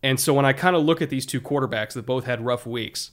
And 0.00 0.20
so 0.20 0.32
when 0.32 0.44
I 0.44 0.52
kind 0.52 0.76
of 0.76 0.84
look 0.84 1.02
at 1.02 1.10
these 1.10 1.26
two 1.26 1.40
quarterbacks 1.40 1.94
that 1.94 2.06
both 2.06 2.24
had 2.24 2.44
rough 2.44 2.64
weeks, 2.64 3.10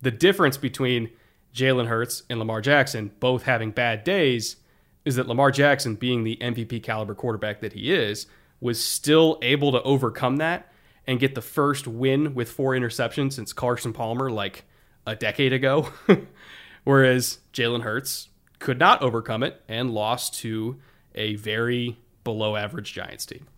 the 0.00 0.12
difference 0.12 0.56
between 0.56 1.10
Jalen 1.52 1.88
Hurts 1.88 2.22
and 2.30 2.38
Lamar 2.38 2.60
Jackson 2.60 3.10
both 3.18 3.42
having 3.42 3.72
bad 3.72 4.04
days 4.04 4.56
is 5.04 5.16
that 5.16 5.26
Lamar 5.26 5.50
Jackson, 5.50 5.96
being 5.96 6.22
the 6.22 6.36
MVP 6.40 6.80
caliber 6.84 7.12
quarterback 7.12 7.60
that 7.60 7.72
he 7.72 7.92
is, 7.92 8.26
was 8.60 8.82
still 8.82 9.36
able 9.42 9.72
to 9.72 9.82
overcome 9.82 10.36
that 10.36 10.70
and 11.08 11.18
get 11.18 11.34
the 11.34 11.42
first 11.42 11.88
win 11.88 12.32
with 12.32 12.48
four 12.48 12.72
interceptions 12.72 13.32
since 13.32 13.52
Carson 13.52 13.92
Palmer 13.92 14.30
like 14.30 14.64
a 15.08 15.16
decade 15.16 15.52
ago. 15.52 15.88
Whereas 16.84 17.40
Jalen 17.52 17.82
Hurts 17.82 18.28
could 18.60 18.78
not 18.78 19.02
overcome 19.02 19.42
it 19.42 19.60
and 19.66 19.90
lost 19.90 20.34
to 20.34 20.78
a 21.16 21.34
very 21.34 21.98
below 22.22 22.54
average 22.54 22.92
Giants 22.92 23.26
team. 23.26 23.48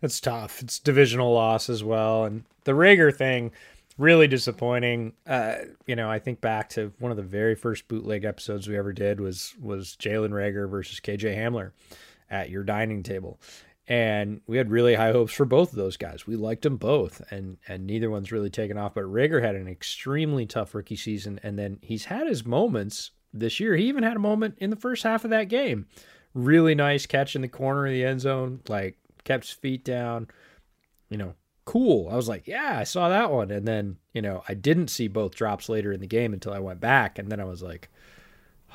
It's 0.00 0.20
tough. 0.20 0.62
It's 0.62 0.78
divisional 0.78 1.32
loss 1.32 1.68
as 1.68 1.82
well. 1.82 2.24
And 2.24 2.44
the 2.64 2.72
Reagor 2.72 3.14
thing, 3.14 3.50
really 3.96 4.28
disappointing. 4.28 5.12
Uh, 5.26 5.56
you 5.86 5.96
know, 5.96 6.10
I 6.10 6.18
think 6.18 6.40
back 6.40 6.68
to 6.70 6.92
one 7.00 7.10
of 7.10 7.16
the 7.16 7.22
very 7.22 7.54
first 7.54 7.88
bootleg 7.88 8.24
episodes 8.24 8.68
we 8.68 8.78
ever 8.78 8.92
did 8.92 9.20
was 9.20 9.54
was 9.60 9.96
Jalen 9.98 10.30
Reagor 10.30 10.70
versus 10.70 11.00
KJ 11.00 11.36
Hamler 11.36 11.72
at 12.30 12.50
your 12.50 12.62
dining 12.62 13.02
table. 13.02 13.40
And 13.88 14.42
we 14.46 14.58
had 14.58 14.70
really 14.70 14.94
high 14.94 15.12
hopes 15.12 15.32
for 15.32 15.46
both 15.46 15.70
of 15.70 15.76
those 15.76 15.96
guys. 15.96 16.26
We 16.26 16.36
liked 16.36 16.62
them 16.62 16.76
both, 16.76 17.22
and 17.30 17.56
and 17.66 17.86
neither 17.86 18.10
one's 18.10 18.30
really 18.30 18.50
taken 18.50 18.76
off. 18.76 18.94
But 18.94 19.04
Reagor 19.04 19.42
had 19.42 19.56
an 19.56 19.66
extremely 19.66 20.46
tough 20.46 20.74
rookie 20.74 20.96
season, 20.96 21.40
and 21.42 21.58
then 21.58 21.78
he's 21.82 22.04
had 22.04 22.26
his 22.26 22.44
moments 22.44 23.12
this 23.32 23.58
year. 23.58 23.76
He 23.76 23.88
even 23.88 24.02
had 24.02 24.16
a 24.16 24.20
moment 24.20 24.56
in 24.58 24.70
the 24.70 24.76
first 24.76 25.02
half 25.02 25.24
of 25.24 25.30
that 25.30 25.48
game. 25.48 25.86
Really 26.34 26.74
nice 26.74 27.06
catch 27.06 27.34
in 27.34 27.42
the 27.42 27.48
corner 27.48 27.86
of 27.86 27.92
the 27.92 28.04
end 28.04 28.20
zone, 28.20 28.60
like 28.68 28.98
kept 29.28 29.44
his 29.44 29.52
feet 29.52 29.84
down. 29.84 30.26
You 31.10 31.18
know, 31.18 31.34
cool. 31.64 32.08
I 32.10 32.16
was 32.16 32.28
like, 32.28 32.48
yeah, 32.48 32.78
I 32.78 32.84
saw 32.84 33.08
that 33.08 33.30
one. 33.30 33.50
And 33.50 33.68
then, 33.68 33.98
you 34.12 34.22
know, 34.22 34.42
I 34.48 34.54
didn't 34.54 34.88
see 34.88 35.06
both 35.06 35.34
drops 35.34 35.68
later 35.68 35.92
in 35.92 36.00
the 36.00 36.06
game 36.06 36.32
until 36.32 36.52
I 36.52 36.58
went 36.58 36.80
back. 36.80 37.18
And 37.18 37.30
then 37.30 37.40
I 37.40 37.44
was 37.44 37.62
like, 37.62 37.88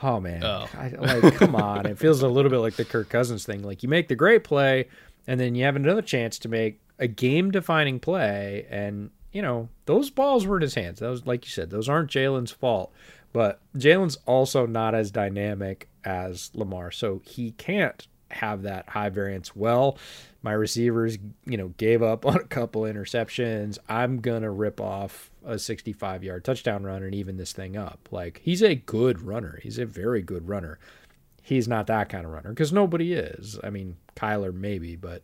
oh, 0.02 0.20
man. 0.20 0.44
Oh. 0.44 0.68
I, 0.78 0.90
like, 0.90 1.36
come 1.36 1.56
on. 1.56 1.86
It 1.86 1.98
feels 1.98 2.22
a 2.22 2.28
little 2.28 2.52
bit 2.52 2.60
like 2.60 2.76
the 2.76 2.86
Kirk 2.86 3.10
Cousins 3.10 3.46
thing. 3.46 3.64
Like, 3.64 3.84
you 3.84 3.90
make 3.90 4.08
the 4.08 4.16
great 4.16 4.44
play, 4.44 4.88
and 5.28 5.40
then 5.40 5.56
you 5.56 5.64
have 5.64 5.76
another 5.76 6.02
chance 6.02 6.38
to 6.40 6.50
make 6.50 6.80
a 7.00 7.08
game 7.08 7.52
defining 7.52 8.00
play. 8.00 8.68
And, 8.70 9.10
you 9.32 9.42
know, 9.42 9.70
those 9.86 10.10
balls 10.10 10.46
were 10.46 10.58
in 10.58 10.62
his 10.62 10.76
hands. 10.76 11.00
Those, 11.00 11.26
like 11.26 11.46
you 11.46 11.52
said, 11.52 11.72
those 11.72 11.90
aren't 11.90 12.12
Jalen's 12.12 12.52
fault. 12.52 12.94
But 13.32 13.60
Jalen's 13.76 14.18
also 14.28 14.68
not 14.68 14.94
as 14.94 15.10
dynamic 15.10 15.90
as 16.04 16.52
Lamar. 16.54 16.92
So 16.92 17.22
he 17.26 17.52
can't 17.52 18.08
have 18.34 18.64
that 18.64 18.90
high 18.90 19.10
variance 19.10 19.56
well 19.56 19.98
my 20.44 20.52
receivers, 20.52 21.18
you 21.46 21.58
know, 21.58 21.70
gave 21.78 22.04
up 22.04 22.26
on 22.26 22.36
a 22.36 22.44
couple 22.44 22.82
interceptions. 22.84 23.80
I'm 23.90 24.20
gonna 24.20 24.52
rip 24.52 24.80
off 24.80 25.32
a 25.44 25.58
65 25.58 26.24
yard 26.24 26.44
touchdown 26.44 26.84
run 26.84 27.02
and 27.02 27.16
even 27.16 27.38
this 27.38 27.54
thing 27.54 27.76
up. 27.76 28.10
Like 28.12 28.42
he's 28.44 28.62
a 28.62 28.76
good 28.76 29.22
runner. 29.22 29.60
He's 29.64 29.80
a 29.80 29.86
very 29.86 30.22
good 30.22 30.48
runner. 30.48 30.78
He's 31.42 31.68
not 31.68 31.88
that 31.88 32.10
kind 32.10 32.26
of 32.26 32.32
runner 32.32 32.50
because 32.50 32.72
nobody 32.72 33.14
is. 33.14 33.58
I 33.64 33.70
mean, 33.70 33.98
Kyler 34.16 34.54
maybe, 34.54 34.96
but 34.96 35.24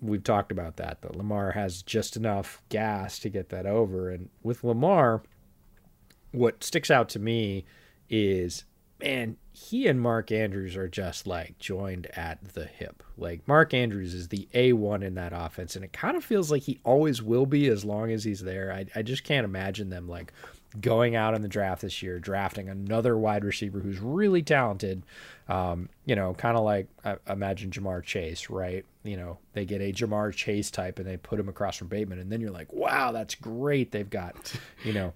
we've 0.00 0.24
talked 0.24 0.52
about 0.52 0.76
that. 0.76 1.02
That 1.02 1.16
Lamar 1.16 1.52
has 1.52 1.82
just 1.82 2.16
enough 2.16 2.62
gas 2.68 3.18
to 3.20 3.28
get 3.28 3.48
that 3.50 3.66
over. 3.66 4.10
And 4.10 4.30
with 4.42 4.64
Lamar, 4.64 5.22
what 6.32 6.64
sticks 6.64 6.90
out 6.90 7.08
to 7.10 7.18
me 7.18 7.64
is 8.08 8.64
man, 9.00 9.36
he 9.52 9.86
and 9.86 10.00
Mark 10.00 10.30
Andrews 10.30 10.76
are 10.76 10.88
just 10.88 11.26
like 11.26 11.58
joined 11.58 12.06
at 12.16 12.54
the 12.54 12.66
hip. 12.66 13.02
Like 13.16 13.46
Mark 13.46 13.74
Andrews 13.74 14.14
is 14.14 14.28
the 14.28 14.48
A1 14.54 15.02
in 15.02 15.14
that 15.14 15.32
offense, 15.34 15.76
and 15.76 15.84
it 15.84 15.92
kind 15.92 16.16
of 16.16 16.24
feels 16.24 16.50
like 16.50 16.62
he 16.62 16.80
always 16.84 17.22
will 17.22 17.46
be 17.46 17.68
as 17.68 17.84
long 17.84 18.10
as 18.10 18.24
he's 18.24 18.40
there. 18.40 18.72
I, 18.72 18.86
I 18.94 19.02
just 19.02 19.24
can't 19.24 19.44
imagine 19.44 19.90
them 19.90 20.08
like 20.08 20.32
going 20.80 21.16
out 21.16 21.34
in 21.34 21.42
the 21.42 21.48
draft 21.48 21.82
this 21.82 22.02
year, 22.02 22.18
drafting 22.18 22.68
another 22.68 23.18
wide 23.18 23.44
receiver 23.44 23.80
who's 23.80 23.98
really 23.98 24.42
talented. 24.42 25.02
Um, 25.48 25.88
you 26.04 26.14
know, 26.14 26.32
kind 26.34 26.56
of 26.56 26.62
like 26.64 26.86
I 27.04 27.16
imagine 27.28 27.70
Ja'Marr 27.70 28.04
Chase, 28.04 28.48
right? 28.50 28.84
You 29.02 29.16
know, 29.16 29.38
they 29.52 29.64
get 29.64 29.80
a 29.80 29.92
Ja'Marr 29.92 30.32
Chase 30.32 30.70
type 30.70 30.98
and 30.98 31.08
they 31.08 31.16
put 31.16 31.40
him 31.40 31.48
across 31.48 31.76
from 31.76 31.88
Bateman, 31.88 32.20
and 32.20 32.30
then 32.30 32.40
you're 32.40 32.52
like, 32.52 32.72
wow, 32.72 33.10
that's 33.12 33.34
great. 33.34 33.90
They've 33.90 34.08
got, 34.08 34.54
you 34.84 34.92
know, 34.92 35.12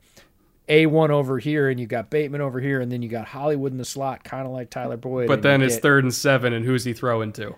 a1 0.68 1.10
over 1.10 1.38
here, 1.38 1.68
and 1.68 1.78
you 1.78 1.86
got 1.86 2.10
Bateman 2.10 2.40
over 2.40 2.60
here, 2.60 2.80
and 2.80 2.90
then 2.90 3.02
you 3.02 3.08
got 3.08 3.26
Hollywood 3.26 3.72
in 3.72 3.78
the 3.78 3.84
slot, 3.84 4.24
kind 4.24 4.46
of 4.46 4.52
like 4.52 4.70
Tyler 4.70 4.96
Boyd. 4.96 5.28
But 5.28 5.42
then 5.42 5.62
it's 5.62 5.78
third 5.78 6.04
and 6.04 6.14
seven, 6.14 6.52
and 6.52 6.64
who's 6.64 6.84
he 6.84 6.92
throwing 6.92 7.32
to? 7.34 7.54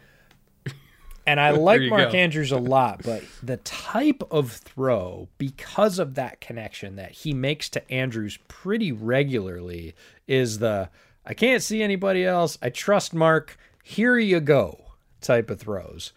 And 1.27 1.41
I 1.41 1.51
like 1.53 1.83
Mark 1.83 2.13
go. 2.13 2.19
Andrews 2.19 2.53
a 2.53 2.59
lot, 2.59 3.03
but 3.05 3.23
the 3.43 3.59
type 3.59 4.23
of 4.31 4.53
throw, 4.53 5.29
because 5.39 5.99
of 5.99 6.15
that 6.15 6.41
connection 6.41 6.97
that 6.97 7.13
he 7.13 7.33
makes 7.33 7.69
to 7.71 7.91
Andrews 7.91 8.39
pretty 8.49 8.93
regularly, 8.93 9.95
is 10.27 10.59
the 10.59 10.91
I 11.25 11.35
can't 11.35 11.63
see 11.63 11.83
anybody 11.83 12.25
else. 12.25 12.57
I 12.63 12.71
trust 12.71 13.13
Mark. 13.13 13.59
Here 13.83 14.19
you 14.19 14.41
go 14.41 14.87
type 15.21 15.51
of 15.51 15.61
throws. 15.61 16.13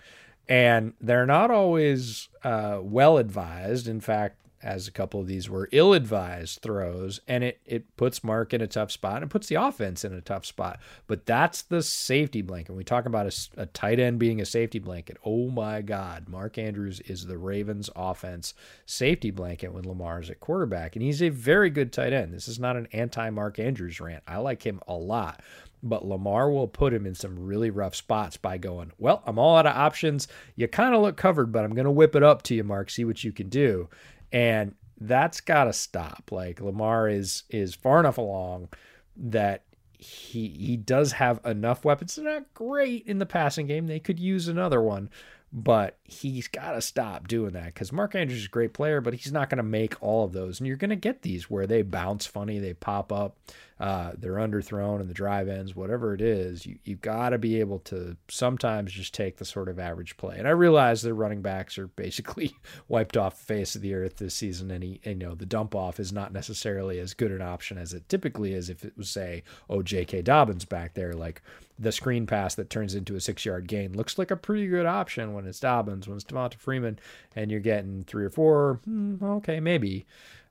And 0.48 0.94
they're 1.02 1.26
not 1.26 1.52
always 1.52 2.30
uh, 2.44 2.80
well 2.82 3.18
advised. 3.18 3.88
In 3.88 4.02
fact, 4.02 4.38
as 4.62 4.88
a 4.88 4.92
couple 4.92 5.20
of 5.20 5.28
these 5.28 5.50
were 5.50 5.70
ill-advised 5.72 6.62
throws 6.62 7.20
and 7.28 7.44
it 7.44 7.60
it 7.66 7.96
puts 7.96 8.24
Mark 8.24 8.54
in 8.54 8.62
a 8.62 8.68
tough 8.68 8.92
spot 8.92 9.22
and 9.22 9.32
puts 9.32 9.48
the 9.48 9.56
offense 9.56 10.04
in 10.04 10.14
a 10.14 10.22
tough 10.22 10.46
spot. 10.46 10.80
But 11.08 11.26
that's 11.26 11.62
the 11.62 11.82
safety 11.82 12.42
blanket. 12.42 12.74
We 12.74 12.84
talk 12.84 13.06
about 13.06 13.28
a, 13.28 13.62
a, 13.62 13.66
tight 13.68 14.00
end 14.00 14.20
being 14.20 14.42
a 14.42 14.46
safety 14.46 14.80
blanket. 14.80 15.18
Oh 15.26 15.50
my 15.50 15.82
god 15.82 16.28
Mark 16.28 16.58
Andrews 16.58 17.00
is 17.02 17.26
the 17.26 17.38
Ravens 17.38 17.90
offense 17.96 18.54
safety 18.86 19.32
blanket 19.32 19.74
when 19.74 19.88
Lamar 19.88 20.22
is 20.22 20.30
at 20.30 20.40
quarterback 20.40 20.96
and 20.96 21.04
he's 21.04 21.22
a 21.22 21.30
very 21.30 21.70
good 21.70 21.94
tight 21.94 22.14
end. 22.14 22.34
This 22.34 22.48
is 22.48 22.60
not 22.60 22.76
an 22.76 22.88
anti 22.92 23.30
Mark 23.30 23.60
Andrews 23.60 24.00
rant. 24.00 24.24
I 24.28 24.38
like 24.38 24.64
him 24.64 24.82
a 24.88 24.94
lot 24.94 25.42
but 25.82 26.06
Lamar 26.06 26.52
will 26.52 26.68
put 26.68 26.94
him 26.94 27.06
in 27.06 27.16
some 27.16 27.40
really 27.40 27.70
rough 27.70 27.96
spots 27.96 28.38
by 28.38 28.58
going, 28.58 28.92
Well, 28.98 29.24
I'm 29.26 29.40
all 29.40 29.58
out 29.58 29.66
of 29.66 29.76
options. 29.76 30.28
You 30.56 30.68
kind 30.68 30.94
of 30.94 31.02
look 31.02 31.18
covered, 31.18 31.52
but 31.52 31.64
I'm 31.64 31.74
going 31.74 31.86
to 31.86 31.92
whip 31.92 32.16
it 32.16 32.24
up 32.24 32.42
to 32.44 32.56
you, 32.56 32.64
Mark, 32.64 32.90
see 32.90 33.06
what 33.06 33.24
you 33.24 33.32
can 33.32 33.50
do 33.50 33.88
and 34.32 34.76
that's 35.00 35.42
got 35.42 35.66
to 35.66 35.74
stop. 35.74 36.30
Like 36.32 36.62
Lamar 36.62 37.08
is 37.08 37.44
is 37.50 37.76
far 37.76 38.00
enough 38.00 38.18
along 38.18 38.70
that 39.16 39.64
he 39.98 40.48
he 40.50 40.78
does 40.78 41.14
have 41.14 41.40
enough 41.46 41.86
weapons. 41.86 42.16
They're 42.16 42.26
not 42.26 42.54
great 42.54 43.06
in 43.06 43.20
the 43.20 43.26
passing 43.26 43.68
game. 43.68 43.88
They 43.88 44.00
could 44.00 44.20
use 44.20 44.48
another 44.48 44.82
one, 44.82 45.10
but 45.52 45.99
he's 46.12 46.48
got 46.48 46.72
to 46.72 46.82
stop 46.82 47.28
doing 47.28 47.54
that 47.54 47.66
because 47.66 47.92
Mark 47.92 48.16
Andrews 48.16 48.42
is 48.42 48.46
a 48.46 48.50
great 48.50 48.74
player, 48.74 49.02
but 49.02 49.14
he's 49.14 49.32
not 49.32 49.50
going 49.50 49.58
to 49.58 49.64
make 49.64 50.02
all 50.02 50.26
of 50.26 50.34
those. 50.34 50.60
And 50.60 50.68
you're 50.68 50.78
going 50.78 50.90
to 50.90 50.96
get 50.96 51.22
these 51.22 51.50
where 51.50 51.68
they 51.68 51.82
bounce 51.82 52.26
funny, 52.26 52.60
they 52.60 52.74
pop 52.74 53.12
up, 53.12 53.38
uh, 53.80 54.12
they're 54.18 54.34
underthrown 54.34 55.00
and 55.00 55.10
the 55.10 55.14
drive 55.14 55.48
ends, 55.48 55.76
whatever 55.76 56.14
it 56.14 56.22
is. 56.22 56.66
You, 56.66 56.78
you've 56.84 57.02
got 57.02 57.30
to 57.30 57.38
be 57.38 57.60
able 57.60 57.80
to 57.80 58.18
sometimes 58.28 58.92
just 58.92 59.14
take 59.14 59.38
the 59.38 59.46
sort 59.46 59.70
of 59.70 59.80
average 59.80 60.18
play. 60.18 60.38
And 60.38 60.48
I 60.48 60.52
realize 60.52 61.02
their 61.02 61.14
running 61.14 61.42
backs 61.42 61.78
are 61.78 61.88
basically 61.88 62.56
wiped 62.90 63.16
off 63.16 63.40
the 63.40 63.46
face 63.46 63.76
of 63.76 63.82
the 63.82 63.94
earth 63.94 64.18
this 64.18 64.36
season. 64.36 64.70
And, 64.72 64.84
he, 64.84 65.00
and, 65.06 65.22
you 65.22 65.28
know, 65.28 65.36
the 65.36 65.46
dump 65.46 65.76
off 65.76 66.00
is 66.00 66.12
not 66.12 66.34
necessarily 66.34 67.00
as 67.00 67.14
good 67.14 67.32
an 67.32 67.42
option 67.42 67.78
as 67.78 67.94
it 67.94 68.10
typically 68.10 68.54
is 68.54 68.70
if 68.70 68.84
it 68.84 68.98
was, 68.98 69.10
say, 69.10 69.44
oh, 69.70 69.82
J.K. 69.82 70.24
Dobbins 70.24 70.66
back 70.66 70.94
there. 70.94 71.14
Like, 71.14 71.42
the 71.80 71.92
screen 71.94 72.28
pass 72.28 72.56
that 72.56 72.70
turns 72.70 72.94
into 72.94 73.16
a 73.16 73.22
six 73.22 73.46
yard 73.46 73.68
gain 73.68 73.94
looks 73.94 74.18
like 74.18 74.32
a 74.32 74.36
pretty 74.36 74.68
good 74.68 74.86
option 74.86 75.34
when 75.34 75.48
it's 75.48 75.62
Dobbins, 75.62 75.99
when 76.08 76.18
it's 76.18 76.26
Devonta 76.26 76.56
Freeman, 76.56 77.00
and 77.36 77.52
you're 77.52 77.60
getting 77.60 78.04
three 78.04 78.26
or 78.26 78.30
four. 78.30 78.80
Hmm, 78.86 79.16
okay, 79.22 79.60
maybe. 79.60 80.06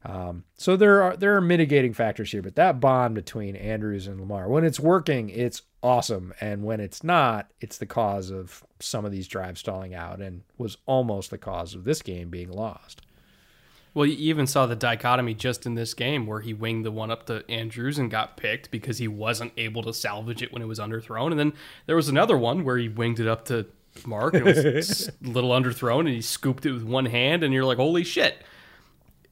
Um, 0.05 0.45
so 0.57 0.77
there 0.77 1.03
are 1.03 1.17
there 1.17 1.37
are 1.37 1.41
mitigating 1.41 1.93
factors 1.93 2.31
here, 2.31 2.43
but 2.43 2.55
that 2.57 2.81
bond 2.81 3.15
between 3.15 3.57
Andrews 3.57 4.07
and 4.07 4.21
Lamar, 4.21 4.49
when 4.49 4.65
it's 4.65 4.79
working, 4.79 5.29
it's 5.29 5.63
awesome, 5.83 6.33
and 6.41 6.63
when 6.63 6.81
it's 6.81 7.03
not, 7.03 7.51
it's 7.61 7.79
the 7.79 7.87
cause 7.87 8.31
of 8.31 8.65
some 8.79 9.05
of 9.05 9.11
these 9.11 9.27
drives 9.27 9.61
stalling 9.61 9.95
out, 9.95 10.21
and 10.21 10.43
was 10.57 10.77
almost 10.87 11.31
the 11.31 11.39
cause 11.39 11.75
of 11.75 11.85
this 11.85 12.01
game 12.01 12.31
being 12.31 12.51
lost. 12.51 13.03
Well, 13.95 14.07
you 14.07 14.31
even 14.31 14.47
saw 14.47 14.67
the 14.67 14.77
dichotomy 14.77 15.35
just 15.35 15.67
in 15.67 15.75
this 15.75 15.95
game 15.95 16.27
where 16.27 16.41
he 16.41 16.55
winged 16.55 16.85
the 16.85 16.93
one 16.93 17.11
up 17.11 17.27
to 17.27 17.45
Andrews 17.51 17.99
and 17.99 18.11
got 18.11 18.37
picked 18.37 18.71
because 18.71 18.99
he 18.99 19.09
wasn't 19.09 19.53
able 19.57 19.83
to 19.83 19.93
salvage 19.93 20.43
it 20.43 20.53
when 20.53 20.63
it 20.63 20.69
was 20.69 20.79
underthrown. 20.79 21.31
And 21.31 21.41
then 21.41 21.53
there 21.87 21.97
was 21.97 22.09
another 22.09 22.39
one 22.39 22.65
where 22.65 22.77
he 22.77 22.89
winged 22.89 23.19
it 23.19 23.27
up 23.27 23.45
to 23.47 23.67
Mark 24.07 24.35
it 24.35 24.45
was 24.45 25.09
a 25.25 25.29
little 25.29 25.51
underthrown 25.51 26.01
and 26.01 26.09
he 26.11 26.21
scooped 26.21 26.65
it 26.67 26.73
with 26.73 26.83
one 26.85 27.07
hand 27.07 27.43
and 27.43 27.53
you're 27.55 27.65
like, 27.65 27.79
holy 27.79 28.05
shit. 28.05 28.43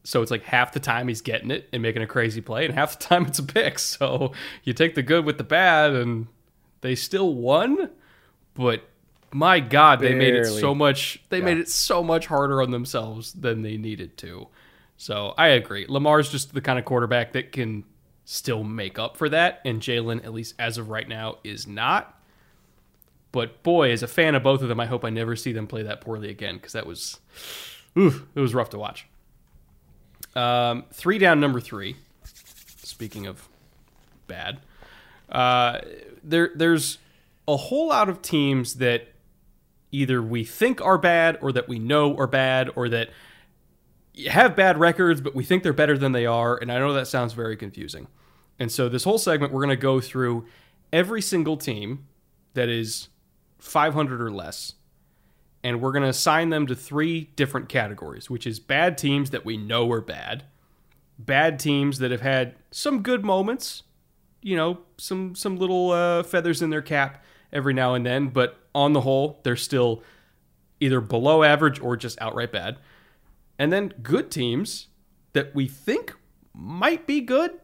So 0.04 0.22
it's 0.22 0.30
like 0.30 0.44
half 0.44 0.72
the 0.72 0.78
time 0.80 1.08
he's 1.08 1.20
getting 1.20 1.50
it 1.50 1.68
and 1.72 1.82
making 1.82 2.00
a 2.02 2.06
crazy 2.06 2.40
play, 2.40 2.64
and 2.64 2.72
half 2.74 2.96
the 2.98 3.04
time 3.08 3.26
it's 3.26 3.40
a 3.40 3.42
pick. 3.42 3.78
So 3.80 4.32
you 4.62 4.72
take 4.72 4.94
the 4.94 5.02
good 5.02 5.24
with 5.24 5.36
the 5.36 5.42
bad, 5.44 5.94
and 5.94 6.28
they 6.80 6.94
still 6.94 7.34
won. 7.34 7.90
But 8.54 8.88
my 9.32 9.58
God, 9.58 9.98
they 9.98 10.14
made 10.14 10.34
it 10.34 10.46
so 10.46 10.74
much. 10.76 11.20
They 11.30 11.38
Yeah. 11.38 11.44
made 11.46 11.58
it 11.58 11.68
so 11.68 12.04
much 12.04 12.26
harder 12.26 12.62
on 12.62 12.70
themselves 12.70 13.32
than 13.32 13.62
they 13.62 13.76
needed 13.76 14.16
to. 14.18 14.46
So 14.96 15.34
I 15.36 15.48
agree. 15.48 15.86
Lamar's 15.88 16.30
just 16.30 16.54
the 16.54 16.60
kind 16.60 16.78
of 16.78 16.84
quarterback 16.84 17.32
that 17.32 17.50
can 17.50 17.82
still 18.24 18.62
make 18.62 19.00
up 19.00 19.16
for 19.16 19.28
that, 19.28 19.60
and 19.64 19.80
Jalen, 19.80 20.24
at 20.24 20.32
least 20.32 20.54
as 20.58 20.78
of 20.78 20.88
right 20.88 21.08
now, 21.08 21.38
is 21.42 21.66
not. 21.66 22.15
But 23.36 23.62
boy, 23.62 23.92
as 23.92 24.02
a 24.02 24.08
fan 24.08 24.34
of 24.34 24.42
both 24.42 24.62
of 24.62 24.70
them, 24.70 24.80
I 24.80 24.86
hope 24.86 25.04
I 25.04 25.10
never 25.10 25.36
see 25.36 25.52
them 25.52 25.66
play 25.66 25.82
that 25.82 26.00
poorly 26.00 26.30
again 26.30 26.54
because 26.54 26.72
that 26.72 26.86
was, 26.86 27.20
oof, 27.94 28.24
it 28.34 28.40
was 28.40 28.54
rough 28.54 28.70
to 28.70 28.78
watch. 28.78 29.06
Um, 30.34 30.84
three 30.90 31.18
down, 31.18 31.38
number 31.38 31.60
three. 31.60 31.96
Speaking 32.24 33.26
of 33.26 33.46
bad, 34.26 34.60
uh, 35.28 35.80
there 36.24 36.50
there's 36.54 36.96
a 37.46 37.58
whole 37.58 37.88
lot 37.88 38.08
of 38.08 38.22
teams 38.22 38.76
that 38.76 39.08
either 39.92 40.22
we 40.22 40.42
think 40.42 40.80
are 40.80 40.96
bad 40.96 41.36
or 41.42 41.52
that 41.52 41.68
we 41.68 41.78
know 41.78 42.16
are 42.16 42.26
bad 42.26 42.70
or 42.74 42.88
that 42.88 43.10
have 44.30 44.56
bad 44.56 44.78
records 44.80 45.20
but 45.20 45.34
we 45.34 45.44
think 45.44 45.62
they're 45.62 45.74
better 45.74 45.98
than 45.98 46.12
they 46.12 46.24
are 46.24 46.56
and 46.56 46.72
I 46.72 46.78
know 46.78 46.94
that 46.94 47.06
sounds 47.06 47.34
very 47.34 47.58
confusing. 47.58 48.06
And 48.58 48.72
so 48.72 48.88
this 48.88 49.04
whole 49.04 49.18
segment 49.18 49.52
we're 49.52 49.60
going 49.60 49.68
to 49.68 49.76
go 49.76 50.00
through 50.00 50.46
every 50.90 51.20
single 51.20 51.58
team 51.58 52.06
that 52.54 52.70
is 52.70 53.10
500 53.58 54.20
or 54.20 54.30
less 54.30 54.74
and 55.66 55.80
we're 55.80 55.90
going 55.90 56.04
to 56.04 56.08
assign 56.08 56.50
them 56.50 56.68
to 56.68 56.76
three 56.76 57.32
different 57.34 57.68
categories, 57.68 58.30
which 58.30 58.46
is 58.46 58.60
bad 58.60 58.96
teams 58.96 59.30
that 59.30 59.44
we 59.44 59.56
know 59.56 59.90
are 59.90 60.00
bad, 60.00 60.44
bad 61.18 61.58
teams 61.58 61.98
that 61.98 62.12
have 62.12 62.20
had 62.20 62.54
some 62.70 63.02
good 63.02 63.24
moments, 63.24 63.82
you 64.42 64.54
know, 64.54 64.78
some 64.96 65.34
some 65.34 65.56
little 65.56 65.90
uh, 65.90 66.22
feathers 66.22 66.62
in 66.62 66.70
their 66.70 66.82
cap 66.82 67.24
every 67.52 67.74
now 67.74 67.94
and 67.94 68.06
then, 68.06 68.28
but 68.28 68.60
on 68.76 68.92
the 68.92 69.00
whole, 69.00 69.40
they're 69.42 69.56
still 69.56 70.04
either 70.78 71.00
below 71.00 71.42
average 71.42 71.80
or 71.80 71.96
just 71.96 72.16
outright 72.20 72.52
bad. 72.52 72.76
And 73.58 73.72
then 73.72 73.92
good 74.04 74.30
teams 74.30 74.86
that 75.32 75.52
we 75.52 75.66
think 75.66 76.14
might 76.54 77.08
be 77.08 77.20
good, 77.20 77.58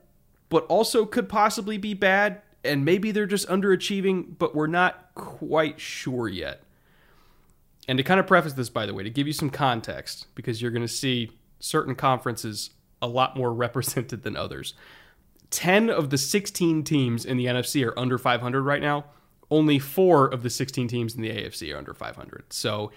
but 0.48 0.66
also 0.66 1.06
could 1.06 1.28
possibly 1.28 1.78
be 1.78 1.94
bad, 1.94 2.42
and 2.64 2.84
maybe 2.84 3.10
they're 3.10 3.26
just 3.26 3.48
underachieving, 3.48 4.38
but 4.38 4.54
we're 4.54 4.66
not 4.66 5.14
quite 5.14 5.80
sure 5.80 6.28
yet. 6.28 6.62
And 7.88 7.98
to 7.98 8.04
kind 8.04 8.20
of 8.20 8.26
preface 8.26 8.52
this, 8.52 8.68
by 8.68 8.86
the 8.86 8.94
way, 8.94 9.02
to 9.02 9.10
give 9.10 9.26
you 9.26 9.32
some 9.32 9.50
context, 9.50 10.26
because 10.34 10.62
you're 10.62 10.70
going 10.70 10.86
to 10.86 10.88
see 10.88 11.32
certain 11.58 11.94
conferences 11.94 12.70
a 13.00 13.08
lot 13.08 13.36
more 13.36 13.52
represented 13.54 14.22
than 14.22 14.36
others. 14.36 14.74
10 15.50 15.90
of 15.90 16.10
the 16.10 16.18
16 16.18 16.82
teams 16.84 17.24
in 17.24 17.36
the 17.36 17.46
NFC 17.46 17.86
are 17.86 17.98
under 17.98 18.16
500 18.16 18.62
right 18.62 18.80
now. 18.80 19.04
Only 19.50 19.78
four 19.78 20.26
of 20.26 20.42
the 20.42 20.48
16 20.48 20.88
teams 20.88 21.14
in 21.14 21.20
the 21.20 21.28
AFC 21.28 21.74
are 21.74 21.78
under 21.78 21.92
500. 21.92 22.50
So 22.52 22.90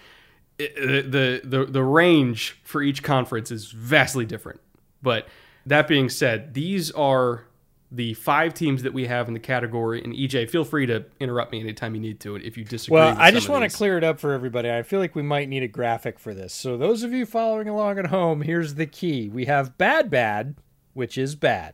the, 0.57 1.41
the, 1.43 1.65
the 1.65 1.83
range 1.83 2.57
for 2.63 2.81
each 2.81 3.03
conference 3.03 3.51
is 3.51 3.71
vastly 3.71 4.25
different. 4.25 4.61
But 5.01 5.27
that 5.65 5.87
being 5.87 6.07
said, 6.07 6.53
these 6.53 6.91
are 6.91 7.45
the 7.91 8.13
five 8.15 8.53
teams 8.53 8.83
that 8.83 8.93
we 8.93 9.05
have 9.05 9.27
in 9.27 9.33
the 9.33 9.39
category. 9.39 10.03
And 10.03 10.13
EJ, 10.13 10.49
feel 10.49 10.65
free 10.65 10.85
to 10.87 11.05
interrupt 11.19 11.51
me 11.51 11.59
anytime 11.59 11.95
you 11.95 12.01
need 12.01 12.19
to 12.21 12.35
if 12.35 12.57
you 12.57 12.63
disagree. 12.63 12.95
Well, 12.95 13.15
I 13.17 13.31
just 13.31 13.49
want 13.49 13.69
to 13.69 13.75
clear 13.75 13.97
it 13.97 14.03
up 14.03 14.19
for 14.19 14.33
everybody. 14.33 14.71
I 14.71 14.83
feel 14.83 14.99
like 14.99 15.15
we 15.15 15.21
might 15.21 15.49
need 15.49 15.63
a 15.63 15.67
graphic 15.67 16.19
for 16.19 16.33
this. 16.33 16.53
So, 16.53 16.77
those 16.77 17.03
of 17.03 17.13
you 17.13 17.25
following 17.25 17.67
along 17.69 17.99
at 17.99 18.07
home, 18.07 18.41
here's 18.41 18.75
the 18.75 18.85
key 18.85 19.29
we 19.29 19.45
have 19.45 19.77
bad, 19.77 20.09
bad, 20.09 20.55
which 20.93 21.17
is 21.17 21.35
bad. 21.35 21.73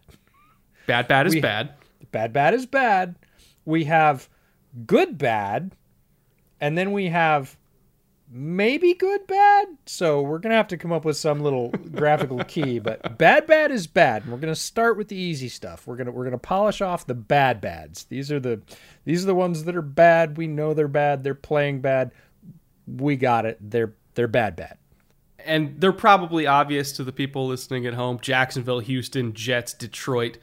Bad, 0.87 1.07
bad 1.07 1.27
is 1.27 1.35
we- 1.35 1.41
bad. 1.41 1.73
Bad, 2.11 2.33
bad 2.33 2.53
is 2.53 2.65
bad. 2.65 3.15
We 3.63 3.85
have 3.85 4.27
good, 4.85 5.17
bad. 5.17 5.75
And 6.59 6.77
then 6.77 6.91
we 6.91 7.07
have 7.07 7.57
maybe 8.31 8.93
good, 8.93 9.27
bad. 9.27 9.67
So, 9.85 10.21
we're 10.21 10.39
going 10.39 10.51
to 10.51 10.55
have 10.57 10.69
to 10.69 10.77
come 10.77 10.91
up 10.91 11.03
with 11.05 11.17
some 11.17 11.41
little 11.41 11.69
graphical 11.69 12.43
key. 12.47 12.79
But 12.79 13.17
bad, 13.17 13.45
bad 13.45 13.71
is 13.71 13.87
bad. 13.87 14.23
And 14.23 14.31
we're 14.31 14.39
going 14.39 14.53
to 14.53 14.59
start 14.59 14.97
with 14.97 15.09
the 15.09 15.15
easy 15.17 15.49
stuff. 15.49 15.85
We're 15.85 15.97
going 15.97 16.07
to 16.07 16.11
we're 16.11 16.29
to 16.29 16.37
polish 16.37 16.81
off 16.81 17.05
the 17.05 17.13
bad 17.13 17.59
bads. 17.61 18.05
These 18.05 18.31
are 18.31 18.39
the 18.39 18.61
these 19.05 19.23
are 19.23 19.27
the 19.27 19.35
ones 19.35 19.65
that 19.65 19.75
are 19.75 19.81
bad. 19.81 20.37
We 20.37 20.47
know 20.47 20.73
they're 20.73 20.87
bad. 20.87 21.23
They're 21.23 21.35
playing 21.35 21.81
bad. 21.81 22.11
We 22.87 23.15
got 23.17 23.45
it. 23.45 23.57
They're 23.61 23.93
they're 24.15 24.27
bad, 24.27 24.55
bad. 24.55 24.77
and 25.45 25.79
they're 25.79 25.91
probably 25.93 26.45
obvious 26.47 26.91
to 26.93 27.03
the 27.03 27.11
people 27.13 27.47
listening 27.47 27.85
at 27.85 27.93
home 27.93 28.19
Jacksonville, 28.21 28.79
Houston, 28.79 29.33
Jets, 29.33 29.73
Detroit. 29.73 30.37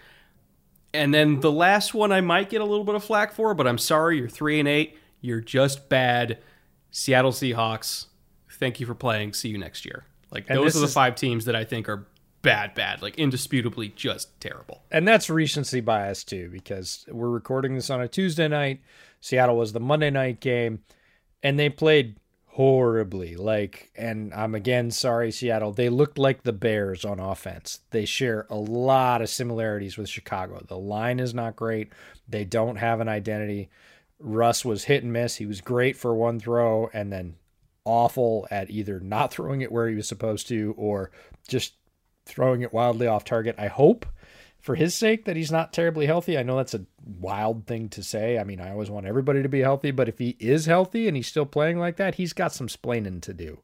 And 0.94 1.12
then 1.12 1.40
the 1.40 1.52
last 1.52 1.92
one 1.92 2.12
I 2.12 2.22
might 2.22 2.48
get 2.48 2.62
a 2.62 2.64
little 2.64 2.84
bit 2.84 2.94
of 2.94 3.04
flack 3.04 3.32
for, 3.32 3.52
but 3.52 3.66
I'm 3.66 3.76
sorry, 3.76 4.18
you're 4.18 4.28
3 4.28 4.60
and 4.60 4.68
8. 4.68 4.98
You're 5.20 5.40
just 5.42 5.88
bad. 5.90 6.38
Seattle 6.90 7.32
Seahawks. 7.32 8.06
Thank 8.52 8.80
you 8.80 8.86
for 8.86 8.94
playing. 8.94 9.32
See 9.34 9.48
you 9.50 9.58
next 9.58 9.84
year. 9.84 10.04
Like 10.30 10.46
And 10.48 10.58
those 10.58 10.76
are 10.76 10.80
the 10.80 10.86
is- 10.86 10.94
five 10.94 11.14
teams 11.14 11.44
that 11.46 11.54
I 11.56 11.64
think 11.64 11.88
are 11.88 12.06
bad 12.42 12.74
bad, 12.74 13.02
like 13.02 13.18
indisputably 13.18 13.88
just 13.88 14.40
terrible. 14.40 14.82
and 14.92 15.06
that's 15.06 15.28
recency 15.28 15.80
bias 15.80 16.22
too 16.24 16.48
because 16.52 17.04
we're 17.08 17.28
recording 17.30 17.74
this 17.74 17.90
on 17.90 18.00
a 18.00 18.08
Tuesday 18.08 18.46
night. 18.48 18.80
Seattle 19.20 19.56
was 19.56 19.72
the 19.72 19.80
Monday 19.80 20.10
night 20.10 20.40
game, 20.40 20.80
and 21.42 21.58
they 21.58 21.68
played 21.68 22.16
horribly. 22.46 23.34
Like, 23.36 23.90
and 23.96 24.32
I'm 24.34 24.54
again 24.54 24.90
sorry, 24.90 25.30
Seattle. 25.32 25.72
They 25.72 25.88
looked 25.88 26.18
like 26.18 26.42
the 26.42 26.52
Bears 26.52 27.04
on 27.04 27.18
offense. 27.20 27.80
They 27.90 28.04
share 28.04 28.46
a 28.50 28.56
lot 28.56 29.22
of 29.22 29.28
similarities 29.28 29.96
with 29.96 30.08
Chicago. 30.08 30.62
The 30.66 30.78
line 30.78 31.20
is 31.20 31.34
not 31.34 31.56
great. 31.56 31.92
They 32.28 32.44
don't 32.44 32.76
have 32.76 33.00
an 33.00 33.08
identity. 33.08 33.68
Russ 34.20 34.64
was 34.64 34.84
hit 34.84 35.02
and 35.02 35.12
miss. 35.12 35.36
He 35.36 35.46
was 35.46 35.60
great 35.60 35.96
for 35.96 36.14
one 36.14 36.40
throw, 36.40 36.90
and 36.92 37.12
then 37.12 37.36
awful 37.84 38.46
at 38.50 38.70
either 38.70 39.00
not 39.00 39.32
throwing 39.32 39.60
it 39.60 39.72
where 39.72 39.88
he 39.88 39.94
was 39.94 40.08
supposed 40.08 40.48
to 40.48 40.74
or 40.76 41.10
just 41.46 41.74
throwing 42.26 42.62
it 42.62 42.72
wildly 42.72 43.06
off 43.06 43.24
target. 43.24 43.54
I 43.58 43.68
hope 43.68 44.06
for 44.60 44.74
his 44.74 44.94
sake 44.94 45.24
that 45.24 45.36
he's 45.36 45.52
not 45.52 45.72
terribly 45.72 46.06
healthy. 46.06 46.36
I 46.36 46.42
know 46.42 46.56
that's 46.56 46.74
a 46.74 46.84
wild 47.20 47.66
thing 47.66 47.88
to 47.90 48.02
say. 48.02 48.38
I 48.38 48.44
mean, 48.44 48.60
I 48.60 48.70
always 48.70 48.90
want 48.90 49.06
everybody 49.06 49.42
to 49.42 49.48
be 49.48 49.60
healthy, 49.60 49.92
but 49.92 50.08
if 50.08 50.18
he 50.18 50.36
is 50.38 50.66
healthy 50.66 51.08
and 51.08 51.16
he's 51.16 51.28
still 51.28 51.46
playing 51.46 51.78
like 51.78 51.96
that, 51.96 52.16
he's 52.16 52.32
got 52.32 52.52
some 52.52 52.68
splaining 52.68 53.22
to 53.22 53.32
do. 53.32 53.60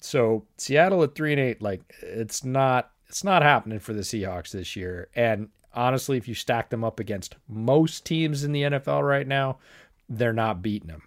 So 0.00 0.46
Seattle 0.56 1.02
at 1.02 1.14
three 1.14 1.32
and 1.32 1.40
eight, 1.40 1.60
like 1.60 1.82
it's 2.00 2.44
not 2.44 2.92
it's 3.08 3.24
not 3.24 3.42
happening 3.42 3.78
for 3.78 3.92
the 3.92 4.02
Seahawks 4.02 4.50
this 4.50 4.76
year. 4.76 5.08
And 5.14 5.48
honestly, 5.74 6.16
if 6.16 6.26
you 6.26 6.34
stack 6.34 6.70
them 6.70 6.84
up 6.84 7.00
against 7.00 7.36
most 7.48 8.04
teams 8.04 8.44
in 8.44 8.52
the 8.52 8.62
NFL 8.62 9.06
right 9.06 9.26
now, 9.26 9.58
they're 10.08 10.32
not 10.32 10.62
beating 10.62 10.88
them. 10.88 11.02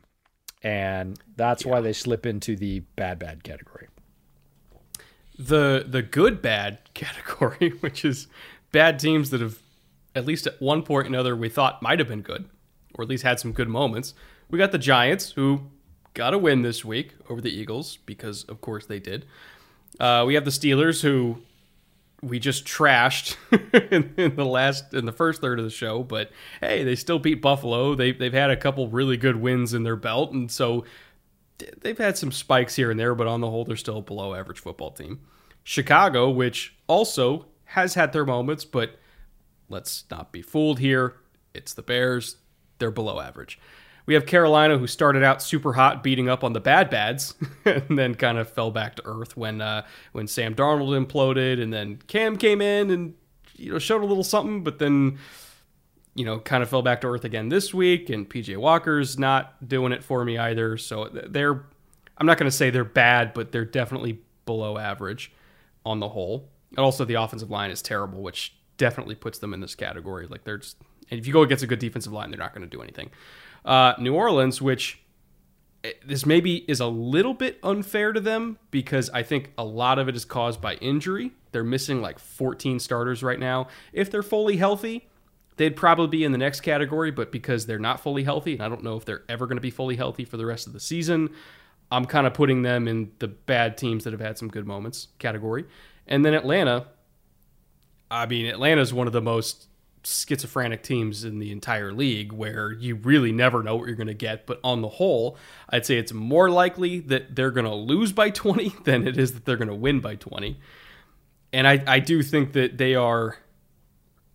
And 0.63 1.19
that's 1.35 1.65
why 1.65 1.81
they 1.81 1.93
slip 1.93 2.25
into 2.25 2.55
the 2.55 2.81
bad 2.95 3.19
bad 3.19 3.43
category. 3.43 3.87
the 5.37 5.85
the 5.87 6.01
good 6.01 6.41
bad 6.41 6.79
category, 6.93 7.69
which 7.79 8.03
is 8.05 8.27
bad 8.71 8.99
teams 8.99 9.29
that 9.31 9.41
have 9.41 9.59
at 10.15 10.25
least 10.25 10.47
at 10.47 10.61
one 10.61 10.83
point 10.83 11.05
or 11.07 11.09
another 11.09 11.35
we 11.35 11.49
thought 11.49 11.81
might 11.81 11.99
have 11.99 12.07
been 12.07 12.21
good, 12.21 12.49
or 12.95 13.03
at 13.03 13.09
least 13.09 13.23
had 13.23 13.39
some 13.39 13.53
good 13.53 13.69
moments. 13.69 14.13
We 14.49 14.57
got 14.57 14.71
the 14.71 14.77
Giants, 14.79 15.31
who 15.31 15.61
got 16.13 16.33
a 16.33 16.37
win 16.37 16.63
this 16.63 16.83
week 16.83 17.13
over 17.29 17.39
the 17.41 17.51
Eagles 17.51 17.97
because, 18.05 18.43
of 18.45 18.61
course, 18.61 18.85
they 18.85 18.99
did. 18.99 19.25
Uh, 19.99 20.23
we 20.27 20.33
have 20.33 20.45
the 20.45 20.51
Steelers 20.51 21.01
who 21.01 21.41
we 22.21 22.39
just 22.39 22.65
trashed 22.65 23.35
in, 23.91 24.13
in, 24.17 24.35
the 24.35 24.45
last 24.45 24.93
in 24.93 25.05
the 25.05 25.11
first 25.11 25.41
third 25.41 25.59
of 25.59 25.65
the 25.65 25.71
show, 25.71 26.03
but 26.03 26.31
hey, 26.59 26.83
they 26.83 26.95
still 26.95 27.19
beat 27.19 27.41
Buffalo. 27.41 27.95
They 27.95 28.11
they've 28.11 28.33
had 28.33 28.49
a 28.49 28.57
couple 28.57 28.87
really 28.89 29.17
good 29.17 29.37
wins 29.37 29.73
in 29.73 29.83
their 29.83 29.95
belt, 29.95 30.31
and 30.31 30.51
so 30.51 30.85
they've 31.81 31.97
had 31.97 32.17
some 32.17 32.31
spikes 32.31 32.75
here 32.75 32.91
and 32.91 32.99
there, 32.99 33.15
but 33.15 33.27
on 33.27 33.41
the 33.41 33.49
whole, 33.49 33.65
they're 33.65 33.75
still 33.75 33.97
a 33.97 34.01
below 34.01 34.33
average 34.33 34.59
football 34.59 34.91
team. 34.91 35.19
Chicago, 35.63 36.29
which 36.29 36.75
also 36.87 37.45
has 37.65 37.93
had 37.93 38.13
their 38.13 38.25
moments, 38.25 38.65
but 38.65 38.97
let's 39.67 40.05
not 40.09 40.31
be 40.31 40.41
fooled 40.41 40.79
here. 40.79 41.15
It's 41.53 41.73
the 41.73 41.81
Bears. 41.81 42.37
They're 42.79 42.91
below 42.91 43.19
average. 43.19 43.59
We 44.09 44.15
have 44.15 44.25
Carolina, 44.25 44.79
who 44.79 44.87
started 44.87 45.23
out 45.23 45.39
super 45.39 45.73
hot, 45.73 46.01
beating 46.01 46.29
up 46.29 46.43
on 46.43 46.53
the 46.53 46.59
bad 46.59 46.89
bads, 46.89 47.35
and 47.65 47.95
then 47.95 48.15
kind 48.15 48.39
of 48.39 48.49
fell 48.49 48.71
back 48.71 48.95
to 48.95 49.03
earth 49.05 49.37
when 49.37 49.61
uh, 49.61 49.85
when 50.13 50.25
Sam 50.25 50.55
Darnold 50.55 50.97
imploded, 51.05 51.61
and 51.61 51.71
then 51.71 51.99
Cam 52.07 52.35
came 52.35 52.59
in 52.59 52.89
and 52.89 53.13
you 53.55 53.71
know 53.71 53.77
showed 53.77 54.01
a 54.01 54.07
little 54.07 54.23
something, 54.23 54.63
but 54.63 54.79
then 54.79 55.19
you 56.15 56.25
know 56.25 56.39
kind 56.39 56.63
of 56.63 56.69
fell 56.69 56.81
back 56.81 57.01
to 57.01 57.07
earth 57.07 57.23
again 57.23 57.49
this 57.49 57.71
week. 57.71 58.09
And 58.09 58.27
PJ 58.27 58.57
Walker's 58.57 59.19
not 59.19 59.67
doing 59.69 59.91
it 59.91 60.03
for 60.03 60.25
me 60.25 60.39
either. 60.39 60.75
So 60.75 61.07
they're 61.11 61.63
I'm 62.17 62.25
not 62.25 62.39
going 62.39 62.49
to 62.49 62.57
say 62.57 62.71
they're 62.71 62.83
bad, 62.83 63.35
but 63.35 63.51
they're 63.51 63.63
definitely 63.63 64.17
below 64.47 64.79
average 64.79 65.31
on 65.85 65.99
the 65.99 66.09
whole. 66.09 66.49
And 66.71 66.79
also 66.79 67.05
the 67.05 67.13
offensive 67.13 67.51
line 67.51 67.69
is 67.69 67.83
terrible, 67.83 68.23
which 68.23 68.55
definitely 68.77 69.13
puts 69.13 69.37
them 69.37 69.53
in 69.53 69.59
this 69.59 69.75
category. 69.75 70.25
Like 70.25 70.45
they're 70.45 70.57
just, 70.57 70.77
and 71.11 71.19
if 71.19 71.27
you 71.27 71.33
go 71.33 71.43
against 71.43 71.63
a 71.63 71.67
good 71.67 71.77
defensive 71.77 72.11
line, 72.11 72.31
they're 72.31 72.39
not 72.39 72.55
going 72.55 72.67
to 72.67 72.75
do 72.75 72.81
anything. 72.81 73.11
Uh, 73.69 73.93
New 73.99 74.15
Orleans, 74.15 74.63
which 74.63 74.99
eh, 75.83 75.91
this 76.03 76.25
maybe 76.25 76.65
is 76.67 76.79
a 76.79 76.87
little 76.87 77.35
bit 77.35 77.59
unfair 77.61 78.11
to 78.11 78.19
them 78.19 78.57
because 78.71 79.11
I 79.11 79.21
think 79.21 79.51
a 79.59 79.63
lot 79.63 79.99
of 79.99 80.09
it 80.09 80.15
is 80.15 80.25
caused 80.25 80.59
by 80.59 80.73
injury. 80.77 81.33
They're 81.51 81.63
missing 81.63 82.01
like 82.01 82.17
14 82.17 82.79
starters 82.79 83.21
right 83.21 83.39
now. 83.39 83.67
If 83.93 84.09
they're 84.09 84.23
fully 84.23 84.57
healthy, 84.57 85.07
they'd 85.57 85.75
probably 85.75 86.07
be 86.07 86.23
in 86.23 86.31
the 86.31 86.39
next 86.39 86.61
category, 86.61 87.11
but 87.11 87.31
because 87.31 87.67
they're 87.67 87.77
not 87.77 87.99
fully 87.99 88.23
healthy, 88.23 88.53
and 88.53 88.63
I 88.63 88.69
don't 88.69 88.83
know 88.83 88.97
if 88.97 89.05
they're 89.05 89.23
ever 89.29 89.45
going 89.45 89.57
to 89.57 89.61
be 89.61 89.69
fully 89.69 89.95
healthy 89.95 90.25
for 90.25 90.37
the 90.37 90.47
rest 90.47 90.65
of 90.65 90.73
the 90.73 90.79
season, 90.79 91.29
I'm 91.91 92.05
kind 92.05 92.25
of 92.25 92.33
putting 92.33 92.63
them 92.63 92.87
in 92.87 93.11
the 93.19 93.27
bad 93.27 93.77
teams 93.77 94.03
that 94.03 94.13
have 94.13 94.19
had 94.19 94.39
some 94.39 94.47
good 94.47 94.65
moments 94.65 95.09
category. 95.19 95.65
And 96.07 96.25
then 96.25 96.33
Atlanta, 96.33 96.87
I 98.09 98.25
mean, 98.25 98.47
Atlanta 98.47 98.81
is 98.81 98.93
one 98.93 99.05
of 99.05 99.13
the 99.13 99.21
most 99.21 99.68
schizophrenic 100.03 100.81
teams 100.81 101.23
in 101.23 101.39
the 101.39 101.51
entire 101.51 101.91
league 101.91 102.31
where 102.31 102.71
you 102.71 102.95
really 102.95 103.31
never 103.31 103.63
know 103.63 103.75
what 103.75 103.87
you're 103.87 103.95
going 103.95 104.07
to 104.07 104.13
get. 104.13 104.45
But 104.45 104.59
on 104.63 104.81
the 104.81 104.87
whole, 104.87 105.37
I'd 105.69 105.85
say 105.85 105.97
it's 105.97 106.13
more 106.13 106.49
likely 106.49 106.99
that 107.01 107.35
they're 107.35 107.51
going 107.51 107.65
to 107.65 107.75
lose 107.75 108.11
by 108.11 108.29
20 108.29 108.69
than 108.83 109.07
it 109.07 109.17
is 109.17 109.33
that 109.33 109.45
they're 109.45 109.57
going 109.57 109.69
to 109.69 109.75
win 109.75 109.99
by 109.99 110.15
20. 110.15 110.59
And 111.51 111.67
I, 111.67 111.83
I 111.87 111.99
do 111.99 112.21
think 112.21 112.53
that 112.53 112.77
they 112.77 112.95
are, 112.95 113.37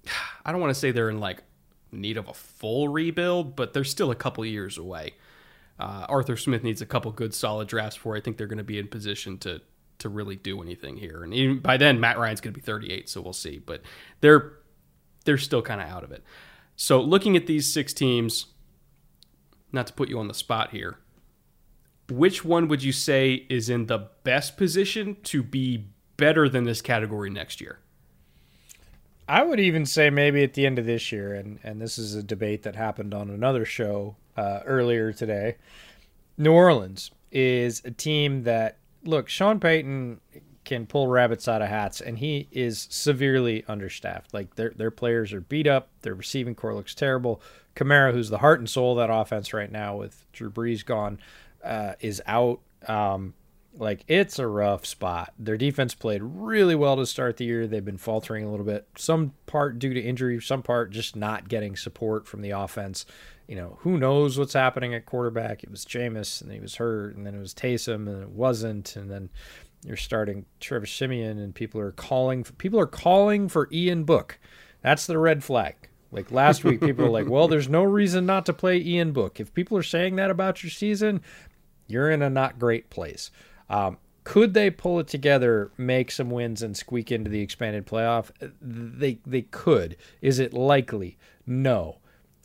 I 0.45 0.53
don't 0.53 0.61
want 0.61 0.71
to 0.71 0.79
say 0.79 0.91
they're 0.91 1.11
in 1.11 1.21
like 1.21 1.43
need 1.91 2.17
of 2.17 2.29
a 2.29 2.35
full 2.35 2.89
rebuild, 2.89 3.57
but 3.57 3.73
they're 3.73 3.85
still 3.85 4.11
a 4.11 4.17
couple 4.17 4.45
years 4.45 4.77
away. 4.77 5.15
Uh, 5.79 6.07
Arthur 6.09 6.37
Smith 6.37 6.63
needs 6.63 6.83
a 6.83 6.87
couple 6.87 7.11
good 7.13 7.35
solid 7.35 7.69
drafts 7.69 7.97
before 7.97 8.17
I 8.17 8.21
think 8.21 8.37
they're 8.37 8.47
going 8.47 8.59
to 8.59 8.65
be 8.65 8.79
in 8.79 8.89
position 8.89 9.39
to 9.39 9.61
to 9.99 10.09
really 10.09 10.35
do 10.35 10.61
anything 10.61 10.97
here. 10.97 11.23
And 11.23 11.33
even 11.33 11.61
by 11.61 11.77
then, 11.77 12.01
Matt 12.01 12.19
Ryan's 12.19 12.41
going 12.41 12.53
to 12.53 12.61
be 12.61 12.65
38, 12.65 13.09
so 13.09 13.21
we'll 13.21 13.33
see. 13.33 13.59
But 13.59 13.83
they're 14.21 14.55
they're 15.25 15.39
still 15.39 15.63
kind 15.63 15.81
of 15.81 15.89
out 15.89 16.05
of 16.05 16.13
it. 16.13 16.23
So 16.77 17.01
looking 17.01 17.37
at 17.37 17.47
these 17.47 17.73
six 17.73 17.93
teams, 17.93 18.47
not 19.73 19.87
to 19.89 19.93
put 19.93 20.09
you 20.09 20.19
on 20.19 20.29
the 20.29 20.35
spot 20.35 20.71
here, 20.71 20.99
which 22.11 22.45
one 22.45 22.69
would 22.69 22.83
you 22.83 22.93
say 22.93 23.47
is 23.49 23.69
in 23.69 23.87
the 23.87 24.09
best 24.25 24.57
position 24.57 25.17
to 25.25 25.43
be 25.43 25.87
better 26.17 26.49
than 26.49 26.65
this 26.65 26.83
category 26.83 27.31
next 27.31 27.61
year? 27.61 27.79
I 29.27 29.43
would 29.43 29.59
even 29.59 29.87
say 29.87 30.11
maybe 30.11 30.43
at 30.43 30.53
the 30.53 30.67
end 30.67 30.79
of 30.79 30.85
this 30.85 31.11
year, 31.11 31.33
and, 31.33 31.59
and 31.63 31.81
this 31.81 31.97
is 31.97 32.15
a 32.15 32.23
debate 32.23 32.63
that 32.65 32.77
happened 32.77 33.15
on 33.15 33.31
another 33.31 33.65
show 33.65 34.17
uh, 34.37 34.61
earlier 34.67 35.13
today. 35.13 35.57
New 36.37 36.53
Orleans 36.53 37.11
is 37.33 37.81
a 37.87 37.91
team 37.91 38.43
that, 38.43 38.77
look, 39.03 39.29
Sean 39.29 39.61
Payton 39.61 40.21
can 40.65 40.87
pull 40.87 41.09
rabbits 41.09 41.47
out 41.49 41.63
of 41.63 41.69
hats, 41.69 42.01
and 42.01 42.19
he 42.19 42.49
is 42.51 42.87
severely 42.91 43.65
understaffed. 43.69 44.33
Like 44.33 44.57
their 44.57 44.71
their 44.71 44.91
players 44.91 45.33
are 45.33 45.41
beat 45.41 45.67
up. 45.67 45.89
Their 46.03 46.15
receiving 46.15 46.55
core 46.55 46.75
looks 46.75 46.95
terrible. 46.95 47.41
Kamara, 47.77 48.13
who's 48.13 48.31
the 48.31 48.39
heart 48.39 48.61
and 48.61 48.69
soul 48.69 48.93
of 48.93 49.09
that 49.09 49.13
offense 49.13 49.53
right 49.53 49.71
now, 49.71 49.97
with 49.97 50.25
Drew 50.33 50.51
Brees 50.51 50.85
gone, 50.85 51.19
uh, 51.63 51.95
is 52.01 52.23
out. 52.27 52.61
Um, 52.87 53.35
like 53.77 54.05
it's 54.09 54.39
a 54.39 54.47
rough 54.47 54.87
spot. 54.87 55.33
Their 55.39 55.57
defense 55.57 55.95
played 55.95 56.23
really 56.23 56.75
well 56.75 56.97
to 56.97 57.07
start 57.07 57.37
the 57.37 57.45
year. 57.45 57.67
They've 57.67 57.85
been 57.85 57.99
faltering 57.99 58.45
a 58.45 58.51
little 58.51 58.67
bit. 58.67 58.87
Some 58.97 59.33
part 59.47 59.79
due 59.79 59.95
to 59.95 60.01
injury, 60.01 60.41
some 60.41 60.63
part 60.63 60.91
just 60.91 61.17
not 61.17 61.49
getting 61.49 61.77
support 61.77 62.27
from 62.27 62.43
the 62.43 62.51
offense. 62.51 63.05
You 63.49 63.57
know, 63.57 63.79
who 63.81 63.99
knows 63.99 64.39
what's 64.39 64.55
happening 64.55 64.95
at 64.95 65.07
quarterback? 65.07 65.63
It 65.63 65.71
was 65.71 65.85
Jameis, 65.85 66.41
and 66.41 66.51
he 66.51 66.61
was 66.61 66.77
hurt, 66.77 67.15
and 67.15 67.27
then 67.27 67.35
it 67.35 67.41
was 67.41 67.53
Taysom, 67.53 68.09
and 68.09 68.23
it 68.23 68.31
wasn't, 68.31 68.97
and 68.97 69.11
then 69.11 69.29
you're 69.85 69.97
starting 69.97 70.47
Trevor 70.61 70.87
Siemian, 70.87 71.39
and 71.39 71.55
people 71.55 71.81
are 71.81 71.93
calling. 71.93 72.43
For, 72.45 72.53
people 72.55 72.81
are 72.81 72.87
calling 72.87 73.49
for 73.49 73.69
Ian 73.71 74.05
Book. 74.05 74.39
That's 74.83 75.07
the 75.07 75.19
red 75.19 75.45
flag. 75.45 75.77
Like 76.11 76.31
last 76.31 76.65
week, 76.65 76.81
people 76.81 77.05
are 77.05 77.11
like, 77.11 77.29
"Well, 77.29 77.49
there's 77.49 77.69
no 77.69 77.83
reason 77.83 78.25
not 78.25 78.47
to 78.47 78.53
play 78.53 78.79
Ian 78.79 79.13
Book." 79.13 79.41
If 79.41 79.53
people 79.53 79.77
are 79.77 79.83
saying 79.83 80.17
that 80.17 80.31
about 80.31 80.63
your 80.63 80.71
season, 80.71 81.21
you're 81.87 82.11
in 82.11 82.23
a 82.23 82.31
not 82.31 82.59
great 82.59 82.89
place. 82.89 83.31
Um, 83.69 83.99
could 84.23 84.55
they 84.55 84.71
pull 84.71 85.01
it 85.01 85.07
together, 85.07 85.71
make 85.77 86.11
some 86.11 86.31
wins, 86.31 86.63
and 86.63 86.77
squeak 86.77 87.13
into 87.13 87.31
the 87.31 87.41
expanded 87.41 87.87
playoff? 87.87 88.31
They 88.61 89.19
they 89.27 89.43
could. 89.43 89.97
Is 90.23 90.39
it 90.39 90.55
likely? 90.55 91.19
No. 91.47 91.99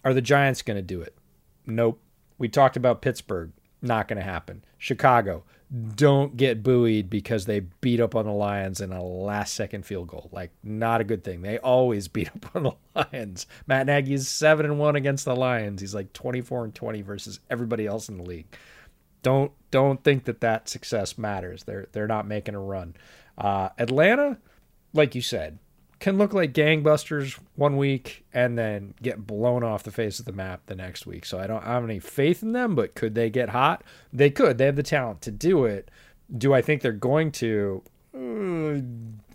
Are 0.04 0.14
the 0.14 0.22
Giants 0.22 0.62
going 0.62 0.78
to 0.78 0.82
do 0.82 1.02
it? 1.02 1.16
Nope. 1.66 2.02
We 2.38 2.50
talked 2.50 2.78
about 2.78 3.02
Pittsburgh. 3.02 3.52
Not 3.82 4.08
going 4.08 4.18
to 4.18 4.24
happen. 4.24 4.64
Chicago 4.78 5.44
don't 5.96 6.36
get 6.36 6.64
buoyed 6.64 7.10
because 7.10 7.46
they 7.46 7.60
beat 7.60 8.00
up 8.00 8.16
on 8.16 8.26
the 8.26 8.32
Lions 8.32 8.82
in 8.82 8.92
a 8.92 9.04
last 9.04 9.54
second 9.54 9.86
field 9.86 10.08
goal. 10.08 10.28
Like 10.32 10.52
not 10.64 11.00
a 11.00 11.04
good 11.04 11.24
thing. 11.24 11.42
They 11.42 11.60
always 11.60 12.08
beat 12.10 12.30
up 12.30 12.56
on 12.56 12.64
the 12.64 12.72
Lions. 12.96 13.46
Matt 13.68 13.86
Nagy 13.86 14.14
is 14.14 14.28
7 14.28 14.66
and 14.66 14.80
1 14.80 14.96
against 14.96 15.26
the 15.26 15.36
Lions. 15.36 15.82
He's 15.82 15.94
like 15.94 16.12
24 16.14 16.66
and 16.66 16.76
20 16.76 17.02
versus 17.04 17.40
everybody 17.50 17.86
else 17.86 18.10
in 18.10 18.18
the 18.18 18.24
league. 18.24 18.48
Don't 19.22 19.52
don't 19.70 20.04
think 20.04 20.24
that 20.26 20.42
that 20.42 20.70
success 20.70 21.18
matters. 21.18 21.64
They're 21.64 21.88
they're 21.92 22.08
not 22.08 22.26
making 22.26 22.56
a 22.56 22.60
run. 22.60 22.96
Uh, 23.38 23.70
Atlanta, 23.78 24.38
like 24.94 25.14
you 25.14 25.22
said, 25.22 25.60
can 26.00 26.18
look 26.18 26.34
like 26.34 26.54
gangbusters 26.54 27.38
one 27.56 27.76
week 27.76 28.26
and 28.34 28.58
then 28.58 28.94
get 29.02 29.28
blown 29.28 29.64
off 29.64 29.84
the 29.84 29.92
face 29.92 30.20
of 30.20 30.26
the 30.26 30.32
map 30.32 30.62
the 30.68 30.76
next 30.76 31.06
week. 31.06 31.26
So 31.26 31.40
I 31.40 31.48
don't 31.48 31.64
have 31.64 31.84
any 31.84 32.00
faith 32.00 32.42
in 32.42 32.54
them, 32.54 32.74
but 32.74 32.96
could 32.96 33.16
they 33.16 33.30
get 33.30 33.50
hot? 33.50 33.84
They 34.14 34.30
could. 34.30 34.58
They 34.58 34.66
have 34.66 34.78
the 34.78 34.84
talent 34.84 35.22
to 35.24 35.32
do 35.32 35.66
it. 35.66 35.92
Do 36.36 36.54
I 36.54 36.62
think 36.62 36.82
they're 36.82 36.92
going 36.94 37.32
to? 37.34 37.84
Uh, 38.16 38.80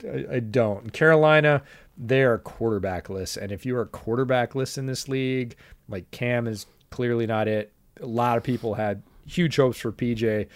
I, 0.09 0.37
I 0.37 0.41
don't. 0.41 0.93
Carolina, 0.93 1.63
they 1.99 2.23
are 2.23 2.39
quarterbackless, 2.39 3.37
and 3.37 3.53
if 3.53 3.67
you 3.67 3.77
are 3.77 3.87
quarterbackless 3.87 4.79
in 4.79 4.87
this 4.87 5.09
league, 5.09 5.57
like 5.89 6.11
Cam 6.11 6.47
is 6.47 6.67
clearly 6.91 7.27
not 7.27 7.47
it. 7.47 7.73
A 8.01 8.07
lot 8.07 8.37
of 8.37 8.43
people 8.43 8.75
had 8.75 9.03
huge 9.27 9.57
hopes 9.57 9.79
for 9.79 9.93
PJ. 9.93 10.49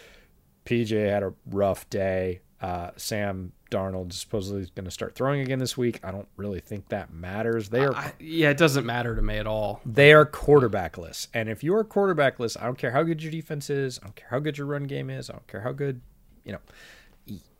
PJ 0.64 1.08
had 1.08 1.22
a 1.22 1.32
rough 1.46 1.88
day. 1.90 2.40
Uh, 2.60 2.90
Sam 2.96 3.52
Darnold 3.70 4.12
supposedly 4.12 4.62
is 4.62 4.70
going 4.70 4.84
to 4.84 4.90
start 4.90 5.14
throwing 5.14 5.40
again 5.40 5.60
this 5.60 5.76
week. 5.76 6.00
I 6.02 6.10
don't 6.10 6.26
really 6.36 6.60
think 6.60 6.88
that 6.88 7.12
matters. 7.12 7.68
They 7.68 7.84
are, 7.84 7.94
I, 7.94 8.12
yeah, 8.18 8.50
it 8.50 8.56
doesn't 8.56 8.84
matter 8.84 9.14
to 9.14 9.22
me 9.22 9.36
at 9.36 9.46
all. 9.46 9.80
They 9.86 10.12
are 10.12 10.26
quarterbackless, 10.26 11.28
and 11.32 11.48
if 11.48 11.62
you're 11.62 11.84
quarterbackless, 11.84 12.60
I 12.60 12.64
don't 12.64 12.78
care 12.78 12.90
how 12.90 13.04
good 13.04 13.22
your 13.22 13.30
defense 13.30 13.70
is. 13.70 14.00
I 14.02 14.06
don't 14.06 14.16
care 14.16 14.28
how 14.30 14.40
good 14.40 14.58
your 14.58 14.66
run 14.66 14.84
game 14.84 15.08
is. 15.08 15.30
I 15.30 15.34
don't 15.34 15.46
care 15.46 15.60
how 15.60 15.72
good, 15.72 16.00
you 16.44 16.52
know, 16.52 16.60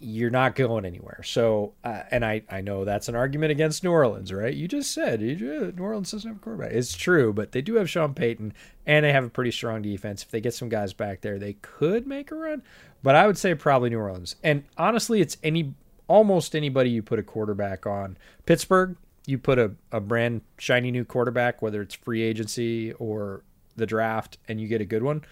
you're 0.01 0.31
not 0.31 0.55
going 0.55 0.85
anywhere. 0.85 1.23
So, 1.25 1.75
uh, 1.83 2.03
and 2.11 2.25
I, 2.25 2.43
I 2.49 2.61
know 2.61 2.85
that's 2.85 3.09
an 3.09 3.17
argument 3.17 3.51
against 3.51 3.83
New 3.83 3.91
Orleans, 3.91 4.33
right? 4.33 4.55
You 4.55 4.69
just 4.69 4.93
said 4.93 5.21
New 5.21 5.73
Orleans 5.79 6.13
doesn't 6.13 6.29
have 6.29 6.37
a 6.37 6.41
quarterback. 6.41 6.73
It's 6.73 6.97
true, 6.97 7.33
but 7.33 7.51
they 7.53 7.63
do 7.63 7.75
have 7.75 7.91
Sean 7.91 8.15
Payton, 8.15 8.53
and 8.87 9.05
they 9.05 9.13
have 9.13 9.25
a 9.25 9.31
pretty 9.31 9.51
strong 9.51 9.83
defense. 9.83 10.23
If 10.23 10.31
they 10.31 10.41
get 10.41 10.55
some 10.55 10.69
guys 10.69 10.93
back 10.93 11.21
there, 11.21 11.39
they 11.39 11.55
could 11.55 12.07
make 12.07 12.31
a 12.31 12.37
run. 12.37 12.63
But 13.03 13.17
I 13.17 13.27
would 13.27 13.39
say 13.39 13.55
probably 13.55 13.91
New 13.91 13.99
Orleans. 13.99 14.37
And 14.45 14.65
honestly, 14.77 15.21
it's 15.21 15.37
any 15.43 15.75
almost 16.07 16.55
anybody 16.55 16.91
you 16.91 17.03
put 17.03 17.19
a 17.19 17.23
quarterback 17.25 17.87
on. 17.87 18.17
Pittsburgh, 18.47 18.97
you 19.27 19.37
put 19.37 19.59
a, 19.59 19.73
a 19.93 20.01
brand 20.01 20.43
shiny 20.59 20.91
new 20.91 21.05
quarterback, 21.05 21.61
whether 21.61 21.83
it's 21.83 21.95
free 21.95 22.23
agency 22.23 22.93
or 22.95 23.43
the 23.77 23.87
draft, 23.87 24.39
and 24.47 24.61
you 24.61 24.69
get 24.69 24.81
a 24.81 24.87
good 24.87 25.03
one. 25.03 25.25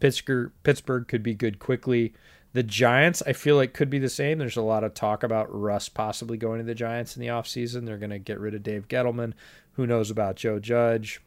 Pittsburgh 0.00 0.52
Pittsburgh 0.62 1.08
could 1.08 1.22
be 1.22 1.34
good 1.34 1.58
quickly. 1.58 2.14
The 2.54 2.62
Giants, 2.62 3.22
I 3.26 3.34
feel 3.34 3.56
like 3.56 3.74
could 3.74 3.90
be 3.90 3.98
the 3.98 4.08
same. 4.08 4.38
There's 4.38 4.56
a 4.56 4.62
lot 4.62 4.82
of 4.82 4.94
talk 4.94 5.22
about 5.22 5.54
Russ 5.54 5.88
possibly 5.88 6.36
going 6.38 6.58
to 6.58 6.64
the 6.64 6.74
Giants 6.74 7.14
in 7.16 7.20
the 7.20 7.28
offseason. 7.28 7.84
They're 7.84 7.98
going 7.98 8.10
to 8.10 8.18
get 8.18 8.40
rid 8.40 8.54
of 8.54 8.62
Dave 8.62 8.88
Gettleman. 8.88 9.34
Who 9.72 9.86
knows 9.86 10.10
about 10.10 10.36
Joe 10.36 10.58
Judge? 10.58 11.20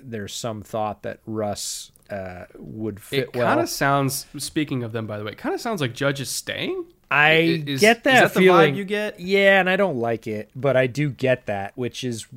There's 0.00 0.32
some 0.32 0.62
thought 0.62 1.02
that 1.02 1.18
Russ 1.26 1.90
uh, 2.08 2.44
would 2.56 3.00
fit 3.00 3.34
well. 3.34 3.44
It 3.44 3.48
kind 3.48 3.60
of 3.60 3.68
sounds. 3.68 4.26
Speaking 4.38 4.82
of 4.84 4.92
them, 4.92 5.06
by 5.06 5.18
the 5.18 5.24
way, 5.24 5.32
it 5.32 5.38
kind 5.38 5.54
of 5.54 5.60
sounds 5.60 5.80
like 5.80 5.92
Judge 5.94 6.20
is 6.20 6.30
staying. 6.30 6.84
I 7.10 7.32
is- 7.32 7.58
get 7.64 7.68
is 7.68 7.80
that, 7.80 8.04
that 8.04 8.34
the 8.34 8.40
vibe 8.40 8.42
feeling. 8.42 8.74
you 8.76 8.84
get? 8.84 9.18
Yeah, 9.18 9.58
and 9.58 9.68
I 9.68 9.74
don't 9.76 9.96
like 9.96 10.28
it, 10.28 10.50
but 10.54 10.76
I 10.76 10.86
do 10.86 11.10
get 11.10 11.46
that, 11.46 11.72
which 11.76 12.04
is 12.04 12.28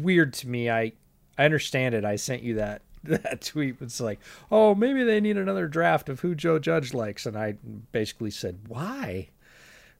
weird 0.00 0.32
to 0.34 0.48
me. 0.48 0.70
I 0.70 0.92
I 1.36 1.44
understand 1.44 1.94
it. 1.96 2.04
I 2.04 2.14
sent 2.16 2.42
you 2.44 2.54
that 2.54 2.82
that 3.04 3.42
tweet. 3.42 3.80
was 3.80 4.00
like, 4.00 4.20
oh, 4.50 4.74
maybe 4.74 5.02
they 5.04 5.20
need 5.20 5.36
another 5.36 5.68
draft 5.68 6.08
of 6.08 6.20
who 6.20 6.34
Joe 6.34 6.58
Judge 6.58 6.94
likes, 6.94 7.26
and 7.26 7.36
I 7.36 7.56
basically 7.92 8.30
said, 8.30 8.60
why? 8.68 9.28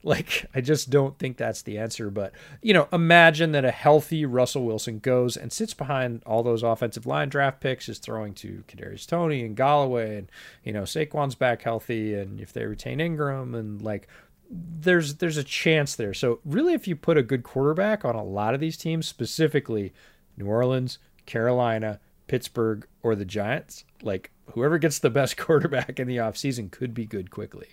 Like, 0.05 0.47
I 0.53 0.61
just 0.61 0.91
don't 0.91 1.17
think 1.17 1.37
that's 1.37 1.63
the 1.63 1.79
answer. 1.79 2.11
But, 2.11 2.33
you 2.61 2.75
know, 2.75 2.89
imagine 2.93 3.53
that 3.53 3.65
a 3.65 3.71
healthy 3.71 4.25
Russell 4.25 4.65
Wilson 4.65 4.99
goes 4.99 5.37
and 5.37 5.53
sits 5.53 5.75
behind 5.75 6.23
all 6.27 6.43
those 6.43 6.65
offensive 6.65 7.07
line 7.07 7.29
draft 7.29 7.61
picks, 7.61 7.89
is 7.89 7.99
throwing 7.99 8.35
to 8.35 8.65
Kadarius 8.67 9.07
Toney 9.07 9.45
and 9.45 9.57
Golladay, 9.57 10.19
and, 10.19 10.33
you 10.65 10.73
know, 10.73 10.83
Saquon's 10.83 11.37
back 11.37 11.63
healthy, 11.63 12.15
and 12.15 12.41
if 12.41 12.53
they 12.53 12.65
retain 12.67 13.01
Ingram, 13.01 13.55
and 13.55 13.81
like, 13.81 14.09
there's 14.51 15.15
there's 15.15 15.37
a 15.39 15.45
chance 15.45 15.95
there. 15.97 16.13
So 16.13 16.41
really, 16.45 16.75
if 16.75 16.87
you 16.87 16.95
put 16.95 17.17
a 17.17 17.23
good 17.23 17.43
quarterback 17.43 18.05
on 18.05 18.15
a 18.15 18.25
lot 18.25 18.55
of 18.55 18.61
these 18.61 18.77
teams, 18.77 19.07
specifically 19.07 19.93
New 20.37 20.47
Orleans, 20.47 20.99
Carolina, 21.27 22.01
Pittsburgh, 22.33 22.87
or 23.03 23.15
the 23.15 23.27
Giants, 23.27 23.85
like 24.01 24.31
whoever 24.53 24.79
gets 24.79 24.99
the 24.99 25.11
best 25.11 25.37
quarterback 25.37 26.01
in 26.01 26.09
the 26.09 26.17
offseason 26.17 26.71
could 26.71 26.95
be 26.95 27.05
good 27.05 27.31
quickly. 27.31 27.69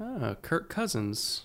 Ah, 0.00 0.36
Kirk 0.40 0.70
Cousins. 0.70 1.42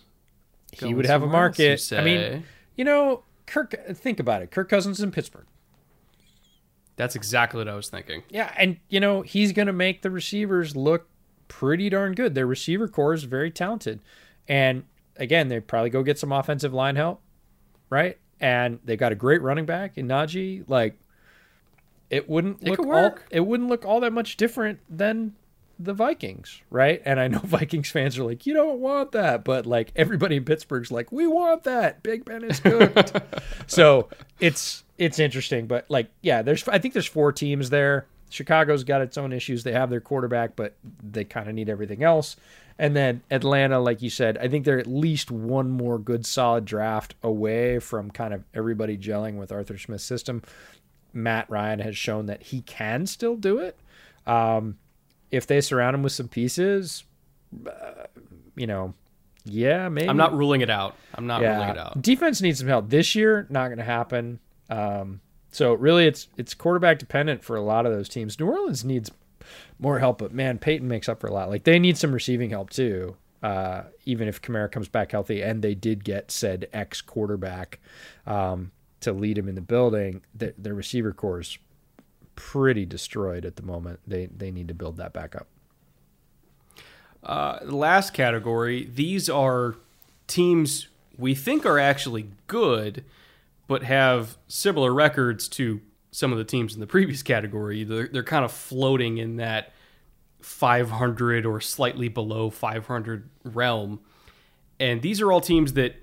He 0.71 0.93
would 0.93 1.05
have 1.05 1.21
a 1.21 1.27
market. 1.27 1.91
I 1.91 2.01
mean, 2.01 2.45
you 2.77 2.85
know, 2.85 3.23
Kirk. 3.45 3.75
Think 3.93 4.21
about 4.21 4.41
it. 4.41 4.51
Kirk 4.51 4.69
Cousins 4.69 5.01
in 5.01 5.11
Pittsburgh. 5.11 5.45
that's 6.95 7.13
exactly 7.13 7.57
what 7.57 7.67
I 7.67 7.75
was 7.75 7.89
thinking. 7.89 8.23
Yeah, 8.29 8.53
and 8.57 8.77
you 8.87 9.01
know 9.01 9.21
he's 9.23 9.51
going 9.51 9.67
to 9.67 9.73
make 9.73 10.01
the 10.01 10.11
receivers 10.11 10.77
look 10.77 11.09
pretty 11.49 11.89
darn 11.89 12.13
good. 12.13 12.35
Their 12.35 12.47
receiver 12.47 12.87
core 12.87 13.13
is 13.13 13.25
very 13.25 13.51
talented, 13.51 13.99
and 14.47 14.85
again, 15.17 15.49
they 15.49 15.59
probably 15.59 15.89
go 15.89 16.03
get 16.03 16.17
some 16.17 16.31
offensive 16.31 16.73
line 16.73 16.95
help, 16.95 17.21
right? 17.89 18.17
And 18.39 18.79
they 18.85 18.95
got 18.95 19.11
a 19.11 19.15
great 19.15 19.41
running 19.41 19.65
back 19.65 19.97
in 19.97 20.07
Najee. 20.07 20.63
Like, 20.69 20.97
it 22.13 22.29
wouldn't 22.29 22.61
It 22.61 22.69
look 22.69 22.79
could 22.79 22.89
all, 22.89 23.17
it 23.31 23.39
wouldn't 23.41 23.69
look 23.69 23.85
all 23.85 23.99
that 24.01 24.13
much 24.13 24.37
different 24.37 24.79
than 24.89 25.33
the 25.79 25.93
Vikings, 25.93 26.61
right? 26.69 27.01
And 27.05 27.19
I 27.19 27.27
know 27.27 27.39
Vikings 27.43 27.89
fans 27.89 28.19
are 28.19 28.23
like, 28.23 28.45
you 28.45 28.53
don't 28.53 28.79
want 28.79 29.13
that, 29.13 29.43
but 29.43 29.65
like 29.65 29.91
everybody 29.95 30.35
in 30.35 30.45
Pittsburgh's 30.45 30.91
like, 30.91 31.11
we 31.11 31.25
want 31.25 31.63
that. 31.63 32.03
Big 32.03 32.23
Ben 32.23 32.43
is 32.43 32.59
cooked. 32.59 33.13
so 33.67 34.09
it's 34.39 34.83
it's 34.97 35.17
interesting, 35.17 35.65
but 35.65 35.89
like, 35.89 36.09
yeah, 36.21 36.43
there's 36.43 36.67
I 36.67 36.77
think 36.77 36.93
there's 36.93 37.07
four 37.07 37.31
teams 37.31 37.71
there. 37.71 38.05
Chicago's 38.29 38.83
got 38.83 39.01
its 39.01 39.17
own 39.17 39.31
issues. 39.33 39.63
They 39.63 39.73
have 39.73 39.89
their 39.89 40.01
quarterback, 40.01 40.55
but 40.55 40.75
they 41.03 41.23
kind 41.23 41.47
of 41.47 41.55
need 41.55 41.69
everything 41.69 42.03
else. 42.03 42.35
And 42.79 42.95
then 42.95 43.21
Atlanta, 43.29 43.79
like 43.79 44.01
you 44.01 44.09
said, 44.09 44.37
I 44.39 44.47
think 44.47 44.65
they're 44.65 44.79
at 44.79 44.87
least 44.87 45.29
one 45.29 45.69
more 45.69 45.99
good 45.99 46.25
solid 46.25 46.65
draft 46.65 47.13
away 47.21 47.77
from 47.77 48.09
kind 48.09 48.33
of 48.33 48.43
everybody 48.53 48.97
gelling 48.97 49.35
with 49.35 49.51
Arthur 49.51 49.77
Smith's 49.77 50.03
system. 50.03 50.41
Matt 51.13 51.49
Ryan 51.49 51.79
has 51.79 51.95
shown 51.95 52.25
that 52.25 52.43
he 52.43 52.61
can 52.61 53.05
still 53.05 53.35
do 53.35 53.59
it. 53.59 53.77
Um, 54.25 54.77
if 55.31 55.47
they 55.47 55.61
surround 55.61 55.95
him 55.95 56.03
with 56.03 56.11
some 56.11 56.27
pieces, 56.27 57.03
uh, 57.67 58.05
you 58.55 58.67
know, 58.67 58.93
yeah, 59.45 59.89
maybe. 59.89 60.09
I'm 60.09 60.17
not 60.17 60.33
ruling 60.33 60.61
it 60.61 60.69
out. 60.69 60.95
I'm 61.15 61.27
not 61.27 61.41
ruling 61.41 61.69
it 61.69 61.77
out. 61.77 62.01
Defense 62.01 62.41
needs 62.41 62.59
some 62.59 62.67
help 62.67 62.89
this 62.89 63.13
year. 63.15 63.45
Not 63.49 63.67
going 63.67 63.77
to 63.77 63.83
happen. 63.83 64.39
Um, 64.69 65.21
so 65.51 65.73
really, 65.73 66.07
it's 66.07 66.27
it's 66.37 66.53
quarterback 66.53 66.99
dependent 66.99 67.43
for 67.43 67.55
a 67.55 67.61
lot 67.61 67.85
of 67.85 67.91
those 67.91 68.09
teams. 68.09 68.39
New 68.39 68.47
Orleans 68.47 68.83
needs 68.83 69.11
more 69.79 69.99
help, 69.99 70.19
but 70.19 70.33
man, 70.33 70.57
Payton 70.57 70.87
makes 70.87 71.09
up 71.09 71.19
for 71.19 71.27
a 71.27 71.33
lot. 71.33 71.49
Like 71.49 71.63
they 71.63 71.77
need 71.79 71.97
some 71.97 72.13
receiving 72.13 72.49
help 72.51 72.69
too. 72.69 73.17
Uh, 73.41 73.83
even 74.05 74.29
if 74.29 74.41
Kamara 74.41 74.71
comes 74.71 74.87
back 74.87 75.11
healthy, 75.11 75.41
and 75.41 75.61
they 75.61 75.75
did 75.75 76.05
get 76.05 76.31
said 76.31 76.67
ex 76.71 77.01
quarterback 77.01 77.79
um, 78.25 78.71
to 79.03 79.13
lead 79.13 79.37
him 79.37 79.47
in 79.47 79.55
the 79.55 79.61
building, 79.61 80.21
their, 80.33 80.53
their 80.57 80.73
receiver 80.73 81.13
core 81.13 81.39
is 81.39 81.57
pretty 82.35 82.85
destroyed 82.85 83.45
at 83.45 83.55
the 83.55 83.63
moment. 83.63 83.99
They 84.07 84.25
they 84.25 84.51
need 84.51 84.67
to 84.67 84.73
build 84.73 84.97
that 84.97 85.13
back 85.13 85.35
up. 85.35 85.47
Uh, 87.23 87.59
last 87.63 88.13
category. 88.13 88.89
These 88.93 89.29
are 89.29 89.75
teams 90.27 90.87
we 91.17 91.35
think 91.35 91.65
are 91.65 91.79
actually 91.79 92.29
good, 92.47 93.05
but 93.67 93.83
have 93.83 94.37
similar 94.47 94.93
records 94.93 95.47
to 95.49 95.81
some 96.11 96.31
of 96.31 96.37
the 96.37 96.43
teams 96.43 96.73
in 96.73 96.79
the 96.79 96.87
previous 96.87 97.23
category. 97.23 97.83
They're, 97.83 98.07
they're 98.07 98.23
kind 98.23 98.45
of 98.45 98.51
floating 98.51 99.17
in 99.17 99.37
that 99.37 99.71
500 100.41 101.45
or 101.45 101.61
slightly 101.61 102.07
below 102.07 102.49
500 102.49 103.29
realm. 103.43 103.99
And 104.79 105.01
these 105.01 105.21
are 105.21 105.31
all 105.31 105.41
teams 105.41 105.73
that, 105.73 105.95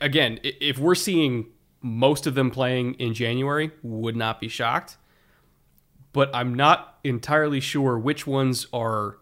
again, 0.00 0.38
if 0.42 0.78
we're 0.78 0.94
seeing 0.94 1.46
most 1.80 2.26
of 2.26 2.34
them 2.34 2.50
playing 2.50 2.94
in 2.94 3.14
January, 3.14 3.70
would 3.82 4.16
not 4.16 4.40
be 4.40 4.48
shocked. 4.48 4.96
But 6.12 6.34
I'm 6.34 6.54
not 6.54 6.98
entirely 7.04 7.60
sure 7.60 7.98
which 7.98 8.26
ones 8.26 8.66
are 8.72 9.18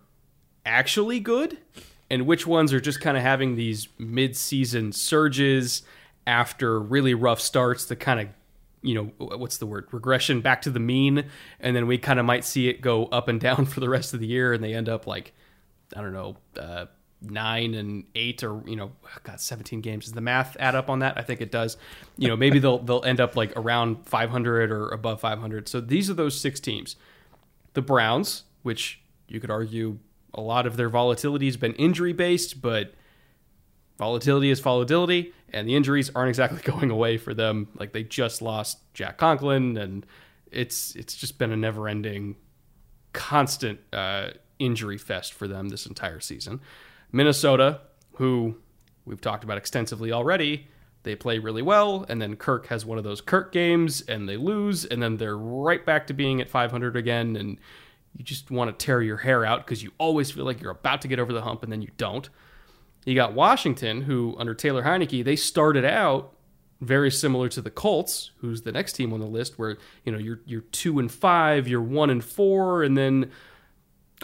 actually 0.64 1.20
good 1.20 1.58
and 2.10 2.26
which 2.26 2.46
ones 2.46 2.72
are 2.72 2.80
just 2.80 3.00
kind 3.00 3.16
of 3.16 3.22
having 3.22 3.56
these 3.56 3.88
mid-season 3.98 4.92
surges 4.92 5.82
after 6.26 6.80
really 6.80 7.14
rough 7.14 7.40
starts 7.40 7.84
to 7.86 7.96
kind 7.96 8.20
of 8.20 8.28
you 8.82 8.94
know 8.94 9.04
what's 9.18 9.58
the 9.58 9.66
word 9.66 9.86
regression 9.92 10.40
back 10.40 10.62
to 10.62 10.70
the 10.70 10.80
mean 10.80 11.24
and 11.60 11.74
then 11.74 11.86
we 11.86 11.98
kind 11.98 12.20
of 12.20 12.26
might 12.26 12.44
see 12.44 12.68
it 12.68 12.80
go 12.80 13.06
up 13.06 13.28
and 13.28 13.40
down 13.40 13.64
for 13.66 13.80
the 13.80 13.88
rest 13.88 14.12
of 14.12 14.20
the 14.20 14.26
year 14.26 14.52
and 14.52 14.62
they 14.62 14.74
end 14.74 14.88
up 14.88 15.06
like 15.06 15.32
i 15.96 16.00
don't 16.00 16.12
know 16.12 16.36
uh, 16.60 16.86
nine 17.30 17.74
and 17.74 18.04
eight 18.14 18.42
or 18.42 18.62
you 18.66 18.76
know 18.76 18.92
god 19.22 19.40
17 19.40 19.80
games. 19.80 20.04
Does 20.04 20.14
the 20.14 20.20
math 20.20 20.56
add 20.60 20.74
up 20.74 20.90
on 20.90 21.00
that? 21.00 21.18
I 21.18 21.22
think 21.22 21.40
it 21.40 21.50
does. 21.50 21.76
You 22.16 22.28
know 22.28 22.36
maybe 22.36 22.58
they'll 22.58 22.78
they'll 22.78 23.04
end 23.04 23.20
up 23.20 23.36
like 23.36 23.52
around 23.56 24.06
500 24.06 24.70
or 24.70 24.88
above 24.88 25.20
500 25.20 25.68
so 25.68 25.80
these 25.80 26.10
are 26.10 26.14
those 26.14 26.38
six 26.38 26.60
teams. 26.60 26.96
The 27.74 27.82
Browns, 27.82 28.44
which 28.62 29.00
you 29.28 29.40
could 29.40 29.50
argue 29.50 29.98
a 30.36 30.40
lot 30.40 30.66
of 30.66 30.76
their 30.76 30.88
volatility 30.88 31.46
has 31.46 31.56
been 31.56 31.72
injury 31.74 32.12
based, 32.12 32.60
but 32.60 32.94
volatility 33.98 34.50
is 34.50 34.60
volatility, 34.60 35.32
and 35.52 35.68
the 35.68 35.74
injuries 35.74 36.10
aren't 36.14 36.28
exactly 36.28 36.60
going 36.72 36.90
away 36.90 37.16
for 37.16 37.34
them. 37.34 37.68
Like 37.78 37.92
they 37.92 38.04
just 38.04 38.42
lost 38.42 38.78
Jack 38.94 39.18
Conklin, 39.18 39.76
and 39.76 40.06
it's 40.50 40.94
it's 40.94 41.14
just 41.14 41.38
been 41.38 41.52
a 41.52 41.56
never 41.56 41.88
ending, 41.88 42.36
constant 43.12 43.80
uh, 43.92 44.28
injury 44.58 44.98
fest 44.98 45.32
for 45.32 45.48
them 45.48 45.70
this 45.70 45.86
entire 45.86 46.20
season. 46.20 46.60
Minnesota, 47.12 47.80
who 48.14 48.56
we've 49.04 49.20
talked 49.20 49.44
about 49.44 49.58
extensively 49.58 50.12
already, 50.12 50.68
they 51.02 51.14
play 51.14 51.38
really 51.38 51.62
well, 51.62 52.04
and 52.08 52.20
then 52.20 52.34
Kirk 52.34 52.66
has 52.66 52.84
one 52.84 52.98
of 52.98 53.04
those 53.04 53.20
Kirk 53.20 53.52
games, 53.52 54.00
and 54.02 54.28
they 54.28 54.36
lose, 54.36 54.84
and 54.84 55.00
then 55.00 55.16
they're 55.16 55.38
right 55.38 55.84
back 55.86 56.08
to 56.08 56.14
being 56.14 56.40
at 56.40 56.50
500 56.50 56.96
again, 56.96 57.36
and 57.36 57.58
you 58.16 58.24
just 58.24 58.50
want 58.50 58.76
to 58.76 58.84
tear 58.84 59.00
your 59.02 59.18
hair 59.18 59.44
out 59.44 59.64
because 59.64 59.82
you 59.82 59.92
always 59.98 60.30
feel 60.30 60.44
like 60.44 60.60
you're 60.60 60.72
about 60.72 61.02
to 61.02 61.08
get 61.08 61.20
over 61.20 61.32
the 61.32 61.42
hump, 61.42 61.62
and 61.62 61.70
then 61.70 61.80
you 61.80 61.90
don't. 61.96 62.28
You 63.04 63.14
got 63.14 63.34
Washington, 63.34 64.02
who 64.02 64.34
under 64.36 64.52
Taylor 64.52 64.82
Heinicke, 64.82 65.24
they 65.24 65.36
started 65.36 65.84
out 65.84 66.32
very 66.80 67.10
similar 67.10 67.48
to 67.50 67.62
the 67.62 67.70
Colts, 67.70 68.32
who's 68.38 68.62
the 68.62 68.72
next 68.72 68.94
team 68.94 69.12
on 69.12 69.20
the 69.20 69.26
list, 69.26 69.58
where 69.58 69.78
you 70.04 70.10
know 70.10 70.18
you're 70.18 70.40
you're 70.44 70.62
two 70.72 70.98
and 70.98 71.10
five, 71.10 71.68
you're 71.68 71.80
one 71.80 72.10
and 72.10 72.24
four, 72.24 72.82
and 72.82 72.98
then 72.98 73.30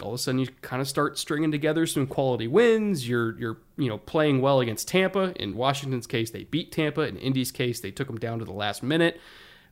all 0.01 0.09
of 0.09 0.15
a 0.15 0.17
sudden 0.17 0.39
you 0.39 0.47
kind 0.61 0.81
of 0.81 0.87
start 0.87 1.17
stringing 1.19 1.51
together 1.51 1.85
some 1.85 2.07
quality 2.07 2.47
wins. 2.47 3.07
You're 3.07 3.37
you're 3.37 3.57
you 3.77 3.89
know 3.89 3.99
playing 3.99 4.41
well 4.41 4.59
against 4.59 4.87
Tampa. 4.87 5.33
In 5.41 5.55
Washington's 5.55 6.07
case, 6.07 6.31
they 6.31 6.45
beat 6.45 6.71
Tampa. 6.71 7.01
In 7.01 7.17
Indy's 7.17 7.51
case, 7.51 7.79
they 7.79 7.91
took 7.91 8.07
them 8.07 8.17
down 8.17 8.39
to 8.39 8.45
the 8.45 8.53
last 8.53 8.81
minute. 8.81 9.19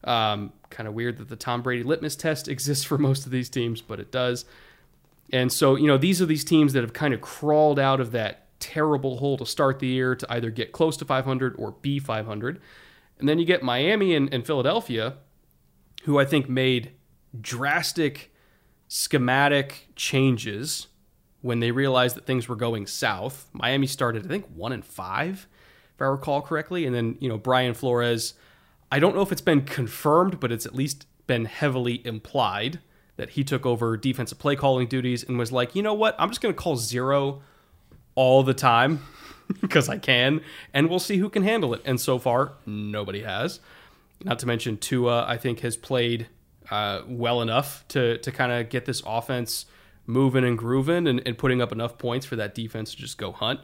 Um, 0.04 0.54
kind 0.70 0.88
of 0.88 0.94
weird 0.94 1.18
that 1.18 1.30
the 1.30 1.36
Tom 1.36 1.62
Brady 1.62 1.84
litmus 1.84 2.16
test 2.16 2.48
exists 2.48 2.84
for 2.84 2.98
most 2.98 3.26
of 3.26 3.32
these 3.32 3.50
teams, 3.50 3.82
but 3.82 4.00
it 4.00 4.12
does. 4.12 4.46
And 5.32 5.52
so 5.52 5.76
you 5.76 5.88
know 5.88 5.98
these 5.98 6.22
are 6.22 6.26
these 6.26 6.44
teams 6.44 6.74
that 6.74 6.82
have 6.82 6.94
kind 6.94 7.14
of 7.14 7.22
crawled 7.22 7.80
out 7.80 8.00
of 8.00 8.12
that 8.12 8.48
terrible 8.60 9.18
hole 9.18 9.38
to 9.38 9.46
start 9.46 9.80
the 9.80 9.88
year 9.88 10.16
to 10.16 10.32
either 10.32 10.52
get 10.52 10.72
close 10.72 10.96
to 10.98 11.06
500 11.06 11.56
or 11.58 11.72
be 11.82 11.98
500. 11.98 12.62
And 13.18 13.28
then 13.28 13.40
you 13.40 13.46
get 13.46 13.64
Miami 13.64 14.16
and, 14.16 14.32
and 14.34 14.46
Philadelphia, 14.46 15.16
who 16.04 16.20
I 16.20 16.26
think 16.26 16.48
made 16.48 16.92
drastic 17.40 18.31
schematic 18.94 19.88
changes 19.96 20.88
when 21.40 21.62
they 21.62 21.72
realized 21.72 22.14
that 22.14 22.26
things 22.26 22.50
were 22.50 22.58
going 22.58 22.86
south. 22.86 23.48
Miami 23.54 23.88
started, 23.88 24.26
I 24.26 24.28
think, 24.28 24.46
one 24.54 24.74
and 24.74 24.84
five, 24.84 25.48
if 25.96 26.02
I 26.02 26.06
recall 26.08 26.42
correctly, 26.42 26.86
and 26.86 26.94
then 26.94 27.16
you 27.22 27.30
know 27.30 27.38
Brian 27.38 27.74
Flores. 27.74 28.34
I 28.92 29.00
don't 29.00 29.16
know 29.16 29.22
if 29.22 29.32
it's 29.32 29.40
been 29.40 29.62
confirmed, 29.62 30.42
but 30.42 30.52
it's 30.52 30.66
at 30.66 30.76
least 30.76 31.06
been 31.26 31.46
heavily 31.46 32.06
implied 32.06 32.80
that 33.16 33.30
he 33.30 33.46
took 33.46 33.66
over 33.66 33.96
defensive 33.96 34.40
play 34.40 34.58
calling 34.58 34.88
duties 34.88 35.24
and 35.24 35.40
was 35.40 35.54
like, 35.54 35.74
you 35.74 35.82
know 35.82 35.94
what, 35.94 36.14
I'm 36.20 36.28
just 36.28 36.42
going 36.42 36.54
to 36.54 36.62
call 36.62 36.76
zero 36.76 37.42
all 38.16 38.44
the 38.44 38.54
time 38.54 39.00
because 39.62 39.88
I 39.88 40.00
can, 40.00 40.42
and 40.74 40.90
we'll 40.90 41.00
see 41.00 41.16
who 41.16 41.30
can 41.30 41.44
handle 41.44 41.74
it. 41.74 41.82
And 41.86 42.02
so 42.02 42.20
far, 42.20 42.56
nobody 42.66 43.22
has. 43.22 43.62
Not 44.22 44.40
to 44.40 44.48
mention 44.48 44.76
Tua, 44.76 45.26
I 45.26 45.38
think 45.38 45.62
has 45.62 45.78
played 45.78 46.28
uh, 46.72 47.02
well 47.08 47.42
enough 47.42 47.86
to 47.90 48.18
to 48.20 48.32
kind 48.32 48.52
of 48.52 48.70
get 48.70 48.86
this 48.86 49.04
offense 49.06 49.66
moving 50.08 50.44
and 50.44 50.58
grooving 50.58 51.08
and, 51.08 51.22
and 51.26 51.38
putting 51.38 51.62
up 51.62 51.72
enough 51.72 51.98
points 51.98 52.26
for 52.26 52.36
that 52.38 52.56
defense 52.56 52.92
to 52.92 52.98
just 52.98 53.18
go 53.18 53.32
hunt. 53.32 53.60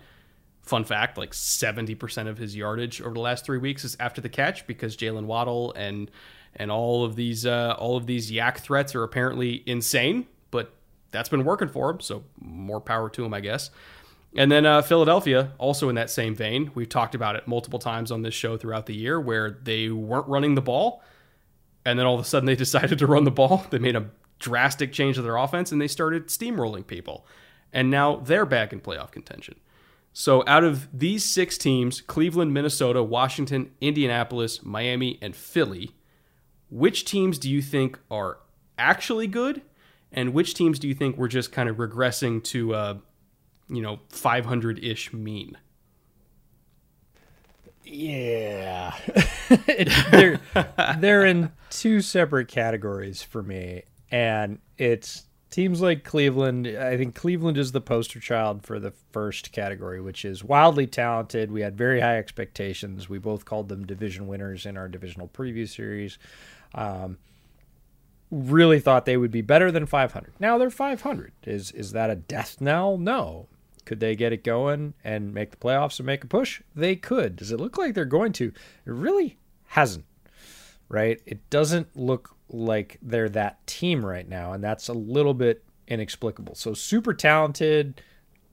Fun 0.62 0.84
fact: 0.84 1.18
like 1.18 1.34
seventy 1.34 1.96
percent 1.96 2.28
of 2.28 2.38
his 2.38 2.56
yardage 2.56 3.02
over 3.02 3.14
the 3.14 3.22
last 3.22 3.46
three 3.46 3.58
weeks 3.58 3.84
is 3.84 3.96
after 4.00 4.22
the 4.22 4.30
catch 4.30 4.68
because 4.68 4.98
Jaylen 4.98 5.26
Waddle 5.26 5.74
and 5.74 6.12
and 6.56 6.70
all 6.70 7.06
of 7.06 7.16
these 7.16 7.46
uh, 7.46 7.76
all 7.80 7.96
of 7.96 8.06
these 8.06 8.32
YAC 8.32 8.58
threats 8.58 8.94
are 8.94 9.04
apparently 9.04 9.64
insane. 9.66 10.28
But 10.52 10.74
that's 11.12 11.30
been 11.30 11.46
working 11.46 11.70
for 11.70 11.90
him, 11.92 12.02
so 12.02 12.24
more 12.40 12.82
power 12.82 13.10
to 13.12 13.24
him, 13.24 13.34
I 13.34 13.40
guess. 13.40 13.70
And 14.36 14.52
then 14.52 14.66
uh, 14.66 14.82
Philadelphia, 14.82 15.54
also 15.58 15.90
in 15.90 15.96
that 15.96 16.10
same 16.10 16.36
vein, 16.36 16.72
we've 16.76 16.90
talked 16.90 17.16
about 17.16 17.36
it 17.36 17.48
multiple 17.48 17.80
times 17.80 18.12
on 18.12 18.22
this 18.22 18.34
show 18.34 18.58
throughout 18.58 18.86
the 18.86 18.96
year, 18.96 19.20
where 19.20 19.58
they 19.64 19.90
weren't 19.90 20.28
running 20.28 20.56
the 20.56 20.62
ball, 20.62 21.02
and 21.88 21.98
then 21.98 22.06
all 22.06 22.16
of 22.16 22.22
a 22.22 22.24
sudden 22.24 22.46
they 22.46 22.56
decided 22.66 23.00
to 23.00 23.08
run 23.08 23.24
the 23.24 23.32
ball. 23.32 23.66
They 23.70 23.80
made 23.80 23.96
a 23.96 24.10
drastic 24.40 24.94
change 24.94 25.16
to 25.16 25.22
their 25.22 25.38
offense, 25.38 25.72
and 25.72 25.82
they 25.82 25.88
started 25.88 26.28
steamrolling 26.28 26.86
people, 26.86 27.26
and 27.74 27.90
now 27.90 28.18
they're 28.18 28.46
back 28.46 28.72
in 28.72 28.82
playoff 28.82 29.12
contention. 29.12 29.60
So, 30.14 30.44
out 30.48 30.64
of 30.64 30.88
these 30.92 31.24
six 31.24 31.58
teams 31.58 32.02
Cleveland, 32.02 32.54
Minnesota, 32.54 33.04
Washington, 33.04 33.72
Indianapolis, 33.82 34.64
Miami, 34.64 35.20
and 35.22 35.36
Philly 35.36 35.94
which 36.70 37.06
teams 37.06 37.38
do 37.38 37.50
you 37.50 37.62
think 37.62 38.00
are 38.12 38.40
actually 38.78 39.28
good? 39.28 39.62
And 40.12 40.34
which 40.34 40.54
teams 40.54 40.80
do 40.80 40.88
you 40.88 40.94
think 40.94 41.18
we're 41.18 41.28
just 41.28 41.52
kind 41.52 41.70
of 41.70 41.78
regressing 41.78 42.44
to, 42.46 42.74
uh, 42.74 42.98
you 43.70 43.82
know, 43.82 44.00
500 44.10 44.84
ish 44.84 45.14
mean? 45.14 45.58
Yeah. 47.90 48.96
they're, 50.12 50.40
they're 51.00 51.26
in 51.26 51.52
two 51.70 52.02
separate 52.02 52.48
categories 52.48 53.24
for 53.24 53.42
me. 53.42 53.84
And 54.12 54.60
it's 54.78 55.26
teams 55.50 55.82
like 55.82 56.04
Cleveland, 56.04 56.68
I 56.68 56.98
think 56.98 57.16
Cleveland 57.16 57.58
is 57.58 57.72
the 57.72 57.82
poster 57.82 58.20
child 58.20 58.64
for 58.64 58.80
the 58.80 58.94
first 59.12 59.52
category, 59.52 60.02
which 60.02 60.26
is 60.26 60.44
wildly 60.44 60.88
talented. 60.88 61.52
We 61.52 61.62
had 61.62 61.78
very 61.78 62.02
high 62.02 62.18
expectations. 62.18 63.10
We 63.10 63.20
both 63.20 63.46
called 63.46 63.70
them 63.70 63.86
division 63.86 64.28
winners 64.28 64.66
in 64.66 64.78
our 64.78 64.88
divisional 64.88 65.28
preview 65.28 65.68
series. 65.68 66.18
Um, 66.74 67.18
really 68.30 68.80
thought 68.80 69.06
they 69.06 69.18
would 69.18 69.32
be 69.32 69.42
better 69.42 69.72
than 69.72 69.86
500. 69.86 70.34
Now 70.40 70.58
they're 70.58 70.70
500. 70.70 71.32
Is 71.46 71.72
is 71.72 71.92
that 71.94 72.10
a 72.10 72.16
death 72.16 72.60
knell? 72.60 72.98
No. 72.98 73.48
Could 73.88 74.02
they 74.02 74.18
get 74.18 74.34
it 74.34 74.44
going 74.44 74.96
and 75.02 75.34
make 75.34 75.52
the 75.52 75.58
playoffs 75.58 75.98
and 75.98 76.06
make 76.06 76.22
a 76.22 76.28
push? 76.28 76.62
They 76.76 76.98
could. 76.98 77.38
Does 77.38 77.54
it 77.54 77.60
look 77.62 77.78
like 77.78 77.94
they're 77.94 78.04
going 78.04 78.34
to? 78.34 78.48
It 78.48 78.54
really 78.92 79.38
hasn't. 79.68 80.04
Right? 80.90 81.22
It 81.26 81.50
doesn't 81.50 81.96
look 81.96 82.36
like 82.50 82.98
they're 83.02 83.30
that 83.30 83.66
team 83.66 84.06
right 84.06 84.28
now, 84.28 84.52
and 84.52 84.62
that's 84.62 84.90
a 84.90 84.94
little 84.94 85.34
bit 85.34 85.64
inexplicable. 85.88 86.56
So 86.56 86.74
super 86.74 87.14
talented, 87.14 88.02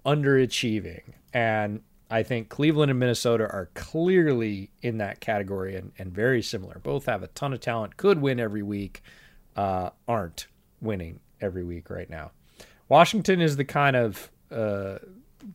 underachieving, 0.06 1.02
and 1.32 1.80
I 2.08 2.22
think 2.22 2.48
Cleveland 2.48 2.92
and 2.92 3.00
Minnesota 3.00 3.42
are 3.44 3.70
clearly 3.74 4.70
in 4.82 4.98
that 4.98 5.18
category 5.18 5.74
and, 5.74 5.90
and 5.98 6.12
very 6.12 6.42
similar. 6.42 6.78
Both 6.80 7.06
have 7.06 7.24
a 7.24 7.28
ton 7.28 7.52
of 7.52 7.58
talent, 7.58 7.96
could 7.96 8.20
win 8.22 8.38
every 8.38 8.62
week, 8.62 9.02
uh, 9.56 9.90
aren't 10.06 10.46
winning 10.80 11.18
every 11.40 11.64
week 11.64 11.90
right 11.90 12.08
now. 12.08 12.30
Washington 12.88 13.40
is 13.40 13.56
the 13.56 13.64
kind 13.64 13.96
of 13.96 14.30
uh, 14.52 14.98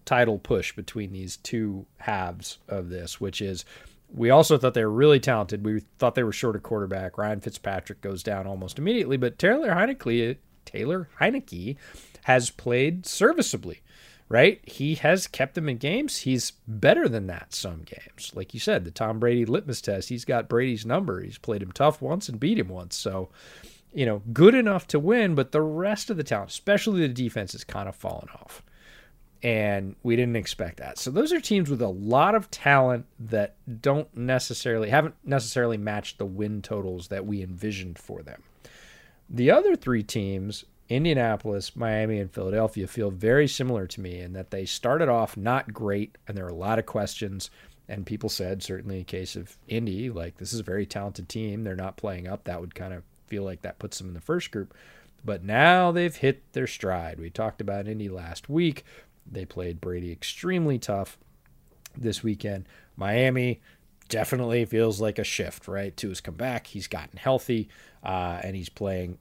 title 0.06 0.40
push 0.40 0.76
between 0.76 1.12
these 1.12 1.38
two 1.38 1.86
halves 1.98 2.58
of 2.68 2.90
this, 2.90 3.20
which 3.20 3.42
is 3.42 3.66
we 4.14 4.30
also 4.30 4.58
thought 4.58 4.74
they 4.74 4.84
were 4.84 4.92
really 4.92 5.20
talented. 5.20 5.66
We 5.66 5.82
thought 5.98 6.16
they 6.16 6.24
were 6.24 6.32
short 6.32 6.56
of 6.56 6.64
quarterback. 6.64 7.18
Ryan 7.18 7.42
Fitzpatrick 7.42 8.02
goes 8.02 8.24
down 8.24 8.48
almost 8.48 8.80
immediately, 8.80 9.18
but 9.18 9.38
Taylor 9.38 9.70
Heinicke, 9.70 10.38
Taylor 10.66 11.10
Heinicke 11.22 11.78
has 12.24 12.50
played 12.50 13.06
serviceably, 13.06 13.82
right? 14.28 14.62
He 14.68 14.96
has 14.96 15.28
kept 15.28 15.56
them 15.56 15.70
in 15.70 15.78
games. 15.78 16.20
He's 16.20 16.54
better 16.68 17.08
than 17.08 17.28
that 17.28 17.54
some 17.54 17.84
games. 17.84 18.32
Like 18.34 18.54
you 18.54 18.60
said, 18.60 18.84
the 18.84 18.92
Tom 18.92 19.20
Brady 19.20 19.46
litmus 19.46 19.82
test, 19.82 20.10
he's 20.10 20.26
got 20.26 20.50
Brady's 20.50 20.86
number. 20.86 21.22
He's 21.22 21.38
played 21.38 21.62
him 21.62 21.72
tough 21.72 22.02
once 22.02 22.30
and 22.30 22.40
beat 22.40 22.60
him 22.60 22.70
once. 22.70 22.96
So, 22.96 23.30
you 23.94 24.06
know, 24.06 24.24
good 24.34 24.56
enough 24.56 24.88
to 24.88 25.00
win, 25.00 25.36
but 25.36 25.52
the 25.52 25.62
rest 25.62 26.10
of 26.10 26.18
the 26.18 26.24
talent, 26.24 26.50
especially 26.50 27.02
the 27.02 27.14
defense, 27.14 27.52
has 27.52 27.64
kind 27.64 27.88
of 27.88 27.96
fallen 27.96 28.28
off 28.34 28.64
and 29.42 29.96
we 30.04 30.16
didn't 30.16 30.36
expect 30.36 30.78
that. 30.78 30.98
So 30.98 31.12
those 31.12 31.32
are 31.32 31.40
teams 31.40 31.70
with 31.70 31.82
a 31.82 31.88
lot 31.88 32.36
of 32.36 32.52
talent 32.52 33.06
that 33.20 33.56
don't 33.82 34.14
necessarily 34.16 34.90
haven't 34.90 35.16
necessarily 35.24 35.78
matched 35.78 36.18
the 36.18 36.26
win 36.26 36.62
totals 36.62 37.08
that 37.08 37.26
we 37.26 37.42
envisioned 37.42 37.98
for 37.98 38.22
them. 38.22 38.44
The 39.30 39.52
other 39.52 39.76
three 39.76 40.04
teams, 40.04 40.66
Indianapolis, 40.90 41.76
Miami, 41.76 42.20
and 42.20 42.32
Philadelphia, 42.32 42.88
feel 42.88 43.12
very 43.12 43.48
similar 43.48 43.88
to 43.88 44.02
me 44.02 44.20
in 44.20 44.34
that 44.34 44.52
they 44.52 44.66
started 44.66 45.08
off 45.08 45.38
not 45.38 45.74
great, 45.74 46.18
and 46.28 46.36
there 46.36 46.46
are 46.46 46.50
a 46.50 46.54
lot 46.56 46.80
of 46.80 46.86
questions. 46.86 47.50
And 47.88 48.06
people 48.06 48.30
said, 48.30 48.62
certainly 48.62 49.00
in 49.00 49.06
case 49.06 49.36
of 49.36 49.56
Indy, 49.68 50.10
like 50.10 50.38
this 50.38 50.54
is 50.54 50.60
a 50.60 50.64
very 50.64 50.86
talented 50.86 51.30
team. 51.30 51.64
They're 51.64 51.76
not 51.76 51.98
playing 51.98 52.28
up. 52.28 52.44
That 52.44 52.60
would 52.60 52.76
kind 52.76 52.94
of 52.94 53.04
feel 53.28 53.44
like 53.44 53.62
that 53.62 53.80
puts 53.80 53.98
them 53.98 54.08
in 54.10 54.14
the 54.14 54.22
first 54.22 54.52
group. 54.52 54.74
But 55.24 55.44
now 55.44 55.92
they've 55.92 56.16
hit 56.16 56.54
their 56.54 56.68
stride. 56.68 57.20
We 57.20 57.30
talked 57.30 57.62
about 57.62 57.88
Indy 57.88 58.10
last 58.10 58.50
week. 58.50 58.86
They 59.32 59.46
played 59.46 59.82
Brady 59.82 60.12
extremely 60.12 60.80
tough 60.80 61.18
this 61.98 62.24
weekend. 62.24 62.68
Miami 62.96 63.62
definitely 64.10 64.66
feels 64.66 65.00
like 65.00 65.20
a 65.20 65.24
shift, 65.24 65.68
right? 65.68 65.96
To 65.98 66.10
his 66.10 66.22
comeback, 66.22 66.68
he's 66.68 66.88
gotten 66.88 67.18
healthy 67.18 67.70
uh, 68.04 68.40
and 68.44 68.56
he's 68.56 68.70
playing 68.70 69.20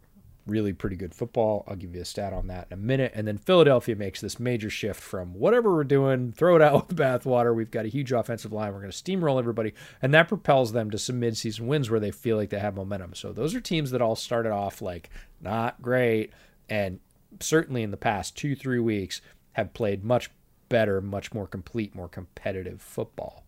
really 0.49 0.73
pretty 0.73 0.97
good 0.97 1.15
football. 1.15 1.65
I'll 1.69 1.77
give 1.77 1.95
you 1.95 2.01
a 2.01 2.07
stat 2.07 2.33
on 2.33 2.47
that 2.49 2.69
in 2.71 2.75
a 2.75 2.81
minute. 2.81 3.13
And 3.15 3.29
then 3.29 3.39
Philadelphia 3.39 3.95
makes 3.95 4.21
this 4.21 4.41
major 4.41 4.71
shift 4.71 5.01
from 5.01 5.35
whatever 5.35 5.73
we're 5.75 5.85
doing, 5.85 6.33
throw 6.33 6.57
it 6.57 6.63
out 6.63 6.73
with 6.89 6.97
the 6.97 7.03
bathwater. 7.03 7.55
We've 7.55 7.71
got 7.71 7.85
a 7.85 7.89
huge 7.89 8.13
offensive 8.13 8.53
line. 8.53 8.73
We're 8.73 8.81
going 8.81 8.91
to 8.91 9.03
steamroll 9.03 9.39
everybody. 9.39 9.75
And 10.01 10.13
that 10.15 10.29
propels 10.29 10.73
them 10.73 10.91
to 10.91 10.99
some 10.99 11.21
midseason 11.21 11.63
wins 11.63 11.91
where 11.91 12.01
they 12.01 12.11
feel 12.11 12.37
like 12.37 12.51
they 12.51 12.59
have 12.59 12.75
momentum. 12.75 13.15
So 13.15 13.33
those 13.33 13.55
are 13.55 13.61
teams 13.61 13.91
that 13.91 14.03
all 14.03 14.17
started 14.17 14.53
off 14.53 14.81
like 14.81 15.11
not 15.41 15.81
great. 15.83 16.33
And 16.69 17.01
certainly 17.41 17.83
in 17.83 17.91
the 17.91 17.97
past 17.97 18.37
two, 18.37 18.57
three 18.57 18.81
weeks, 18.81 19.21
have 19.59 19.75
played 19.75 20.05
much 20.05 20.31
better, 20.69 21.01
much 21.01 21.35
more 21.35 21.47
complete, 21.47 21.93
more 21.93 22.09
competitive 22.09 22.81
football. 22.81 23.45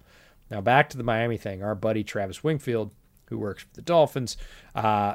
Now, 0.51 0.61
back 0.61 0.91
to 0.91 0.97
the 0.97 1.05
Miami 1.05 1.37
thing. 1.37 1.63
Our 1.63 1.77
buddy 1.77 2.03
Travis 2.03 2.43
Wingfield, 2.43 2.93
who 3.27 3.39
works 3.39 3.63
for 3.63 3.75
the 3.75 3.83
Dolphins, 3.83 4.37
uh, 4.75 5.15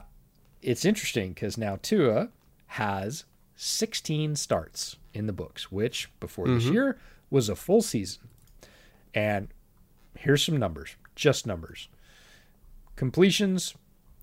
it's 0.61 0.85
interesting 0.85 1.33
because 1.33 1.57
now 1.57 1.77
Tua 1.81 2.29
has 2.67 3.25
16 3.57 4.37
starts 4.37 4.95
in 5.13 5.27
the 5.27 5.33
books, 5.33 5.69
which 5.69 6.09
before 6.21 6.45
mm-hmm. 6.45 6.55
this 6.55 6.65
year 6.65 6.97
was 7.29 7.49
a 7.49 7.55
full 7.55 7.81
season. 7.81 8.29
And 9.13 9.49
here's 10.17 10.45
some 10.45 10.55
numbers, 10.57 10.95
just 11.13 11.45
numbers. 11.45 11.89
Completions 12.95 13.75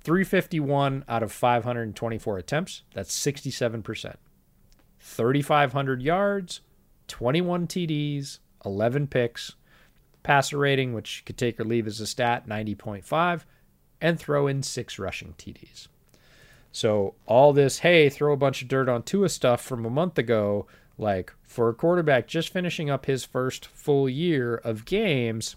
351 0.04 1.04
out 1.06 1.22
of 1.22 1.32
524 1.32 2.38
attempts. 2.38 2.82
That's 2.94 3.14
67%. 3.14 4.16
3,500 5.02 6.00
yards, 6.00 6.60
21 7.08 7.66
TDs, 7.66 8.38
11 8.64 9.08
picks, 9.08 9.56
passer 10.22 10.58
rating, 10.58 10.94
which 10.94 11.18
you 11.18 11.24
could 11.24 11.36
take 11.36 11.58
or 11.60 11.64
leave 11.64 11.86
as 11.86 12.00
a 12.00 12.06
stat, 12.06 12.46
90.5, 12.48 13.42
and 14.00 14.18
throw 14.18 14.46
in 14.46 14.62
six 14.62 14.98
rushing 14.98 15.34
TDs. 15.36 15.88
So 16.70 17.14
all 17.26 17.52
this, 17.52 17.80
hey, 17.80 18.08
throw 18.08 18.32
a 18.32 18.36
bunch 18.36 18.62
of 18.62 18.68
dirt 18.68 18.88
on 18.88 19.02
Tua 19.02 19.28
stuff 19.28 19.60
from 19.60 19.84
a 19.84 19.90
month 19.90 20.16
ago, 20.18 20.66
like 20.96 21.32
for 21.42 21.68
a 21.68 21.74
quarterback 21.74 22.26
just 22.26 22.48
finishing 22.48 22.88
up 22.88 23.06
his 23.06 23.24
first 23.24 23.66
full 23.66 24.08
year 24.08 24.54
of 24.56 24.84
games, 24.84 25.56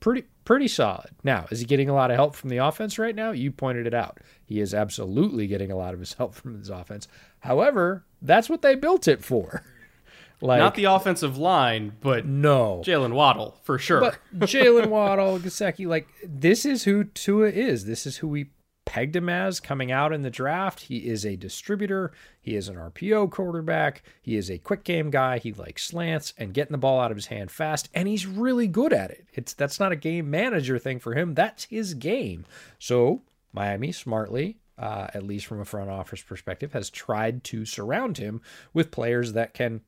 pretty 0.00 0.24
pretty 0.44 0.68
solid. 0.68 1.10
Now, 1.22 1.46
is 1.50 1.60
he 1.60 1.66
getting 1.66 1.88
a 1.88 1.94
lot 1.94 2.10
of 2.10 2.16
help 2.16 2.34
from 2.34 2.50
the 2.50 2.58
offense 2.58 2.98
right 2.98 3.14
now? 3.14 3.32
You 3.32 3.50
pointed 3.50 3.86
it 3.86 3.94
out. 3.94 4.20
He 4.44 4.60
is 4.60 4.74
absolutely 4.74 5.46
getting 5.46 5.70
a 5.70 5.76
lot 5.76 5.94
of 5.94 6.00
his 6.00 6.12
help 6.18 6.34
from 6.34 6.58
his 6.58 6.70
offense. 6.70 7.08
However, 7.44 8.06
that's 8.22 8.48
what 8.48 8.62
they 8.62 8.74
built 8.74 9.06
it 9.06 9.22
for. 9.22 9.62
like 10.40 10.58
not 10.58 10.74
the 10.74 10.84
offensive 10.84 11.36
line, 11.36 11.92
but 12.00 12.24
no 12.24 12.82
Jaylen 12.84 13.12
Waddle 13.12 13.58
for 13.62 13.78
sure. 13.78 14.00
But 14.00 14.18
Jaylen 14.48 14.88
Waddle, 14.88 15.38
Gesicki, 15.40 15.86
like 15.86 16.08
this 16.26 16.64
is 16.64 16.84
who 16.84 17.04
Tua 17.04 17.48
is. 17.48 17.84
This 17.84 18.06
is 18.06 18.16
who 18.16 18.28
we 18.28 18.46
pegged 18.86 19.14
him 19.14 19.28
as 19.28 19.60
coming 19.60 19.92
out 19.92 20.12
in 20.14 20.22
the 20.22 20.30
draft. 20.30 20.80
He 20.80 21.06
is 21.06 21.26
a 21.26 21.36
distributor. 21.36 22.12
He 22.40 22.56
is 22.56 22.68
an 22.68 22.76
RPO 22.76 23.30
quarterback. 23.30 24.02
He 24.22 24.36
is 24.36 24.50
a 24.50 24.58
quick 24.58 24.82
game 24.82 25.10
guy. 25.10 25.38
He 25.38 25.52
likes 25.52 25.84
slants 25.84 26.32
and 26.38 26.54
getting 26.54 26.72
the 26.72 26.78
ball 26.78 26.98
out 26.98 27.10
of 27.10 27.16
his 27.18 27.26
hand 27.26 27.50
fast, 27.50 27.90
and 27.92 28.08
he's 28.08 28.26
really 28.26 28.68
good 28.68 28.94
at 28.94 29.10
it. 29.10 29.26
It's 29.34 29.52
that's 29.52 29.78
not 29.78 29.92
a 29.92 29.96
game 29.96 30.30
manager 30.30 30.78
thing 30.78 30.98
for 30.98 31.12
him. 31.12 31.34
That's 31.34 31.64
his 31.64 31.92
game. 31.92 32.46
So 32.78 33.20
Miami 33.52 33.92
smartly. 33.92 34.56
Uh, 34.78 35.06
at 35.14 35.22
least 35.22 35.46
from 35.46 35.60
a 35.60 35.64
front 35.64 35.90
office 35.90 36.22
perspective, 36.22 36.72
has 36.72 36.90
tried 36.90 37.44
to 37.44 37.64
surround 37.64 38.18
him 38.18 38.40
with 38.72 38.90
players 38.90 39.32
that 39.32 39.54
can 39.54 39.80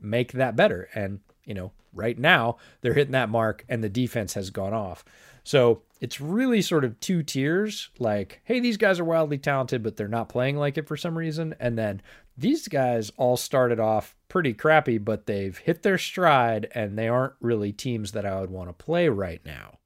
make 0.00 0.32
that 0.32 0.56
better. 0.56 0.88
And 0.94 1.20
you 1.44 1.54
know, 1.54 1.72
right 1.92 2.18
now 2.18 2.56
they're 2.80 2.94
hitting 2.94 3.12
that 3.12 3.28
mark 3.28 3.64
and 3.68 3.82
the 3.82 3.88
defense 3.88 4.34
has 4.34 4.50
gone 4.50 4.72
off. 4.72 5.04
So 5.44 5.82
it's 6.00 6.20
really 6.20 6.62
sort 6.62 6.84
of 6.84 6.98
two 7.00 7.22
tiers 7.22 7.90
like, 7.98 8.40
hey, 8.44 8.60
these 8.60 8.76
guys 8.76 9.00
are 9.00 9.04
wildly 9.04 9.38
talented, 9.38 9.82
but 9.82 9.96
they're 9.96 10.08
not 10.08 10.28
playing 10.28 10.56
like 10.56 10.78
it 10.78 10.86
for 10.86 10.96
some 10.96 11.16
reason. 11.16 11.54
And 11.58 11.76
then 11.76 12.02
these 12.36 12.68
guys 12.68 13.10
all 13.16 13.36
started 13.36 13.80
off 13.80 14.16
pretty 14.28 14.54
crappy, 14.54 14.98
but 14.98 15.26
they've 15.26 15.56
hit 15.58 15.82
their 15.82 15.98
stride 15.98 16.68
and 16.72 16.98
they 16.98 17.08
aren't 17.08 17.34
really 17.40 17.72
teams 17.72 18.12
that 18.12 18.24
I 18.24 18.40
would 18.40 18.50
want 18.50 18.68
to 18.68 18.84
play 18.84 19.08
right 19.08 19.44
now. 19.44 19.78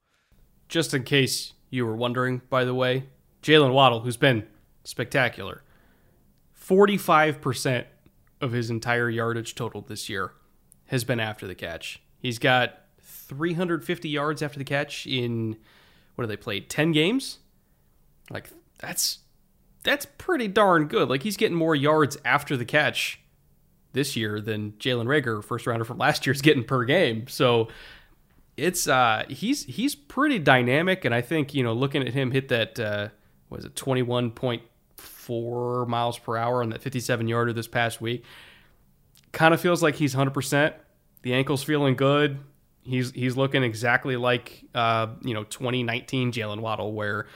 Just 0.68 0.94
in 0.94 1.02
case 1.02 1.54
you 1.70 1.86
were 1.86 1.96
wondering, 1.96 2.42
by 2.48 2.64
the 2.64 2.74
way, 2.74 3.04
Jaylen 3.44 3.72
Waddle, 3.74 4.00
who's 4.00 4.16
been 4.16 4.46
spectacular, 4.84 5.62
45% 6.58 7.84
of 8.40 8.52
his 8.52 8.70
entire 8.70 9.10
yardage 9.10 9.54
total 9.54 9.82
this 9.82 10.08
year 10.08 10.32
has 10.86 11.04
been 11.04 11.20
after 11.20 11.46
the 11.46 11.54
catch. 11.54 12.02
He's 12.18 12.38
got 12.38 12.80
350 13.00 14.08
yards 14.08 14.42
after 14.42 14.58
the 14.58 14.64
catch 14.64 15.06
in 15.06 15.56
what 16.14 16.24
do 16.24 16.28
they 16.28 16.36
played 16.38 16.70
10 16.70 16.92
games? 16.92 17.38
Like 18.30 18.48
that's 18.78 19.18
that's 19.82 20.06
pretty 20.16 20.48
darn 20.48 20.86
good. 20.86 21.10
Like 21.10 21.22
he's 21.22 21.36
getting 21.36 21.56
more 21.56 21.74
yards 21.74 22.16
after 22.24 22.56
the 22.56 22.64
catch 22.64 23.20
this 23.92 24.16
year 24.16 24.40
than 24.40 24.72
Jalen 24.72 25.06
Reagor, 25.06 25.44
first 25.44 25.66
rounder 25.66 25.84
from 25.84 25.98
last 25.98 26.26
year's 26.26 26.40
getting 26.40 26.64
per 26.64 26.84
game. 26.84 27.28
So 27.28 27.68
it's 28.56 28.88
uh 28.88 29.24
he's 29.28 29.64
he's 29.64 29.94
pretty 29.94 30.38
dynamic 30.38 31.04
and 31.04 31.14
I 31.14 31.20
think 31.20 31.52
you 31.52 31.62
know 31.62 31.74
looking 31.74 32.06
at 32.06 32.14
him 32.14 32.30
hit 32.30 32.48
that 32.48 32.80
uh 32.80 33.08
was 33.50 33.64
it 33.64 33.74
21.4 33.74 35.88
miles 35.88 36.18
per 36.18 36.36
hour 36.36 36.62
on 36.62 36.70
that 36.70 36.82
57 36.82 37.28
yarder 37.28 37.52
this 37.52 37.68
past 37.68 38.00
week 38.00 38.24
kind 39.32 39.54
of 39.54 39.60
feels 39.60 39.82
like 39.82 39.96
he's 39.96 40.14
100% 40.14 40.74
the 41.22 41.34
ankle's 41.34 41.62
feeling 41.62 41.96
good 41.96 42.38
He's 42.84 43.12
he's 43.12 43.36
looking 43.36 43.62
exactly 43.62 44.16
like 44.16 44.64
uh, 44.74 45.08
you 45.22 45.32
know 45.32 45.44
2019 45.44 46.32
Jaylen 46.32 46.60
Waddle, 46.60 46.92
where 46.92 47.26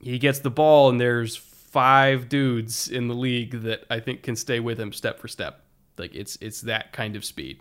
he 0.00 0.18
gets 0.18 0.38
the 0.38 0.50
ball 0.50 0.88
and 0.88 1.00
there's 1.00 1.36
five 1.36 2.28
dudes 2.28 2.88
in 2.88 3.08
the 3.08 3.14
league 3.14 3.62
that 3.62 3.84
I 3.90 3.98
think 3.98 4.22
can 4.22 4.36
stay 4.36 4.60
with 4.60 4.78
him 4.78 4.92
step 4.92 5.18
for 5.18 5.26
step. 5.26 5.64
Like 5.98 6.14
it's 6.14 6.38
it's 6.40 6.60
that 6.62 6.92
kind 6.92 7.16
of 7.16 7.24
speed. 7.24 7.60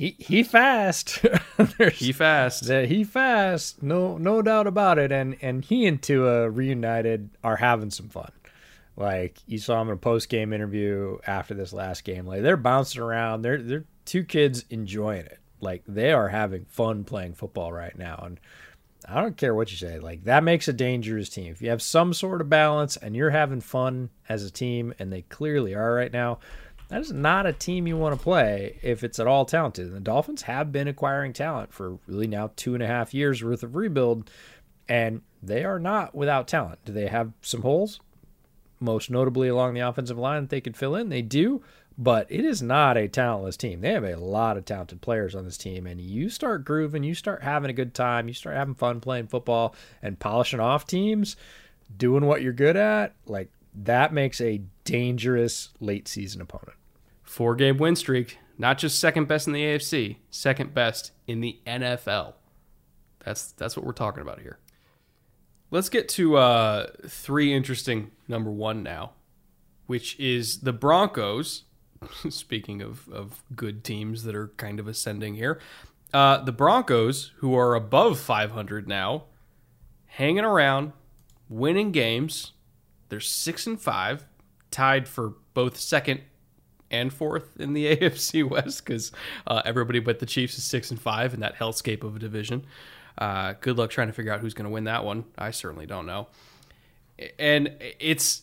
He 0.00 0.16
he 0.18 0.42
fast. 0.44 1.18
he 1.92 2.10
fast. 2.10 2.64
he 2.64 3.04
fast. 3.04 3.82
No 3.82 4.16
no 4.16 4.40
doubt 4.40 4.66
about 4.66 4.98
it. 4.98 5.12
And 5.12 5.36
and 5.42 5.62
he 5.62 5.86
and 5.86 6.00
Tua 6.00 6.48
reunited 6.48 7.28
are 7.44 7.56
having 7.56 7.90
some 7.90 8.08
fun. 8.08 8.32
Like 8.96 9.40
you 9.46 9.58
saw 9.58 9.82
him 9.82 9.88
in 9.88 9.94
a 9.94 9.98
post 9.98 10.30
game 10.30 10.54
interview 10.54 11.18
after 11.26 11.52
this 11.52 11.74
last 11.74 12.04
game. 12.04 12.26
Like 12.26 12.40
they're 12.40 12.56
bouncing 12.56 13.02
around. 13.02 13.42
They're 13.42 13.60
they're 13.60 13.84
two 14.06 14.24
kids 14.24 14.64
enjoying 14.70 15.26
it. 15.26 15.38
Like 15.60 15.82
they 15.86 16.12
are 16.12 16.28
having 16.28 16.64
fun 16.64 17.04
playing 17.04 17.34
football 17.34 17.70
right 17.70 17.96
now. 17.98 18.22
And 18.24 18.40
I 19.06 19.20
don't 19.20 19.36
care 19.36 19.54
what 19.54 19.70
you 19.70 19.76
say. 19.76 19.98
Like 19.98 20.24
that 20.24 20.44
makes 20.44 20.66
a 20.66 20.72
dangerous 20.72 21.28
team. 21.28 21.52
If 21.52 21.60
you 21.60 21.68
have 21.68 21.82
some 21.82 22.14
sort 22.14 22.40
of 22.40 22.48
balance 22.48 22.96
and 22.96 23.14
you're 23.14 23.28
having 23.28 23.60
fun 23.60 24.08
as 24.30 24.44
a 24.44 24.50
team, 24.50 24.94
and 24.98 25.12
they 25.12 25.22
clearly 25.22 25.74
are 25.74 25.92
right 25.92 26.12
now, 26.12 26.38
that 26.90 27.00
is 27.00 27.12
not 27.12 27.46
a 27.46 27.52
team 27.52 27.86
you 27.86 27.96
want 27.96 28.16
to 28.16 28.22
play 28.22 28.78
if 28.82 29.02
it's 29.02 29.18
at 29.18 29.26
all 29.26 29.44
talented. 29.44 29.86
And 29.86 29.96
the 29.96 30.00
Dolphins 30.00 30.42
have 30.42 30.70
been 30.72 30.88
acquiring 30.88 31.32
talent 31.32 31.72
for 31.72 31.98
really 32.06 32.26
now 32.26 32.50
two 32.56 32.74
and 32.74 32.82
a 32.82 32.86
half 32.86 33.14
years 33.14 33.42
worth 33.42 33.62
of 33.62 33.74
rebuild, 33.74 34.30
and 34.88 35.22
they 35.42 35.64
are 35.64 35.78
not 35.78 36.14
without 36.14 36.48
talent. 36.48 36.84
Do 36.84 36.92
they 36.92 37.06
have 37.06 37.32
some 37.40 37.62
holes? 37.62 38.00
Most 38.80 39.10
notably 39.10 39.48
along 39.48 39.74
the 39.74 39.80
offensive 39.80 40.18
line 40.18 40.42
that 40.42 40.50
they 40.50 40.60
could 40.60 40.76
fill 40.76 40.94
in. 40.94 41.08
They 41.08 41.22
do 41.22 41.62
but 42.00 42.26
it 42.30 42.46
is 42.46 42.62
not 42.62 42.96
a 42.96 43.08
talentless 43.08 43.58
team. 43.58 43.82
They 43.82 43.92
have 43.92 44.04
a 44.04 44.16
lot 44.16 44.56
of 44.56 44.64
talented 44.64 45.02
players 45.02 45.34
on 45.34 45.44
this 45.44 45.58
team, 45.58 45.86
and 45.86 46.00
you 46.00 46.30
start 46.30 46.64
grooving, 46.64 47.04
you 47.04 47.14
start 47.14 47.42
having 47.42 47.68
a 47.68 47.74
good 47.74 47.92
time, 47.92 48.26
you 48.26 48.32
start 48.32 48.56
having 48.56 48.74
fun 48.74 49.00
playing 49.00 49.26
football 49.26 49.74
and 50.00 50.18
polishing 50.18 50.60
off 50.60 50.86
teams, 50.86 51.36
doing 51.94 52.24
what 52.24 52.40
you're 52.40 52.54
good 52.54 52.76
at. 52.76 53.14
Like 53.26 53.50
that 53.74 54.14
makes 54.14 54.40
a 54.40 54.62
dangerous 54.84 55.74
late 55.78 56.08
season 56.08 56.40
opponent. 56.40 56.79
Four 57.30 57.54
game 57.54 57.78
win 57.78 57.94
streak, 57.94 58.38
not 58.58 58.76
just 58.76 58.98
second 58.98 59.28
best 59.28 59.46
in 59.46 59.52
the 59.52 59.62
AFC, 59.62 60.16
second 60.30 60.74
best 60.74 61.12
in 61.28 61.40
the 61.40 61.60
NFL. 61.64 62.34
That's 63.24 63.52
that's 63.52 63.76
what 63.76 63.86
we're 63.86 63.92
talking 63.92 64.20
about 64.20 64.40
here. 64.40 64.58
Let's 65.70 65.88
get 65.88 66.08
to 66.08 66.38
uh, 66.38 66.88
three 67.06 67.54
interesting 67.54 68.10
number 68.26 68.50
one 68.50 68.82
now, 68.82 69.12
which 69.86 70.18
is 70.18 70.62
the 70.62 70.72
Broncos 70.72 71.62
speaking 72.28 72.82
of, 72.82 73.08
of 73.10 73.44
good 73.54 73.84
teams 73.84 74.24
that 74.24 74.34
are 74.34 74.48
kind 74.56 74.80
of 74.80 74.88
ascending 74.88 75.36
here, 75.36 75.60
uh, 76.12 76.42
the 76.42 76.50
Broncos, 76.50 77.30
who 77.36 77.54
are 77.54 77.76
above 77.76 78.18
500 78.18 78.88
now, 78.88 79.26
hanging 80.06 80.44
around, 80.44 80.94
winning 81.48 81.92
games. 81.92 82.54
They're 83.08 83.20
six 83.20 83.68
and 83.68 83.80
five, 83.80 84.26
tied 84.72 85.06
for 85.06 85.34
both 85.54 85.76
second 85.76 86.22
and 86.90 87.12
fourth 87.12 87.58
in 87.60 87.72
the 87.72 87.96
AFC 87.96 88.48
West 88.48 88.84
because 88.84 89.12
uh, 89.46 89.62
everybody 89.64 89.98
but 89.98 90.18
the 90.18 90.26
Chiefs 90.26 90.58
is 90.58 90.64
six 90.64 90.90
and 90.90 91.00
five 91.00 91.34
in 91.34 91.40
that 91.40 91.56
hellscape 91.56 92.04
of 92.04 92.16
a 92.16 92.18
division. 92.18 92.66
Uh, 93.18 93.54
good 93.60 93.76
luck 93.76 93.90
trying 93.90 94.06
to 94.06 94.12
figure 94.12 94.32
out 94.32 94.40
who's 94.40 94.54
going 94.54 94.64
to 94.64 94.70
win 94.70 94.84
that 94.84 95.04
one. 95.04 95.24
I 95.36 95.50
certainly 95.50 95.86
don't 95.86 96.06
know. 96.06 96.28
And 97.38 97.74
it's 97.98 98.42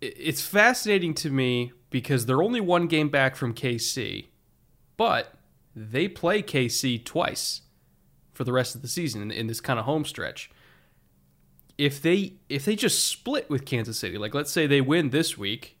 it's 0.00 0.40
fascinating 0.40 1.14
to 1.14 1.30
me 1.30 1.72
because 1.90 2.26
they're 2.26 2.42
only 2.42 2.60
one 2.60 2.86
game 2.86 3.08
back 3.08 3.34
from 3.34 3.54
KC, 3.54 4.26
but 4.96 5.34
they 5.74 6.06
play 6.06 6.42
KC 6.42 7.04
twice 7.04 7.62
for 8.32 8.44
the 8.44 8.52
rest 8.52 8.76
of 8.76 8.82
the 8.82 8.88
season 8.88 9.22
in, 9.22 9.30
in 9.32 9.46
this 9.48 9.60
kind 9.60 9.78
of 9.78 9.84
home 9.84 10.04
stretch. 10.04 10.50
If 11.76 12.00
they 12.00 12.34
if 12.48 12.64
they 12.64 12.76
just 12.76 13.04
split 13.04 13.50
with 13.50 13.64
Kansas 13.64 13.98
City, 13.98 14.18
like 14.18 14.34
let's 14.34 14.52
say 14.52 14.66
they 14.66 14.80
win 14.80 15.10
this 15.10 15.36
week, 15.36 15.77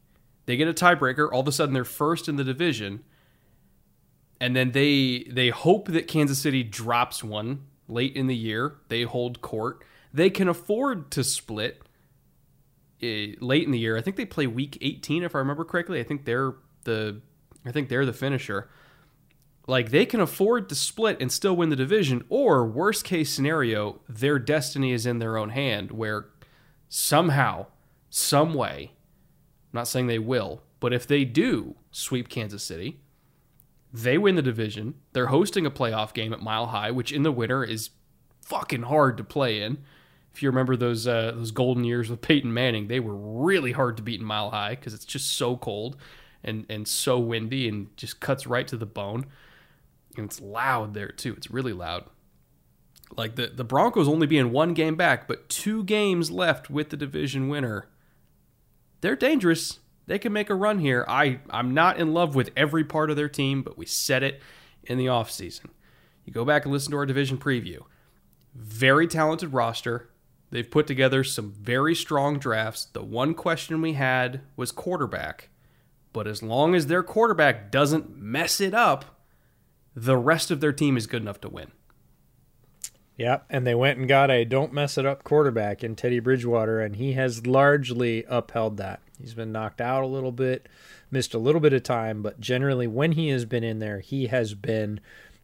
they 0.48 0.56
get 0.56 0.66
a 0.66 0.72
tiebreaker, 0.72 1.28
all 1.30 1.40
of 1.40 1.46
a 1.46 1.52
sudden 1.52 1.74
they're 1.74 1.84
first 1.84 2.26
in 2.26 2.36
the 2.36 2.42
division, 2.42 3.04
and 4.40 4.56
then 4.56 4.70
they 4.70 5.26
they 5.30 5.50
hope 5.50 5.88
that 5.88 6.08
Kansas 6.08 6.38
City 6.38 6.62
drops 6.62 7.22
one 7.22 7.66
late 7.86 8.16
in 8.16 8.28
the 8.28 8.34
year. 8.34 8.76
They 8.88 9.02
hold 9.02 9.42
court. 9.42 9.84
They 10.10 10.30
can 10.30 10.48
afford 10.48 11.10
to 11.10 11.22
split 11.22 11.82
uh, 13.02 13.36
late 13.42 13.64
in 13.64 13.72
the 13.72 13.78
year. 13.78 13.98
I 13.98 14.00
think 14.00 14.16
they 14.16 14.24
play 14.24 14.46
week 14.46 14.78
18 14.80 15.22
if 15.22 15.34
I 15.34 15.38
remember 15.38 15.66
correctly. 15.66 16.00
I 16.00 16.02
think 16.02 16.24
they're 16.24 16.54
the 16.84 17.20
I 17.66 17.70
think 17.70 17.90
they're 17.90 18.06
the 18.06 18.14
finisher. 18.14 18.70
Like 19.66 19.90
they 19.90 20.06
can 20.06 20.20
afford 20.20 20.70
to 20.70 20.74
split 20.74 21.18
and 21.20 21.30
still 21.30 21.56
win 21.56 21.68
the 21.68 21.76
division 21.76 22.24
or 22.30 22.66
worst 22.66 23.04
case 23.04 23.30
scenario, 23.30 24.00
their 24.08 24.38
destiny 24.38 24.92
is 24.92 25.04
in 25.04 25.18
their 25.18 25.36
own 25.36 25.50
hand 25.50 25.90
where 25.90 26.30
somehow, 26.88 27.66
some 28.08 28.54
way, 28.54 28.92
Not 29.78 29.88
saying 29.88 30.06
they 30.08 30.18
will, 30.18 30.62
but 30.80 30.92
if 30.92 31.06
they 31.06 31.24
do 31.24 31.76
sweep 31.90 32.28
Kansas 32.28 32.62
City, 32.62 33.00
they 33.92 34.18
win 34.18 34.34
the 34.34 34.42
division. 34.42 34.94
They're 35.12 35.26
hosting 35.26 35.64
a 35.64 35.70
playoff 35.70 36.12
game 36.12 36.32
at 36.32 36.42
Mile 36.42 36.66
High, 36.66 36.90
which 36.90 37.12
in 37.12 37.22
the 37.22 37.32
winter 37.32 37.64
is 37.64 37.90
fucking 38.42 38.82
hard 38.82 39.16
to 39.18 39.24
play 39.24 39.62
in 39.62 39.78
if 40.38 40.42
you 40.42 40.48
remember 40.50 40.76
those 40.76 41.08
uh, 41.08 41.32
those 41.34 41.50
golden 41.50 41.82
years 41.82 42.08
with 42.08 42.20
Peyton 42.20 42.54
Manning, 42.54 42.86
they 42.86 43.00
were 43.00 43.16
really 43.16 43.72
hard 43.72 43.96
to 43.96 44.04
beat 44.04 44.20
in 44.20 44.26
Mile 44.26 44.50
High 44.50 44.76
because 44.76 44.94
it's 44.94 45.04
just 45.04 45.32
so 45.32 45.56
cold 45.56 45.96
and 46.44 46.64
and 46.68 46.86
so 46.86 47.18
windy 47.18 47.68
and 47.68 47.96
just 47.96 48.20
cuts 48.20 48.46
right 48.46 48.68
to 48.68 48.76
the 48.76 48.86
bone. 48.86 49.26
And 50.16 50.26
it's 50.26 50.40
loud 50.40 50.94
there 50.94 51.08
too. 51.08 51.34
It's 51.36 51.50
really 51.50 51.72
loud. 51.72 52.04
Like 53.16 53.34
the 53.34 53.48
the 53.48 53.64
Broncos 53.64 54.06
only 54.06 54.28
being 54.28 54.52
one 54.52 54.74
game 54.74 54.94
back, 54.94 55.26
but 55.26 55.48
two 55.48 55.82
games 55.82 56.30
left 56.30 56.70
with 56.70 56.90
the 56.90 56.96
division 56.96 57.48
winner. 57.48 57.88
They're 59.00 59.16
dangerous. 59.16 59.80
They 60.06 60.18
can 60.18 60.32
make 60.32 60.50
a 60.50 60.54
run 60.54 60.78
here. 60.78 61.04
I 61.08 61.40
I'm 61.50 61.74
not 61.74 61.98
in 61.98 62.14
love 62.14 62.34
with 62.34 62.50
every 62.56 62.84
part 62.84 63.10
of 63.10 63.16
their 63.16 63.28
team, 63.28 63.62
but 63.62 63.78
we 63.78 63.86
said 63.86 64.22
it 64.22 64.40
in 64.84 64.98
the 64.98 65.06
offseason. 65.06 65.66
You 66.24 66.32
go 66.32 66.44
back 66.44 66.64
and 66.64 66.72
listen 66.72 66.90
to 66.92 66.98
our 66.98 67.06
division 67.06 67.38
preview. 67.38 67.80
Very 68.54 69.06
talented 69.06 69.52
roster 69.52 70.10
They've 70.50 70.70
put 70.70 70.86
together 70.86 71.24
some 71.24 71.52
very 71.52 71.94
strong 71.94 72.38
drafts. 72.38 72.86
The 72.86 73.02
one 73.02 73.34
question 73.34 73.82
we 73.82 73.94
had 73.94 74.40
was 74.56 74.72
quarterback. 74.72 75.50
But 76.12 76.26
as 76.26 76.42
long 76.42 76.74
as 76.74 76.86
their 76.86 77.02
quarterback 77.02 77.70
doesn't 77.70 78.16
mess 78.16 78.60
it 78.60 78.72
up, 78.72 79.20
the 79.94 80.16
rest 80.16 80.50
of 80.50 80.60
their 80.60 80.72
team 80.72 80.96
is 80.96 81.06
good 81.06 81.22
enough 81.22 81.40
to 81.42 81.48
win. 81.48 81.72
Yeah, 83.18 83.40
and 83.50 83.66
they 83.66 83.74
went 83.74 83.98
and 83.98 84.08
got 84.08 84.30
a 84.30 84.44
don't 84.44 84.72
mess 84.72 84.96
it 84.96 85.04
up 85.04 85.24
quarterback 85.24 85.82
in 85.82 85.96
Teddy 85.96 86.20
Bridgewater, 86.20 86.80
and 86.80 86.94
he 86.96 87.14
has 87.14 87.48
largely 87.48 88.24
upheld 88.28 88.76
that. 88.76 89.00
He's 89.20 89.34
been 89.34 89.50
knocked 89.50 89.80
out 89.80 90.04
a 90.04 90.06
little 90.06 90.30
bit, 90.30 90.68
missed 91.10 91.34
a 91.34 91.38
little 91.38 91.60
bit 91.60 91.72
of 91.72 91.82
time, 91.82 92.22
but 92.22 92.40
generally, 92.40 92.86
when 92.86 93.12
he 93.12 93.30
has 93.30 93.44
been 93.44 93.64
in 93.64 93.80
there, 93.80 93.98
he 93.98 94.28
has 94.28 94.54
been 94.54 95.00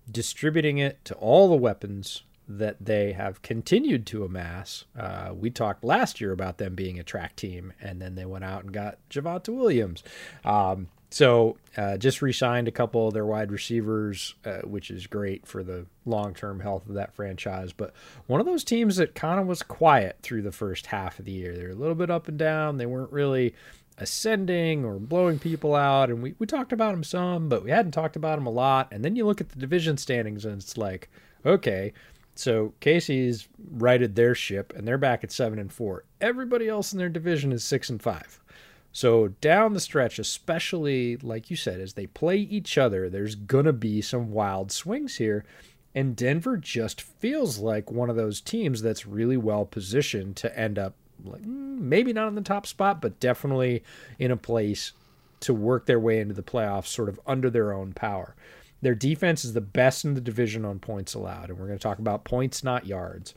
distributing 0.08 0.78
it 0.78 1.04
to 1.06 1.14
all 1.14 1.48
the 1.48 1.56
weapons 1.56 2.22
that 2.46 2.76
they 2.80 3.12
have 3.12 3.42
continued 3.42 4.06
to 4.06 4.24
amass. 4.24 4.84
Uh, 4.96 5.32
we 5.34 5.50
talked 5.50 5.82
last 5.82 6.20
year 6.20 6.30
about 6.30 6.58
them 6.58 6.76
being 6.76 7.00
a 7.00 7.02
track 7.02 7.34
team, 7.34 7.72
and 7.80 8.00
then 8.00 8.14
they 8.14 8.24
went 8.24 8.44
out 8.44 8.62
and 8.62 8.72
got 8.72 8.98
Javonte 9.10 9.48
Williams. 9.48 10.04
Um, 10.44 10.88
So 11.14 11.58
uh, 11.76 11.96
just 11.96 12.22
re-signed 12.22 12.66
a 12.66 12.72
couple 12.72 13.06
of 13.06 13.14
their 13.14 13.24
wide 13.24 13.52
receivers, 13.52 14.34
uh, 14.44 14.62
which 14.62 14.90
is 14.90 15.06
great 15.06 15.46
for 15.46 15.62
the 15.62 15.86
long-term 16.06 16.58
health 16.58 16.88
of 16.88 16.96
that 16.96 17.14
franchise. 17.14 17.72
But 17.72 17.94
one 18.26 18.40
of 18.40 18.46
those 18.46 18.64
teams 18.64 18.96
that 18.96 19.14
kind 19.14 19.38
of 19.38 19.46
was 19.46 19.62
quiet 19.62 20.18
through 20.22 20.42
the 20.42 20.50
first 20.50 20.86
half 20.86 21.20
of 21.20 21.24
the 21.24 21.30
year. 21.30 21.56
They're 21.56 21.70
a 21.70 21.76
little 21.76 21.94
bit 21.94 22.10
up 22.10 22.26
and 22.26 22.36
down. 22.36 22.78
They 22.78 22.86
weren't 22.86 23.12
really 23.12 23.54
ascending 23.96 24.84
or 24.84 24.98
blowing 24.98 25.38
people 25.38 25.76
out. 25.76 26.10
And 26.10 26.20
we, 26.20 26.34
we 26.40 26.48
talked 26.48 26.72
about 26.72 26.90
them 26.90 27.04
some, 27.04 27.48
but 27.48 27.62
we 27.62 27.70
hadn't 27.70 27.92
talked 27.92 28.16
about 28.16 28.34
them 28.34 28.48
a 28.48 28.50
lot. 28.50 28.88
And 28.90 29.04
then 29.04 29.14
you 29.14 29.24
look 29.24 29.40
at 29.40 29.50
the 29.50 29.60
division 29.60 29.96
standings 29.96 30.44
and 30.44 30.60
it's 30.60 30.76
like, 30.76 31.08
okay, 31.46 31.92
so 32.34 32.74
KC's 32.80 33.46
righted 33.70 34.16
their 34.16 34.34
ship 34.34 34.72
and 34.74 34.84
they're 34.84 34.98
back 34.98 35.22
at 35.22 35.30
seven 35.30 35.60
and 35.60 35.72
four. 35.72 36.06
Everybody 36.20 36.68
else 36.68 36.92
in 36.92 36.98
their 36.98 37.08
division 37.08 37.52
is 37.52 37.62
six 37.62 37.88
and 37.88 38.02
five. 38.02 38.40
So 38.94 39.28
down 39.40 39.74
the 39.74 39.80
stretch, 39.80 40.20
especially 40.20 41.16
like 41.16 41.50
you 41.50 41.56
said, 41.56 41.80
as 41.80 41.94
they 41.94 42.06
play 42.06 42.38
each 42.38 42.78
other, 42.78 43.10
there's 43.10 43.34
gonna 43.34 43.72
be 43.72 44.00
some 44.00 44.30
wild 44.30 44.70
swings 44.70 45.16
here. 45.16 45.44
And 45.96 46.14
Denver 46.16 46.56
just 46.56 47.02
feels 47.02 47.58
like 47.58 47.90
one 47.90 48.08
of 48.08 48.16
those 48.16 48.40
teams 48.40 48.82
that's 48.82 49.04
really 49.04 49.36
well 49.36 49.66
positioned 49.66 50.36
to 50.36 50.58
end 50.58 50.78
up 50.78 50.94
like 51.24 51.42
mm, 51.42 51.78
maybe 51.80 52.12
not 52.12 52.28
in 52.28 52.36
the 52.36 52.40
top 52.40 52.66
spot, 52.66 53.02
but 53.02 53.18
definitely 53.18 53.82
in 54.20 54.30
a 54.30 54.36
place 54.36 54.92
to 55.40 55.52
work 55.52 55.86
their 55.86 56.00
way 56.00 56.20
into 56.20 56.34
the 56.34 56.42
playoffs 56.42 56.86
sort 56.86 57.08
of 57.08 57.20
under 57.26 57.50
their 57.50 57.72
own 57.72 57.92
power. 57.94 58.36
Their 58.80 58.94
defense 58.94 59.44
is 59.44 59.54
the 59.54 59.60
best 59.60 60.04
in 60.04 60.14
the 60.14 60.20
division 60.20 60.64
on 60.64 60.78
points 60.78 61.14
allowed, 61.14 61.50
and 61.50 61.58
we're 61.58 61.66
going 61.66 61.78
to 61.78 61.82
talk 61.82 61.98
about 61.98 62.24
points, 62.24 62.62
not 62.62 62.86
yards. 62.86 63.34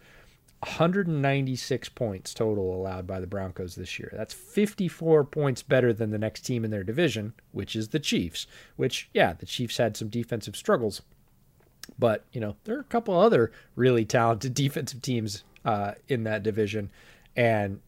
196 0.62 1.90
points 1.90 2.34
total 2.34 2.74
allowed 2.74 3.06
by 3.06 3.20
the 3.20 3.28
Broncos 3.28 3.76
this 3.76 4.00
year. 4.00 4.12
That's 4.16 4.34
54 4.34 5.24
points 5.26 5.62
better 5.62 5.94
than 5.94 6.10
the 6.10 6.18
next 6.18 6.42
team 6.42 6.66
in 6.66 6.72
their 6.72 6.84
division, 6.84 7.34
which 7.52 7.76
is 7.76 7.90
the 7.90 8.00
Chiefs. 8.00 8.48
Which, 8.76 9.10
yeah, 9.14 9.34
the 9.34 9.46
Chiefs 9.46 9.78
had 9.78 9.96
some 9.96 10.10
defensive 10.10 10.56
struggles, 10.56 11.04
but 12.00 12.26
you 12.32 12.42
know 12.42 12.56
there 12.64 12.76
are 12.78 12.82
a 12.82 12.86
couple 12.86 13.20
other 13.20 13.52
really 13.76 14.04
talented 14.04 14.54
defensive 14.56 15.02
teams 15.02 15.44
uh, 15.64 15.94
in 16.08 16.24
that 16.24 16.42
division, 16.44 16.90
and 17.36 17.80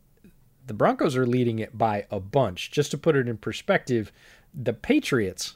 the 0.67 0.73
Broncos 0.75 1.17
are 1.17 1.25
leading 1.25 1.57
it 1.57 1.75
by 1.75 2.05
a 2.11 2.19
bunch. 2.19 2.69
Just 2.69 2.91
to 2.91 2.97
put 2.97 3.15
it 3.15 3.27
in 3.27 3.37
perspective, 3.37 4.11
the 4.53 4.73
Patriots 4.73 5.55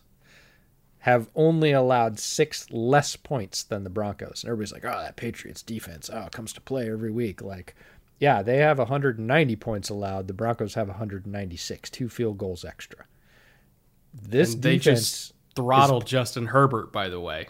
have 1.03 1.27
only 1.35 1.71
allowed 1.73 2.17
six 2.17 2.69
less 2.71 3.17
points 3.17 3.63
than 3.63 3.83
the 3.83 3.89
Broncos. 3.89 4.43
And 4.43 4.49
everybody's 4.51 4.71
like, 4.73 4.85
oh, 4.85 5.01
that 5.01 5.17
Patriots 5.17 5.61
defense, 5.61 6.09
oh, 6.11 6.29
comes 6.31 6.53
to 6.53 6.61
play 6.61 6.89
every 6.89 7.11
week. 7.11 7.41
Like, 7.41 7.75
yeah, 8.19 8.41
they 8.41 8.57
have 8.57 8.77
190 8.79 9.55
points 9.57 9.89
allowed. 9.89 10.27
The 10.27 10.33
Broncos 10.33 10.75
have 10.75 10.87
196, 10.87 11.89
two 11.89 12.07
field 12.07 12.37
goals 12.37 12.63
extra. 12.63 13.05
This 14.13 14.55
And 14.55 14.63
they 14.63 14.77
defense, 14.77 14.79
just 14.79 15.33
throttled 15.55 16.05
Justin 16.05 16.47
Herbert, 16.47 16.93
by 16.93 17.09
the 17.09 17.19
way. 17.19 17.47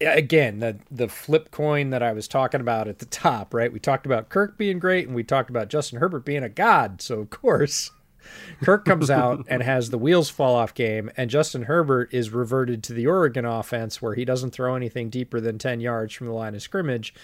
yeah, 0.00 0.14
again, 0.14 0.58
the 0.60 0.78
the 0.90 1.08
flip 1.08 1.50
coin 1.50 1.90
that 1.90 2.02
I 2.02 2.12
was 2.12 2.26
talking 2.26 2.60
about 2.60 2.88
at 2.88 2.98
the 2.98 3.06
top, 3.06 3.54
right? 3.54 3.72
We 3.72 3.78
talked 3.78 4.06
about 4.06 4.28
Kirk 4.28 4.58
being 4.58 4.78
great, 4.78 5.06
and 5.06 5.14
we 5.14 5.22
talked 5.22 5.50
about 5.50 5.68
Justin 5.68 6.00
Herbert 6.00 6.24
being 6.24 6.42
a 6.42 6.48
god. 6.48 7.00
So 7.02 7.20
of 7.20 7.30
course, 7.30 7.90
Kirk 8.62 8.84
comes 8.84 9.10
out 9.10 9.44
and 9.48 9.62
has 9.62 9.90
the 9.90 9.98
wheels 9.98 10.30
fall 10.30 10.54
off 10.54 10.74
game, 10.74 11.10
and 11.16 11.30
Justin 11.30 11.62
Herbert 11.62 12.12
is 12.12 12.30
reverted 12.30 12.82
to 12.84 12.92
the 12.92 13.06
Oregon 13.06 13.44
offense 13.44 14.00
where 14.00 14.14
he 14.14 14.24
doesn't 14.24 14.50
throw 14.50 14.74
anything 14.74 15.10
deeper 15.10 15.40
than 15.40 15.58
10 15.58 15.80
yards 15.80 16.14
from 16.14 16.26
the 16.26 16.32
line 16.32 16.54
of 16.54 16.62
scrimmage 16.62 17.14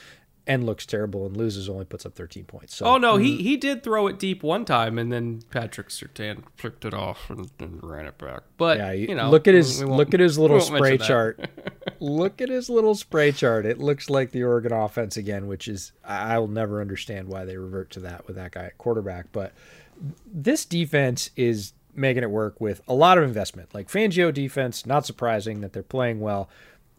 and 0.46 0.64
looks 0.64 0.86
terrible 0.86 1.26
and 1.26 1.36
loses, 1.36 1.68
only 1.68 1.84
puts 1.84 2.06
up 2.06 2.14
13 2.14 2.44
points. 2.44 2.76
So, 2.76 2.86
Oh 2.86 2.98
no, 2.98 3.16
he 3.16 3.36
mm. 3.36 3.40
he 3.40 3.56
did 3.56 3.82
throw 3.82 4.06
it 4.06 4.18
deep 4.18 4.42
one 4.42 4.64
time, 4.64 4.98
and 4.98 5.12
then 5.12 5.42
Patrick 5.50 5.88
Surtain 5.88 6.44
flicked 6.56 6.84
it 6.84 6.94
off 6.94 7.28
and, 7.28 7.50
and 7.58 7.80
ran 7.82 8.06
it 8.06 8.16
back. 8.18 8.42
But 8.56 8.78
yeah, 8.78 8.92
you 8.92 9.14
know, 9.14 9.30
look 9.30 9.48
at 9.48 9.54
his 9.54 9.82
look 9.82 10.14
at 10.14 10.20
his 10.20 10.38
little 10.38 10.60
spray 10.60 10.98
chart. 10.98 11.50
look 12.00 12.40
at 12.40 12.48
his 12.48 12.70
little 12.70 12.94
spray 12.94 13.32
chart. 13.32 13.66
It 13.66 13.78
looks 13.78 14.08
like 14.08 14.30
the 14.30 14.44
Oregon 14.44 14.72
offense 14.72 15.16
again, 15.16 15.48
which 15.48 15.66
is 15.66 15.92
I 16.04 16.36
I 16.36 16.38
will 16.38 16.48
never 16.48 16.80
understand 16.80 17.28
why 17.28 17.44
they 17.44 17.56
revert 17.56 17.90
to 17.92 18.00
that 18.00 18.26
with 18.26 18.36
that 18.36 18.52
guy 18.52 18.66
at 18.66 18.78
quarterback. 18.78 19.32
But 19.32 19.52
this 20.26 20.64
defense 20.64 21.30
is 21.36 21.72
making 21.94 22.22
it 22.22 22.30
work 22.30 22.60
with 22.60 22.82
a 22.86 22.94
lot 22.94 23.18
of 23.18 23.24
investment. 23.24 23.74
Like 23.74 23.88
Fangio 23.88 24.32
defense, 24.32 24.84
not 24.86 25.06
surprising 25.06 25.60
that 25.60 25.72
they're 25.72 25.82
playing 25.82 26.20
well, 26.20 26.48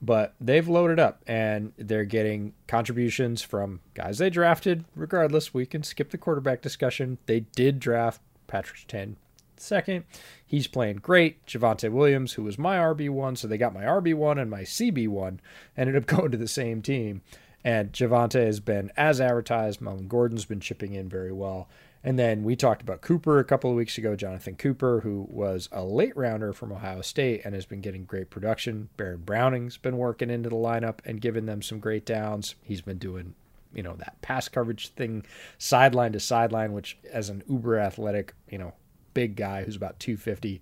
but 0.02 0.34
they've 0.40 0.68
loaded 0.68 1.00
up 1.00 1.22
and 1.28 1.74
they're 1.78 2.06
getting 2.06 2.54
contributions 2.68 3.42
from 3.42 3.80
guys 3.94 4.18
they 4.18 4.30
drafted. 4.30 4.86
Regardless, 4.96 5.54
we 5.54 5.66
can 5.66 5.84
skip 5.84 6.12
the 6.12 6.18
quarterback 6.18 6.62
discussion. 6.62 7.18
They 7.26 7.42
did 7.42 7.80
draft 7.80 8.22
Patrick 8.48 8.86
Ten 8.88 9.18
second. 9.60 10.06
He's 10.46 10.68
playing 10.68 10.98
great. 10.98 11.46
Javonte 11.46 11.92
Williams, 11.92 12.34
who 12.34 12.44
was 12.44 12.58
my 12.58 12.78
RB1, 12.78 13.38
so 13.38 13.48
they 13.48 13.58
got 13.58 13.74
my 13.74 13.84
RB1 13.84 14.40
and 14.40 14.50
my 14.50 14.62
CB1, 14.62 15.40
ended 15.76 15.96
up 15.96 16.06
going 16.08 16.32
to 16.32 16.38
the 16.38 16.48
same 16.48 16.82
team. 16.82 17.22
And 17.64 17.92
Javonte 17.92 18.46
has 18.46 18.60
been 18.60 18.92
as 18.96 19.20
advertised. 19.20 19.82
Melvin 19.82 20.08
Gordon's 20.08 20.46
been 20.46 20.60
chipping 20.60 20.94
in 20.94 21.10
very 21.10 21.34
well. 21.34 21.68
And 22.08 22.18
then 22.18 22.46
we 22.46 22.56
talked 22.56 22.82
about 22.82 23.02
Cooper 23.02 23.38
a 23.38 23.44
couple 23.44 23.70
of 23.70 23.76
weeks 23.76 23.98
ago, 23.98 24.16
Jonathan 24.16 24.56
Cooper, 24.56 25.02
who 25.02 25.28
was 25.30 25.68
a 25.74 25.84
late 25.84 26.16
rounder 26.16 26.54
from 26.54 26.72
Ohio 26.72 27.02
State 27.02 27.42
and 27.44 27.54
has 27.54 27.66
been 27.66 27.82
getting 27.82 28.06
great 28.06 28.30
production. 28.30 28.88
Baron 28.96 29.24
Browning's 29.26 29.76
been 29.76 29.98
working 29.98 30.30
into 30.30 30.48
the 30.48 30.56
lineup 30.56 31.00
and 31.04 31.20
giving 31.20 31.48
them 31.48 31.62
some 31.62 31.82
great 31.82 32.06
downs. 32.06 32.56
He's 32.64 32.80
been 32.80 32.98
doing, 32.98 33.36
you 33.74 33.84
know, 33.84 33.98
that 33.98 34.22
pass 34.22 34.48
coverage 34.48 34.88
thing 34.88 35.26
sideline 35.58 36.14
to 36.14 36.22
sideline, 36.22 36.72
which 36.72 36.98
as 37.12 37.28
an 37.28 37.44
uber 37.46 37.78
athletic, 37.78 38.34
you 38.50 38.58
know, 38.58 38.74
big 39.14 39.36
guy 39.36 39.66
who's 39.66 39.76
about 39.76 40.00
250, 40.00 40.62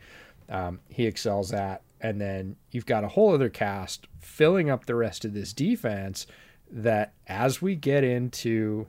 um, 0.49 0.80
he 0.89 1.05
excels 1.05 1.53
at. 1.53 1.84
And 2.01 2.19
then 2.19 2.55
you've 2.72 2.88
got 2.88 3.03
a 3.03 3.09
whole 3.09 3.35
other 3.35 3.49
cast 3.49 4.07
filling 4.19 4.72
up 4.72 4.88
the 4.88 4.95
rest 4.95 5.23
of 5.23 5.35
this 5.35 5.53
defense 5.53 6.26
that 6.72 7.13
as 7.27 7.61
we 7.61 7.76
get 7.76 8.03
into 8.03 8.88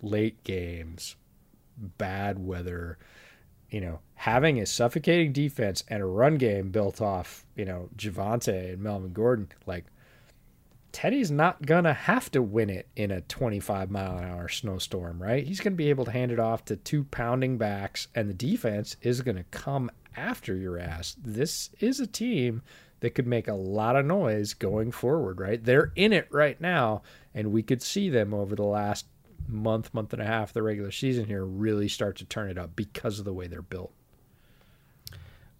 late 0.00 0.42
games, 0.42 1.16
bad 1.82 2.38
weather, 2.38 2.98
you 3.70 3.80
know, 3.80 4.00
having 4.14 4.60
a 4.60 4.66
suffocating 4.66 5.32
defense 5.32 5.84
and 5.88 6.02
a 6.02 6.06
run 6.06 6.36
game 6.36 6.70
built 6.70 7.00
off, 7.00 7.44
you 7.56 7.64
know, 7.64 7.88
Javonte 7.96 8.72
and 8.72 8.82
Melvin 8.82 9.12
Gordon, 9.12 9.48
like 9.66 9.86
Teddy's 10.92 11.30
not 11.30 11.64
gonna 11.64 11.94
have 11.94 12.30
to 12.32 12.42
win 12.42 12.68
it 12.68 12.86
in 12.96 13.10
a 13.10 13.22
25 13.22 13.90
mile 13.90 14.18
an 14.18 14.24
hour 14.24 14.48
snowstorm, 14.48 15.22
right? 15.22 15.44
He's 15.44 15.60
gonna 15.60 15.74
be 15.74 15.88
able 15.88 16.04
to 16.04 16.10
hand 16.10 16.30
it 16.30 16.38
off 16.38 16.66
to 16.66 16.76
two 16.76 17.04
pounding 17.04 17.56
backs, 17.56 18.08
and 18.14 18.28
the 18.28 18.34
defense 18.34 18.96
is 19.00 19.22
gonna 19.22 19.44
come 19.50 19.90
after 20.16 20.54
your 20.54 20.78
ass. 20.78 21.16
This 21.22 21.70
is 21.80 21.98
a 21.98 22.06
team 22.06 22.62
that 23.00 23.14
could 23.14 23.26
make 23.26 23.48
a 23.48 23.54
lot 23.54 23.96
of 23.96 24.06
noise 24.06 24.54
going 24.54 24.92
forward, 24.92 25.40
right? 25.40 25.64
They're 25.64 25.92
in 25.96 26.12
it 26.12 26.28
right 26.30 26.60
now, 26.60 27.02
and 27.34 27.50
we 27.50 27.62
could 27.62 27.82
see 27.82 28.10
them 28.10 28.32
over 28.32 28.54
the 28.54 28.62
last 28.62 29.06
month, 29.48 29.92
month 29.92 30.12
and 30.12 30.22
a 30.22 30.26
half, 30.26 30.52
the 30.52 30.62
regular 30.62 30.90
season 30.90 31.26
here, 31.26 31.44
really 31.44 31.88
start 31.88 32.16
to 32.16 32.24
turn 32.24 32.50
it 32.50 32.58
up 32.58 32.76
because 32.76 33.18
of 33.18 33.24
the 33.24 33.32
way 33.32 33.46
they're 33.46 33.62
built. 33.62 33.92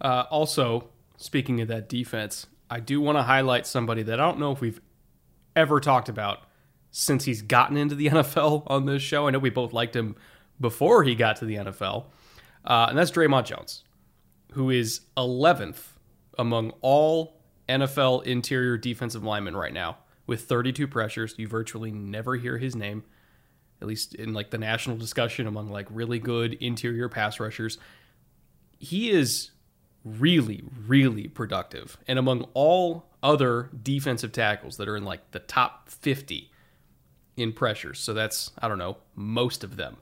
Uh, 0.01 0.25
also, 0.31 0.89
speaking 1.17 1.61
of 1.61 1.69
that 1.69 1.89
defense, 1.89 2.47
I 2.69 2.81
do 2.81 3.01
want 3.01 3.19
to 3.19 3.23
highlight 3.23 3.67
somebody 3.67 4.03
that 4.05 4.19
I 4.19 4.25
don't 4.25 4.39
know 4.39 4.53
if 4.53 4.61
we've 4.61 4.81
ever 5.55 5.81
talked 5.81 6.09
about 6.09 6.45
since 6.91 7.25
he's 7.25 7.43
gotten 7.43 7.77
into 7.77 7.95
the 7.95 8.07
NFL 8.11 8.65
on 8.67 8.87
this 8.87 9.03
show. 9.03 9.27
I 9.27 9.31
know 9.31 9.39
we 9.39 9.51
both 9.51 9.73
liked 9.73 9.95
him 9.95 10.17
before 10.61 11.05
he 11.05 11.15
got 11.15 11.37
to 11.37 11.45
the 11.45 11.57
NFL, 11.57 12.07
uh, 12.65 12.87
and 12.89 12.99
that's 12.99 13.11
Dre'Mont 13.11 13.45
Jones, 13.45 13.85
who 14.53 14.71
is 14.71 15.03
11th 15.17 15.93
among 16.39 16.73
all 16.81 17.41
NFL 17.69 18.25
interior 18.25 18.77
defensive 18.77 19.23
linemen 19.23 19.57
right 19.57 19.73
now 19.73 19.99
with 20.27 20.43
32 20.43 20.87
pressures. 20.87 21.35
You 21.37 21.49
virtually 21.49 21.91
never 21.91 22.37
hear 22.37 22.59
his 22.59 22.75
name, 22.75 23.05
at 23.83 23.89
least 23.89 24.15
in 24.15 24.33
like 24.33 24.51
the 24.51 24.59
national 24.59 24.97
discussion 24.97 25.47
among 25.47 25.69
like 25.69 25.87
really 25.91 26.21
good 26.21 26.55
interior 26.55 27.09
pass 27.09 27.41
rushers. 27.41 27.79
He 28.79 29.11
is 29.11 29.51
really, 30.05 30.63
really 30.87 31.27
productive. 31.27 31.99
And 32.07 32.19
among 32.19 32.47
all 32.55 33.07
other 33.23 33.71
defensive 33.83 34.33
tackles 34.33 34.77
that 34.77 34.89
are 34.89 34.97
in 34.97 35.05
like 35.05 35.33
the 35.33 35.41
top 35.41 35.89
50 35.89 36.51
in 37.37 37.53
pressures, 37.53 37.99
so 37.99 38.15
that's, 38.15 38.53
I 38.61 38.69
don't 38.69 38.79
know, 38.79 38.99
most 39.17 39.65
of 39.65 39.77
them, 39.77 39.97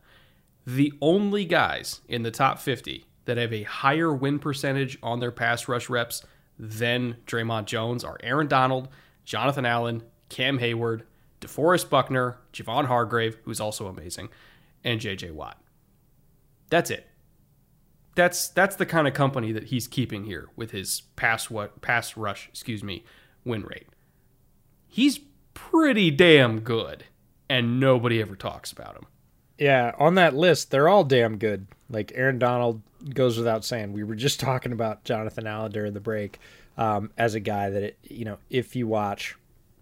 the 0.66 0.93
only 1.01 1.47
guys 1.47 2.02
in 2.07 2.23
the 2.23 2.31
top 2.31 2.59
50 2.59 3.07
that 3.24 3.39
have 3.39 3.52
a 3.52 3.62
higher 3.62 4.12
win 4.12 4.39
percentage 4.39 4.98
on 5.02 5.20
their 5.20 5.32
pass 5.32 5.69
rush 5.69 5.89
reps 5.89 6.23
than 6.59 7.16
Dre'Mont 7.27 7.65
Jones 7.65 8.05
are 8.05 8.19
Aaron 8.23 8.47
Donald, 8.47 8.89
Jonathan 9.24 9.65
Allen, 9.65 10.02
Cam 10.28 10.59
Heyward, 10.59 11.02
DeForest 11.41 11.91
Buckner, 11.91 12.39
Javon 12.53 12.87
Hargrave, 12.87 13.39
who's 13.45 13.61
also 13.61 13.87
amazing, 13.87 14.29
and 14.85 15.01
JJ 15.01 15.33
Watt. 15.33 15.61
That's 16.69 16.91
it 16.91 17.11
that's 18.15 18.49
that's 18.49 18.77
the 18.77 18.87
kind 18.87 19.07
of 19.07 19.15
company 19.15 19.53
that 19.53 19.65
he's 19.65 19.87
keeping 19.87 20.25
here 20.25 20.49
with 20.57 20.73
his 20.73 21.03
pass 21.17 21.49
what 21.49 21.81
pass 21.81 22.17
rush, 22.17 22.49
excuse 22.49 22.83
me, 22.83 23.05
win 23.45 23.62
rate. 23.62 23.89
He's 24.87 25.21
pretty 25.55 26.11
damn 26.11 26.61
good, 26.61 27.05
and 27.49 27.79
nobody 27.79 28.21
ever 28.21 28.37
talks 28.37 28.73
about 28.73 28.97
him. 28.97 29.07
Yeah, 29.59 29.95
on 29.99 30.17
that 30.17 30.35
list, 30.35 30.71
they're 30.71 30.89
all 30.89 31.05
damn 31.05 31.39
good. 31.39 31.67
Like 31.89 32.12
Aaron 32.15 32.39
Donald 32.39 32.83
goes 33.15 33.39
without 33.39 33.65
saying. 33.65 33.93
We 33.93 34.05
were 34.05 34.15
just 34.15 34.41
talking 34.41 34.73
about 34.73 35.05
Jonathan 35.05 35.47
Allen 35.47 35.73
during 35.73 35.95
the 35.95 36.01
break 36.01 36.41
um, 36.77 37.11
as 37.17 37.35
a 37.35 37.41
guy 37.41 37.71
that, 37.71 37.83
it, 37.83 37.99
you 38.03 38.25
know, 38.25 38.39
if 38.49 38.75
you 38.75 38.87
watch 38.87 39.37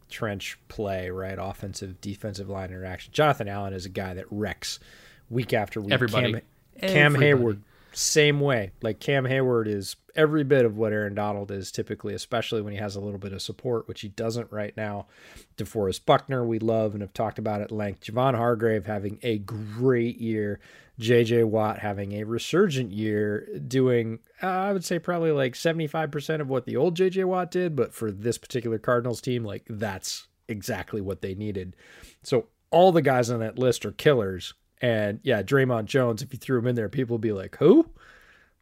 trench 0.08 0.58
play, 0.68 1.10
right, 1.10 1.38
offensive, 1.40 2.00
defensive 2.00 2.48
line 2.48 2.70
interaction, 2.70 3.12
Jonathan 3.12 3.48
Allen 3.48 3.72
is 3.72 3.86
a 3.86 3.90
guy 3.90 4.14
that 4.14 4.26
wrecks 4.30 4.78
week 5.30 5.52
after 5.52 5.80
week. 5.80 5.92
Everybody. 5.92 6.32
Cam, 6.32 6.42
Cam 6.80 7.14
Everybody. 7.16 7.44
Heyward, 7.44 7.58
same 7.92 8.40
way. 8.40 8.70
Like 8.82 9.00
Cam 9.00 9.24
Heyward 9.24 9.66
is 9.66 9.96
every 10.14 10.44
bit 10.44 10.64
of 10.64 10.76
what 10.76 10.92
Aaron 10.92 11.14
Donald 11.14 11.50
is 11.50 11.70
typically, 11.70 12.14
especially 12.14 12.60
when 12.60 12.72
he 12.72 12.78
has 12.78 12.96
a 12.96 13.00
little 13.00 13.18
bit 13.18 13.32
of 13.32 13.40
support, 13.40 13.86
which 13.88 14.00
he 14.00 14.08
doesn't 14.08 14.50
right 14.50 14.76
now. 14.76 15.06
DeForest 15.56 16.04
Buckner, 16.04 16.44
we 16.44 16.58
love 16.58 16.92
and 16.92 17.02
have 17.02 17.12
talked 17.12 17.38
about 17.38 17.60
at 17.60 17.72
length. 17.72 18.04
Javon 18.04 18.34
Hargrave 18.34 18.86
having 18.86 19.18
a 19.22 19.38
great 19.38 20.18
year. 20.18 20.60
JJ 21.00 21.44
Watt 21.44 21.78
having 21.78 22.12
a 22.12 22.24
resurgent 22.24 22.90
year, 22.90 23.46
doing, 23.68 24.18
uh, 24.42 24.46
I 24.48 24.72
would 24.72 24.84
say, 24.84 24.98
probably 24.98 25.30
like 25.30 25.54
75% 25.54 26.40
of 26.40 26.48
what 26.48 26.66
the 26.66 26.76
old 26.76 26.96
JJ 26.96 27.24
Watt 27.24 27.52
did. 27.52 27.76
But 27.76 27.94
for 27.94 28.10
this 28.10 28.36
particular 28.36 28.78
Cardinals 28.78 29.20
team, 29.20 29.44
like 29.44 29.64
that's 29.68 30.26
exactly 30.48 31.00
what 31.00 31.22
they 31.22 31.34
needed. 31.34 31.76
So 32.24 32.48
all 32.70 32.90
the 32.90 33.02
guys 33.02 33.30
on 33.30 33.40
that 33.40 33.58
list 33.58 33.86
are 33.86 33.92
killers. 33.92 34.54
And 34.80 35.20
yeah, 35.22 35.42
Dre'Mont 35.42 35.86
Jones, 35.86 36.22
if 36.22 36.32
you 36.32 36.38
threw 36.38 36.58
him 36.58 36.66
in 36.66 36.74
there, 36.76 36.88
people 36.88 37.14
would 37.14 37.20
be 37.20 37.32
like, 37.32 37.56
who? 37.56 37.88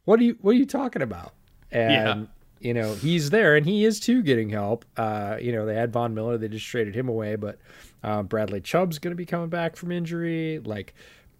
What 0.05 0.19
are 0.19 0.23
you, 0.23 0.37
what 0.41 0.51
are 0.51 0.57
you 0.57 0.65
talking 0.65 1.01
about? 1.01 1.33
And, 1.71 1.91
Yeah. 1.91 2.23
you 2.59 2.73
know, 2.73 2.95
he's 2.95 3.29
there 3.29 3.55
and 3.55 3.65
he 3.65 3.85
is 3.85 3.99
too 3.99 4.23
getting 4.23 4.49
help. 4.49 4.85
Uh, 4.95 5.37
you 5.39 5.51
know, 5.51 5.65
they 5.65 5.75
had 5.75 5.91
Von 5.93 6.13
Miller, 6.13 6.37
they 6.37 6.47
just 6.47 6.65
traded 6.65 6.95
him 6.95 7.07
away, 7.09 7.35
but 7.35 7.59
uh, 8.03 8.23
Bradley 8.23 8.61
Chubb's 8.61 8.99
going 8.99 9.11
to 9.11 9.15
be 9.17 9.25
coming 9.25 9.49
back 9.49 9.75
from 9.75 9.91
injury. 9.91 10.59
Like, 10.59 10.93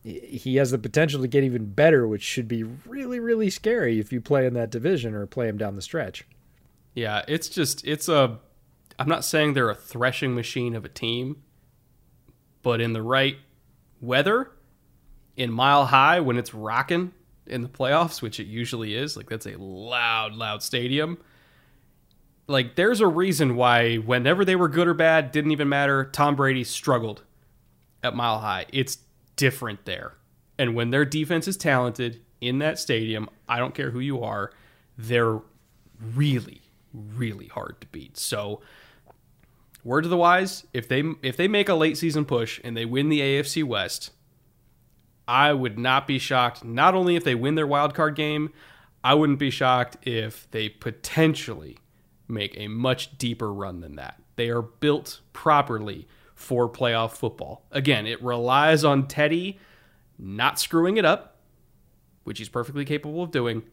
he 0.04 0.56
has 0.56 0.72
the 0.72 0.78
potential 0.78 1.22
to 1.22 1.28
get 1.28 1.44
even 1.44 1.66
better, 1.66 2.08
which 2.08 2.22
should 2.22 2.48
be 2.48 2.64
really, 2.64 3.20
really 3.20 3.50
scary 3.50 4.00
if 4.00 4.14
you 4.14 4.22
play 4.22 4.46
in 4.46 4.54
that 4.54 4.70
division 4.70 5.14
or 5.14 5.26
play 5.26 5.48
him 5.50 5.58
down 5.58 5.76
the 5.76 5.82
stretch. 5.82 6.24
Yeah, 6.94 7.24
it's 7.28 7.50
just 7.50 7.86
it's 7.86 8.08
a. 8.08 8.40
I'm 8.98 9.10
not 9.10 9.26
saying 9.26 9.54
they're 9.54 9.70
a 9.70 9.76
threshing 9.76 10.34
machine 10.34 10.76
of 10.76 10.86
a 10.86 10.90
team, 10.90 11.44
but 12.64 12.80
in 12.80 12.94
the 12.94 13.02
right 13.02 13.38
weather, 14.00 14.52
in 15.38 15.52
mile 15.52 15.86
high 15.86 16.20
when 16.20 16.38
it's 16.38 16.54
rocking 16.54 17.14
in 17.46 17.62
the 17.62 17.70
playoffs, 17.70 18.22
which 18.22 18.40
it 18.40 18.48
usually 18.48 18.96
is, 18.96 19.16
like 19.16 19.30
that's 19.30 19.46
a 19.46 19.58
loud, 19.58 20.34
loud 20.34 20.62
stadium. 20.62 21.18
Like 22.48 22.76
there's 22.76 23.00
a 23.00 23.08
reason 23.08 23.56
why 23.56 23.98
whenever 23.98 24.44
they 24.44 24.56
were 24.56 24.68
good 24.68 24.88
or 24.88 24.94
bad 24.94 25.32
didn't 25.32 25.52
even 25.52 25.70
matter. 25.70 26.06
Tom 26.06 26.36
Brady 26.36 26.64
struggled 26.64 27.24
at 28.04 28.16
Mile 28.16 28.40
High. 28.40 28.66
It's 28.74 28.98
different 29.36 29.86
there. 29.86 30.16
And 30.58 30.76
when 30.76 30.90
their 30.90 31.06
defense 31.06 31.48
is 31.48 31.56
talented 31.56 32.22
in 32.42 32.60
that 32.60 32.80
stadium, 32.80 33.30
I 33.48 33.60
don't 33.60 33.76
care 33.76 33.92
who 33.92 34.00
you 34.00 34.24
are, 34.24 34.52
they're 34.98 35.40
really, 36.16 36.62
really 36.94 37.48
hard 37.48 37.80
to 37.82 37.88
beat. 37.88 38.18
So, 38.18 38.62
word 39.84 40.02
to 40.02 40.10
the 40.10 40.18
wise, 40.18 40.66
if 40.74 40.88
they 40.88 41.04
if 41.22 41.38
they 41.38 41.48
make 41.48 41.70
a 41.70 41.76
late 41.76 41.98
season 41.98 42.26
push 42.26 42.60
and 42.64 42.76
they 42.76 42.86
win 42.86 43.10
the 43.10 43.20
AFC 43.20 43.64
West, 43.64 44.12
I 45.28 45.54
would 45.54 45.78
not 45.78 46.08
be 46.08 46.20
shocked. 46.20 46.64
Not 46.64 46.96
only 46.96 47.16
if 47.16 47.24
they 47.24 47.36
win 47.36 47.56
their 47.56 47.68
wild 47.68 47.94
card 47.94 48.16
game, 48.16 48.52
I 49.04 49.14
wouldn't 49.14 49.40
be 49.40 49.50
shocked 49.50 49.98
if 50.08 50.50
they 50.52 50.70
potentially 50.70 51.78
make 52.28 52.58
a 52.58 52.68
much 52.68 53.18
deeper 53.18 53.54
run 53.54 53.82
than 53.82 53.96
that. 53.96 54.22
They 54.36 54.50
are 54.50 54.62
built 54.62 55.22
properly 55.34 56.08
for 56.36 56.70
playoff 56.70 57.12
football. 57.12 57.66
Again, 57.72 58.06
it 58.06 58.22
relies 58.24 58.84
on 58.84 59.08
Teddy 59.08 59.60
not 60.20 60.60
screwing 60.60 60.98
it 60.98 61.06
up, 61.06 61.38
which 62.24 62.40
he's 62.40 62.50
perfectly 62.50 62.86
capable 62.86 63.24
of 63.24 63.32
doing, 63.32 63.64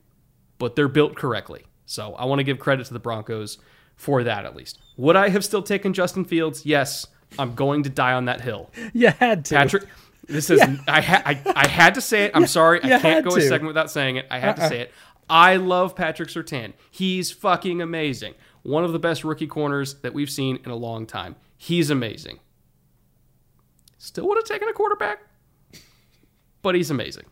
but 0.59 0.77
they're 0.77 0.89
built 0.89 1.15
correctly. 1.15 1.65
So 1.87 2.15
I 2.15 2.25
want 2.25 2.39
to 2.39 2.45
give 2.45 2.59
credit 2.59 2.87
to 2.87 2.93
the 2.93 3.01
Broncos 3.01 3.59
for 3.97 4.23
that 4.25 4.45
at 4.45 4.57
least. 4.57 4.79
Would 4.97 5.17
I 5.17 5.29
have 5.29 5.45
still 5.45 5.63
taken 5.63 5.93
Justin 5.93 6.25
Fields? 6.25 6.65
Yes. 6.65 7.07
I'm 7.39 7.55
going 7.55 7.83
to 7.83 7.91
die 7.91 8.13
on 8.13 8.27
that 8.27 8.41
hill. 8.41 8.71
You 8.93 9.09
had 9.09 9.45
to. 9.47 9.55
Patrick, 9.57 9.85
this 10.29 10.51
is 10.51 10.61
I, 10.89 11.01
ha- 11.01 11.23
I 11.25 11.41
I 11.55 11.69
had 11.69 11.95
to 11.95 12.01
say 12.01 12.25
it. 12.25 12.33
I'm 12.35 12.47
sorry, 12.59 12.81
I 12.83 12.99
can't 12.99 13.25
go 13.25 13.31
a 13.31 13.39
to. 13.39 13.41
Uh-uh. 13.45 13.49
second 13.49 13.67
without 13.67 13.91
saying 13.91 14.17
it. 14.17 14.27
I 14.31 14.39
had 14.39 14.57
to 14.57 14.69
say 14.69 14.81
it. 14.81 14.93
I 15.29 15.57
love 15.57 15.97
Patrick 15.97 16.29
Surtain. 16.29 16.75
He's 16.91 17.31
fucking 17.31 17.81
amazing. 17.81 18.35
One 18.63 18.85
of 18.85 18.93
the 18.93 18.99
best 18.99 19.25
rookie 19.25 19.47
corners 19.47 19.95
that 20.03 20.13
we've 20.15 20.31
seen 20.31 20.59
in 20.65 20.71
a 20.71 20.77
long 20.77 21.07
time. 21.07 21.37
He's 21.57 21.91
amazing. 21.91 22.41
Still 23.99 24.29
would 24.29 24.37
have 24.37 24.45
taken 24.45 24.69
a 24.69 24.73
quarterback, 24.73 25.21
but 26.63 26.75
he's 26.75 26.91
amazing. 26.91 27.25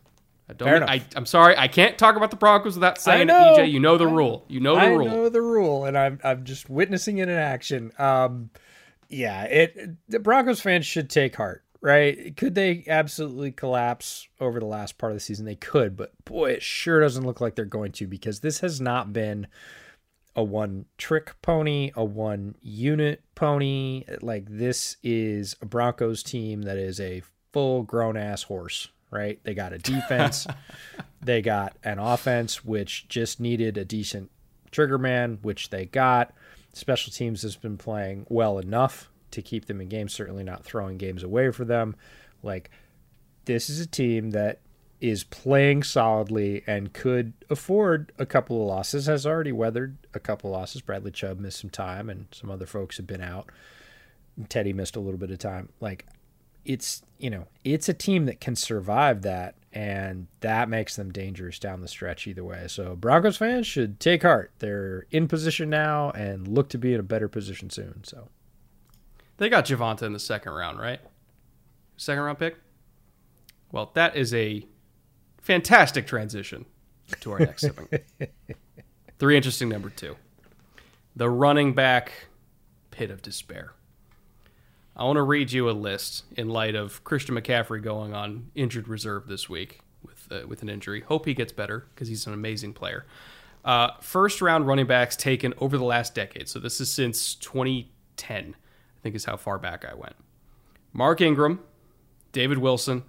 I 0.49 0.53
don't. 0.53 0.83
I, 0.83 1.01
I'm 1.15 1.25
sorry. 1.25 1.57
I 1.57 1.67
can't 1.67 1.97
talk 1.97 2.15
about 2.15 2.29
the 2.31 2.35
Broncos 2.37 2.75
without 2.75 2.99
saying 2.99 3.29
it. 3.29 3.31
EJ, 3.31 3.71
you 3.71 3.79
know 3.79 3.97
the 3.97 4.07
rule. 4.07 4.43
You 4.49 4.59
know 4.59 4.75
the 4.75 4.81
I 4.81 4.87
rule. 4.87 5.07
I 5.07 5.11
know 5.11 5.29
the 5.29 5.41
rule, 5.41 5.85
and 5.85 5.97
I'm 5.97 6.19
I'm 6.23 6.43
just 6.43 6.69
witnessing 6.69 7.19
it 7.19 7.29
in 7.29 7.35
action. 7.37 7.91
Um, 7.97 8.49
yeah, 9.07 9.43
it 9.43 9.77
the 10.09 10.19
Broncos 10.19 10.59
fans 10.59 10.85
should 10.85 11.09
take 11.09 11.35
heart, 11.35 11.62
right? 11.83 12.35
Could 12.37 12.55
they 12.55 12.85
absolutely 12.87 13.51
collapse 13.51 14.29
over 14.39 14.59
the 14.59 14.65
last 14.65 14.97
part 14.97 15.11
of 15.11 15.17
the 15.17 15.19
season? 15.19 15.45
They 15.45 15.55
could, 15.55 15.97
but 15.97 16.13
boy, 16.23 16.51
it 16.51 16.63
sure 16.63 17.01
doesn't 17.01 17.25
look 17.25 17.41
like 17.41 17.55
they're 17.55 17.65
going 17.65 17.91
to 17.91 18.07
because 18.07 18.39
this 18.39 18.61
has 18.61 18.79
not 18.79 19.11
been 19.11 19.47
a 20.33 20.41
one 20.41 20.85
trick 20.97 21.35
pony, 21.41 21.91
a 21.93 22.03
one 22.03 22.55
unit 22.61 23.21
pony. 23.35 24.05
Like 24.21 24.45
this 24.49 24.95
is 25.03 25.57
a 25.61 25.65
Broncos 25.65 26.23
team 26.23 26.61
that 26.63 26.77
is 26.77 27.01
a 27.01 27.21
full 27.51 27.83
grown 27.83 28.15
ass 28.15 28.43
horse, 28.43 28.87
right? 29.11 29.41
They 29.43 29.53
got 29.53 29.73
a 29.73 29.77
defense, 29.77 30.47
they 31.21 31.41
got 31.41 31.75
an 31.83 31.99
offense 31.99 32.63
which 32.63 33.09
just 33.09 33.41
needed 33.41 33.77
a 33.77 33.83
decent 33.83 34.31
trigger 34.71 34.97
man, 34.97 35.39
which 35.41 35.69
they 35.69 35.85
got. 35.85 36.33
Special 36.71 37.11
teams 37.11 37.41
has 37.41 37.57
been 37.57 37.77
playing 37.77 38.25
well 38.29 38.57
enough 38.57 39.09
to 39.33 39.41
keep 39.41 39.65
them 39.65 39.81
in 39.81 39.89
games, 39.89 40.13
certainly 40.13 40.43
not 40.43 40.63
throwing 40.63 40.97
games 40.97 41.23
away 41.23 41.51
for 41.51 41.65
them. 41.65 41.95
Like 42.41 42.69
this 43.45 43.69
is 43.69 43.79
a 43.79 43.87
team 43.87 44.31
that 44.31 44.59
is 45.01 45.25
playing 45.25 45.83
solidly 45.83 46.63
and 46.65 46.93
could 46.93 47.33
afford 47.49 48.13
a 48.17 48.25
couple 48.25 48.61
of 48.61 48.67
losses, 48.67 49.05
has 49.05 49.25
already 49.25 49.51
weathered 49.51 49.97
a 50.13 50.19
couple 50.19 50.49
of 50.49 50.57
losses. 50.57 50.81
Bradley 50.81 51.11
Chubb 51.11 51.39
missed 51.39 51.59
some 51.59 51.69
time 51.69 52.09
and 52.09 52.27
some 52.31 52.49
other 52.49 52.65
folks 52.65 52.97
have 52.97 53.07
been 53.07 53.21
out. 53.21 53.49
Teddy 54.47 54.71
missed 54.71 54.95
a 54.95 55.01
little 55.01 55.19
bit 55.19 55.29
of 55.29 55.39
time. 55.39 55.69
Like 55.81 56.05
it's, 56.63 57.01
you 57.17 57.29
know, 57.29 57.47
it's 57.65 57.89
a 57.89 57.93
team 57.93 58.25
that 58.27 58.39
can 58.39 58.55
survive 58.55 59.23
that 59.23 59.55
and 59.73 60.27
that 60.39 60.69
makes 60.69 60.95
them 60.95 61.11
dangerous 61.11 61.59
down 61.59 61.81
the 61.81 61.87
stretch 61.87 62.25
either 62.27 62.43
way. 62.43 62.67
So 62.67 62.95
Broncos 62.95 63.37
fans 63.37 63.67
should 63.67 63.99
take 63.99 64.21
heart. 64.21 64.51
They're 64.59 65.05
in 65.11 65.27
position 65.27 65.69
now 65.69 66.11
and 66.11 66.47
look 66.47 66.69
to 66.69 66.77
be 66.77 66.93
in 66.93 66.99
a 66.99 67.03
better 67.03 67.27
position 67.27 67.69
soon. 67.69 68.03
So 68.03 68.29
They 69.37 69.49
got 69.49 69.65
Javonte 69.65 70.03
in 70.03 70.13
the 70.13 70.19
second 70.19 70.53
round, 70.53 70.79
right? 70.79 70.99
Second 71.97 72.23
round 72.23 72.39
pick? 72.39 72.57
Well, 73.71 73.91
that 73.95 74.15
is 74.15 74.33
a 74.33 74.65
fantastic 75.41 76.07
transition 76.07 76.65
to 77.21 77.31
our 77.31 77.39
next 77.39 77.61
segment. 77.61 78.03
Three 79.19 79.35
interesting 79.35 79.69
number 79.69 79.89
two. 79.89 80.15
The 81.15 81.29
running 81.29 81.73
back 81.73 82.27
pit 82.91 83.09
of 83.09 83.21
despair. 83.21 83.73
I 84.95 85.05
want 85.05 85.17
to 85.17 85.23
read 85.23 85.51
you 85.51 85.69
a 85.69 85.71
list 85.71 86.23
in 86.37 86.49
light 86.49 86.75
of 86.75 87.03
Christian 87.03 87.35
McCaffrey 87.35 87.81
going 87.81 88.13
on 88.13 88.51
injured 88.53 88.87
reserve 88.87 89.27
this 89.27 89.49
week 89.49 89.79
with 90.03 90.27
uh, 90.31 90.47
with 90.47 90.61
an 90.61 90.69
injury. 90.69 91.01
Hope 91.01 91.25
he 91.25 91.33
gets 91.33 91.51
better 91.51 91.87
because 91.93 92.07
he's 92.07 92.27
an 92.27 92.33
amazing 92.33 92.73
player. 92.73 93.05
Uh, 93.65 93.91
first 94.01 94.41
round 94.41 94.67
running 94.67 94.85
backs 94.85 95.15
taken 95.15 95.53
over 95.57 95.77
the 95.77 95.83
last 95.83 96.13
decade. 96.13 96.47
So 96.47 96.59
this 96.59 96.79
is 96.79 96.91
since 96.91 97.33
2010, 97.35 98.55
I 98.55 98.62
think 99.03 99.15
is 99.15 99.25
how 99.25 99.37
far 99.37 99.59
back 99.59 99.85
I 99.85 99.93
went. 99.93 100.15
Mark 100.93 101.21
Ingram, 101.21 101.59
David 102.31 102.57
Wilson, 102.57 103.03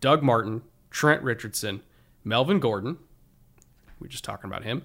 Doug 0.00 0.22
Martin, 0.22 0.62
Trent 0.90 1.22
Richardson, 1.22 1.82
Melvin 2.22 2.60
Gordon. 2.60 2.98
We're 4.00 4.08
just 4.08 4.24
talking 4.24 4.48
about 4.48 4.64
him. 4.64 4.82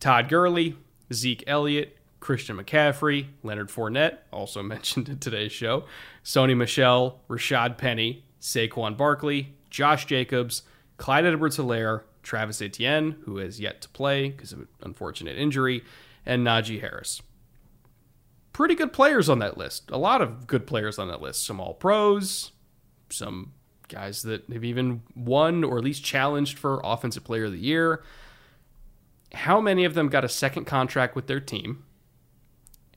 Todd 0.00 0.28
Gurley, 0.28 0.76
Zeke 1.12 1.44
Elliott, 1.46 1.96
Christian 2.20 2.56
McCaffrey, 2.56 3.26
Leonard 3.42 3.68
Fournette, 3.68 4.18
also 4.32 4.62
mentioned 4.62 5.08
in 5.08 5.18
today's 5.18 5.52
show, 5.52 5.84
Sony 6.24 6.56
Michel, 6.56 7.20
Rashad 7.28 7.78
Penny, 7.78 8.24
Saquon 8.40 8.96
Barkley, 8.96 9.54
Josh 9.70 10.06
Jacobs, 10.06 10.62
Clyde 10.96 11.26
Edwards 11.26 11.56
Helaire, 11.56 12.02
Travis 12.22 12.62
Etienne, 12.62 13.16
who 13.24 13.38
has 13.38 13.60
yet 13.60 13.80
to 13.82 13.88
play 13.88 14.30
because 14.30 14.52
of 14.52 14.60
an 14.60 14.68
unfortunate 14.82 15.36
injury, 15.36 15.82
and 16.24 16.46
Najee 16.46 16.80
Harris. 16.80 17.22
Pretty 18.52 18.74
good 18.74 18.92
players 18.92 19.28
on 19.28 19.38
that 19.38 19.56
list. 19.56 19.90
A 19.90 19.98
lot 19.98 20.20
of 20.20 20.46
good 20.46 20.66
players 20.66 20.98
on 20.98 21.08
that 21.08 21.22
list. 21.22 21.44
Some 21.44 21.60
all 21.60 21.74
pros, 21.74 22.52
some 23.10 23.52
guys 23.88 24.22
that 24.22 24.48
have 24.52 24.64
even 24.64 25.02
won 25.14 25.64
or 25.64 25.78
at 25.78 25.84
least 25.84 26.04
challenged 26.04 26.58
for 26.58 26.80
Offensive 26.84 27.24
Player 27.24 27.44
of 27.44 27.52
the 27.52 27.58
Year. 27.58 28.02
How 29.32 29.60
many 29.60 29.84
of 29.84 29.94
them 29.94 30.08
got 30.08 30.24
a 30.24 30.28
second 30.28 30.66
contract 30.66 31.14
with 31.16 31.26
their 31.26 31.40
team? 31.40 31.84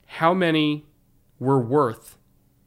How 0.06 0.34
many 0.34 0.86
were 1.38 1.60
worth 1.60 2.18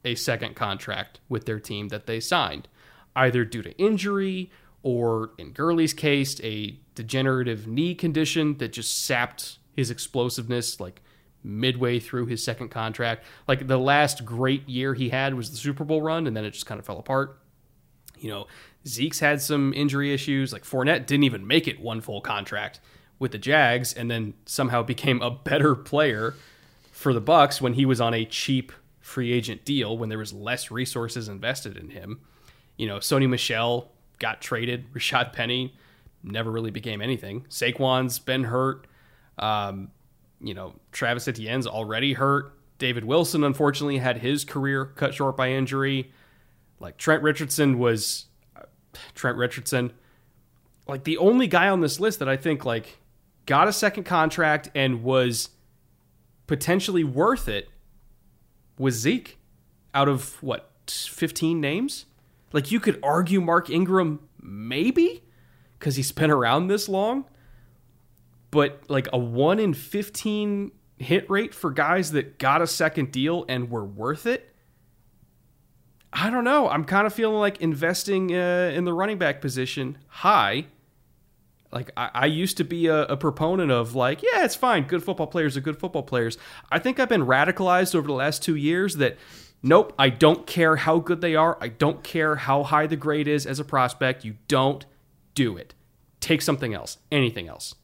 a 0.03 0.15
second 0.15 0.55
contract 0.55 1.19
with 1.29 1.45
their 1.45 1.59
team 1.59 1.89
that 1.89 2.07
they 2.07 2.19
signed? 2.19 2.67
either 3.15 3.45
due 3.45 3.61
to 3.61 3.77
injury 3.77 4.51
or, 4.81 5.31
in 5.37 5.51
Gurley's 5.51 5.93
case, 5.93 6.39
a 6.41 6.79
degenerative 6.95 7.67
knee 7.67 7.93
condition 7.95 8.57
that 8.57 8.73
just 8.73 9.05
sapped 9.05 9.59
his 9.75 9.91
explosiveness 9.91 10.79
like 10.79 11.01
midway 11.43 11.99
through 11.99 12.25
his 12.25 12.43
second 12.43 12.69
contract. 12.69 13.23
Like 13.47 13.67
the 13.67 13.77
last 13.77 14.25
great 14.25 14.67
year 14.67 14.93
he 14.93 15.09
had 15.09 15.33
was 15.33 15.51
the 15.51 15.57
Super 15.57 15.83
Bowl 15.83 16.01
run, 16.01 16.27
and 16.27 16.35
then 16.35 16.45
it 16.45 16.51
just 16.51 16.65
kind 16.65 16.79
of 16.79 16.85
fell 16.85 16.99
apart. 16.99 17.39
You 18.19 18.29
know, 18.29 18.47
Zeke's 18.87 19.19
had 19.19 19.41
some 19.41 19.73
injury 19.73 20.13
issues. 20.13 20.51
Like 20.51 20.63
Fournette 20.63 21.05
didn't 21.05 21.23
even 21.23 21.47
make 21.47 21.67
it 21.67 21.79
one 21.79 22.01
full 22.01 22.21
contract 22.21 22.79
with 23.17 23.31
the 23.31 23.37
Jags, 23.37 23.93
and 23.93 24.09
then 24.09 24.33
somehow 24.45 24.83
became 24.83 25.21
a 25.21 25.31
better 25.31 25.75
player 25.75 26.35
for 26.91 27.13
the 27.13 27.21
Bucs 27.21 27.61
when 27.61 27.73
he 27.73 27.85
was 27.85 28.01
on 28.01 28.13
a 28.13 28.25
cheap 28.25 28.71
free 28.99 29.31
agent 29.31 29.65
deal 29.65 29.97
when 29.97 30.09
there 30.09 30.17
was 30.17 30.33
less 30.33 30.69
resources 30.71 31.27
invested 31.27 31.77
in 31.77 31.89
him. 31.89 32.19
You 32.77 32.87
know, 32.87 32.97
Sony 32.97 33.27
Michel 33.27 33.91
got 34.19 34.41
traded. 34.41 34.85
Rashad 34.93 35.33
Penny 35.33 35.75
never 36.23 36.51
really 36.51 36.71
became 36.71 37.01
anything. 37.01 37.45
Saquon's 37.49 38.19
been 38.19 38.45
hurt. 38.45 38.85
Um, 39.37 39.91
you 40.41 40.53
know, 40.53 40.75
Travis 40.91 41.27
Etienne's 41.27 41.67
already 41.67 42.13
hurt. 42.13 42.53
David 42.77 43.05
Wilson, 43.05 43.43
unfortunately, 43.43 43.97
had 43.97 44.19
his 44.19 44.45
career 44.45 44.85
cut 44.85 45.13
short 45.13 45.35
by 45.35 45.51
injury. 45.51 46.11
Like 46.79 46.97
Trent 46.97 47.21
Richardson 47.21 47.77
was 47.77 48.27
uh, 48.55 48.63
Trent 49.15 49.37
Richardson. 49.37 49.91
Like 50.87 51.03
the 51.03 51.17
only 51.17 51.47
guy 51.47 51.67
on 51.67 51.81
this 51.81 51.99
list 51.99 52.19
that 52.19 52.29
I 52.29 52.37
think 52.37 52.65
like 52.65 52.99
got 53.45 53.67
a 53.67 53.73
second 53.73 54.05
contract 54.05 54.69
and 54.73 55.03
was 55.03 55.49
potentially 56.47 57.03
worth 57.03 57.47
it 57.47 57.69
was 58.77 58.95
Zeke 58.95 59.37
out 59.93 60.07
of 60.07 60.41
what 60.41 60.71
15 60.87 61.59
names? 61.59 62.05
Like 62.53 62.71
you 62.71 62.79
could 62.79 62.99
argue 63.03 63.41
Mark 63.41 63.69
Ingram 63.69 64.19
maybe 64.41 65.23
cuz 65.79 65.97
he's 65.97 66.11
been 66.11 66.31
around 66.31 66.67
this 66.67 66.87
long. 66.87 67.25
But 68.51 68.83
like 68.89 69.07
a 69.13 69.17
1 69.17 69.59
in 69.59 69.73
15 69.73 70.71
hit 70.99 71.29
rate 71.29 71.53
for 71.53 71.71
guys 71.71 72.11
that 72.11 72.37
got 72.37 72.61
a 72.61 72.67
second 72.67 73.11
deal 73.11 73.45
and 73.47 73.71
were 73.71 73.85
worth 73.85 74.25
it. 74.25 74.53
I 76.11 76.29
don't 76.29 76.43
know. 76.43 76.67
I'm 76.69 76.85
kind 76.85 77.07
of 77.07 77.13
feeling 77.13 77.37
like 77.37 77.61
investing 77.61 78.35
uh, 78.35 78.71
in 78.73 78.83
the 78.83 78.93
running 78.93 79.17
back 79.17 79.41
position 79.41 79.97
high. 80.07 80.65
Like 81.71 81.91
I, 81.95 82.09
I 82.13 82.25
used 82.25 82.57
to 82.57 82.63
be 82.63 82.87
a, 82.87 83.03
a, 83.03 83.15
proponent 83.15 83.71
of 83.71 83.93
like 83.93 84.23
yeah 84.23 84.43
it's 84.43 84.55
fine. 84.55 84.87
Good 84.87 85.03
football 85.03 85.27
players 85.27 85.55
are 85.55 85.61
good 85.61 85.79
football 85.79 86.01
players. 86.01 86.37
I 86.71 86.79
think 86.79 86.99
i've 86.99 87.09
been 87.09 87.25
radicalized 87.25 87.93
over 87.93 88.07
the 88.07 88.13
last 88.13 88.41
two 88.41 88.55
years 88.55 88.95
that 88.95 89.17
nope 89.61 89.93
i 89.99 90.09
don't 90.09 90.47
care 90.47 90.77
how 90.77 90.97
good 90.97 91.21
they 91.21 91.35
are. 91.35 91.59
I 91.61 91.67
don't 91.67 92.03
care 92.03 92.37
how 92.37 92.63
high 92.63 92.87
the 92.87 92.95
grade 92.95 93.27
is 93.27 93.45
as 93.45 93.59
a 93.59 93.63
prospect. 93.63 94.25
You 94.25 94.37
don't 94.47 94.83
do 95.35 95.57
it. 95.57 95.75
Take 96.19 96.41
something 96.41 96.73
else. 96.73 96.97
Anything 97.11 97.47
else 97.47 97.75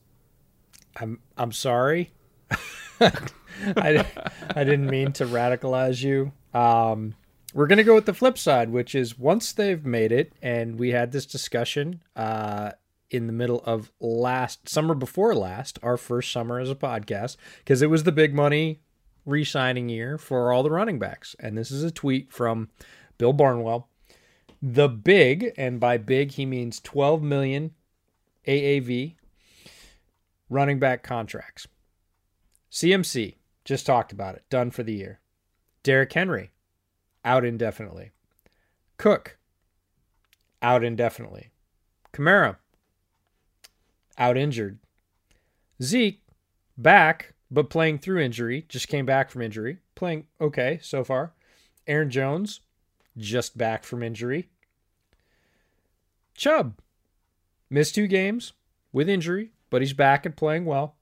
i'm 0.96 1.20
i'm 1.38 1.52
sorry 1.52 2.12
I, 3.00 4.06
I 4.56 4.64
didn't 4.64 4.88
mean 4.88 5.12
to 5.14 5.26
radicalize 5.26 6.04
you 6.04 6.32
um 6.58 7.16
we're 7.56 7.68
going 7.68 7.78
to 7.78 7.86
go 7.86 7.96
with 7.96 8.06
the 8.06 8.14
flip 8.14 8.38
side, 8.38 8.70
which 8.70 8.94
is 8.94 9.18
once 9.18 9.54
they've 9.54 9.86
made 9.86 10.12
it, 10.12 10.34
and 10.42 10.78
we 10.78 10.92
had 10.92 11.14
this 11.14 11.26
discussion 11.26 12.02
uh, 12.14 12.72
in 13.10 13.28
the 13.28 13.34
middle 13.34 13.64
of 13.66 13.94
last 14.02 14.68
summer 14.68 14.94
before 14.94 15.34
last, 15.34 15.80
our 15.82 15.96
first 15.96 16.34
summer 16.34 16.60
as 16.60 16.70
a 16.70 16.76
podcast, 16.76 17.38
because 17.60 17.82
it 17.82 17.90
was 17.90 18.04
the 18.04 18.12
big 18.12 18.36
money 18.36 18.82
re 19.26 19.46
signing 19.46 19.88
year 19.88 20.18
for 20.18 20.52
all 20.52 20.64
the 20.64 20.70
running 20.70 21.00
backs. 21.00 21.34
And 21.40 21.58
this 21.58 21.72
is 21.72 21.82
a 21.82 21.92
tweet 21.92 22.30
from 22.30 22.68
Bill 23.18 23.32
Barnwell. 23.32 23.88
The 24.62 24.90
big, 24.90 25.54
and 25.58 25.80
by 25.80 25.98
big, 25.98 26.32
he 26.32 26.46
means 26.46 26.82
12 26.82 27.24
million 27.24 27.72
AAV 28.46 29.16
running 30.50 30.80
back 30.80 31.04
contracts. 31.04 31.68
CMC, 32.72 33.36
just 33.64 33.86
talked 33.86 34.12
about 34.12 34.36
it, 34.36 34.44
done 34.50 34.72
for 34.72 34.84
the 34.84 34.94
year. 34.94 35.20
Derrick 35.84 36.12
Henry, 36.12 36.52
out 37.24 37.46
indefinitely. 37.46 38.12
Cook, 38.98 39.38
out 40.62 40.84
indefinitely. 40.84 41.52
Kamara, 42.14 42.58
out 44.18 44.38
injured. 44.38 44.80
Zeke, 45.82 46.22
back, 46.78 47.34
but 47.52 47.70
playing 47.70 48.00
through 48.00 48.20
injury, 48.20 48.66
just 48.68 48.88
came 48.88 49.06
back 49.06 49.30
from 49.30 49.42
injury, 49.42 49.80
playing 49.96 50.26
okay 50.40 50.80
so 50.82 51.04
far. 51.04 51.34
Aaron 51.88 52.10
Jones, 52.10 52.62
just 53.18 53.58
back 53.58 53.84
from 53.84 54.04
injury. 54.04 54.50
Chubb, 56.36 56.80
missed 57.70 57.96
two 57.96 58.08
games 58.08 58.54
with 58.92 59.08
injury, 59.08 59.52
but 59.70 59.82
he's 59.82 59.94
back 59.94 60.26
and 60.26 60.36
playing 60.36 60.66
well. 60.66 60.96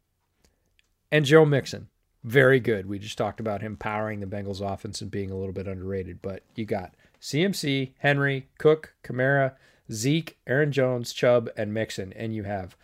And 1.12 1.26
Joe 1.26 1.46
Mixon, 1.46 1.90
very 2.24 2.60
good. 2.60 2.88
We 2.88 3.00
just 3.00 3.18
talked 3.18 3.40
about 3.40 3.62
him 3.62 3.78
powering 3.78 4.20
the 4.20 4.26
Bengals 4.26 4.62
offense 4.62 5.02
and 5.02 5.12
being 5.12 5.30
a 5.30 5.38
little 5.38 5.54
bit 5.54 5.68
underrated, 5.68 6.22
but 6.22 6.44
you 6.56 6.66
got 6.66 6.96
CMC, 7.22 7.92
Henry, 8.00 8.48
Cook, 8.58 8.96
Kamara, 9.04 9.54
Zeke, 9.92 10.38
Aaron 10.48 10.72
Jones, 10.72 11.14
Chubb, 11.14 11.50
and 11.58 11.74
Mixon, 11.74 12.14
and 12.14 12.34
you 12.34 12.44
have 12.44 12.76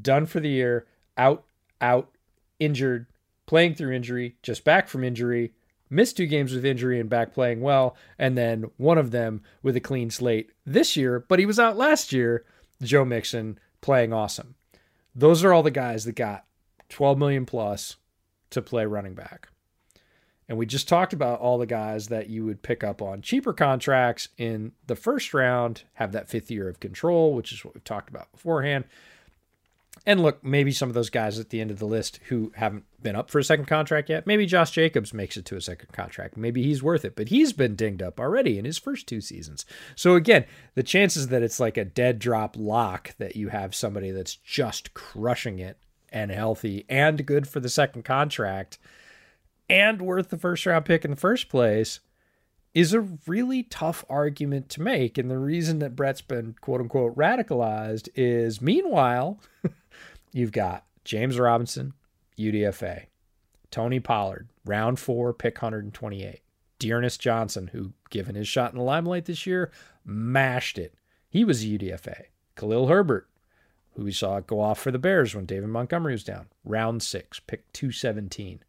done 0.00 0.26
for 0.26 0.40
the 0.40 0.48
year, 0.48 0.86
out, 1.16 1.44
out, 1.80 2.10
injured, 2.58 3.06
playing 3.46 3.74
through 3.74 3.92
injury, 3.92 4.36
just 4.42 4.64
back 4.64 4.88
from 4.88 5.04
injury, 5.04 5.52
missed 5.88 6.16
two 6.16 6.26
games 6.26 6.52
with 6.52 6.64
injury 6.64 6.98
and 6.98 7.10
back 7.10 7.32
playing 7.34 7.60
well, 7.60 7.96
and 8.18 8.36
then 8.36 8.70
one 8.76 8.98
of 8.98 9.10
them 9.10 9.42
with 9.62 9.76
a 9.76 9.80
clean 9.80 10.10
slate 10.10 10.50
this 10.64 10.96
year, 10.96 11.24
but 11.28 11.38
he 11.38 11.46
was 11.46 11.58
out 11.58 11.76
last 11.76 12.12
year, 12.12 12.44
Joe 12.82 13.04
Mixon 13.04 13.58
playing 13.80 14.12
awesome. 14.12 14.54
Those 15.14 15.44
are 15.44 15.52
all 15.52 15.62
the 15.62 15.70
guys 15.70 16.04
that 16.04 16.16
got 16.16 16.44
12 16.88 17.18
million 17.18 17.46
plus 17.46 17.96
to 18.50 18.62
play 18.62 18.86
running 18.86 19.14
back. 19.14 19.48
And 20.48 20.58
we 20.58 20.66
just 20.66 20.88
talked 20.88 21.12
about 21.12 21.40
all 21.40 21.56
the 21.56 21.66
guys 21.66 22.08
that 22.08 22.28
you 22.28 22.44
would 22.44 22.62
pick 22.62 22.84
up 22.84 23.00
on 23.00 23.22
cheaper 23.22 23.52
contracts 23.52 24.28
in 24.36 24.72
the 24.86 24.96
first 24.96 25.32
round, 25.32 25.84
have 25.94 26.12
that 26.12 26.28
fifth 26.28 26.50
year 26.50 26.68
of 26.68 26.80
control, 26.80 27.34
which 27.34 27.52
is 27.52 27.64
what 27.64 27.74
we've 27.74 27.84
talked 27.84 28.10
about 28.10 28.30
beforehand. 28.32 28.84
And 30.04 30.20
look, 30.20 30.42
maybe 30.42 30.72
some 30.72 30.88
of 30.88 30.94
those 30.94 31.10
guys 31.10 31.38
at 31.38 31.50
the 31.50 31.60
end 31.60 31.70
of 31.70 31.78
the 31.78 31.86
list 31.86 32.18
who 32.28 32.52
haven't 32.56 32.84
been 33.00 33.14
up 33.14 33.30
for 33.30 33.38
a 33.38 33.44
second 33.44 33.66
contract 33.66 34.08
yet, 34.08 34.26
maybe 34.26 34.46
Josh 34.46 34.72
Jacobs 34.72 35.14
makes 35.14 35.36
it 35.36 35.44
to 35.44 35.56
a 35.56 35.60
second 35.60 35.92
contract. 35.92 36.36
Maybe 36.36 36.64
he's 36.64 36.82
worth 36.82 37.04
it, 37.04 37.14
but 37.14 37.28
he's 37.28 37.52
been 37.52 37.76
dinged 37.76 38.02
up 38.02 38.18
already 38.18 38.58
in 38.58 38.64
his 38.64 38.78
first 38.78 39.06
two 39.06 39.20
seasons. 39.20 39.64
So 39.94 40.16
again, 40.16 40.44
the 40.74 40.82
chances 40.82 41.28
that 41.28 41.42
it's 41.42 41.60
like 41.60 41.76
a 41.76 41.84
dead 41.84 42.18
drop 42.18 42.56
lock 42.58 43.14
that 43.18 43.36
you 43.36 43.48
have 43.50 43.74
somebody 43.74 44.10
that's 44.10 44.34
just 44.34 44.92
crushing 44.92 45.60
it 45.60 45.78
and 46.10 46.30
healthy 46.30 46.84
and 46.88 47.24
good 47.24 47.46
for 47.46 47.60
the 47.60 47.68
second 47.68 48.04
contract 48.04 48.78
and 49.68 50.02
worth 50.02 50.28
the 50.28 50.36
first 50.36 50.66
round 50.66 50.84
pick 50.84 51.04
in 51.04 51.10
the 51.10 51.16
first 51.16 51.48
place 51.48 52.00
is 52.74 52.92
a 52.92 53.00
really 53.26 53.62
tough 53.62 54.04
argument 54.08 54.68
to 54.70 54.82
make. 54.82 55.18
And 55.18 55.30
the 55.30 55.38
reason 55.38 55.78
that 55.80 55.96
Brett's 55.96 56.22
been 56.22 56.54
quote 56.60 56.80
unquote 56.80 57.16
radicalized 57.16 58.08
is 58.14 58.60
meanwhile, 58.60 59.40
You've 60.32 60.52
got 60.52 60.84
James 61.04 61.38
Robinson, 61.38 61.92
UDFA, 62.38 63.06
Tony 63.70 64.00
Pollard, 64.00 64.48
round 64.64 64.98
four, 64.98 65.32
pick 65.32 65.60
128. 65.60 66.40
D'Ernest 66.78 67.20
Johnson, 67.20 67.68
who, 67.68 67.92
given 68.10 68.34
his 68.34 68.48
shot 68.48 68.72
in 68.72 68.78
the 68.78 68.84
limelight 68.84 69.26
this 69.26 69.46
year, 69.46 69.70
mashed 70.04 70.78
it. 70.78 70.94
He 71.28 71.44
was 71.44 71.64
UDFA. 71.64 72.24
Khalil 72.56 72.88
Herbert, 72.88 73.28
who 73.94 74.04
we 74.04 74.12
saw 74.12 74.40
go 74.40 74.60
off 74.60 74.80
for 74.80 74.90
the 74.90 74.98
Bears 74.98 75.34
when 75.34 75.46
David 75.46 75.68
Montgomery 75.68 76.12
was 76.12 76.24
down, 76.24 76.46
round 76.64 77.02
six, 77.02 77.38
pick 77.40 77.72
217. 77.72 78.64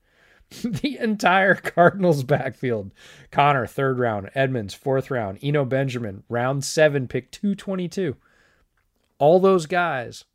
the 0.64 0.98
entire 1.00 1.56
Cardinals 1.56 2.24
backfield. 2.24 2.92
Conner, 3.32 3.66
third 3.66 3.98
round. 4.00 4.30
Edmonds, 4.36 4.74
fourth 4.74 5.10
round. 5.10 5.40
Eno 5.42 5.66
Benjamin, 5.66 6.24
round 6.30 6.64
seven, 6.64 7.08
pick 7.08 7.32
222. 7.32 8.16
All 9.18 9.40
those 9.40 9.66
guys 9.66 10.26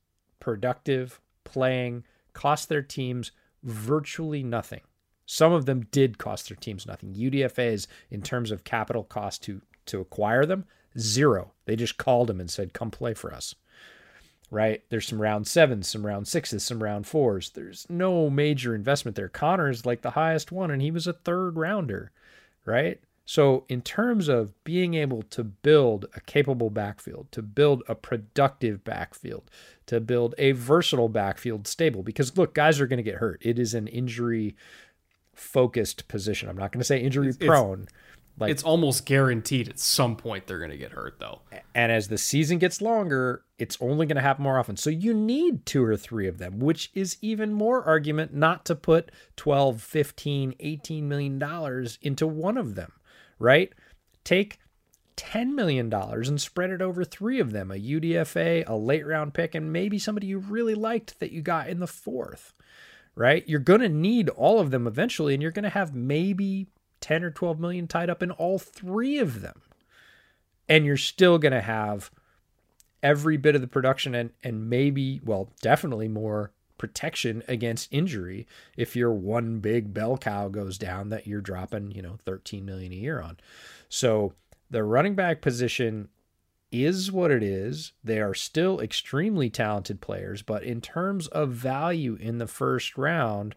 productive, 0.41 1.21
playing, 1.45 2.05
cost 2.33 2.69
their 2.69 2.83
teams 2.83 3.33
virtually 3.63 4.43
nothing. 4.43 4.81
Some 5.27 5.53
of 5.53 5.67
them 5.67 5.87
did 5.91 6.19
cost 6.19 6.49
their 6.49 6.57
teams 6.57 6.87
nothing. 6.87 7.15
UDFA's, 7.15 7.87
in 8.11 8.23
terms 8.23 8.51
of 8.51 8.65
capital 8.65 9.05
cost 9.05 9.43
to, 9.45 9.61
to 9.87 10.01
acquire 10.01 10.47
them, 10.47 10.65
zero. 10.99 11.53
They 11.67 11.77
just 11.77 11.99
called 11.99 12.29
them 12.29 12.41
and 12.41 12.51
said, 12.51 12.73
come 12.73 12.91
play 12.91 13.15
for 13.15 13.35
us. 13.35 13.55
Right? 14.51 14.83
There's 14.89 15.07
some 15.07 15.21
round 15.21 15.47
sevens, 15.47 15.89
some 15.89 16.07
round 16.07 16.27
sixes, 16.27 16.65
some 16.65 16.83
round 16.83 17.07
fours. 17.07 17.51
There's 17.51 17.87
no 17.91 18.31
major 18.31 18.75
investment 18.75 19.15
there. 19.15 19.29
Conner's 19.29 19.85
like 19.85 20.01
the 20.01 20.13
highest 20.13 20.51
one, 20.51 20.71
and 20.71 20.81
he 20.81 20.91
was 20.91 21.07
a 21.07 21.13
third 21.13 21.57
rounder. 21.57 22.11
Right? 22.65 23.01
So, 23.29 23.67
in 23.69 23.83
terms 23.83 24.29
of 24.29 24.55
being 24.65 24.95
able 24.95 25.21
to 25.21 25.45
build 25.45 26.07
a 26.15 26.21
capable 26.23 26.71
backfield, 26.71 27.31
to 27.33 27.43
build 27.43 27.83
a 27.87 27.95
productive 27.95 28.83
backfield, 28.85 29.51
to 29.85 30.01
build 30.01 30.35
a 30.39 30.53
versatile 30.53 31.11
backfield 31.11 31.67
stable, 31.67 32.03
because 32.03 32.39
look, 32.39 32.55
guys 32.55 32.81
are 32.81 32.87
going 32.87 32.97
to 32.97 33.03
get 33.03 33.17
hurt. 33.17 33.43
It 33.45 33.59
is 33.59 33.75
an 33.75 33.87
injury 33.87 34.57
focused 35.35 36.09
position. 36.09 36.49
I'm 36.49 36.57
not 36.57 36.73
going 36.73 36.81
to 36.81 36.87
say 36.87 37.03
injury 37.03 37.35
prone, 37.35 37.89
Like 38.39 38.51
It's 38.51 38.63
almost 38.63 39.05
guaranteed 39.05 39.69
at 39.69 39.79
some 39.79 40.17
point 40.17 40.47
they're 40.47 40.59
going 40.59 40.71
to 40.71 40.79
get 40.79 40.93
hurt, 40.93 41.21
though. 41.21 41.43
And 41.75 41.93
as 41.93 42.09
the 42.09 42.17
season 42.17 42.57
gets 42.57 42.81
longer, 42.81 43.43
it's 43.59 43.77
only 43.79 44.07
going 44.07 44.17
to 44.17 44.23
happen 44.23 44.43
more 44.43 44.59
often. 44.59 44.79
So 44.79 44.89
you 44.89 45.13
need 45.13 45.67
two 45.67 45.85
or 45.85 45.99
three 45.99 46.29
of 46.29 46.39
them, 46.39 46.61
which 46.61 46.91
is 46.95 47.19
even 47.21 47.53
more 47.53 47.85
argument 47.85 48.33
not 48.33 48.65
to 48.65 48.75
put 48.75 49.11
12, 49.37 49.83
15, 49.83 50.55
18 50.59 51.07
million 51.07 51.39
dollars 51.39 51.99
into 52.01 52.27
one 52.27 52.57
of 52.57 52.75
them, 52.75 52.93
right? 53.39 53.73
Take 54.25 54.59
10 55.17 55.55
million 55.55 55.89
dollars 55.89 56.29
and 56.29 56.41
spread 56.41 56.71
it 56.71 56.81
over 56.81 57.05
three 57.05 57.41
of 57.41 57.51
them, 57.53 57.71
a 57.71 57.75
UDFA, 57.75 58.65
a 58.69 58.77
late 58.77 59.05
round 59.05 59.35
pick 59.35 59.55
and 59.55 59.73
maybe 59.73 59.99
somebody 59.99 60.29
you 60.29 60.39
really 60.39 60.77
liked 60.77 61.19
that 61.19 61.33
you 61.33 61.43
got 61.43 61.69
in 61.69 61.81
the 61.81 61.87
fourth. 61.87 62.53
Right? 63.17 63.43
You're 63.49 63.59
going 63.59 63.81
to 63.81 63.89
need 63.89 64.29
all 64.29 64.61
of 64.61 64.71
them 64.71 64.87
eventually 64.87 65.35
and 65.35 65.43
you're 65.43 65.51
going 65.51 65.65
to 65.65 65.71
have 65.71 65.93
maybe 65.93 66.69
10 67.01 67.25
or 67.25 67.33
12 67.33 67.59
million 67.59 67.89
tied 67.89 68.11
up 68.11 68.23
in 68.23 68.31
all 68.31 68.61
three 68.61 69.19
of 69.19 69.41
them. 69.41 69.63
And 70.69 70.85
you're 70.85 70.97
still 70.97 71.39
going 71.39 71.53
to 71.53 71.61
have 71.61 72.13
every 73.03 73.37
bit 73.37 73.57
of 73.57 73.61
the 73.61 73.67
production 73.67 74.15
and, 74.15 74.31
and 74.45 74.71
maybe, 74.71 75.21
well, 75.25 75.51
definitely 75.63 76.09
more 76.09 76.53
protection 76.79 77.43
against 77.49 77.93
injury 77.93 78.47
if 78.77 78.97
your 78.97 79.13
one 79.13 79.59
big 79.59 79.93
bell 79.93 80.17
cow 80.17 80.49
goes 80.49 80.79
down 80.79 81.09
that 81.11 81.27
you're 81.27 81.41
dropping, 81.41 81.91
you 81.91 82.03
know, 82.03 82.19
13 82.25 82.65
million 82.65 82.93
a 82.93 82.97
year 82.97 83.21
on. 83.21 83.37
So 83.89 84.33
the 84.71 84.85
running 84.85 85.15
back 85.15 85.43
position 85.43 86.09
is 86.71 87.11
what 87.11 87.31
it 87.31 87.43
is. 87.43 87.93
They 88.05 88.21
are 88.21 88.35
still 88.35 88.81
extremely 88.81 89.51
talented 89.51 90.01
players, 90.01 90.43
but 90.43 90.63
in 90.63 90.81
terms 90.81 91.27
of 91.29 91.51
value 91.51 92.17
in 92.21 92.39
the 92.39 92.47
first 92.47 92.99
round, 92.99 93.55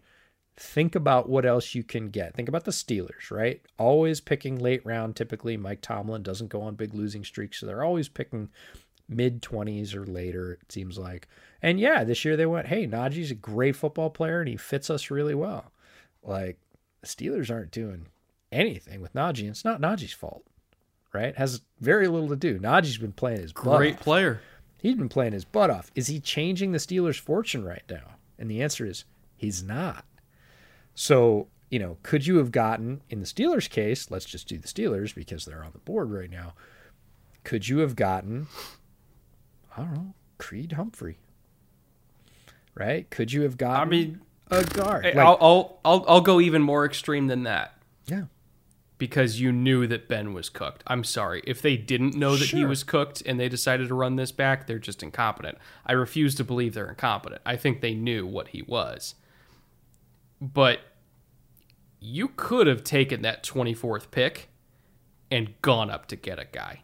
think 0.56 0.94
about 0.94 1.28
what 1.28 1.44
else 1.44 1.74
you 1.74 1.82
can 1.82 2.08
get. 2.08 2.34
Think 2.34 2.48
about 2.48 2.64
the 2.64 2.70
Steelers, 2.70 3.30
right? 3.30 3.60
Always 3.78 4.20
picking 4.20 4.58
late 4.58 4.84
round. 4.84 5.16
Typically, 5.16 5.56
Mike 5.56 5.80
Tomlin 5.82 6.22
doesn't 6.22 6.50
go 6.50 6.62
on 6.62 6.74
big 6.74 6.94
losing 6.94 7.24
streaks, 7.24 7.60
so 7.60 7.66
they're 7.66 7.84
always 7.84 8.08
picking 8.08 8.50
mid 9.08 9.42
20s 9.42 9.94
or 9.94 10.06
later, 10.06 10.52
it 10.62 10.72
seems 10.72 10.98
like. 10.98 11.28
And 11.60 11.78
yeah, 11.78 12.04
this 12.04 12.24
year 12.24 12.36
they 12.36 12.46
went, 12.46 12.68
hey, 12.68 12.86
Najee's 12.86 13.30
a 13.30 13.34
great 13.36 13.76
football 13.76 14.10
player 14.10 14.40
and 14.40 14.48
he 14.48 14.56
fits 14.56 14.90
us 14.90 15.10
really 15.10 15.34
well. 15.34 15.72
Like, 16.22 16.58
the 17.00 17.06
Steelers 17.06 17.50
aren't 17.50 17.70
doing 17.70 18.06
anything 18.50 19.00
with 19.00 19.14
Najee. 19.14 19.40
And 19.40 19.48
it's 19.50 19.64
not 19.64 19.80
Najee's 19.80 20.12
fault, 20.12 20.44
right? 21.12 21.36
has 21.36 21.62
very 21.80 22.08
little 22.08 22.28
to 22.28 22.36
do. 22.36 22.58
Najee's 22.58 22.98
been 22.98 23.12
playing 23.12 23.40
his 23.40 23.52
butt 23.52 23.78
Great 23.78 23.94
off. 23.94 24.00
player. 24.00 24.40
He's 24.78 24.94
been 24.96 25.08
playing 25.08 25.32
his 25.32 25.44
butt 25.44 25.70
off. 25.70 25.90
Is 25.94 26.08
he 26.08 26.18
changing 26.20 26.72
the 26.72 26.78
Steelers' 26.78 27.18
fortune 27.20 27.64
right 27.64 27.82
now? 27.88 28.16
And 28.38 28.50
the 28.50 28.62
answer 28.62 28.84
is 28.84 29.04
he's 29.36 29.62
not. 29.62 30.04
So, 30.94 31.48
you 31.70 31.78
know, 31.78 31.98
could 32.02 32.26
you 32.26 32.36
have 32.38 32.50
gotten, 32.50 33.00
in 33.08 33.20
the 33.20 33.26
Steelers' 33.26 33.70
case, 33.70 34.10
let's 34.10 34.24
just 34.24 34.48
do 34.48 34.58
the 34.58 34.68
Steelers 34.68 35.14
because 35.14 35.44
they're 35.44 35.64
on 35.64 35.72
the 35.72 35.78
board 35.78 36.10
right 36.10 36.30
now. 36.30 36.54
Could 37.44 37.68
you 37.68 37.78
have 37.78 37.96
gotten, 37.96 38.48
I 39.76 39.82
don't 39.82 39.94
know, 39.94 40.14
Creed 40.38 40.72
Humphrey? 40.72 41.18
Right? 42.74 43.08
Could 43.10 43.32
you 43.32 43.42
have 43.42 43.56
gotten 43.56 43.88
I 43.88 43.90
mean, 43.90 44.20
a 44.50 44.64
guard? 44.64 45.04
Eh, 45.04 45.08
like, 45.08 45.18
I'll, 45.18 45.38
I'll 45.40 45.80
I'll 45.84 46.04
I'll 46.08 46.20
go 46.20 46.40
even 46.40 46.62
more 46.62 46.84
extreme 46.84 47.26
than 47.26 47.42
that 47.42 47.76
yeah. 48.06 48.24
because 48.96 49.40
you 49.40 49.52
knew 49.52 49.86
that 49.86 50.08
Ben 50.08 50.32
was 50.32 50.48
cooked. 50.48 50.82
I'm 50.86 51.04
sorry 51.04 51.42
if 51.46 51.60
they 51.60 51.76
didn't 51.76 52.14
know 52.14 52.36
that 52.36 52.48
he 52.48 52.64
was 52.64 52.82
cooked 52.82 53.22
and 53.26 53.38
they 53.38 53.48
decided 53.48 53.88
to 53.88 53.94
run 53.94 54.16
this 54.16 54.32
back. 54.32 54.66
They're 54.66 54.78
just 54.78 55.02
incompetent. 55.02 55.58
I 55.84 55.92
refuse 55.92 56.34
to 56.36 56.44
believe 56.44 56.72
they're 56.74 56.88
incompetent. 56.88 57.42
I 57.44 57.56
think 57.56 57.80
they 57.80 57.94
knew 57.94 58.26
what 58.26 58.48
he 58.48 58.62
was, 58.62 59.14
but 60.40 60.80
you 62.00 62.28
could 62.28 62.66
have 62.66 62.82
taken 62.82 63.22
that 63.22 63.44
24th 63.44 64.10
pick 64.10 64.48
and 65.30 65.54
gone 65.62 65.90
up 65.90 66.06
to 66.06 66.16
get 66.16 66.38
a 66.38 66.44
guy. 66.44 66.82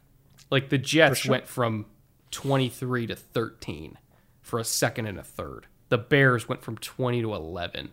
Like 0.50 0.68
the 0.68 0.78
Jets 0.78 1.20
sure. 1.20 1.32
went 1.32 1.48
from 1.48 1.86
23 2.30 3.06
to 3.06 3.16
13 3.16 3.98
for 4.40 4.58
a 4.58 4.64
second 4.64 5.06
and 5.06 5.18
a 5.18 5.22
third. 5.22 5.66
The 5.88 5.98
Bears 5.98 6.48
went 6.48 6.62
from 6.62 6.78
20 6.78 7.22
to 7.22 7.34
11. 7.34 7.90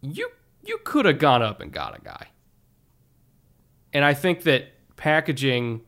You 0.00 0.30
you 0.64 0.78
could 0.84 1.04
have 1.04 1.18
gone 1.18 1.42
up 1.42 1.60
and 1.60 1.72
got 1.72 1.96
a 1.96 2.00
guy. 2.00 2.28
And 3.92 4.04
I 4.04 4.14
think 4.14 4.42
that 4.42 4.66
packaging 4.96 5.82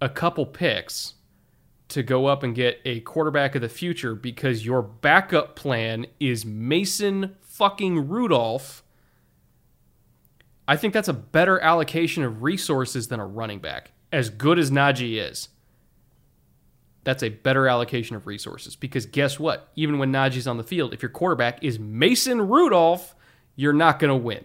a 0.00 0.08
couple 0.08 0.46
picks 0.46 1.14
to 1.88 2.02
go 2.02 2.26
up 2.26 2.42
and 2.42 2.54
get 2.54 2.80
a 2.84 3.00
quarterback 3.00 3.54
of 3.54 3.62
the 3.62 3.68
future 3.68 4.14
because 4.14 4.66
your 4.66 4.82
backup 4.82 5.54
plan 5.54 6.06
is 6.18 6.44
Mason 6.44 7.36
fucking 7.40 8.08
Rudolph. 8.08 8.82
I 10.66 10.76
think 10.76 10.94
that's 10.94 11.08
a 11.08 11.12
better 11.12 11.60
allocation 11.60 12.24
of 12.24 12.42
resources 12.42 13.08
than 13.08 13.20
a 13.20 13.26
running 13.26 13.60
back. 13.60 13.92
As 14.10 14.30
good 14.30 14.58
as 14.58 14.70
Najee 14.70 15.22
is, 15.22 15.48
that's 17.04 17.22
a 17.22 17.28
better 17.28 17.68
allocation 17.68 18.16
of 18.16 18.26
resources 18.26 18.76
because 18.76 19.06
guess 19.06 19.38
what? 19.38 19.70
Even 19.76 19.98
when 19.98 20.12
Najee's 20.12 20.46
on 20.46 20.56
the 20.56 20.64
field, 20.64 20.92
if 20.92 21.02
your 21.02 21.10
quarterback 21.10 21.62
is 21.62 21.78
Mason 21.78 22.48
Rudolph, 22.48 23.14
you're 23.56 23.72
not 23.72 23.98
going 23.98 24.10
to 24.10 24.16
win. 24.16 24.44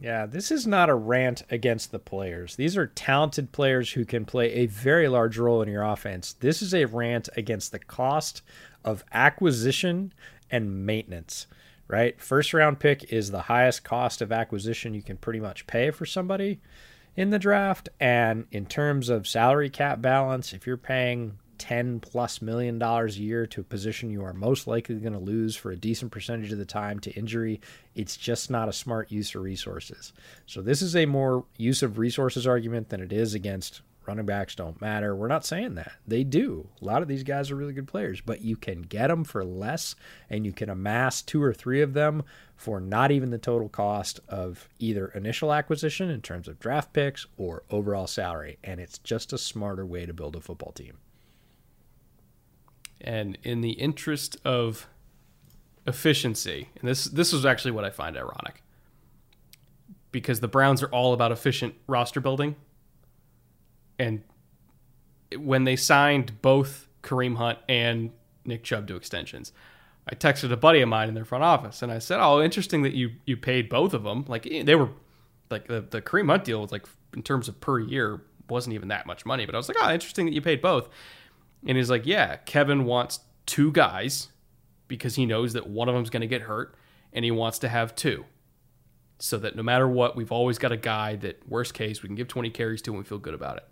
Yeah, 0.00 0.24
this 0.24 0.50
is 0.50 0.66
not 0.66 0.88
a 0.88 0.94
rant 0.94 1.42
against 1.50 1.92
the 1.92 1.98
players. 1.98 2.56
These 2.56 2.76
are 2.76 2.86
talented 2.86 3.52
players 3.52 3.92
who 3.92 4.06
can 4.06 4.24
play 4.24 4.52
a 4.52 4.66
very 4.66 5.08
large 5.08 5.36
role 5.36 5.60
in 5.60 5.68
your 5.68 5.82
offense. 5.82 6.32
This 6.34 6.62
is 6.62 6.72
a 6.72 6.86
rant 6.86 7.28
against 7.36 7.72
the 7.72 7.78
cost 7.78 8.40
of 8.82 9.04
acquisition 9.12 10.14
and 10.50 10.86
maintenance, 10.86 11.46
right? 11.86 12.18
First 12.20 12.54
round 12.54 12.80
pick 12.80 13.12
is 13.12 13.30
the 13.30 13.42
highest 13.42 13.84
cost 13.84 14.22
of 14.22 14.32
acquisition 14.32 14.94
you 14.94 15.02
can 15.02 15.18
pretty 15.18 15.40
much 15.40 15.66
pay 15.66 15.90
for 15.90 16.06
somebody 16.06 16.60
in 17.14 17.28
the 17.28 17.38
draft. 17.38 17.90
And 17.98 18.46
in 18.50 18.64
terms 18.64 19.10
of 19.10 19.28
salary 19.28 19.68
cap 19.68 20.00
balance, 20.00 20.54
if 20.54 20.66
you're 20.66 20.78
paying 20.78 21.38
10 21.60 22.00
plus 22.00 22.40
million 22.40 22.78
dollars 22.78 23.16
a 23.16 23.20
year 23.20 23.46
to 23.46 23.60
a 23.60 23.64
position 23.64 24.10
you 24.10 24.24
are 24.24 24.32
most 24.32 24.66
likely 24.66 24.94
going 24.96 25.12
to 25.12 25.18
lose 25.18 25.54
for 25.54 25.70
a 25.70 25.76
decent 25.76 26.10
percentage 26.10 26.50
of 26.50 26.58
the 26.58 26.64
time 26.64 26.98
to 27.00 27.12
injury, 27.12 27.60
it's 27.94 28.16
just 28.16 28.50
not 28.50 28.68
a 28.68 28.72
smart 28.72 29.12
use 29.12 29.34
of 29.34 29.42
resources. 29.42 30.14
So 30.46 30.62
this 30.62 30.80
is 30.80 30.96
a 30.96 31.04
more 31.04 31.44
use 31.58 31.82
of 31.82 31.98
resources 31.98 32.46
argument 32.46 32.88
than 32.88 33.02
it 33.02 33.12
is 33.12 33.34
against 33.34 33.82
running 34.06 34.24
backs 34.24 34.54
don't 34.54 34.80
matter. 34.80 35.14
We're 35.14 35.28
not 35.28 35.44
saying 35.44 35.74
that. 35.74 35.92
They 36.08 36.24
do. 36.24 36.66
A 36.80 36.84
lot 36.84 37.02
of 37.02 37.08
these 37.08 37.24
guys 37.24 37.50
are 37.50 37.56
really 37.56 37.74
good 37.74 37.86
players, 37.86 38.22
but 38.22 38.40
you 38.40 38.56
can 38.56 38.80
get 38.80 39.08
them 39.08 39.22
for 39.22 39.44
less 39.44 39.94
and 40.30 40.46
you 40.46 40.52
can 40.52 40.70
amass 40.70 41.20
two 41.20 41.42
or 41.42 41.52
three 41.52 41.82
of 41.82 41.92
them 41.92 42.24
for 42.56 42.80
not 42.80 43.10
even 43.10 43.28
the 43.28 43.36
total 43.38 43.68
cost 43.68 44.18
of 44.28 44.66
either 44.78 45.08
initial 45.08 45.52
acquisition 45.52 46.08
in 46.08 46.22
terms 46.22 46.48
of 46.48 46.58
draft 46.58 46.94
picks 46.94 47.26
or 47.36 47.64
overall 47.70 48.06
salary. 48.06 48.58
And 48.64 48.80
it's 48.80 48.96
just 48.96 49.34
a 49.34 49.38
smarter 49.38 49.84
way 49.84 50.06
to 50.06 50.14
build 50.14 50.34
a 50.34 50.40
football 50.40 50.72
team. 50.72 50.96
And 53.00 53.38
in 53.42 53.60
the 53.60 53.72
interest 53.72 54.36
of 54.44 54.86
efficiency, 55.86 56.68
and 56.78 56.88
this 56.88 57.04
this 57.04 57.32
is 57.32 57.46
actually 57.46 57.72
what 57.72 57.84
I 57.84 57.90
find 57.90 58.16
ironic. 58.16 58.62
Because 60.12 60.40
the 60.40 60.48
Browns 60.48 60.82
are 60.82 60.88
all 60.88 61.12
about 61.12 61.32
efficient 61.32 61.74
roster 61.86 62.20
building. 62.20 62.56
And 63.98 64.22
when 65.36 65.64
they 65.64 65.76
signed 65.76 66.42
both 66.42 66.88
Kareem 67.02 67.36
Hunt 67.36 67.58
and 67.68 68.10
Nick 68.44 68.64
Chubb 68.64 68.88
to 68.88 68.96
extensions, 68.96 69.52
I 70.08 70.14
texted 70.14 70.50
a 70.50 70.56
buddy 70.56 70.80
of 70.80 70.88
mine 70.88 71.08
in 71.08 71.14
their 71.14 71.24
front 71.24 71.44
office 71.44 71.82
and 71.82 71.92
I 71.92 71.98
said, 71.98 72.18
"Oh, 72.20 72.42
interesting 72.42 72.82
that 72.82 72.94
you 72.94 73.12
you 73.24 73.36
paid 73.36 73.68
both 73.68 73.94
of 73.94 74.02
them. 74.02 74.24
Like 74.26 74.46
eh, 74.50 74.62
they 74.62 74.74
were 74.74 74.90
like 75.50 75.68
the 75.68 75.80
the 75.80 76.02
Kareem 76.02 76.28
Hunt 76.28 76.44
deal 76.44 76.60
was 76.60 76.72
like 76.72 76.86
in 77.14 77.22
terms 77.22 77.48
of 77.48 77.60
per 77.60 77.78
year 77.78 78.22
wasn't 78.48 78.74
even 78.74 78.88
that 78.88 79.06
much 79.06 79.24
money, 79.24 79.46
but 79.46 79.54
I 79.54 79.58
was 79.58 79.68
like, 79.68 79.76
"Oh, 79.80 79.92
interesting 79.92 80.26
that 80.26 80.34
you 80.34 80.40
paid 80.40 80.60
both." 80.60 80.88
And 81.66 81.76
he's 81.76 81.90
like, 81.90 82.06
"Yeah, 82.06 82.36
Kevin 82.36 82.84
wants 82.84 83.20
two 83.46 83.72
guys 83.72 84.28
because 84.88 85.16
he 85.16 85.26
knows 85.26 85.52
that 85.52 85.68
one 85.68 85.88
of 85.88 85.94
them's 85.94 86.10
going 86.10 86.22
to 86.22 86.26
get 86.26 86.42
hurt 86.42 86.74
and 87.12 87.24
he 87.24 87.30
wants 87.30 87.58
to 87.60 87.68
have 87.68 87.94
two. 87.94 88.24
So 89.18 89.36
that 89.38 89.54
no 89.54 89.62
matter 89.62 89.86
what, 89.86 90.16
we've 90.16 90.32
always 90.32 90.58
got 90.58 90.72
a 90.72 90.76
guy 90.76 91.16
that 91.16 91.46
worst 91.48 91.74
case 91.74 92.02
we 92.02 92.08
can 92.08 92.16
give 92.16 92.28
20 92.28 92.50
carries 92.50 92.80
to 92.82 92.90
and 92.90 92.98
we 92.98 93.04
feel 93.04 93.18
good 93.18 93.34
about 93.34 93.56
it." 93.58 93.64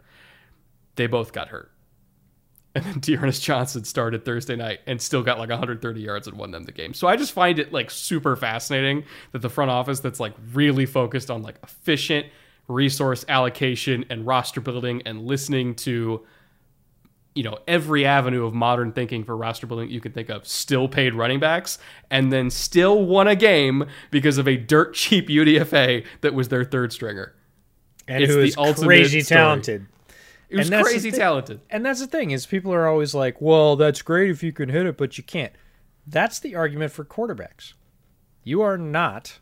They 0.96 1.06
both 1.06 1.32
got 1.32 1.48
hurt. 1.48 1.72
And 2.74 2.84
then 2.84 3.00
D'Ernest 3.00 3.42
Johnson 3.42 3.82
started 3.84 4.24
Thursday 4.24 4.54
night 4.54 4.80
and 4.86 5.00
still 5.00 5.22
got 5.22 5.38
like 5.38 5.48
130 5.48 6.00
yards 6.00 6.28
and 6.28 6.38
won 6.38 6.50
them 6.52 6.64
the 6.64 6.70
game. 6.70 6.94
So 6.94 7.08
I 7.08 7.16
just 7.16 7.32
find 7.32 7.58
it 7.58 7.72
like 7.72 7.90
super 7.90 8.36
fascinating 8.36 9.04
that 9.32 9.40
the 9.40 9.48
front 9.48 9.70
office 9.70 10.00
that's 10.00 10.20
like 10.20 10.34
really 10.52 10.86
focused 10.86 11.30
on 11.30 11.42
like 11.42 11.56
efficient 11.64 12.26
resource 12.68 13.24
allocation 13.28 14.04
and 14.10 14.26
roster 14.26 14.60
building 14.60 15.02
and 15.06 15.26
listening 15.26 15.74
to 15.76 16.24
you 17.38 17.44
know 17.44 17.56
every 17.68 18.04
avenue 18.04 18.44
of 18.44 18.52
modern 18.52 18.90
thinking 18.90 19.22
for 19.22 19.36
roster 19.36 19.64
building 19.64 19.88
you 19.88 20.00
can 20.00 20.10
think 20.10 20.28
of 20.28 20.44
still 20.44 20.88
paid 20.88 21.14
running 21.14 21.38
backs 21.38 21.78
and 22.10 22.32
then 22.32 22.50
still 22.50 23.04
won 23.06 23.28
a 23.28 23.36
game 23.36 23.84
because 24.10 24.38
of 24.38 24.48
a 24.48 24.56
dirt 24.56 24.92
cheap 24.94 25.28
UDFA 25.28 26.04
that 26.22 26.34
was 26.34 26.48
their 26.48 26.64
third 26.64 26.92
stringer. 26.92 27.34
And 28.08 28.24
It's 28.24 28.32
who 28.32 28.40
the 28.40 28.48
is 28.48 28.56
ultimate 28.56 28.86
crazy 28.86 29.20
story. 29.20 29.38
talented. 29.38 29.86
It 30.48 30.56
was 30.56 30.68
And 30.70 30.84
crazy 30.84 31.12
talented. 31.12 31.60
And 31.70 31.86
that's 31.86 32.00
the 32.00 32.08
thing 32.08 32.32
is 32.32 32.44
people 32.44 32.72
are 32.74 32.88
always 32.88 33.14
like, 33.14 33.40
"Well, 33.40 33.76
that's 33.76 34.02
great 34.02 34.30
if 34.30 34.42
you 34.42 34.52
can 34.52 34.70
hit 34.70 34.86
it, 34.86 34.96
but 34.96 35.16
you 35.16 35.22
can't." 35.22 35.52
That's 36.06 36.40
the 36.40 36.56
argument 36.56 36.90
for 36.90 37.04
quarterbacks. 37.04 37.74
You 38.42 38.62
are 38.62 38.78
not 38.78 39.38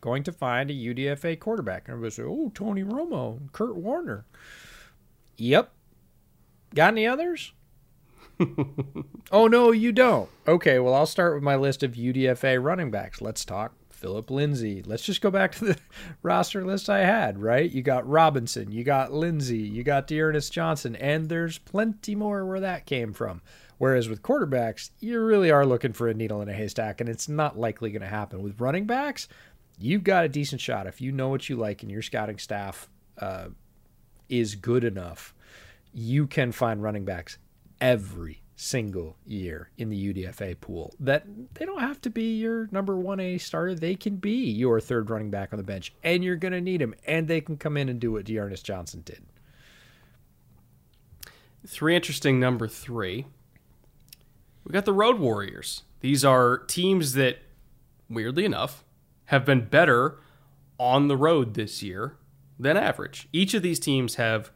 going 0.00 0.22
to 0.24 0.32
find 0.32 0.70
a 0.70 0.74
UDFA 0.74 1.38
quarterback. 1.38 1.84
And 1.86 1.94
everybody 1.94 2.10
say, 2.14 2.22
oh, 2.22 2.50
Tony 2.54 2.82
Romo, 2.82 3.52
Kurt 3.52 3.76
Warner. 3.76 4.24
Yep. 5.36 5.70
Got 6.76 6.92
any 6.92 7.06
others? 7.06 7.52
oh, 9.32 9.48
no, 9.48 9.72
you 9.72 9.92
don't. 9.92 10.28
Okay, 10.46 10.78
well, 10.78 10.92
I'll 10.92 11.06
start 11.06 11.34
with 11.34 11.42
my 11.42 11.56
list 11.56 11.82
of 11.82 11.92
UDFA 11.92 12.62
running 12.62 12.90
backs. 12.90 13.22
Let's 13.22 13.46
talk 13.46 13.72
Phillip 13.88 14.30
Lindsay. 14.30 14.82
Let's 14.84 15.02
just 15.02 15.22
go 15.22 15.30
back 15.30 15.54
to 15.54 15.64
the 15.64 15.78
roster 16.22 16.66
list 16.66 16.90
I 16.90 16.98
had, 16.98 17.38
right? 17.40 17.70
You 17.70 17.80
got 17.80 18.06
Robinson, 18.06 18.72
you 18.72 18.84
got 18.84 19.10
Lindsay, 19.10 19.56
you 19.56 19.82
got 19.82 20.06
D'Ernest 20.06 20.52
Johnson, 20.52 20.94
and 20.96 21.30
there's 21.30 21.56
plenty 21.56 22.14
more 22.14 22.44
where 22.44 22.60
that 22.60 22.84
came 22.84 23.14
from. 23.14 23.40
Whereas 23.78 24.10
with 24.10 24.22
quarterbacks, 24.22 24.90
you 25.00 25.18
really 25.20 25.50
are 25.50 25.64
looking 25.64 25.94
for 25.94 26.08
a 26.08 26.14
needle 26.14 26.42
in 26.42 26.50
a 26.50 26.52
haystack, 26.52 27.00
and 27.00 27.08
it's 27.08 27.26
not 27.26 27.58
likely 27.58 27.90
going 27.90 28.02
to 28.02 28.06
happen. 28.06 28.42
With 28.42 28.60
running 28.60 28.84
backs, 28.84 29.28
you've 29.78 30.04
got 30.04 30.26
a 30.26 30.28
decent 30.28 30.60
shot 30.60 30.86
if 30.86 31.00
you 31.00 31.10
know 31.10 31.30
what 31.30 31.48
you 31.48 31.56
like 31.56 31.82
and 31.82 31.90
your 31.90 32.02
scouting 32.02 32.38
staff 32.38 32.90
uh, 33.18 33.48
is 34.28 34.56
good 34.56 34.84
enough. 34.84 35.32
You 35.98 36.26
can 36.26 36.52
find 36.52 36.82
running 36.82 37.06
backs 37.06 37.38
every 37.80 38.42
single 38.54 39.16
year 39.24 39.70
in 39.78 39.88
the 39.88 40.12
UDFA 40.12 40.60
pool. 40.60 40.94
That 41.00 41.24
they 41.54 41.64
don't 41.64 41.80
have 41.80 42.02
to 42.02 42.10
be 42.10 42.36
your 42.36 42.68
number 42.70 42.94
1A 42.94 43.40
starter. 43.40 43.74
They 43.74 43.94
can 43.94 44.16
be 44.16 44.50
your 44.50 44.78
third 44.78 45.08
running 45.08 45.30
back 45.30 45.54
on 45.54 45.56
the 45.56 45.62
bench 45.62 45.94
and 46.02 46.22
you're 46.22 46.36
going 46.36 46.52
to 46.52 46.60
need 46.60 46.82
them 46.82 46.94
and 47.06 47.26
they 47.26 47.40
can 47.40 47.56
come 47.56 47.78
in 47.78 47.88
and 47.88 47.98
do 47.98 48.12
what 48.12 48.26
D'Ernest 48.26 48.66
Johnson 48.66 49.00
did. 49.06 49.24
Three 51.66 51.96
interesting 51.96 52.38
number 52.38 52.68
3. 52.68 53.24
We 54.64 54.72
got 54.72 54.84
the 54.84 54.92
Road 54.92 55.18
Warriors. 55.18 55.84
These 56.00 56.26
are 56.26 56.58
teams 56.58 57.14
that 57.14 57.38
weirdly 58.10 58.44
enough 58.44 58.84
have 59.26 59.46
been 59.46 59.64
better 59.64 60.18
on 60.78 61.08
the 61.08 61.16
road 61.16 61.54
this 61.54 61.82
year 61.82 62.18
than 62.58 62.76
average. 62.76 63.30
Each 63.32 63.54
of 63.54 63.62
these 63.62 63.80
teams 63.80 64.16
have 64.16 64.50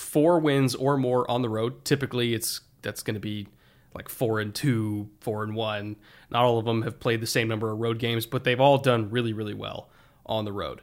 four 0.00 0.38
wins 0.38 0.74
or 0.74 0.96
more 0.96 1.30
on 1.30 1.42
the 1.42 1.48
road. 1.48 1.84
Typically, 1.84 2.34
it's 2.34 2.62
that's 2.82 3.02
going 3.02 3.14
to 3.14 3.20
be 3.20 3.46
like 3.94 4.08
four 4.08 4.40
and 4.40 4.54
two, 4.54 5.10
four 5.20 5.42
and 5.42 5.54
one. 5.54 5.96
Not 6.30 6.44
all 6.44 6.58
of 6.58 6.64
them 6.64 6.82
have 6.82 6.98
played 6.98 7.20
the 7.20 7.26
same 7.26 7.48
number 7.48 7.70
of 7.70 7.78
road 7.78 7.98
games, 7.98 8.26
but 8.26 8.44
they've 8.44 8.60
all 8.60 8.78
done 8.78 9.10
really, 9.10 9.32
really 9.32 9.54
well 9.54 9.90
on 10.24 10.44
the 10.44 10.52
road. 10.52 10.82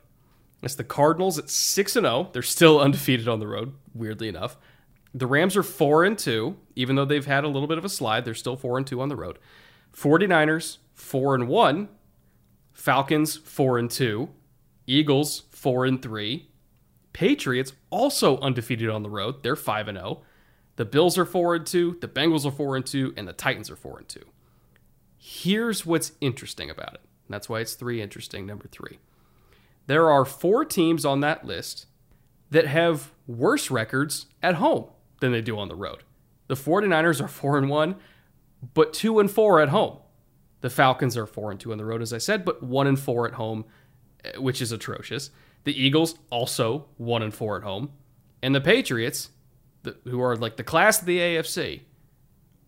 It's 0.62 0.76
the 0.76 0.84
Cardinals 0.84 1.38
at 1.38 1.50
six 1.50 1.96
and 1.96 2.06
zero. 2.06 2.30
They're 2.32 2.42
still 2.42 2.80
undefeated 2.82 3.28
on 3.28 3.40
the 3.40 3.48
road. 3.48 3.74
Weirdly 3.94 4.28
enough, 4.28 4.58
the 5.14 5.28
Rams 5.28 5.58
are 5.58 5.64
four 5.64 6.04
and 6.04 6.18
two, 6.18 6.58
even 6.76 6.96
though 6.96 7.06
they've 7.06 7.26
had 7.26 7.44
a 7.44 7.50
little 7.50 7.68
bit 7.68 7.78
of 7.78 7.86
a 7.86 7.90
slide. 7.90 8.24
They're 8.24 8.34
still 8.34 8.56
four 8.56 8.78
and 8.78 8.86
two 8.86 9.02
on 9.02 9.10
the 9.10 9.16
road. 9.16 9.40
49ers 9.96 10.78
four 10.94 11.34
and 11.34 11.48
one. 11.48 11.90
Falcons 12.74 13.36
four 13.38 13.80
and 13.80 13.90
two. 13.90 14.30
Eagles 14.86 15.44
four 15.50 15.86
and 15.86 16.02
three. 16.02 16.50
Patriots 17.18 17.74
also 17.90 18.38
undefeated 18.42 18.92
on 18.92 19.02
the 19.02 19.10
road. 19.10 19.42
They're 19.42 19.56
five 19.56 19.88
and 19.88 19.98
zero. 19.98 20.22
The 20.76 20.86
Bills 20.86 21.18
are 21.18 21.26
4 21.26 21.56
and 21.56 21.66
2, 21.66 21.98
the 22.00 22.08
Bengals 22.08 22.46
are 22.46 22.52
4 22.52 22.76
and 22.76 22.86
2, 22.86 23.16
and 23.18 23.28
the 23.28 23.34
Titans 23.34 23.72
are 23.72 23.76
4 23.76 23.98
and 23.98 24.08
2. 24.08 24.20
Here's 25.18 25.84
what's 25.84 26.12
interesting 26.22 26.70
about 26.70 26.94
it. 26.94 27.02
That's 27.28 27.50
why 27.50 27.62
it's 27.62 27.74
3 27.74 28.04
interesting 28.04 28.46
number 28.46 28.68
3. 28.68 29.00
There 29.88 30.12
are 30.12 30.26
4 30.26 30.64
teams 30.66 31.04
on 31.04 31.22
that 31.22 31.44
list 31.44 31.88
that 32.52 32.68
have 32.68 33.12
worse 33.26 33.72
records 33.72 34.28
at 34.44 34.56
home 34.56 34.86
than 35.20 35.32
they 35.32 35.42
do 35.42 35.58
on 35.58 35.70
the 35.70 35.76
road. 35.76 36.04
The 36.46 36.54
49ers 36.54 37.20
are 37.20 37.28
4 37.28 37.58
and 37.58 37.68
1, 37.68 37.96
but 38.76 38.94
2 38.94 39.20
and 39.20 39.32
4 39.32 39.62
at 39.62 39.70
home. 39.70 39.98
The 40.62 40.70
Falcons 40.70 41.18
are 41.18 41.26
4 41.26 41.50
and 41.50 41.60
2 41.60 41.72
on 41.72 41.80
the 41.80 41.86
road 41.86 42.04
as 42.04 42.14
I 42.14 42.20
said, 42.20 42.46
but 42.46 42.62
1 42.62 42.86
and 42.86 43.00
4 43.00 43.30
at 43.30 43.34
home, 43.34 43.66
eh, 44.24 44.38
which 44.38 44.62
is 44.62 44.72
atrocious. 44.72 45.32
The 45.64 45.80
Eagles 45.80 46.16
also 46.30 46.86
1 46.98 47.24
and 47.24 47.34
4 47.34 47.58
at 47.58 47.64
home. 47.64 47.92
And 48.42 48.56
the 48.56 48.62
Patriots 48.62 49.30
the, 49.88 50.10
who 50.10 50.22
are 50.22 50.36
like 50.36 50.58
the 50.58 50.64
class 50.64 51.00
of 51.00 51.06
the 51.06 51.20
AFC, 51.20 51.82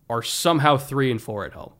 are 0.08 0.22
somehow 0.22 0.76
three 0.76 1.10
and 1.10 1.22
four 1.22 1.44
at 1.44 1.52
home. 1.52 1.72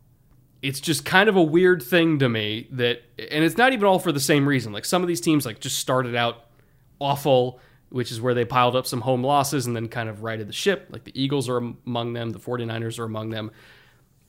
It's 0.63 0.79
just 0.79 1.05
kind 1.05 1.29
of 1.29 1.37
a 1.37 1.43
weird 1.43 1.83
thing 1.83 2.19
to 2.19 2.29
me 2.29 2.69
that, 2.73 3.03
and 3.19 3.43
it's 3.43 3.57
not 3.57 3.73
even 3.73 3.87
all 3.87 3.99
for 3.99 4.13
the 4.13 4.21
same 4.21 4.47
reason. 4.47 4.73
Like 4.73 4.85
some 4.85 5.03
of 5.03 5.09
these 5.09 5.21
teams, 5.21 5.47
like 5.47 5.59
just 5.59 5.79
started 5.79 6.15
out 6.15 6.45
awful, 7.01 7.59
which 7.89 8.13
is 8.13 8.21
where 8.21 8.35
they 8.35 8.45
piled 8.45 8.77
up 8.77 8.87
some 8.87 9.01
home 9.01 9.25
losses 9.25 9.67
and 9.67 9.75
then 9.75 9.89
kind 9.89 10.09
of 10.09 10.23
righted 10.23 10.49
the 10.49 10.53
ship. 10.53 10.89
Like 10.91 11.05
the 11.05 11.21
Eagles 11.21 11.49
are 11.49 11.57
among 11.57 12.13
them, 12.13 12.31
the 12.31 12.39
49ers 12.39 12.99
are 12.99 13.05
among 13.05 13.31
them. 13.31 13.51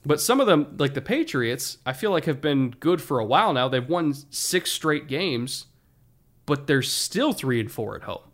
But 0.04 0.20
some 0.20 0.40
of 0.40 0.48
them, 0.48 0.78
like 0.80 0.96
the 0.96 1.02
Patriots, 1.02 1.78
I 1.86 1.94
feel 1.94 2.10
like 2.10 2.26
have 2.26 2.42
been 2.42 2.72
good 2.72 3.02
for 3.02 3.20
a 3.20 3.26
while 3.26 3.54
now. 3.54 3.68
They've 3.68 3.88
won 3.88 4.16
six 4.32 4.72
straight 4.72 5.08
games, 5.08 5.68
but 6.46 6.68
they're 6.68 6.82
still 6.82 7.34
three 7.34 7.60
and 7.60 7.72
four 7.72 7.96
at 7.96 8.04
home. 8.04 8.32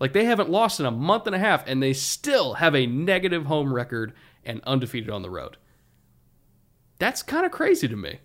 Like 0.00 0.12
they 0.12 0.24
haven't 0.24 0.50
lost 0.50 0.80
in 0.80 0.86
a 0.86 0.90
month 0.90 1.26
and 1.26 1.36
a 1.36 1.38
half, 1.38 1.66
and 1.66 1.82
they 1.82 1.92
still 1.92 2.54
have 2.54 2.74
a 2.74 2.86
negative 2.86 3.46
home 3.46 3.72
record 3.72 4.12
and 4.44 4.60
undefeated 4.64 5.10
on 5.10 5.22
the 5.22 5.30
road. 5.30 5.56
That's 6.98 7.22
kind 7.22 7.46
of 7.46 7.52
crazy 7.52 7.88
to 7.88 7.96
me. 7.96 8.18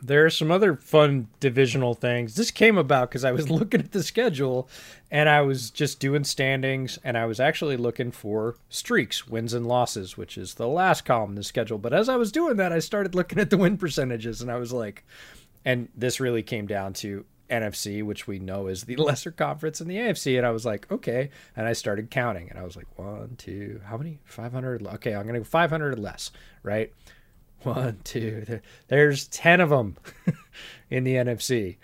There 0.00 0.24
are 0.24 0.30
some 0.30 0.50
other 0.50 0.76
fun 0.76 1.28
divisional 1.40 1.94
things. 1.94 2.36
This 2.36 2.50
came 2.50 2.78
about 2.78 3.08
because 3.08 3.24
I 3.24 3.32
was 3.32 3.50
looking 3.50 3.80
at 3.80 3.92
the 3.92 4.02
schedule 4.02 4.68
and 5.10 5.28
I 5.28 5.40
was 5.40 5.70
just 5.70 5.98
doing 5.98 6.22
standings 6.24 6.98
and 7.02 7.18
I 7.18 7.26
was 7.26 7.40
actually 7.40 7.76
looking 7.76 8.12
for 8.12 8.56
streaks, 8.68 9.26
wins 9.26 9.54
and 9.54 9.66
losses, 9.66 10.16
which 10.16 10.38
is 10.38 10.54
the 10.54 10.68
last 10.68 11.04
column 11.04 11.30
in 11.30 11.36
the 11.36 11.42
schedule. 11.42 11.78
But 11.78 11.92
as 11.92 12.08
I 12.08 12.16
was 12.16 12.30
doing 12.30 12.56
that, 12.56 12.72
I 12.72 12.78
started 12.78 13.14
looking 13.14 13.38
at 13.38 13.50
the 13.50 13.58
win 13.58 13.76
percentages 13.76 14.40
and 14.40 14.50
I 14.50 14.56
was 14.56 14.72
like, 14.72 15.04
and 15.64 15.88
this 15.96 16.20
really 16.20 16.42
came 16.42 16.66
down 16.66 16.92
to 16.94 17.24
NFC, 17.50 18.02
which 18.02 18.26
we 18.26 18.38
know 18.38 18.66
is 18.66 18.84
the 18.84 18.96
lesser 18.96 19.30
conference 19.30 19.80
in 19.80 19.88
the 19.88 19.96
AFC. 19.96 20.36
And 20.36 20.46
I 20.46 20.50
was 20.50 20.66
like, 20.66 20.90
okay. 20.90 21.30
And 21.56 21.66
I 21.66 21.72
started 21.72 22.10
counting 22.10 22.50
and 22.50 22.58
I 22.58 22.64
was 22.64 22.76
like, 22.76 22.86
one, 22.98 23.36
two, 23.38 23.80
how 23.84 23.96
many? 23.96 24.20
500. 24.24 24.86
Okay, 24.86 25.14
I'm 25.14 25.22
going 25.22 25.34
to 25.34 25.40
go 25.40 25.44
500 25.44 25.98
less, 25.98 26.30
right? 26.62 26.92
One, 27.62 27.98
two, 28.04 28.60
there's 28.88 29.28
10 29.28 29.60
of 29.60 29.70
them 29.70 29.96
in 30.90 31.04
the 31.04 31.14
NFC, 31.14 31.76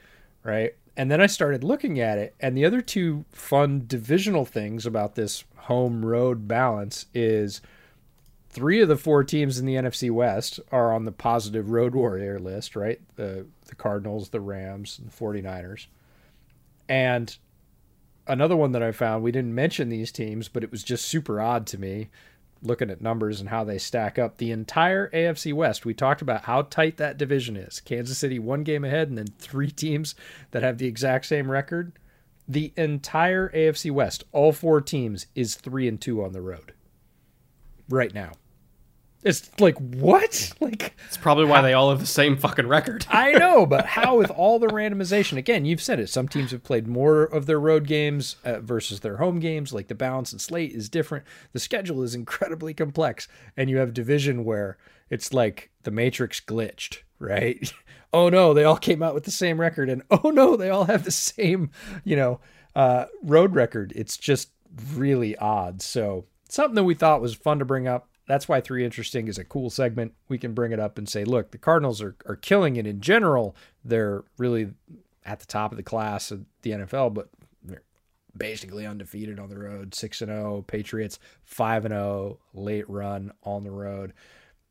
right? 0.43 0.75
And 0.97 1.11
then 1.11 1.21
I 1.21 1.27
started 1.27 1.65
looking 1.65 1.99
at 1.99 2.19
it. 2.19 2.35
And 2.41 2.57
the 2.57 2.65
other 2.65 2.81
two 2.81 3.25
fun 3.33 3.85
divisional 3.87 4.45
things 4.45 4.87
about 4.87 5.15
this 5.15 5.45
home 5.57 6.05
road 6.05 6.47
balance 6.47 7.07
is 7.15 7.61
three 8.55 8.81
of 8.81 8.89
the 8.89 8.97
four 8.97 9.25
teams 9.25 9.59
in 9.59 9.67
the 9.67 9.75
NFC 9.75 10.11
West 10.11 10.61
are 10.71 10.95
on 10.95 11.05
the 11.05 11.13
positive 11.13 11.71
road 11.71 11.95
warrior 11.95 12.39
list, 12.39 12.77
right? 12.77 13.01
The 13.17 13.47
the 13.75 13.83
Cardinals, 13.83 14.29
the 14.29 14.41
Rams, 14.41 14.99
and 14.99 15.11
the 15.11 15.17
49ers. 15.17 15.87
And 16.89 17.37
another 18.27 18.57
one 18.57 18.73
that 18.73 18.83
I 18.83 18.93
found, 18.93 19.23
we 19.23 19.33
didn't 19.33 19.55
mention 19.55 19.89
these 19.89 20.13
teams, 20.13 20.49
but 20.49 20.63
it 20.63 20.71
was 20.71 20.85
just 20.85 21.07
super 21.07 21.41
odd 21.41 21.67
to 21.69 21.79
me 21.79 22.09
looking 22.63 22.91
at 22.91 23.03
numbers 23.03 23.41
and 23.41 23.51
how 23.51 23.65
they 23.65 23.79
stack 23.79 24.19
up. 24.19 24.39
The 24.39 24.51
entire 24.51 25.11
AFC 25.11 25.53
West, 25.53 25.85
we 25.85 25.93
talked 25.93 26.23
about 26.23 26.45
how 26.45 26.63
tight 26.63 26.97
that 26.97 27.19
division 27.19 27.57
is. 27.57 27.81
Kansas 27.81 28.17
City 28.17 28.39
one 28.39 28.63
game 28.63 28.85
ahead 28.85 29.09
and 29.09 29.19
then 29.19 29.27
three 29.39 29.71
teams 29.71 30.15
that 30.53 30.63
have 30.63 30.79
the 30.79 30.87
exact 30.87 31.27
same 31.27 31.51
record. 31.51 31.93
The 32.47 32.73
entire 32.77 33.51
AFC 33.51 33.91
West, 33.91 34.25
all 34.33 34.53
four 34.53 34.81
teams 34.81 35.27
is 35.35 35.55
3 35.55 35.89
and 35.89 36.01
2 36.01 36.23
on 36.23 36.33
the 36.33 36.43
road 36.43 36.75
right 37.89 38.13
now. 38.13 38.33
It's 39.25 39.51
like 39.59 39.79
what? 39.79 40.53
Like 40.61 40.95
it's 41.07 41.17
probably 41.17 41.47
why 41.47 41.57
how, 41.57 41.63
they 41.63 41.73
all 41.73 41.91
have 41.91 42.01
the 42.01 42.07
same 42.07 42.37
fucking 42.37 42.69
record. 42.69 43.07
I 43.11 43.33
know, 43.33 43.65
but 43.65 43.87
how 43.97 44.19
with 44.19 44.31
all 44.31 44.59
the 44.59 44.67
randomization? 44.67 45.39
Again, 45.39 45.65
you've 45.65 45.83
said 45.83 45.99
it. 45.99 46.11
Some 46.11 46.29
teams 46.29 46.51
have 46.51 46.63
played 46.63 46.87
more 46.87 47.23
of 47.23 47.47
their 47.47 47.59
road 47.59 47.87
games 47.87 48.37
uh, 48.45 48.61
versus 48.61 49.01
their 49.01 49.17
home 49.17 49.41
games. 49.41 49.73
Like 49.73 49.89
the 49.89 49.95
balance 49.95 50.33
and 50.33 50.41
slate 50.41 50.73
is 50.73 50.89
different. 50.89 51.25
The 51.53 51.61
schedule 51.61 52.03
is 52.03 52.15
incredibly 52.15 52.75
complex, 52.75 53.27
and 53.57 53.71
you 53.71 53.79
have 53.79 53.95
division 53.95 54.45
where 54.45 54.77
it's 55.09 55.33
like 55.33 55.71
the 55.85 55.91
matrix 55.91 56.41
glitched, 56.41 56.99
right? 57.19 57.73
oh 58.13 58.29
no, 58.29 58.53
they 58.53 58.65
all 58.65 58.77
came 58.77 59.03
out 59.03 59.15
with 59.15 59.25
the 59.25 59.31
same 59.31 59.59
record, 59.59 59.89
and 59.89 60.03
oh 60.11 60.31
no, 60.31 60.57
they 60.57 60.69
all 60.69 60.85
have 60.85 61.05
the 61.05 61.11
same, 61.11 61.71
you 62.05 62.17
know, 62.17 62.41
uh, 62.77 63.07
road 63.23 63.55
record. 63.55 63.93
It's 63.97 64.19
just 64.19 64.51
really 64.95 65.35
odd. 65.37 65.81
So 65.81 66.27
something 66.49 66.75
that 66.75 66.85
we 66.85 66.95
thought 66.95 67.23
was 67.23 67.35
fun 67.35 67.59
to 67.61 67.65
bring 67.65 67.89
up 67.89 68.09
that's 68.27 68.49
why 68.49 68.61
three 68.61 68.85
interesting 68.85 69.29
is 69.29 69.39
a 69.39 69.45
cool 69.45 69.71
segment. 69.71 70.15
We 70.29 70.39
can 70.39 70.55
bring 70.55 70.73
it 70.73 70.81
up 70.81 70.97
and 70.99 71.09
say, 71.09 71.25
look, 71.25 71.51
the 71.51 71.59
Cardinals 71.59 72.01
are, 72.01 72.17
are 72.27 72.37
killing 72.37 72.77
it 72.77 72.87
in 72.87 73.01
general. 73.01 73.55
They're 73.85 74.25
really 74.39 74.71
at 75.25 75.41
the 75.41 75.47
top 75.47 75.73
of 75.73 75.77
the 75.77 75.83
class 75.83 76.31
of 76.31 76.45
the 76.63 76.71
NFL, 76.71 77.15
but 77.15 77.29
they're 77.63 77.83
basically 78.37 78.87
undefeated 78.87 79.39
on 79.39 79.51
the 79.51 79.59
road. 79.59 79.95
Six 79.95 80.23
and 80.23 80.31
zero. 80.31 80.57
Oh, 80.57 80.63
Patriots 80.63 81.19
five 81.43 81.85
and 81.85 81.93
zero. 81.93 82.03
Oh, 82.03 82.39
late 82.55 82.89
run 82.89 83.33
on 83.43 83.65
the 83.65 83.71
road. 83.71 84.15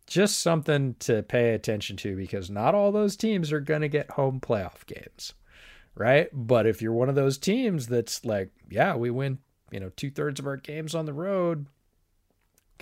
Just 0.06 0.40
something 0.40 0.96
to 1.00 1.24
pay 1.24 1.54
attention 1.54 1.96
to 1.98 2.16
because 2.16 2.50
not 2.50 2.76
all 2.76 2.92
those 2.92 3.16
teams 3.16 3.52
are 3.52 3.62
going 3.62 3.82
to 3.82 3.88
get 3.88 4.12
home 4.12 4.40
playoff 4.42 4.86
games, 4.86 5.34
right? 5.96 6.28
But 6.34 6.66
if 6.66 6.82
you're 6.82 6.92
one 6.92 7.08
of 7.08 7.16
those 7.16 7.38
teams 7.38 7.88
that's 7.88 8.26
like, 8.26 8.50
yeah, 8.70 8.96
we 8.96 9.10
win, 9.12 9.40
you 9.72 9.80
know, 9.80 9.92
two 9.96 10.12
thirds 10.12 10.40
of 10.40 10.48
our 10.48 10.58
games 10.58 10.94
on 10.94 11.06
the 11.06 11.14
road, 11.14 11.68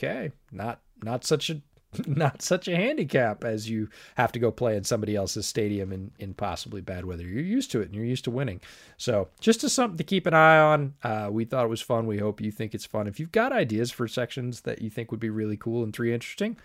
okay, 0.01 0.31
not 0.51 0.79
not 1.03 1.23
such 1.23 1.49
a 1.49 1.61
not 2.07 2.41
such 2.41 2.67
a 2.67 2.75
handicap 2.75 3.43
as 3.43 3.69
you 3.69 3.89
have 4.15 4.31
to 4.31 4.39
go 4.39 4.51
play 4.51 4.77
in 4.77 4.83
somebody 4.83 5.15
else's 5.15 5.45
stadium 5.45 5.91
in, 5.91 6.11
in 6.19 6.33
possibly 6.33 6.81
bad 6.81 7.05
weather. 7.05 7.23
You're 7.23 7.43
used 7.43 7.71
to 7.71 7.81
it 7.81 7.87
and 7.87 7.95
you're 7.95 8.05
used 8.05 8.23
to 8.25 8.31
winning. 8.31 8.61
So 8.97 9.27
just 9.39 9.63
as 9.63 9.73
something 9.73 9.97
to 9.97 10.03
keep 10.03 10.25
an 10.25 10.33
eye 10.33 10.57
on. 10.57 10.93
Uh, 11.03 11.29
we 11.31 11.45
thought 11.45 11.65
it 11.65 11.69
was 11.69 11.81
fun. 11.81 12.07
We 12.07 12.17
hope 12.17 12.39
you 12.39 12.51
think 12.51 12.73
it's 12.73 12.85
fun. 12.85 13.07
If 13.07 13.19
you've 13.19 13.31
got 13.31 13.51
ideas 13.51 13.91
for 13.91 14.07
sections 14.07 14.61
that 14.61 14.81
you 14.81 14.89
think 14.89 15.11
would 15.11 15.19
be 15.19 15.29
really 15.29 15.57
cool 15.57 15.83
and 15.83 15.93
three 15.93 16.13
interesting, 16.13 16.57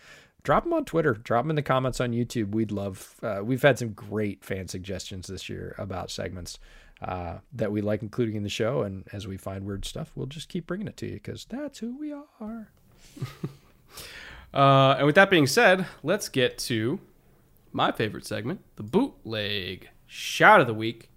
drop 0.45 0.65
them 0.65 0.73
on 0.73 0.85
Twitter. 0.85 1.15
Drop 1.15 1.43
them 1.45 1.51
in 1.51 1.57
the 1.57 1.63
comments 1.63 2.01
on 2.01 2.13
YouTube. 2.13 2.55
We'd 2.55 2.71
love. 2.71 3.17
Uh, 3.23 3.41
we've 3.43 3.63
had 3.63 3.79
some 3.79 3.91
great 3.91 4.45
fan 4.45 4.69
suggestions 4.69 5.27
this 5.27 5.49
year 5.49 5.75
about 5.77 6.11
segments 6.11 6.61
uh, 7.03 7.39
that 7.53 7.73
we 7.73 7.81
like 7.81 8.03
including 8.03 8.37
in 8.37 8.45
the 8.45 8.49
show. 8.49 8.83
And 8.83 9.09
as 9.13 9.27
we 9.27 9.37
find 9.37 9.65
weird 9.65 9.85
stuff, 9.85 10.13
we'll 10.15 10.27
just 10.27 10.49
keep 10.49 10.69
bringing 10.69 10.87
it 10.87 10.97
to 10.99 11.07
you 11.07 11.15
because 11.15 11.45
that's 11.47 11.81
who 11.81 11.99
we 11.99 12.13
are. 12.13 12.71
uh, 14.55 14.97
and 14.98 15.06
with 15.06 15.14
that 15.14 15.30
being 15.30 15.47
said, 15.47 15.86
let's 16.02 16.28
get 16.28 16.59
to 16.59 17.01
my 17.72 17.93
favorite 17.93 18.26
segment, 18.26 18.60
the 18.76 18.82
bootleg 18.82 19.90
shout 20.06 20.60
of 20.60 20.66
the 20.66 20.74
week. 20.74 21.10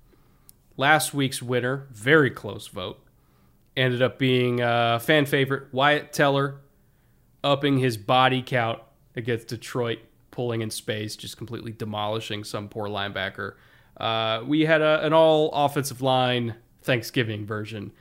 Last 0.77 1.13
week's 1.13 1.41
winner, 1.41 1.87
very 1.91 2.29
close 2.29 2.67
vote, 2.67 2.99
ended 3.75 4.01
up 4.01 4.17
being 4.17 4.61
uh, 4.61 4.99
fan 4.99 5.25
favorite 5.25 5.73
Wyatt 5.73 6.13
Teller, 6.13 6.61
upping 7.43 7.79
his 7.79 7.97
body 7.97 8.41
count 8.41 8.79
against 9.15 9.47
Detroit, 9.47 9.99
pulling 10.31 10.61
in 10.61 10.69
space, 10.69 11.15
just 11.15 11.37
completely 11.37 11.71
demolishing 11.71 12.43
some 12.43 12.69
poor 12.69 12.87
linebacker. 12.87 13.55
Uh, 13.97 14.41
we 14.45 14.61
had 14.61 14.81
a, 14.81 15.05
an 15.05 15.13
all 15.13 15.51
offensive 15.51 16.01
line 16.01 16.55
Thanksgiving 16.81 17.45
version 17.45 17.91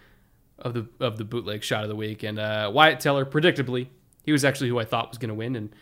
of 0.58 0.74
the 0.74 0.86
of 1.00 1.18
the 1.18 1.24
bootleg 1.24 1.62
shot 1.62 1.82
of 1.82 1.88
the 1.88 1.96
week, 1.96 2.22
and 2.22 2.38
uh, 2.38 2.70
Wyatt 2.72 3.00
Teller, 3.00 3.24
predictably, 3.24 3.88
he 4.24 4.32
was 4.32 4.44
actually 4.44 4.68
who 4.68 4.78
I 4.78 4.84
thought 4.84 5.10
was 5.10 5.18
going 5.18 5.28
to 5.28 5.34
win, 5.34 5.56
and 5.56 5.74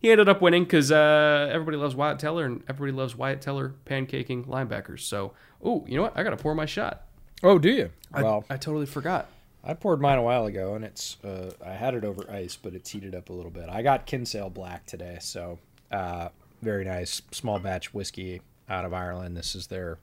he 0.00 0.10
ended 0.10 0.28
up 0.28 0.40
winning 0.40 0.64
because 0.64 0.90
uh, 0.90 1.50
everybody 1.52 1.76
loves 1.76 1.94
Wyatt 1.94 2.18
Teller, 2.18 2.44
and 2.44 2.62
everybody 2.68 2.96
loves 2.96 3.14
Wyatt 3.14 3.40
Teller 3.40 3.74
pancaking 3.84 4.46
linebackers. 4.46 5.00
So, 5.00 5.32
oh, 5.62 5.84
you 5.86 5.96
know 5.96 6.02
what? 6.02 6.16
I 6.16 6.22
got 6.22 6.30
to 6.30 6.36
pour 6.36 6.54
my 6.54 6.66
shot. 6.66 7.02
Oh, 7.42 7.58
do 7.58 7.70
you? 7.70 7.90
I, 8.12 8.22
well, 8.22 8.44
I 8.50 8.56
totally 8.56 8.86
forgot. 8.86 9.28
I 9.62 9.74
poured 9.74 10.00
mine 10.00 10.18
a 10.18 10.22
while 10.22 10.46
ago, 10.46 10.74
and 10.74 10.84
it's 10.84 11.22
uh, 11.22 11.50
I 11.64 11.72
had 11.72 11.94
it 11.94 12.04
over 12.04 12.30
ice, 12.30 12.56
but 12.56 12.74
it's 12.74 12.90
heated 12.90 13.14
up 13.14 13.28
a 13.28 13.32
little 13.32 13.50
bit. 13.50 13.68
I 13.68 13.82
got 13.82 14.06
Kinsale 14.06 14.50
Black 14.50 14.86
today, 14.86 15.18
so 15.20 15.58
uh, 15.90 16.28
very 16.62 16.84
nice 16.84 17.20
small 17.30 17.58
batch 17.58 17.92
whiskey 17.92 18.40
out 18.68 18.84
of 18.84 18.94
Ireland. 18.94 19.36
This 19.36 19.54
is 19.54 19.66
their 19.66 19.98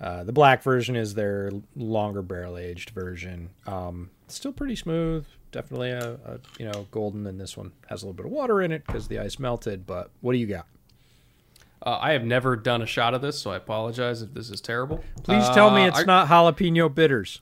uh, 0.00 0.24
the 0.24 0.32
black 0.32 0.62
version 0.62 0.96
is 0.96 1.14
their 1.14 1.50
longer 1.76 2.22
barrel 2.22 2.56
aged 2.56 2.90
version. 2.90 3.50
Um, 3.66 4.10
still 4.28 4.52
pretty 4.52 4.76
smooth. 4.76 5.26
Definitely 5.52 5.90
a, 5.90 6.12
a, 6.24 6.40
you 6.58 6.66
know 6.66 6.86
golden, 6.90 7.26
and 7.26 7.40
this 7.40 7.56
one 7.56 7.72
has 7.88 8.02
a 8.02 8.06
little 8.06 8.14
bit 8.14 8.26
of 8.26 8.32
water 8.32 8.62
in 8.62 8.72
it 8.72 8.86
because 8.86 9.08
the 9.08 9.18
ice 9.18 9.38
melted. 9.38 9.86
But 9.86 10.10
what 10.20 10.32
do 10.32 10.38
you 10.38 10.46
got? 10.46 10.66
Uh, 11.84 11.98
I 12.00 12.12
have 12.12 12.24
never 12.24 12.56
done 12.56 12.82
a 12.82 12.86
shot 12.86 13.14
of 13.14 13.22
this, 13.22 13.38
so 13.38 13.50
I 13.50 13.56
apologize 13.56 14.22
if 14.22 14.32
this 14.32 14.50
is 14.50 14.60
terrible. 14.60 15.02
Please 15.22 15.48
tell 15.50 15.70
me 15.70 15.84
uh, 15.84 15.88
it's 15.88 16.00
I, 16.00 16.04
not 16.04 16.28
jalapeno 16.28 16.94
bitters. 16.94 17.40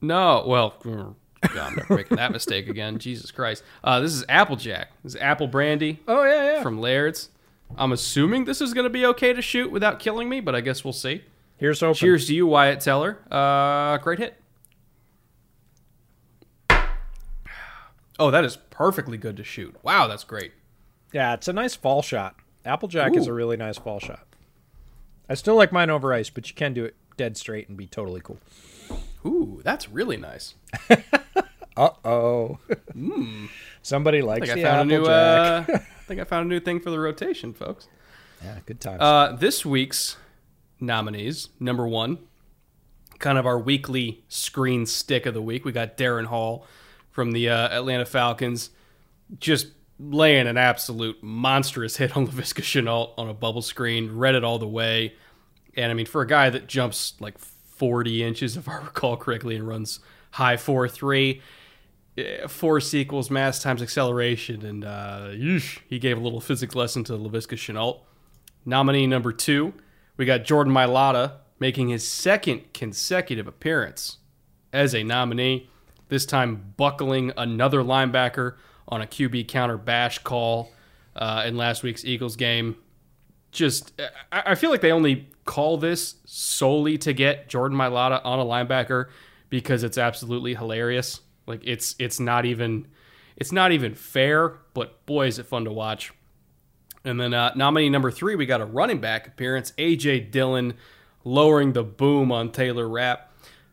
No, 0.00 0.44
well, 0.46 0.76
God, 0.84 1.16
I'm 1.56 1.74
never 1.76 1.96
making 1.96 2.16
that 2.16 2.32
mistake 2.32 2.68
again. 2.68 2.98
Jesus 2.98 3.30
Christ. 3.30 3.62
Uh, 3.84 4.00
this 4.00 4.12
is 4.12 4.24
Applejack. 4.28 4.88
This 5.02 5.14
is 5.14 5.20
apple 5.20 5.48
brandy. 5.48 6.00
Oh 6.08 6.24
yeah, 6.24 6.54
yeah. 6.54 6.62
From 6.62 6.80
Laird's. 6.80 7.30
I'm 7.76 7.92
assuming 7.92 8.44
this 8.44 8.60
is 8.60 8.74
going 8.74 8.84
to 8.84 8.90
be 8.90 9.06
okay 9.06 9.32
to 9.32 9.42
shoot 9.42 9.70
without 9.70 9.98
killing 9.98 10.28
me, 10.28 10.40
but 10.40 10.54
I 10.54 10.60
guess 10.60 10.84
we'll 10.84 10.92
see. 10.92 11.22
Here's 11.62 11.78
hoping. 11.78 11.94
Cheers 11.94 12.26
to 12.26 12.34
you, 12.34 12.48
Wyatt 12.48 12.80
Teller. 12.80 13.18
Uh, 13.30 13.96
great 13.98 14.18
hit. 14.18 14.36
Oh, 18.18 18.32
that 18.32 18.44
is 18.44 18.56
perfectly 18.70 19.16
good 19.16 19.36
to 19.36 19.44
shoot. 19.44 19.76
Wow, 19.84 20.08
that's 20.08 20.24
great. 20.24 20.50
Yeah, 21.12 21.34
it's 21.34 21.46
a 21.46 21.52
nice 21.52 21.76
fall 21.76 22.02
shot. 22.02 22.34
Applejack 22.64 23.12
Ooh. 23.12 23.16
is 23.16 23.28
a 23.28 23.32
really 23.32 23.56
nice 23.56 23.78
fall 23.78 24.00
shot. 24.00 24.26
I 25.28 25.34
still 25.34 25.54
like 25.54 25.70
mine 25.70 25.88
over 25.88 26.12
ice, 26.12 26.30
but 26.30 26.48
you 26.48 26.56
can 26.56 26.74
do 26.74 26.84
it 26.84 26.96
dead 27.16 27.36
straight 27.36 27.68
and 27.68 27.78
be 27.78 27.86
totally 27.86 28.20
cool. 28.20 28.40
Ooh, 29.24 29.60
that's 29.62 29.88
really 29.88 30.16
nice. 30.16 30.56
uh 31.76 31.90
oh. 32.04 32.58
Mm. 32.92 33.50
Somebody 33.82 34.20
likes 34.20 34.50
I 34.50 34.54
the 34.54 34.60
I 34.62 34.64
found 34.64 34.92
Applejack. 34.92 35.68
A 35.68 35.70
new, 35.70 35.74
uh, 35.76 35.78
I 35.78 36.02
think 36.08 36.20
I 36.20 36.24
found 36.24 36.46
a 36.46 36.48
new 36.48 36.58
thing 36.58 36.80
for 36.80 36.90
the 36.90 36.98
rotation, 36.98 37.54
folks. 37.54 37.86
Yeah, 38.42 38.58
good 38.66 38.80
times. 38.80 39.00
Uh, 39.00 39.36
this 39.38 39.64
week's 39.64 40.16
nominees, 40.82 41.48
number 41.58 41.86
one, 41.86 42.18
kind 43.18 43.38
of 43.38 43.46
our 43.46 43.58
weekly 43.58 44.24
screen 44.28 44.84
stick 44.84 45.24
of 45.24 45.32
the 45.32 45.40
week. 45.40 45.64
We 45.64 45.72
got 45.72 45.96
Darren 45.96 46.26
Hall 46.26 46.66
from 47.10 47.32
the 47.32 47.48
uh, 47.48 47.68
Atlanta 47.68 48.04
Falcons, 48.04 48.70
just 49.38 49.68
laying 49.98 50.46
an 50.46 50.56
absolute 50.56 51.22
monstrous 51.22 51.96
hit 51.96 52.16
on 52.16 52.26
Laviska 52.28 52.62
Shenault 52.62 53.12
on 53.16 53.28
a 53.28 53.34
bubble 53.34 53.62
screen, 53.62 54.16
read 54.16 54.34
it 54.34 54.44
all 54.44 54.58
the 54.58 54.66
way. 54.66 55.14
And 55.76 55.90
I 55.90 55.94
mean, 55.94 56.06
for 56.06 56.20
a 56.22 56.26
guy 56.26 56.50
that 56.50 56.66
jumps 56.66 57.14
like 57.20 57.38
40 57.38 58.22
inches, 58.22 58.56
if 58.58 58.68
I 58.68 58.76
recall 58.76 59.16
correctly, 59.16 59.56
and 59.56 59.66
runs 59.66 60.00
high 60.32 60.56
4 60.56 60.88
3, 60.88 61.40
eh, 62.18 62.46
force 62.48 62.92
equals 62.94 63.30
mass 63.30 63.62
times 63.62 63.82
acceleration. 63.82 64.64
And 64.64 64.84
uh, 64.84 65.28
yeesh, 65.30 65.78
he 65.88 65.98
gave 65.98 66.18
a 66.18 66.20
little 66.20 66.40
physics 66.40 66.74
lesson 66.74 67.04
to 67.04 67.12
Laviska 67.12 67.56
Shenault. 67.56 68.00
Nominee 68.64 69.06
number 69.08 69.32
two, 69.32 69.74
we 70.16 70.24
got 70.24 70.44
Jordan 70.44 70.72
Mailata 70.72 71.34
making 71.58 71.88
his 71.88 72.06
second 72.06 72.72
consecutive 72.74 73.46
appearance 73.46 74.18
as 74.72 74.94
a 74.94 75.02
nominee 75.02 75.68
this 76.08 76.26
time 76.26 76.74
buckling 76.76 77.32
another 77.36 77.82
linebacker 77.82 78.56
on 78.88 79.00
a 79.00 79.06
QB 79.06 79.48
counter 79.48 79.78
bash 79.78 80.18
call 80.18 80.70
uh, 81.16 81.44
in 81.46 81.56
last 81.56 81.82
week's 81.82 82.04
Eagles 82.04 82.36
game. 82.36 82.76
Just, 83.50 83.92
I, 84.30 84.42
I 84.46 84.54
feel 84.54 84.70
like 84.70 84.80
they 84.80 84.92
only 84.92 85.28
call 85.44 85.76
this 85.78 86.16
solely 86.24 86.98
to 86.98 87.12
get 87.12 87.48
Jordan 87.48 87.76
Mailata 87.76 88.20
on 88.24 88.38
a 88.38 88.44
linebacker 88.44 89.08
because 89.48 89.82
it's 89.82 89.98
absolutely 89.98 90.54
hilarious. 90.54 91.20
Like 91.46 91.60
it's 91.64 91.94
it's 91.98 92.20
not 92.20 92.44
even 92.44 92.86
it's 93.36 93.52
not 93.52 93.72
even 93.72 93.94
fair, 93.94 94.58
but 94.74 95.04
boy 95.06 95.26
is 95.26 95.38
it 95.38 95.46
fun 95.46 95.64
to 95.64 95.72
watch. 95.72 96.12
And 97.04 97.20
then 97.20 97.34
uh, 97.34 97.52
nominee 97.56 97.90
number 97.90 98.10
three, 98.10 98.36
we 98.36 98.46
got 98.46 98.60
a 98.60 98.64
running 98.64 99.00
back 99.00 99.26
appearance, 99.26 99.72
AJ 99.72 100.30
Dillon, 100.30 100.74
lowering 101.24 101.72
the 101.72 101.82
boom 101.82 102.30
on 102.30 102.52
Taylor 102.52 102.88
Rapp 102.88 103.32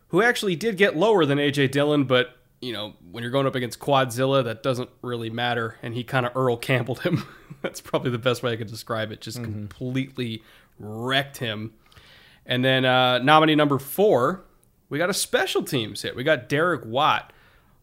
who 0.10 0.22
actually 0.22 0.56
did 0.56 0.78
get 0.78 0.98
lower 0.98 1.26
than 1.26 1.38
AJ 1.38 1.72
Dillon, 1.72 2.04
but 2.04 2.36
you 2.62 2.74
know, 2.74 2.94
when 3.12 3.24
you're 3.24 3.32
going 3.32 3.48
up 3.48 3.56
against 3.56 3.80
Quadzilla, 3.80 4.44
that 4.44 4.62
doesn't 4.64 4.90
really 5.02 5.30
matter. 5.30 5.78
And 5.82 5.94
he 5.94 6.04
kind 6.04 6.26
of 6.26 6.36
Earl 6.36 6.58
Campbelled 6.58 7.00
him. 7.02 7.26
That's 7.62 7.80
probably 7.80 8.12
the 8.12 8.18
best 8.18 8.44
way 8.44 8.52
I 8.52 8.58
could 8.58 8.68
describe 8.68 9.14
it. 9.14 9.22
Just 9.22 9.38
mm-hmm. 9.38 9.52
completely 9.52 10.44
wrecked 10.78 11.38
him. 11.38 11.74
And 12.46 12.66
then 12.66 12.84
uh, 12.84 13.20
nominee 13.20 13.56
number 13.56 13.80
four, 13.80 14.44
we 14.90 14.98
got 14.98 15.10
a 15.10 15.14
special 15.14 15.64
teams 15.64 16.02
hit. 16.02 16.18
We 16.18 16.24
got 16.24 16.50
Derek 16.50 16.82
Watt 16.86 17.32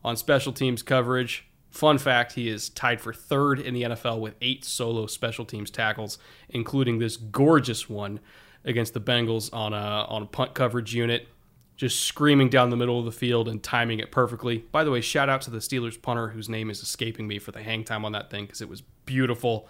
on 0.05 0.17
special 0.17 0.53
teams 0.53 0.83
coverage. 0.83 1.46
Fun 1.77 1.99
fact, 1.99 2.33
he 2.33 2.49
is 2.49 2.71
tied 2.71 3.03
for 3.03 3.13
third 3.13 3.61
in 3.61 3.75
the 3.75 3.83
NFL 3.83 4.19
with 4.19 4.35
eight 4.41 4.65
solo 4.65 5.07
special 5.07 5.45
teams 5.45 5.71
tackles, 5.71 6.17
including 6.49 7.01
this 7.01 7.19
gorgeous 7.19 7.87
one 7.87 8.19
against 8.65 8.95
the 8.95 9.01
Bengals 9.01 9.53
on 9.53 9.75
a, 9.75 10.07
on 10.09 10.23
a 10.23 10.27
punt 10.27 10.55
coverage 10.55 10.95
unit 10.95 11.29
just 11.77 12.01
screaming 12.05 12.49
down 12.49 12.71
the 12.71 12.77
middle 12.77 12.99
of 12.99 13.05
the 13.05 13.13
field 13.13 13.47
and 13.47 13.63
timing 13.63 13.99
it 13.99 14.11
perfectly. 14.11 14.65
By 14.73 14.85
the 14.85 14.91
way, 14.91 15.03
shout 15.03 15.29
out 15.29 15.43
to 15.43 15.51
the 15.51 15.59
Steelers 15.59 16.01
punter 16.01 16.29
whose 16.29 16.49
name 16.49 16.71
is 16.71 16.83
escaping 16.83 17.29
me 17.29 17.39
for 17.39 17.53
the 17.53 17.63
hang 17.63 17.85
time 17.85 18.07
on 18.07 18.13
that 18.13 18.31
thing 18.31 18.47
because 18.47 18.63
it 18.63 18.71
was 18.71 18.81
beautiful. 19.05 19.69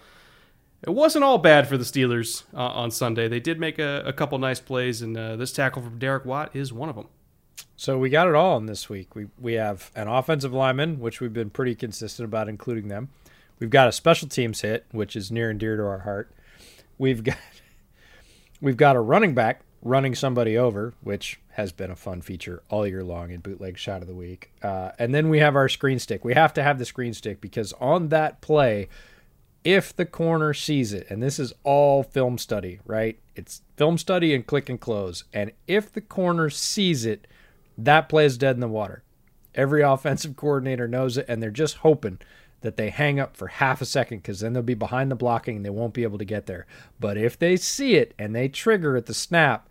It 0.81 0.91
wasn't 0.91 1.25
all 1.25 1.39
bad 1.39 1.67
for 1.67 1.77
the 1.77 1.83
Steelers 1.83 2.43
uh, 2.53 2.67
on 2.67 2.89
Sunday. 2.89 3.27
They 3.27 3.41
did 3.41 3.59
make 3.59 3.79
a, 3.79 4.01
a 4.05 4.13
couple 4.13 4.37
nice 4.37 4.61
plays, 4.61 5.01
and 5.01 5.17
uh, 5.17 5.35
this 5.35 5.51
tackle 5.51 5.81
from 5.81 5.99
Derek 5.99 6.23
Watt 6.23 6.55
is 6.55 6.71
one 6.71 6.87
of 6.87 6.95
them. 6.95 7.09
So 7.75 7.97
we 7.97 8.09
got 8.09 8.27
it 8.27 8.35
all 8.35 8.57
in 8.57 8.65
this 8.65 8.89
week. 8.89 9.15
We 9.15 9.27
we 9.39 9.53
have 9.53 9.91
an 9.95 10.07
offensive 10.07 10.53
lineman, 10.53 10.99
which 10.99 11.21
we've 11.21 11.33
been 11.33 11.49
pretty 11.49 11.75
consistent 11.75 12.25
about 12.25 12.49
including 12.49 12.87
them. 12.87 13.09
We've 13.59 13.69
got 13.69 13.87
a 13.87 13.91
special 13.91 14.27
teams 14.27 14.61
hit, 14.61 14.85
which 14.91 15.15
is 15.15 15.31
near 15.31 15.49
and 15.49 15.59
dear 15.59 15.77
to 15.77 15.83
our 15.83 15.99
heart. 15.99 16.31
We've 16.97 17.23
got 17.23 17.37
we've 18.61 18.77
got 18.77 18.95
a 18.95 19.01
running 19.01 19.33
back 19.33 19.61
running 19.81 20.15
somebody 20.15 20.57
over, 20.57 20.93
which 21.01 21.39
has 21.51 21.71
been 21.71 21.91
a 21.91 21.95
fun 21.95 22.21
feature 22.21 22.61
all 22.69 22.85
year 22.85 23.03
long 23.03 23.31
in 23.31 23.39
bootleg 23.39 23.77
shot 23.77 24.01
of 24.01 24.07
the 24.07 24.13
week. 24.13 24.51
Uh, 24.61 24.91
and 24.99 25.13
then 25.13 25.29
we 25.29 25.39
have 25.39 25.55
our 25.55 25.69
screen 25.69 25.99
stick. 25.99 26.25
We 26.25 26.33
have 26.33 26.53
to 26.55 26.63
have 26.63 26.79
the 26.79 26.85
screen 26.85 27.13
stick 27.13 27.41
because 27.41 27.73
on 27.73 28.09
that 28.09 28.41
play, 28.41 28.89
if 29.63 29.95
the 29.95 30.05
corner 30.05 30.53
sees 30.53 30.93
it, 30.93 31.07
and 31.09 31.21
this 31.21 31.39
is 31.39 31.53
all 31.63 32.03
film 32.03 32.37
study, 32.37 32.79
right? 32.85 33.19
It's 33.35 33.61
film 33.75 33.97
study 33.97 34.33
and 34.33 34.45
click 34.45 34.69
and 34.69 34.79
close. 34.79 35.23
And 35.33 35.51
if 35.67 35.91
the 35.91 36.01
corner 36.01 36.49
sees 36.49 37.05
it, 37.05 37.27
that 37.77 38.09
play 38.09 38.25
is 38.25 38.37
dead 38.37 38.55
in 38.55 38.61
the 38.61 38.67
water. 38.67 39.03
Every 39.55 39.81
offensive 39.81 40.35
coordinator 40.35 40.87
knows 40.87 41.17
it, 41.17 41.25
and 41.27 41.41
they're 41.41 41.51
just 41.51 41.77
hoping 41.77 42.19
that 42.61 42.77
they 42.77 42.89
hang 42.89 43.19
up 43.19 43.37
for 43.37 43.47
half 43.47 43.81
a 43.81 43.85
second 43.85 44.19
because 44.19 44.39
then 44.39 44.53
they'll 44.53 44.63
be 44.63 44.73
behind 44.73 45.11
the 45.11 45.15
blocking 45.15 45.57
and 45.57 45.65
they 45.65 45.69
won't 45.69 45.93
be 45.93 46.03
able 46.03 46.17
to 46.17 46.25
get 46.25 46.47
there. 46.47 46.65
But 46.99 47.17
if 47.17 47.37
they 47.37 47.55
see 47.55 47.95
it 47.95 48.13
and 48.17 48.35
they 48.35 48.47
trigger 48.47 48.97
at 48.97 49.05
the 49.05 49.13
snap, 49.13 49.69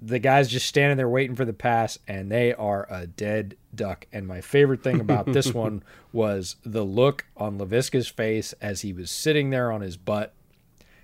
the 0.00 0.18
guy's 0.18 0.48
just 0.48 0.66
standing 0.66 0.96
there 0.96 1.08
waiting 1.08 1.34
for 1.34 1.44
the 1.44 1.52
pass, 1.52 1.98
and 2.06 2.30
they 2.30 2.54
are 2.54 2.86
a 2.88 3.06
dead 3.06 3.56
duck. 3.74 4.06
And 4.12 4.28
my 4.28 4.40
favorite 4.40 4.82
thing 4.82 5.00
about 5.00 5.32
this 5.32 5.52
one 5.54 5.82
was 6.12 6.56
the 6.64 6.84
look 6.84 7.26
on 7.36 7.58
Laviska's 7.58 8.08
face 8.08 8.52
as 8.60 8.82
he 8.82 8.92
was 8.92 9.10
sitting 9.10 9.50
there 9.50 9.72
on 9.72 9.80
his 9.80 9.96
butt. 9.96 10.34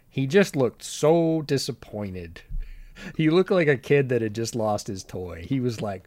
He 0.09 0.29
just 0.29 0.55
looked 0.55 0.85
so 0.85 1.43
disappointed. 1.43 2.43
He 3.17 3.31
looked 3.31 3.51
like 3.51 3.69
a 3.69 3.77
kid 3.77 4.09
that 4.09 4.23
had 4.23 4.35
just 4.35 4.55
lost 4.55 4.87
his 4.87 5.05
toy. 5.05 5.45
He 5.47 5.61
was 5.61 5.81
like, 5.81 6.07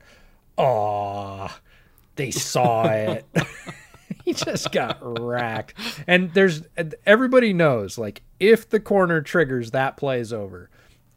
"Oh, 0.57 1.55
they 2.15 2.31
saw 2.31 2.87
it." 2.87 3.25
he 4.25 4.33
just 4.33 4.71
got 4.71 4.97
racked. 5.01 5.73
And 6.05 6.33
there's 6.33 6.63
everybody 7.05 7.53
knows 7.53 7.97
like 7.97 8.23
if 8.39 8.69
the 8.69 8.79
corner 8.79 9.21
triggers, 9.21 9.71
that 9.71 9.97
plays 9.97 10.33
over. 10.33 10.69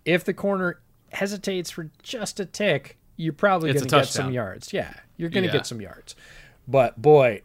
If 0.05 0.24
the 0.24 0.34
corner 0.34 0.80
hesitates 1.12 1.70
for 1.70 1.90
just 2.02 2.40
a 2.40 2.44
tick, 2.44 2.98
you're 3.16 3.32
probably 3.32 3.72
going 3.72 3.84
to 3.84 3.97
get 3.97 4.06
some 4.06 4.32
yards. 4.32 4.72
Yeah, 4.72 4.92
you're 5.16 5.28
going 5.28 5.44
to 5.44 5.48
yeah. 5.48 5.55
get 5.59 5.66
some 5.66 5.80
yards. 5.80 6.14
But 6.66 7.01
boy, 7.01 7.42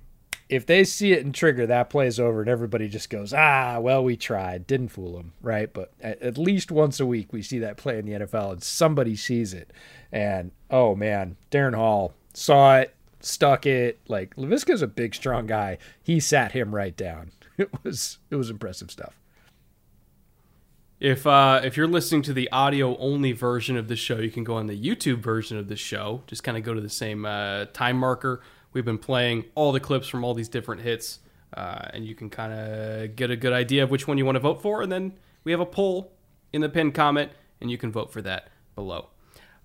if 0.47 0.65
they 0.65 0.83
see 0.83 1.11
it 1.13 1.25
and 1.25 1.33
trigger, 1.33 1.65
that 1.65 1.89
plays 1.89 2.19
over, 2.19 2.41
and 2.41 2.49
everybody 2.49 2.87
just 2.87 3.09
goes, 3.09 3.33
ah, 3.33 3.79
well, 3.79 4.03
we 4.03 4.15
tried, 4.15 4.67
didn't 4.67 4.89
fool 4.89 5.17
them, 5.17 5.33
right? 5.41 5.71
But 5.71 5.91
at, 6.01 6.21
at 6.21 6.37
least 6.37 6.71
once 6.71 6.99
a 6.99 7.05
week, 7.05 7.33
we 7.33 7.41
see 7.41 7.59
that 7.59 7.77
play 7.77 7.97
in 7.97 8.05
the 8.05 8.25
NFL, 8.25 8.53
and 8.53 8.63
somebody 8.63 9.15
sees 9.15 9.53
it, 9.53 9.71
and 10.11 10.51
oh 10.69 10.95
man, 10.95 11.37
Darren 11.51 11.75
Hall 11.75 12.13
saw 12.33 12.77
it, 12.77 12.95
stuck 13.21 13.65
it. 13.65 13.99
Like 14.07 14.35
Laviska's 14.35 14.81
a 14.81 14.87
big, 14.87 15.15
strong 15.15 15.47
guy. 15.47 15.77
He 16.01 16.19
sat 16.19 16.51
him 16.51 16.73
right 16.75 16.95
down. 16.95 17.31
It 17.57 17.69
was 17.85 18.17
it 18.29 18.35
was 18.35 18.49
impressive 18.49 18.91
stuff. 18.91 19.17
If 20.99 21.25
uh, 21.25 21.61
if 21.63 21.77
you're 21.77 21.87
listening 21.87 22.21
to 22.23 22.33
the 22.33 22.51
audio 22.51 22.97
only 22.97 23.31
version 23.31 23.77
of 23.77 23.87
the 23.87 23.95
show, 23.95 24.17
you 24.17 24.29
can 24.29 24.43
go 24.43 24.55
on 24.55 24.67
the 24.67 24.77
YouTube 24.77 25.19
version 25.19 25.57
of 25.57 25.69
the 25.69 25.77
show. 25.77 26.21
Just 26.27 26.43
kind 26.43 26.57
of 26.57 26.65
go 26.65 26.73
to 26.73 26.81
the 26.81 26.89
same 26.89 27.25
uh, 27.25 27.65
time 27.71 27.97
marker. 27.97 28.41
We've 28.75 28.83
been 28.83 28.97
playing 28.97 29.45
all 29.55 29.71
the 29.71 29.79
clips 29.79 30.09
from 30.09 30.25
all 30.25 30.33
these 30.33 30.49
different 30.49 30.81
hits, 30.81 31.19
uh, 31.53 31.87
and 31.93 32.03
you 32.03 32.13
can 32.13 32.29
kind 32.29 32.51
of 32.51 33.15
get 33.15 33.31
a 33.31 33.37
good 33.37 33.53
idea 33.53 33.83
of 33.83 33.89
which 33.89 34.05
one 34.05 34.17
you 34.17 34.25
want 34.25 34.35
to 34.35 34.41
vote 34.41 34.61
for. 34.61 34.81
And 34.81 34.91
then 34.91 35.13
we 35.45 35.53
have 35.53 35.61
a 35.61 35.65
poll 35.65 36.11
in 36.51 36.59
the 36.59 36.67
pinned 36.67 36.93
comment, 36.93 37.31
and 37.61 37.71
you 37.71 37.77
can 37.77 37.89
vote 37.89 38.11
for 38.11 38.21
that 38.23 38.49
below. 38.75 39.07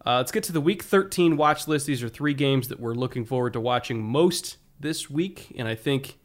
Uh, 0.07 0.19
let's 0.19 0.31
get 0.31 0.45
to 0.45 0.53
the 0.53 0.61
week 0.61 0.85
13 0.85 1.37
watch 1.37 1.67
list. 1.67 1.87
These 1.87 2.05
are 2.05 2.09
three 2.09 2.35
games 2.35 2.69
that 2.69 2.79
we're 2.79 2.95
looking 2.95 3.25
forward 3.25 3.53
to 3.55 3.61
watching 3.61 4.01
most 4.01 4.59
this 4.79 5.11
week, 5.11 5.53
and 5.59 5.67
I 5.67 5.75
think 5.75 6.17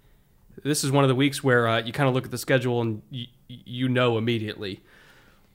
this 0.63 0.83
is 0.83 0.91
one 0.91 1.03
of 1.03 1.07
the 1.07 1.15
weeks 1.15 1.43
where 1.43 1.67
uh, 1.67 1.81
you 1.81 1.91
kind 1.91 2.07
of 2.07 2.13
look 2.13 2.25
at 2.25 2.31
the 2.31 2.37
schedule 2.37 2.81
and 2.81 3.01
y- 3.11 3.25
you 3.47 3.89
know 3.89 4.19
immediately 4.19 4.83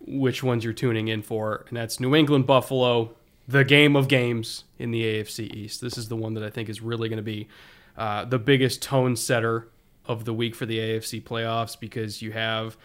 which 0.01 0.43
ones 0.43 0.65
you're 0.65 0.73
tuning 0.73 1.07
in 1.07 1.23
for, 1.23 1.65
and 1.69 1.77
that's 1.77 2.01
New 2.01 2.17
England 2.17 2.49
Buffalo, 2.49 3.15
the 3.51 3.65
game 3.65 3.97
of 3.97 4.07
games 4.07 4.65
in 4.79 4.93
the 4.93 5.03
AFC 5.03 5.53
East. 5.53 5.81
This 5.81 5.99
is 5.99 6.09
the 6.09 6.17
one 6.17 6.35
that 6.35 6.45
I 6.45 6.51
think 6.51 6.69
is 6.69 6.81
really 6.81 7.09
going 7.09 7.17
to 7.17 7.23
be 7.23 7.49
uh, 7.97 8.25
the 8.25 8.39
biggest 8.39 8.81
tone 8.81 9.17
setter 9.17 9.69
of 10.07 10.25
the 10.25 10.33
week 10.33 10.55
for 10.55 10.67
the 10.67 10.79
AFC 10.79 11.23
playoffs 11.23 11.79
because 11.79 12.23
you 12.23 12.33
have 12.33 12.77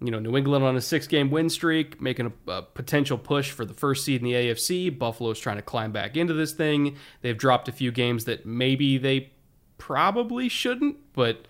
you 0.00 0.10
know, 0.10 0.18
New 0.18 0.36
England 0.36 0.64
on 0.64 0.74
a 0.74 0.80
six 0.80 1.06
game 1.06 1.30
win 1.30 1.48
streak, 1.48 2.00
making 2.00 2.32
a, 2.48 2.50
a, 2.50 2.62
potential 2.62 3.16
push 3.16 3.52
for 3.52 3.64
the 3.64 3.72
first 3.72 4.04
seed 4.04 4.20
in 4.20 4.24
the 4.24 4.32
AFC. 4.32 4.96
Buffalo's 4.98 5.38
trying 5.38 5.56
to 5.56 5.62
climb 5.62 5.92
back 5.92 6.16
into 6.16 6.34
this 6.34 6.52
thing. 6.52 6.96
They've 7.20 7.38
dropped 7.38 7.68
a 7.68 7.72
few 7.72 7.92
games 7.92 8.24
that 8.24 8.44
maybe 8.44 8.98
they 8.98 9.30
probably 9.78 10.48
shouldn't, 10.48 10.96
but 11.12 11.46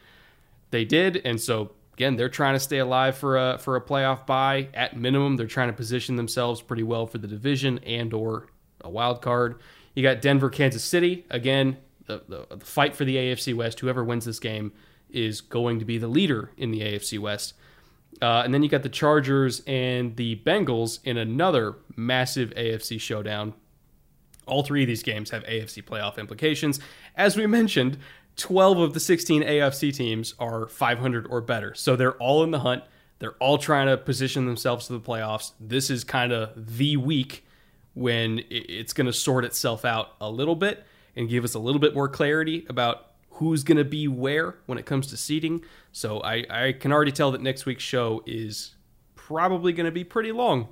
they 0.71 0.85
did. 0.85 1.23
And 1.25 1.41
so, 1.41 1.73
again, 1.95 2.17
they're 2.17 2.29
trying 2.29 2.55
to 2.55 2.61
stay 2.61 2.79
alive 2.79 3.17
for 3.17 3.37
a, 3.37 3.59
for 3.59 3.77
a 3.77 3.81
playoff 3.81 4.27
bye. 4.27 4.69
At 4.75 4.97
minimum, 4.97 5.37
they're 5.37 5.47
trying 5.47 5.69
to 5.69 5.75
position 5.75 6.17
themselves 6.17 6.63
pretty 6.63 6.83
well 6.83 7.07
for 7.07 7.19
the 7.19 7.29
division 7.29 7.79
and 7.79 8.13
or 8.13 8.47
a 8.81 8.91
wild 8.91 9.23
card. 9.23 9.61
You 9.95 10.03
got 10.03 10.23
Denver, 10.23 10.51
Kansas 10.51 10.85
City. 10.85 11.27
Again, 11.31 11.77
the, 12.07 12.23
the, 12.29 12.57
the 12.57 12.65
fight 12.65 12.97
for 12.97 13.05
the 13.05 13.17
AFC 13.17 13.55
West. 13.55 13.81
Whoever 13.81 14.05
wins 14.05 14.25
this 14.25 14.39
game 14.39 14.73
is 15.11 15.41
going 15.41 15.79
to 15.79 15.85
be 15.85 15.99
the 15.99 16.09
leader 16.09 16.51
in 16.57 16.71
the 16.71 16.81
AFC 16.81 17.19
West. 17.19 17.55
Uh, 18.21 18.43
and 18.45 18.53
then 18.53 18.63
you 18.63 18.69
got 18.69 18.83
the 18.83 18.89
Chargers 18.89 19.63
and 19.67 20.17
the 20.17 20.37
Bengals 20.45 21.01
in 21.05 21.17
another 21.17 21.77
massive 21.97 22.51
AFC 22.51 23.01
showdown. 23.01 23.55
All 24.47 24.63
three 24.63 24.83
of 24.83 24.89
these 24.89 25.03
games 25.03 25.31
have 25.31 25.45
AFC 25.45 25.85
playoff 25.85 26.19
implications. 26.19 26.81
As 27.17 27.37
we 27.37 27.47
mentioned, 27.47 27.99
12 28.37 28.79
of 28.79 28.95
the 28.95 29.01
16 29.01 29.43
AFC 29.43 29.95
teams 29.95 30.35
are 30.39 30.69
500 30.69 31.27
or 31.29 31.41
better. 31.41 31.75
So 31.75 31.97
they're 31.97 32.17
all 32.17 32.43
in 32.45 32.51
the 32.51 32.61
hunt. 32.61 32.85
They're 33.19 33.35
all 33.35 33.59
trying 33.59 33.87
to 33.87 33.97
position 33.97 34.47
themselves 34.47 34.87
to 34.87 34.95
the 34.95 35.01
playoffs. 35.01 35.53
This 35.61 35.91
is 35.91 36.03
kind 36.03 36.33
of 36.33 36.77
the 36.77 36.97
week 36.97 37.45
when 37.95 38.43
it's 38.51 38.93
going 38.93 39.07
to 39.07 39.13
sort 39.13 39.45
itself 39.45 39.85
out 39.85 40.15
a 40.21 40.31
little 40.31 40.57
bit 40.57 40.85
and 41.15 41.29
give 41.29 41.45
us 41.45 41.55
a 41.55 41.59
little 41.59 41.81
bit 41.81 41.95
more 41.95 42.09
clarity 42.09 42.67
about 42.69 43.13
who's 43.31 43.63
going 43.63 43.79
to 43.79 43.85
be 43.85 44.09
where 44.09 44.57
when 44.67 44.79
it 44.79 44.87
comes 44.87 45.09
to 45.09 45.17
seating. 45.17 45.63
So 45.93 46.21
I, 46.21 46.45
I 46.49 46.73
can 46.73 46.93
already 46.93 47.13
tell 47.13 47.31
that 47.33 47.43
next 47.43 47.67
week's 47.67 47.85
show 47.85 48.23
is 48.27 48.75
probably 49.15 49.73
going 49.73 49.87
to 49.87 49.93
be 49.93 50.05
pretty 50.05 50.33
long. 50.33 50.69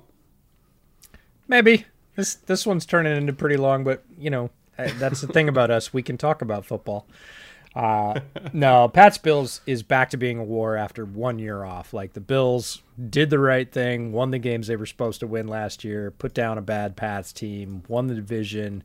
Maybe 1.47 1.85
this 2.15 2.35
this 2.35 2.65
one's 2.65 2.85
turning 2.85 3.15
into 3.15 3.33
pretty 3.33 3.57
long, 3.57 3.83
but 3.83 4.03
you 4.17 4.29
know 4.29 4.49
that's 4.77 5.21
the 5.21 5.27
thing 5.27 5.49
about 5.49 5.69
us. 5.71 5.93
We 5.93 6.01
can 6.03 6.17
talk 6.17 6.41
about 6.41 6.65
football. 6.65 7.07
Uh, 7.73 8.19
no, 8.53 8.89
Pat's 8.89 9.17
Bills 9.17 9.61
is 9.65 9.81
back 9.81 10.09
to 10.09 10.17
being 10.17 10.37
a 10.37 10.43
war 10.43 10.75
after 10.75 11.05
one 11.05 11.39
year 11.39 11.63
off. 11.63 11.93
Like 11.93 12.13
the 12.13 12.19
Bills 12.19 12.81
did 13.09 13.29
the 13.29 13.39
right 13.39 13.71
thing, 13.71 14.11
won 14.11 14.31
the 14.31 14.39
games 14.39 14.67
they 14.67 14.75
were 14.75 14.85
supposed 14.85 15.21
to 15.21 15.27
win 15.27 15.47
last 15.47 15.83
year, 15.83 16.11
put 16.11 16.33
down 16.33 16.57
a 16.57 16.61
bad 16.61 16.97
Pats 16.97 17.31
team, 17.31 17.83
won 17.87 18.07
the 18.07 18.15
division 18.15 18.83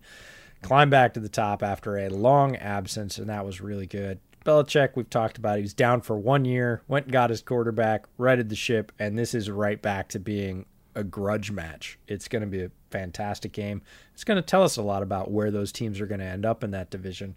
climbed 0.63 0.91
back 0.91 1.15
to 1.15 1.21
the 1.21 1.29
top 1.29 1.63
after 1.63 1.97
a 1.97 2.09
long 2.09 2.57
absence, 2.57 3.19
and 3.19 3.29
that 3.29 3.45
was 3.45 3.61
really 3.61 3.87
good. 3.87 4.19
Belichick, 4.45 4.91
we've 4.95 5.11
talked 5.11 5.39
about, 5.39 5.57
he 5.57 5.63
was 5.63 5.75
down 5.75 6.01
for 6.01 6.17
one 6.17 6.45
year, 6.45 6.83
went 6.89 7.07
and 7.07 7.13
got 7.13 7.31
his 7.31 7.43
quarterback, 7.43 8.05
righted 8.17 8.49
the 8.49 8.57
ship, 8.57 8.93
and 8.99 9.19
this 9.19 9.35
is 9.35 9.51
right 9.51 9.81
back 9.81 10.09
to 10.09 10.19
being 10.19 10.67
a 10.95 11.03
grudge 11.05 11.51
match. 11.51 11.99
It's 12.07 12.29
going 12.29 12.43
to 12.43 12.49
be 12.49 12.63
a 12.63 12.71
fantastic 12.91 13.53
game. 13.53 13.83
It's 14.15 14.25
going 14.25 14.37
to 14.37 14.43
tell 14.43 14.63
us 14.63 14.77
a 14.77 14.83
lot 14.83 15.03
about 15.03 15.31
where 15.31 15.51
those 15.51 15.73
teams 15.73 16.01
are 16.01 16.07
going 16.07 16.21
to 16.21 16.27
end 16.27 16.47
up 16.47 16.63
in 16.63 16.71
that 16.71 16.91
division. 16.91 17.37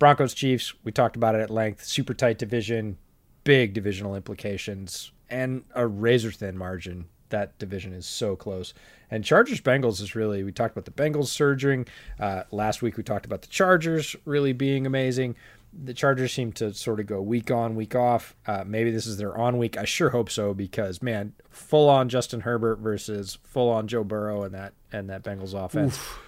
Broncos 0.00 0.32
Chiefs, 0.32 0.72
we 0.82 0.90
talked 0.90 1.14
about 1.14 1.34
it 1.36 1.42
at 1.42 1.50
length. 1.50 1.84
Super 1.84 2.14
tight 2.14 2.38
division, 2.38 2.96
big 3.44 3.74
divisional 3.74 4.16
implications, 4.16 5.12
and 5.28 5.62
a 5.74 5.86
razor 5.86 6.32
thin 6.32 6.56
margin. 6.58 7.04
That 7.28 7.56
division 7.58 7.92
is 7.92 8.06
so 8.06 8.34
close. 8.34 8.74
And 9.10 9.24
Chargers 9.24 9.60
Bengals 9.60 10.00
is 10.00 10.16
really, 10.16 10.42
we 10.42 10.52
talked 10.52 10.76
about 10.76 10.86
the 10.86 10.90
Bengals 11.02 11.26
surging. 11.26 11.86
Uh, 12.18 12.44
last 12.50 12.80
week 12.82 12.96
we 12.96 13.04
talked 13.04 13.26
about 13.26 13.42
the 13.42 13.48
Chargers 13.48 14.16
really 14.24 14.52
being 14.54 14.86
amazing. 14.86 15.36
The 15.72 15.94
Chargers 15.94 16.32
seem 16.32 16.50
to 16.54 16.72
sort 16.72 16.98
of 16.98 17.06
go 17.06 17.20
week 17.20 17.50
on, 17.50 17.76
week 17.76 17.94
off. 17.94 18.34
Uh, 18.46 18.64
maybe 18.66 18.90
this 18.90 19.06
is 19.06 19.18
their 19.18 19.36
on 19.36 19.58
week. 19.58 19.76
I 19.76 19.84
sure 19.84 20.10
hope 20.10 20.30
so 20.30 20.54
because 20.54 21.02
man, 21.02 21.34
full 21.50 21.90
on 21.90 22.08
Justin 22.08 22.40
Herbert 22.40 22.78
versus 22.78 23.38
full 23.44 23.68
on 23.68 23.86
Joe 23.86 24.02
Burrow 24.02 24.42
and 24.44 24.54
that 24.54 24.72
and 24.90 25.10
that 25.10 25.22
Bengals 25.22 25.54
offense. 25.54 25.96
Oof. 25.96 26.20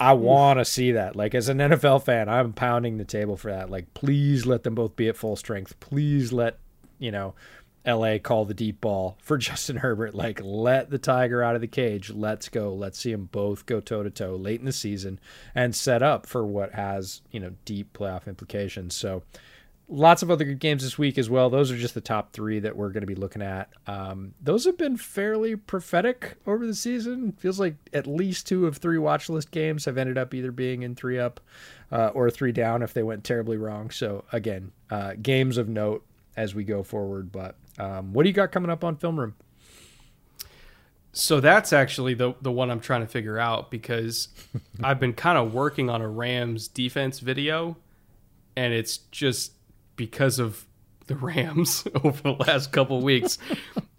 I 0.00 0.14
want 0.14 0.58
to 0.58 0.64
see 0.64 0.92
that. 0.92 1.14
Like 1.14 1.34
as 1.34 1.48
an 1.48 1.58
NFL 1.58 2.04
fan, 2.04 2.28
I'm 2.28 2.52
pounding 2.52 2.96
the 2.96 3.04
table 3.04 3.36
for 3.36 3.52
that. 3.52 3.70
Like 3.70 3.92
please 3.94 4.46
let 4.46 4.62
them 4.62 4.74
both 4.74 4.96
be 4.96 5.08
at 5.08 5.16
full 5.16 5.36
strength. 5.36 5.78
Please 5.78 6.32
let 6.32 6.58
you 6.98 7.12
know 7.12 7.34
LA 7.86 8.18
call 8.18 8.44
the 8.44 8.54
deep 8.54 8.80
ball 8.80 9.16
for 9.22 9.38
Justin 9.38 9.76
Herbert. 9.76 10.14
Like, 10.14 10.40
let 10.42 10.90
the 10.90 10.98
Tiger 10.98 11.42
out 11.42 11.54
of 11.54 11.60
the 11.60 11.66
cage. 11.66 12.10
Let's 12.10 12.48
go. 12.48 12.72
Let's 12.72 12.98
see 12.98 13.12
them 13.12 13.28
both 13.30 13.66
go 13.66 13.80
toe 13.80 14.02
to 14.02 14.10
toe 14.10 14.36
late 14.36 14.60
in 14.60 14.66
the 14.66 14.72
season 14.72 15.18
and 15.54 15.74
set 15.74 16.02
up 16.02 16.26
for 16.26 16.44
what 16.44 16.72
has, 16.72 17.22
you 17.30 17.40
know, 17.40 17.52
deep 17.64 17.92
playoff 17.92 18.26
implications. 18.26 18.94
So, 18.94 19.22
lots 19.90 20.22
of 20.22 20.30
other 20.30 20.44
good 20.44 20.60
games 20.60 20.84
this 20.84 20.96
week 20.96 21.18
as 21.18 21.28
well. 21.28 21.50
Those 21.50 21.70
are 21.70 21.76
just 21.76 21.94
the 21.94 22.00
top 22.00 22.32
three 22.32 22.60
that 22.60 22.76
we're 22.76 22.90
going 22.90 23.02
to 23.02 23.06
be 23.06 23.16
looking 23.16 23.42
at. 23.42 23.68
Um, 23.86 24.34
those 24.40 24.64
have 24.64 24.78
been 24.78 24.96
fairly 24.96 25.56
prophetic 25.56 26.36
over 26.46 26.66
the 26.66 26.74
season. 26.74 27.32
Feels 27.32 27.58
like 27.58 27.74
at 27.92 28.06
least 28.06 28.46
two 28.46 28.66
of 28.66 28.76
three 28.76 28.98
watch 28.98 29.28
list 29.28 29.50
games 29.50 29.84
have 29.84 29.98
ended 29.98 30.16
up 30.16 30.32
either 30.32 30.52
being 30.52 30.82
in 30.82 30.94
three 30.94 31.18
up 31.18 31.40
uh, 31.90 32.08
or 32.14 32.30
three 32.30 32.52
down 32.52 32.82
if 32.82 32.94
they 32.94 33.02
went 33.02 33.24
terribly 33.24 33.56
wrong. 33.56 33.90
So, 33.90 34.24
again, 34.32 34.70
uh, 34.90 35.14
games 35.20 35.58
of 35.58 35.68
note 35.68 36.04
as 36.36 36.54
we 36.54 36.62
go 36.62 36.84
forward. 36.84 37.32
But 37.32 37.56
um, 37.78 38.12
what 38.12 38.22
do 38.22 38.28
you 38.28 38.34
got 38.34 38.52
coming 38.52 38.70
up 38.70 38.84
on 38.84 38.96
Film 38.96 39.18
Room? 39.18 39.34
So 41.12 41.40
that's 41.40 41.72
actually 41.72 42.14
the 42.14 42.34
the 42.40 42.52
one 42.52 42.70
I'm 42.70 42.78
trying 42.78 43.00
to 43.00 43.08
figure 43.08 43.36
out 43.36 43.68
because 43.72 44.28
I've 44.82 45.00
been 45.00 45.12
kind 45.12 45.36
of 45.36 45.52
working 45.52 45.90
on 45.90 46.00
a 46.00 46.08
Rams 46.08 46.68
defense 46.68 47.18
video, 47.18 47.76
and 48.54 48.72
it's 48.72 48.98
just 49.10 49.54
because 50.00 50.38
of 50.38 50.64
the 51.08 51.14
Rams 51.14 51.86
over 52.04 52.22
the 52.22 52.32
last 52.32 52.72
couple 52.72 53.02
weeks. 53.02 53.36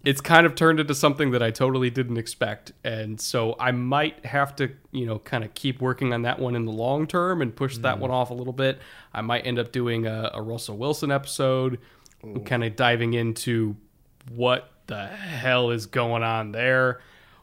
it's 0.04 0.20
kind 0.20 0.48
of 0.48 0.56
turned 0.56 0.80
into 0.80 0.96
something 0.96 1.30
that 1.30 1.44
I 1.44 1.52
totally 1.52 1.92
didn't 1.92 2.18
expect, 2.18 2.72
and 2.84 3.22
so 3.22 3.56
I 3.60 3.72
might 3.72 4.26
have 4.26 4.56
to, 4.56 4.72
you 4.92 5.06
know, 5.06 5.20
kind 5.20 5.44
of 5.44 5.54
keep 5.54 5.80
working 5.80 6.12
on 6.12 6.24
that 6.24 6.40
one 6.40 6.56
in 6.56 6.66
the 6.66 6.72
long 6.72 7.06
term 7.06 7.40
and 7.44 7.56
push 7.56 7.78
mm. 7.78 7.84
that 7.84 8.00
one 8.00 8.10
off 8.10 8.32
a 8.32 8.34
little 8.34 8.52
bit. 8.52 8.80
I 9.14 9.22
might 9.22 9.46
end 9.46 9.60
up 9.60 9.72
doing 9.72 10.08
a, 10.08 10.32
a 10.34 10.42
Russell 10.42 10.76
Wilson 10.76 11.12
episode 11.12 11.78
kind 12.46 12.64
of 12.64 12.76
diving 12.76 13.14
into 13.14 13.76
what 14.34 14.72
the 14.88 15.06
hell 15.06 15.70
is 15.70 15.86
going 15.86 16.24
on 16.24 16.52
there. 16.52 17.02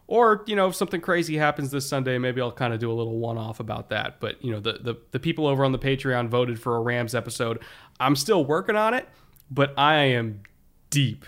Or, 0.09 0.43
you 0.47 0.57
know, 0.57 0.69
if 0.69 0.75
something 0.75 1.03
crazy 1.03 1.37
happens 1.37 1.71
this 1.71 1.87
Sunday, 1.87 2.17
maybe 2.17 2.41
I'll 2.41 2.51
kind 2.51 2.73
of 2.73 2.81
do 2.81 2.91
a 2.91 2.95
little 2.95 3.19
one 3.19 3.37
off 3.37 3.61
about 3.61 3.91
that. 3.91 4.21
But, 4.21 4.43
you 4.43 4.51
know, 4.51 4.59
the, 4.59 4.79
the, 4.81 4.95
the 5.11 5.21
people 5.21 5.47
over 5.47 5.65
on 5.65 5.73
the 5.73 5.79
Patreon 5.79 6.29
voted 6.29 6.59
for 6.61 6.77
a 6.77 6.81
Rams 6.81 7.15
episode. 7.15 7.63
I'm 8.01 8.17
still 8.17 8.43
working 8.43 8.75
on 8.75 8.95
it, 8.95 9.07
but 9.51 9.75
I 9.79 9.97
am 9.97 10.43
deep, 10.89 11.27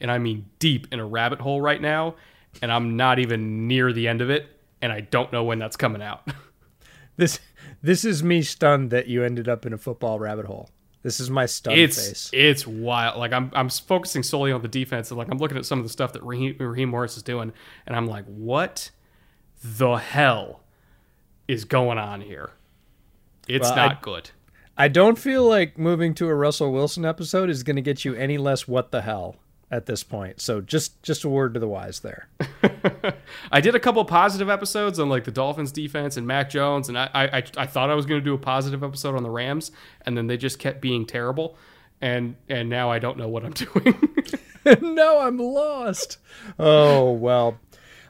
and 0.00 0.10
I 0.10 0.18
mean 0.18 0.46
deep 0.58 0.88
in 0.92 0.98
a 0.98 1.06
rabbit 1.06 1.40
hole 1.40 1.60
right 1.60 1.80
now, 1.80 2.16
and 2.60 2.72
I'm 2.72 2.96
not 2.96 3.20
even 3.20 3.68
near 3.68 3.92
the 3.92 4.08
end 4.08 4.20
of 4.20 4.30
it, 4.30 4.46
and 4.82 4.92
I 4.92 5.00
don't 5.00 5.32
know 5.32 5.44
when 5.44 5.60
that's 5.60 5.76
coming 5.76 6.02
out. 6.02 6.28
This 7.18 7.40
this 7.82 8.04
is 8.04 8.22
me 8.22 8.42
stunned 8.42 8.90
that 8.90 9.08
you 9.08 9.24
ended 9.24 9.48
up 9.48 9.66
in 9.66 9.72
a 9.72 9.76
football 9.76 10.20
rabbit 10.20 10.46
hole. 10.46 10.70
This 11.08 11.20
is 11.20 11.30
my 11.30 11.46
stunned 11.46 11.78
it's 11.78 12.06
face. 12.06 12.30
it's 12.34 12.66
wild. 12.66 13.18
Like 13.18 13.32
I'm 13.32 13.50
I'm 13.54 13.70
focusing 13.70 14.22
solely 14.22 14.52
on 14.52 14.60
the 14.62 14.68
defense, 14.68 15.10
and 15.10 15.16
like 15.16 15.28
I'm 15.30 15.38
looking 15.38 15.56
at 15.56 15.64
some 15.64 15.78
of 15.78 15.84
the 15.86 15.88
stuff 15.90 16.12
that 16.12 16.22
Raheem, 16.22 16.56
Raheem 16.58 16.90
Morris 16.90 17.16
is 17.16 17.22
doing, 17.22 17.52
and 17.86 17.96
I'm 17.96 18.06
like, 18.06 18.24
what 18.26 18.90
the 19.64 19.94
hell 19.96 20.60
is 21.48 21.64
going 21.64 21.96
on 21.98 22.20
here? 22.20 22.50
It's 23.48 23.68
Well, 23.68 23.76
not 23.76 23.92
I- 23.92 23.98
good. 24.02 24.30
I 24.76 24.86
don't 24.88 25.18
feel 25.18 25.42
like 25.48 25.76
moving 25.78 26.14
to 26.14 26.28
a 26.28 26.34
Russell 26.34 26.70
Wilson 26.72 27.04
episode 27.04 27.50
is 27.50 27.62
going 27.64 27.76
to 27.76 27.82
get 27.82 28.04
you 28.04 28.14
any 28.14 28.38
less 28.38 28.68
what 28.68 28.92
the 28.92 29.00
hell 29.02 29.34
at 29.70 29.86
this 29.86 30.02
point. 30.02 30.40
So 30.40 30.60
just 30.60 31.02
just 31.02 31.24
a 31.24 31.28
word 31.28 31.54
to 31.54 31.60
the 31.60 31.68
wise 31.68 32.00
there. 32.00 32.28
I 33.52 33.60
did 33.60 33.74
a 33.74 33.80
couple 33.80 34.04
positive 34.04 34.48
episodes 34.48 34.98
on 34.98 35.08
like 35.08 35.24
the 35.24 35.30
Dolphins 35.30 35.72
defense 35.72 36.16
and 36.16 36.26
Mac 36.26 36.50
Jones, 36.50 36.88
and 36.88 36.98
I 36.98 37.10
I, 37.14 37.42
I 37.56 37.66
thought 37.66 37.90
I 37.90 37.94
was 37.94 38.06
going 38.06 38.20
to 38.20 38.24
do 38.24 38.34
a 38.34 38.38
positive 38.38 38.82
episode 38.82 39.14
on 39.14 39.22
the 39.22 39.30
Rams, 39.30 39.70
and 40.02 40.16
then 40.16 40.26
they 40.26 40.36
just 40.36 40.58
kept 40.58 40.80
being 40.80 41.04
terrible, 41.06 41.56
and 42.00 42.36
and 42.48 42.68
now 42.68 42.90
I 42.90 42.98
don't 42.98 43.18
know 43.18 43.28
what 43.28 43.44
I'm 43.44 43.52
doing. 43.52 44.14
no, 44.94 45.20
I'm 45.20 45.38
lost. 45.38 46.18
Oh 46.58 47.12
well. 47.12 47.58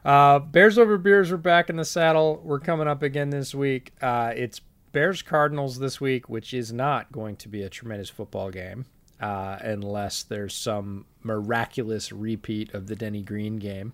Uh, 0.04 0.38
Bears 0.38 0.78
over 0.78 0.96
Beers 0.96 1.32
are 1.32 1.36
back 1.36 1.68
in 1.68 1.76
the 1.76 1.84
saddle. 1.84 2.40
We're 2.42 2.60
coming 2.60 2.88
up 2.88 3.02
again 3.02 3.30
this 3.30 3.54
week. 3.54 3.92
Uh, 4.00 4.32
it's 4.34 4.60
Bears 4.92 5.20
Cardinals 5.22 5.80
this 5.80 6.00
week, 6.00 6.30
which 6.30 6.54
is 6.54 6.72
not 6.72 7.12
going 7.12 7.36
to 7.36 7.48
be 7.48 7.62
a 7.62 7.68
tremendous 7.68 8.08
football 8.08 8.50
game 8.50 8.86
uh, 9.20 9.58
unless 9.60 10.22
there's 10.22 10.54
some 10.54 11.06
miraculous 11.22 12.12
repeat 12.12 12.74
of 12.74 12.86
the 12.86 12.96
Denny 12.96 13.22
Green 13.22 13.56
game. 13.56 13.92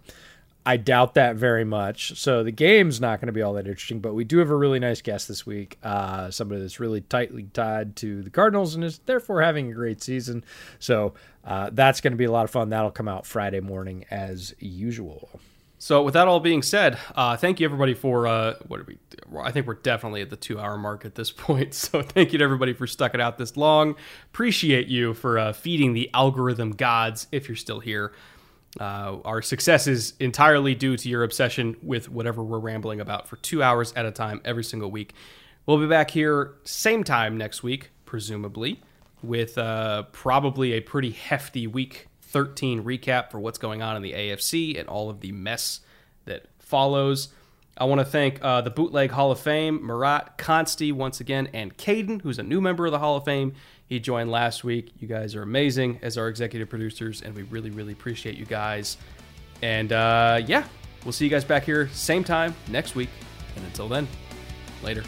I 0.66 0.78
doubt 0.78 1.14
that 1.14 1.36
very 1.36 1.64
much. 1.64 2.18
So 2.18 2.42
the 2.42 2.50
game's 2.50 2.98
not 2.98 3.20
going 3.20 3.26
to 3.26 3.32
be 3.32 3.42
all 3.42 3.52
that 3.54 3.66
interesting, 3.66 4.00
but 4.00 4.14
we 4.14 4.24
do 4.24 4.38
have 4.38 4.48
a 4.48 4.56
really 4.56 4.78
nice 4.78 5.02
guest 5.02 5.28
this 5.28 5.44
week. 5.44 5.76
Uh, 5.82 6.30
somebody 6.30 6.62
that's 6.62 6.80
really 6.80 7.02
tightly 7.02 7.44
tied 7.52 7.96
to 7.96 8.22
the 8.22 8.30
Cardinals 8.30 8.74
and 8.74 8.82
is 8.82 8.98
therefore 9.04 9.42
having 9.42 9.70
a 9.70 9.74
great 9.74 10.02
season. 10.02 10.42
So 10.78 11.14
uh, 11.44 11.68
that's 11.70 12.00
going 12.00 12.12
to 12.12 12.16
be 12.16 12.24
a 12.24 12.32
lot 12.32 12.44
of 12.44 12.50
fun. 12.50 12.70
That'll 12.70 12.90
come 12.90 13.08
out 13.08 13.26
Friday 13.26 13.60
morning 13.60 14.06
as 14.10 14.54
usual. 14.58 15.28
So, 15.84 16.02
with 16.02 16.14
that 16.14 16.28
all 16.28 16.40
being 16.40 16.62
said, 16.62 16.96
uh, 17.14 17.36
thank 17.36 17.60
you 17.60 17.66
everybody 17.66 17.92
for 17.92 18.26
uh, 18.26 18.54
what 18.68 18.80
are 18.80 18.84
we? 18.84 18.96
I 19.38 19.50
think 19.50 19.66
we're 19.66 19.74
definitely 19.74 20.22
at 20.22 20.30
the 20.30 20.36
two-hour 20.36 20.78
mark 20.78 21.04
at 21.04 21.14
this 21.14 21.30
point. 21.46 21.74
So, 21.74 22.00
thank 22.00 22.32
you 22.32 22.38
to 22.38 22.42
everybody 22.42 22.72
for 22.72 22.86
stuck 22.86 23.12
it 23.12 23.20
out 23.20 23.36
this 23.36 23.54
long. 23.54 23.94
Appreciate 24.32 24.86
you 24.86 25.12
for 25.12 25.38
uh, 25.38 25.52
feeding 25.52 25.92
the 25.92 26.08
algorithm 26.14 26.70
gods. 26.70 27.26
If 27.32 27.50
you're 27.50 27.56
still 27.56 27.80
here, 27.80 28.14
uh, 28.80 29.18
our 29.26 29.42
success 29.42 29.86
is 29.86 30.14
entirely 30.20 30.74
due 30.74 30.96
to 30.96 31.06
your 31.06 31.22
obsession 31.22 31.76
with 31.82 32.08
whatever 32.08 32.42
we're 32.42 32.60
rambling 32.60 33.02
about 33.02 33.28
for 33.28 33.36
two 33.36 33.62
hours 33.62 33.92
at 33.92 34.06
a 34.06 34.10
time 34.10 34.40
every 34.42 34.64
single 34.64 34.90
week. 34.90 35.12
We'll 35.66 35.76
be 35.76 35.86
back 35.86 36.10
here 36.10 36.54
same 36.64 37.04
time 37.04 37.36
next 37.36 37.62
week, 37.62 37.90
presumably, 38.06 38.80
with 39.22 39.58
uh, 39.58 40.04
probably 40.12 40.72
a 40.72 40.80
pretty 40.80 41.10
hefty 41.10 41.66
week 41.66 42.08
13 42.34 42.82
recap 42.82 43.30
for 43.30 43.38
what's 43.38 43.58
going 43.58 43.80
on 43.80 43.94
in 43.94 44.02
the 44.02 44.12
AFC 44.12 44.76
and 44.76 44.88
all 44.88 45.08
of 45.08 45.20
the 45.20 45.30
mess 45.30 45.78
that 46.24 46.46
follows. 46.58 47.28
I 47.78 47.84
want 47.84 48.00
to 48.00 48.04
thank 48.04 48.42
uh, 48.42 48.60
the 48.60 48.70
Bootleg 48.70 49.12
Hall 49.12 49.30
of 49.30 49.38
Fame, 49.38 49.78
Marat, 49.86 50.36
Consti 50.36 50.92
once 50.92 51.20
again, 51.20 51.48
and 51.52 51.76
Caden, 51.76 52.22
who's 52.22 52.40
a 52.40 52.42
new 52.42 52.60
member 52.60 52.86
of 52.86 52.92
the 52.92 52.98
Hall 52.98 53.16
of 53.16 53.24
Fame. 53.24 53.54
He 53.86 54.00
joined 54.00 54.32
last 54.32 54.64
week. 54.64 54.90
You 54.98 55.06
guys 55.06 55.36
are 55.36 55.42
amazing 55.42 56.00
as 56.02 56.18
our 56.18 56.26
executive 56.26 56.68
producers, 56.68 57.22
and 57.22 57.36
we 57.36 57.42
really, 57.42 57.70
really 57.70 57.92
appreciate 57.92 58.36
you 58.36 58.46
guys. 58.46 58.96
And 59.62 59.92
uh, 59.92 60.42
yeah, 60.44 60.64
we'll 61.04 61.12
see 61.12 61.24
you 61.24 61.30
guys 61.30 61.44
back 61.44 61.62
here 61.62 61.88
same 61.90 62.24
time 62.24 62.56
next 62.66 62.96
week. 62.96 63.10
And 63.54 63.64
until 63.64 63.86
then, 63.86 64.08
later. 64.82 65.04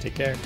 Take 0.00 0.14
care. 0.14 0.36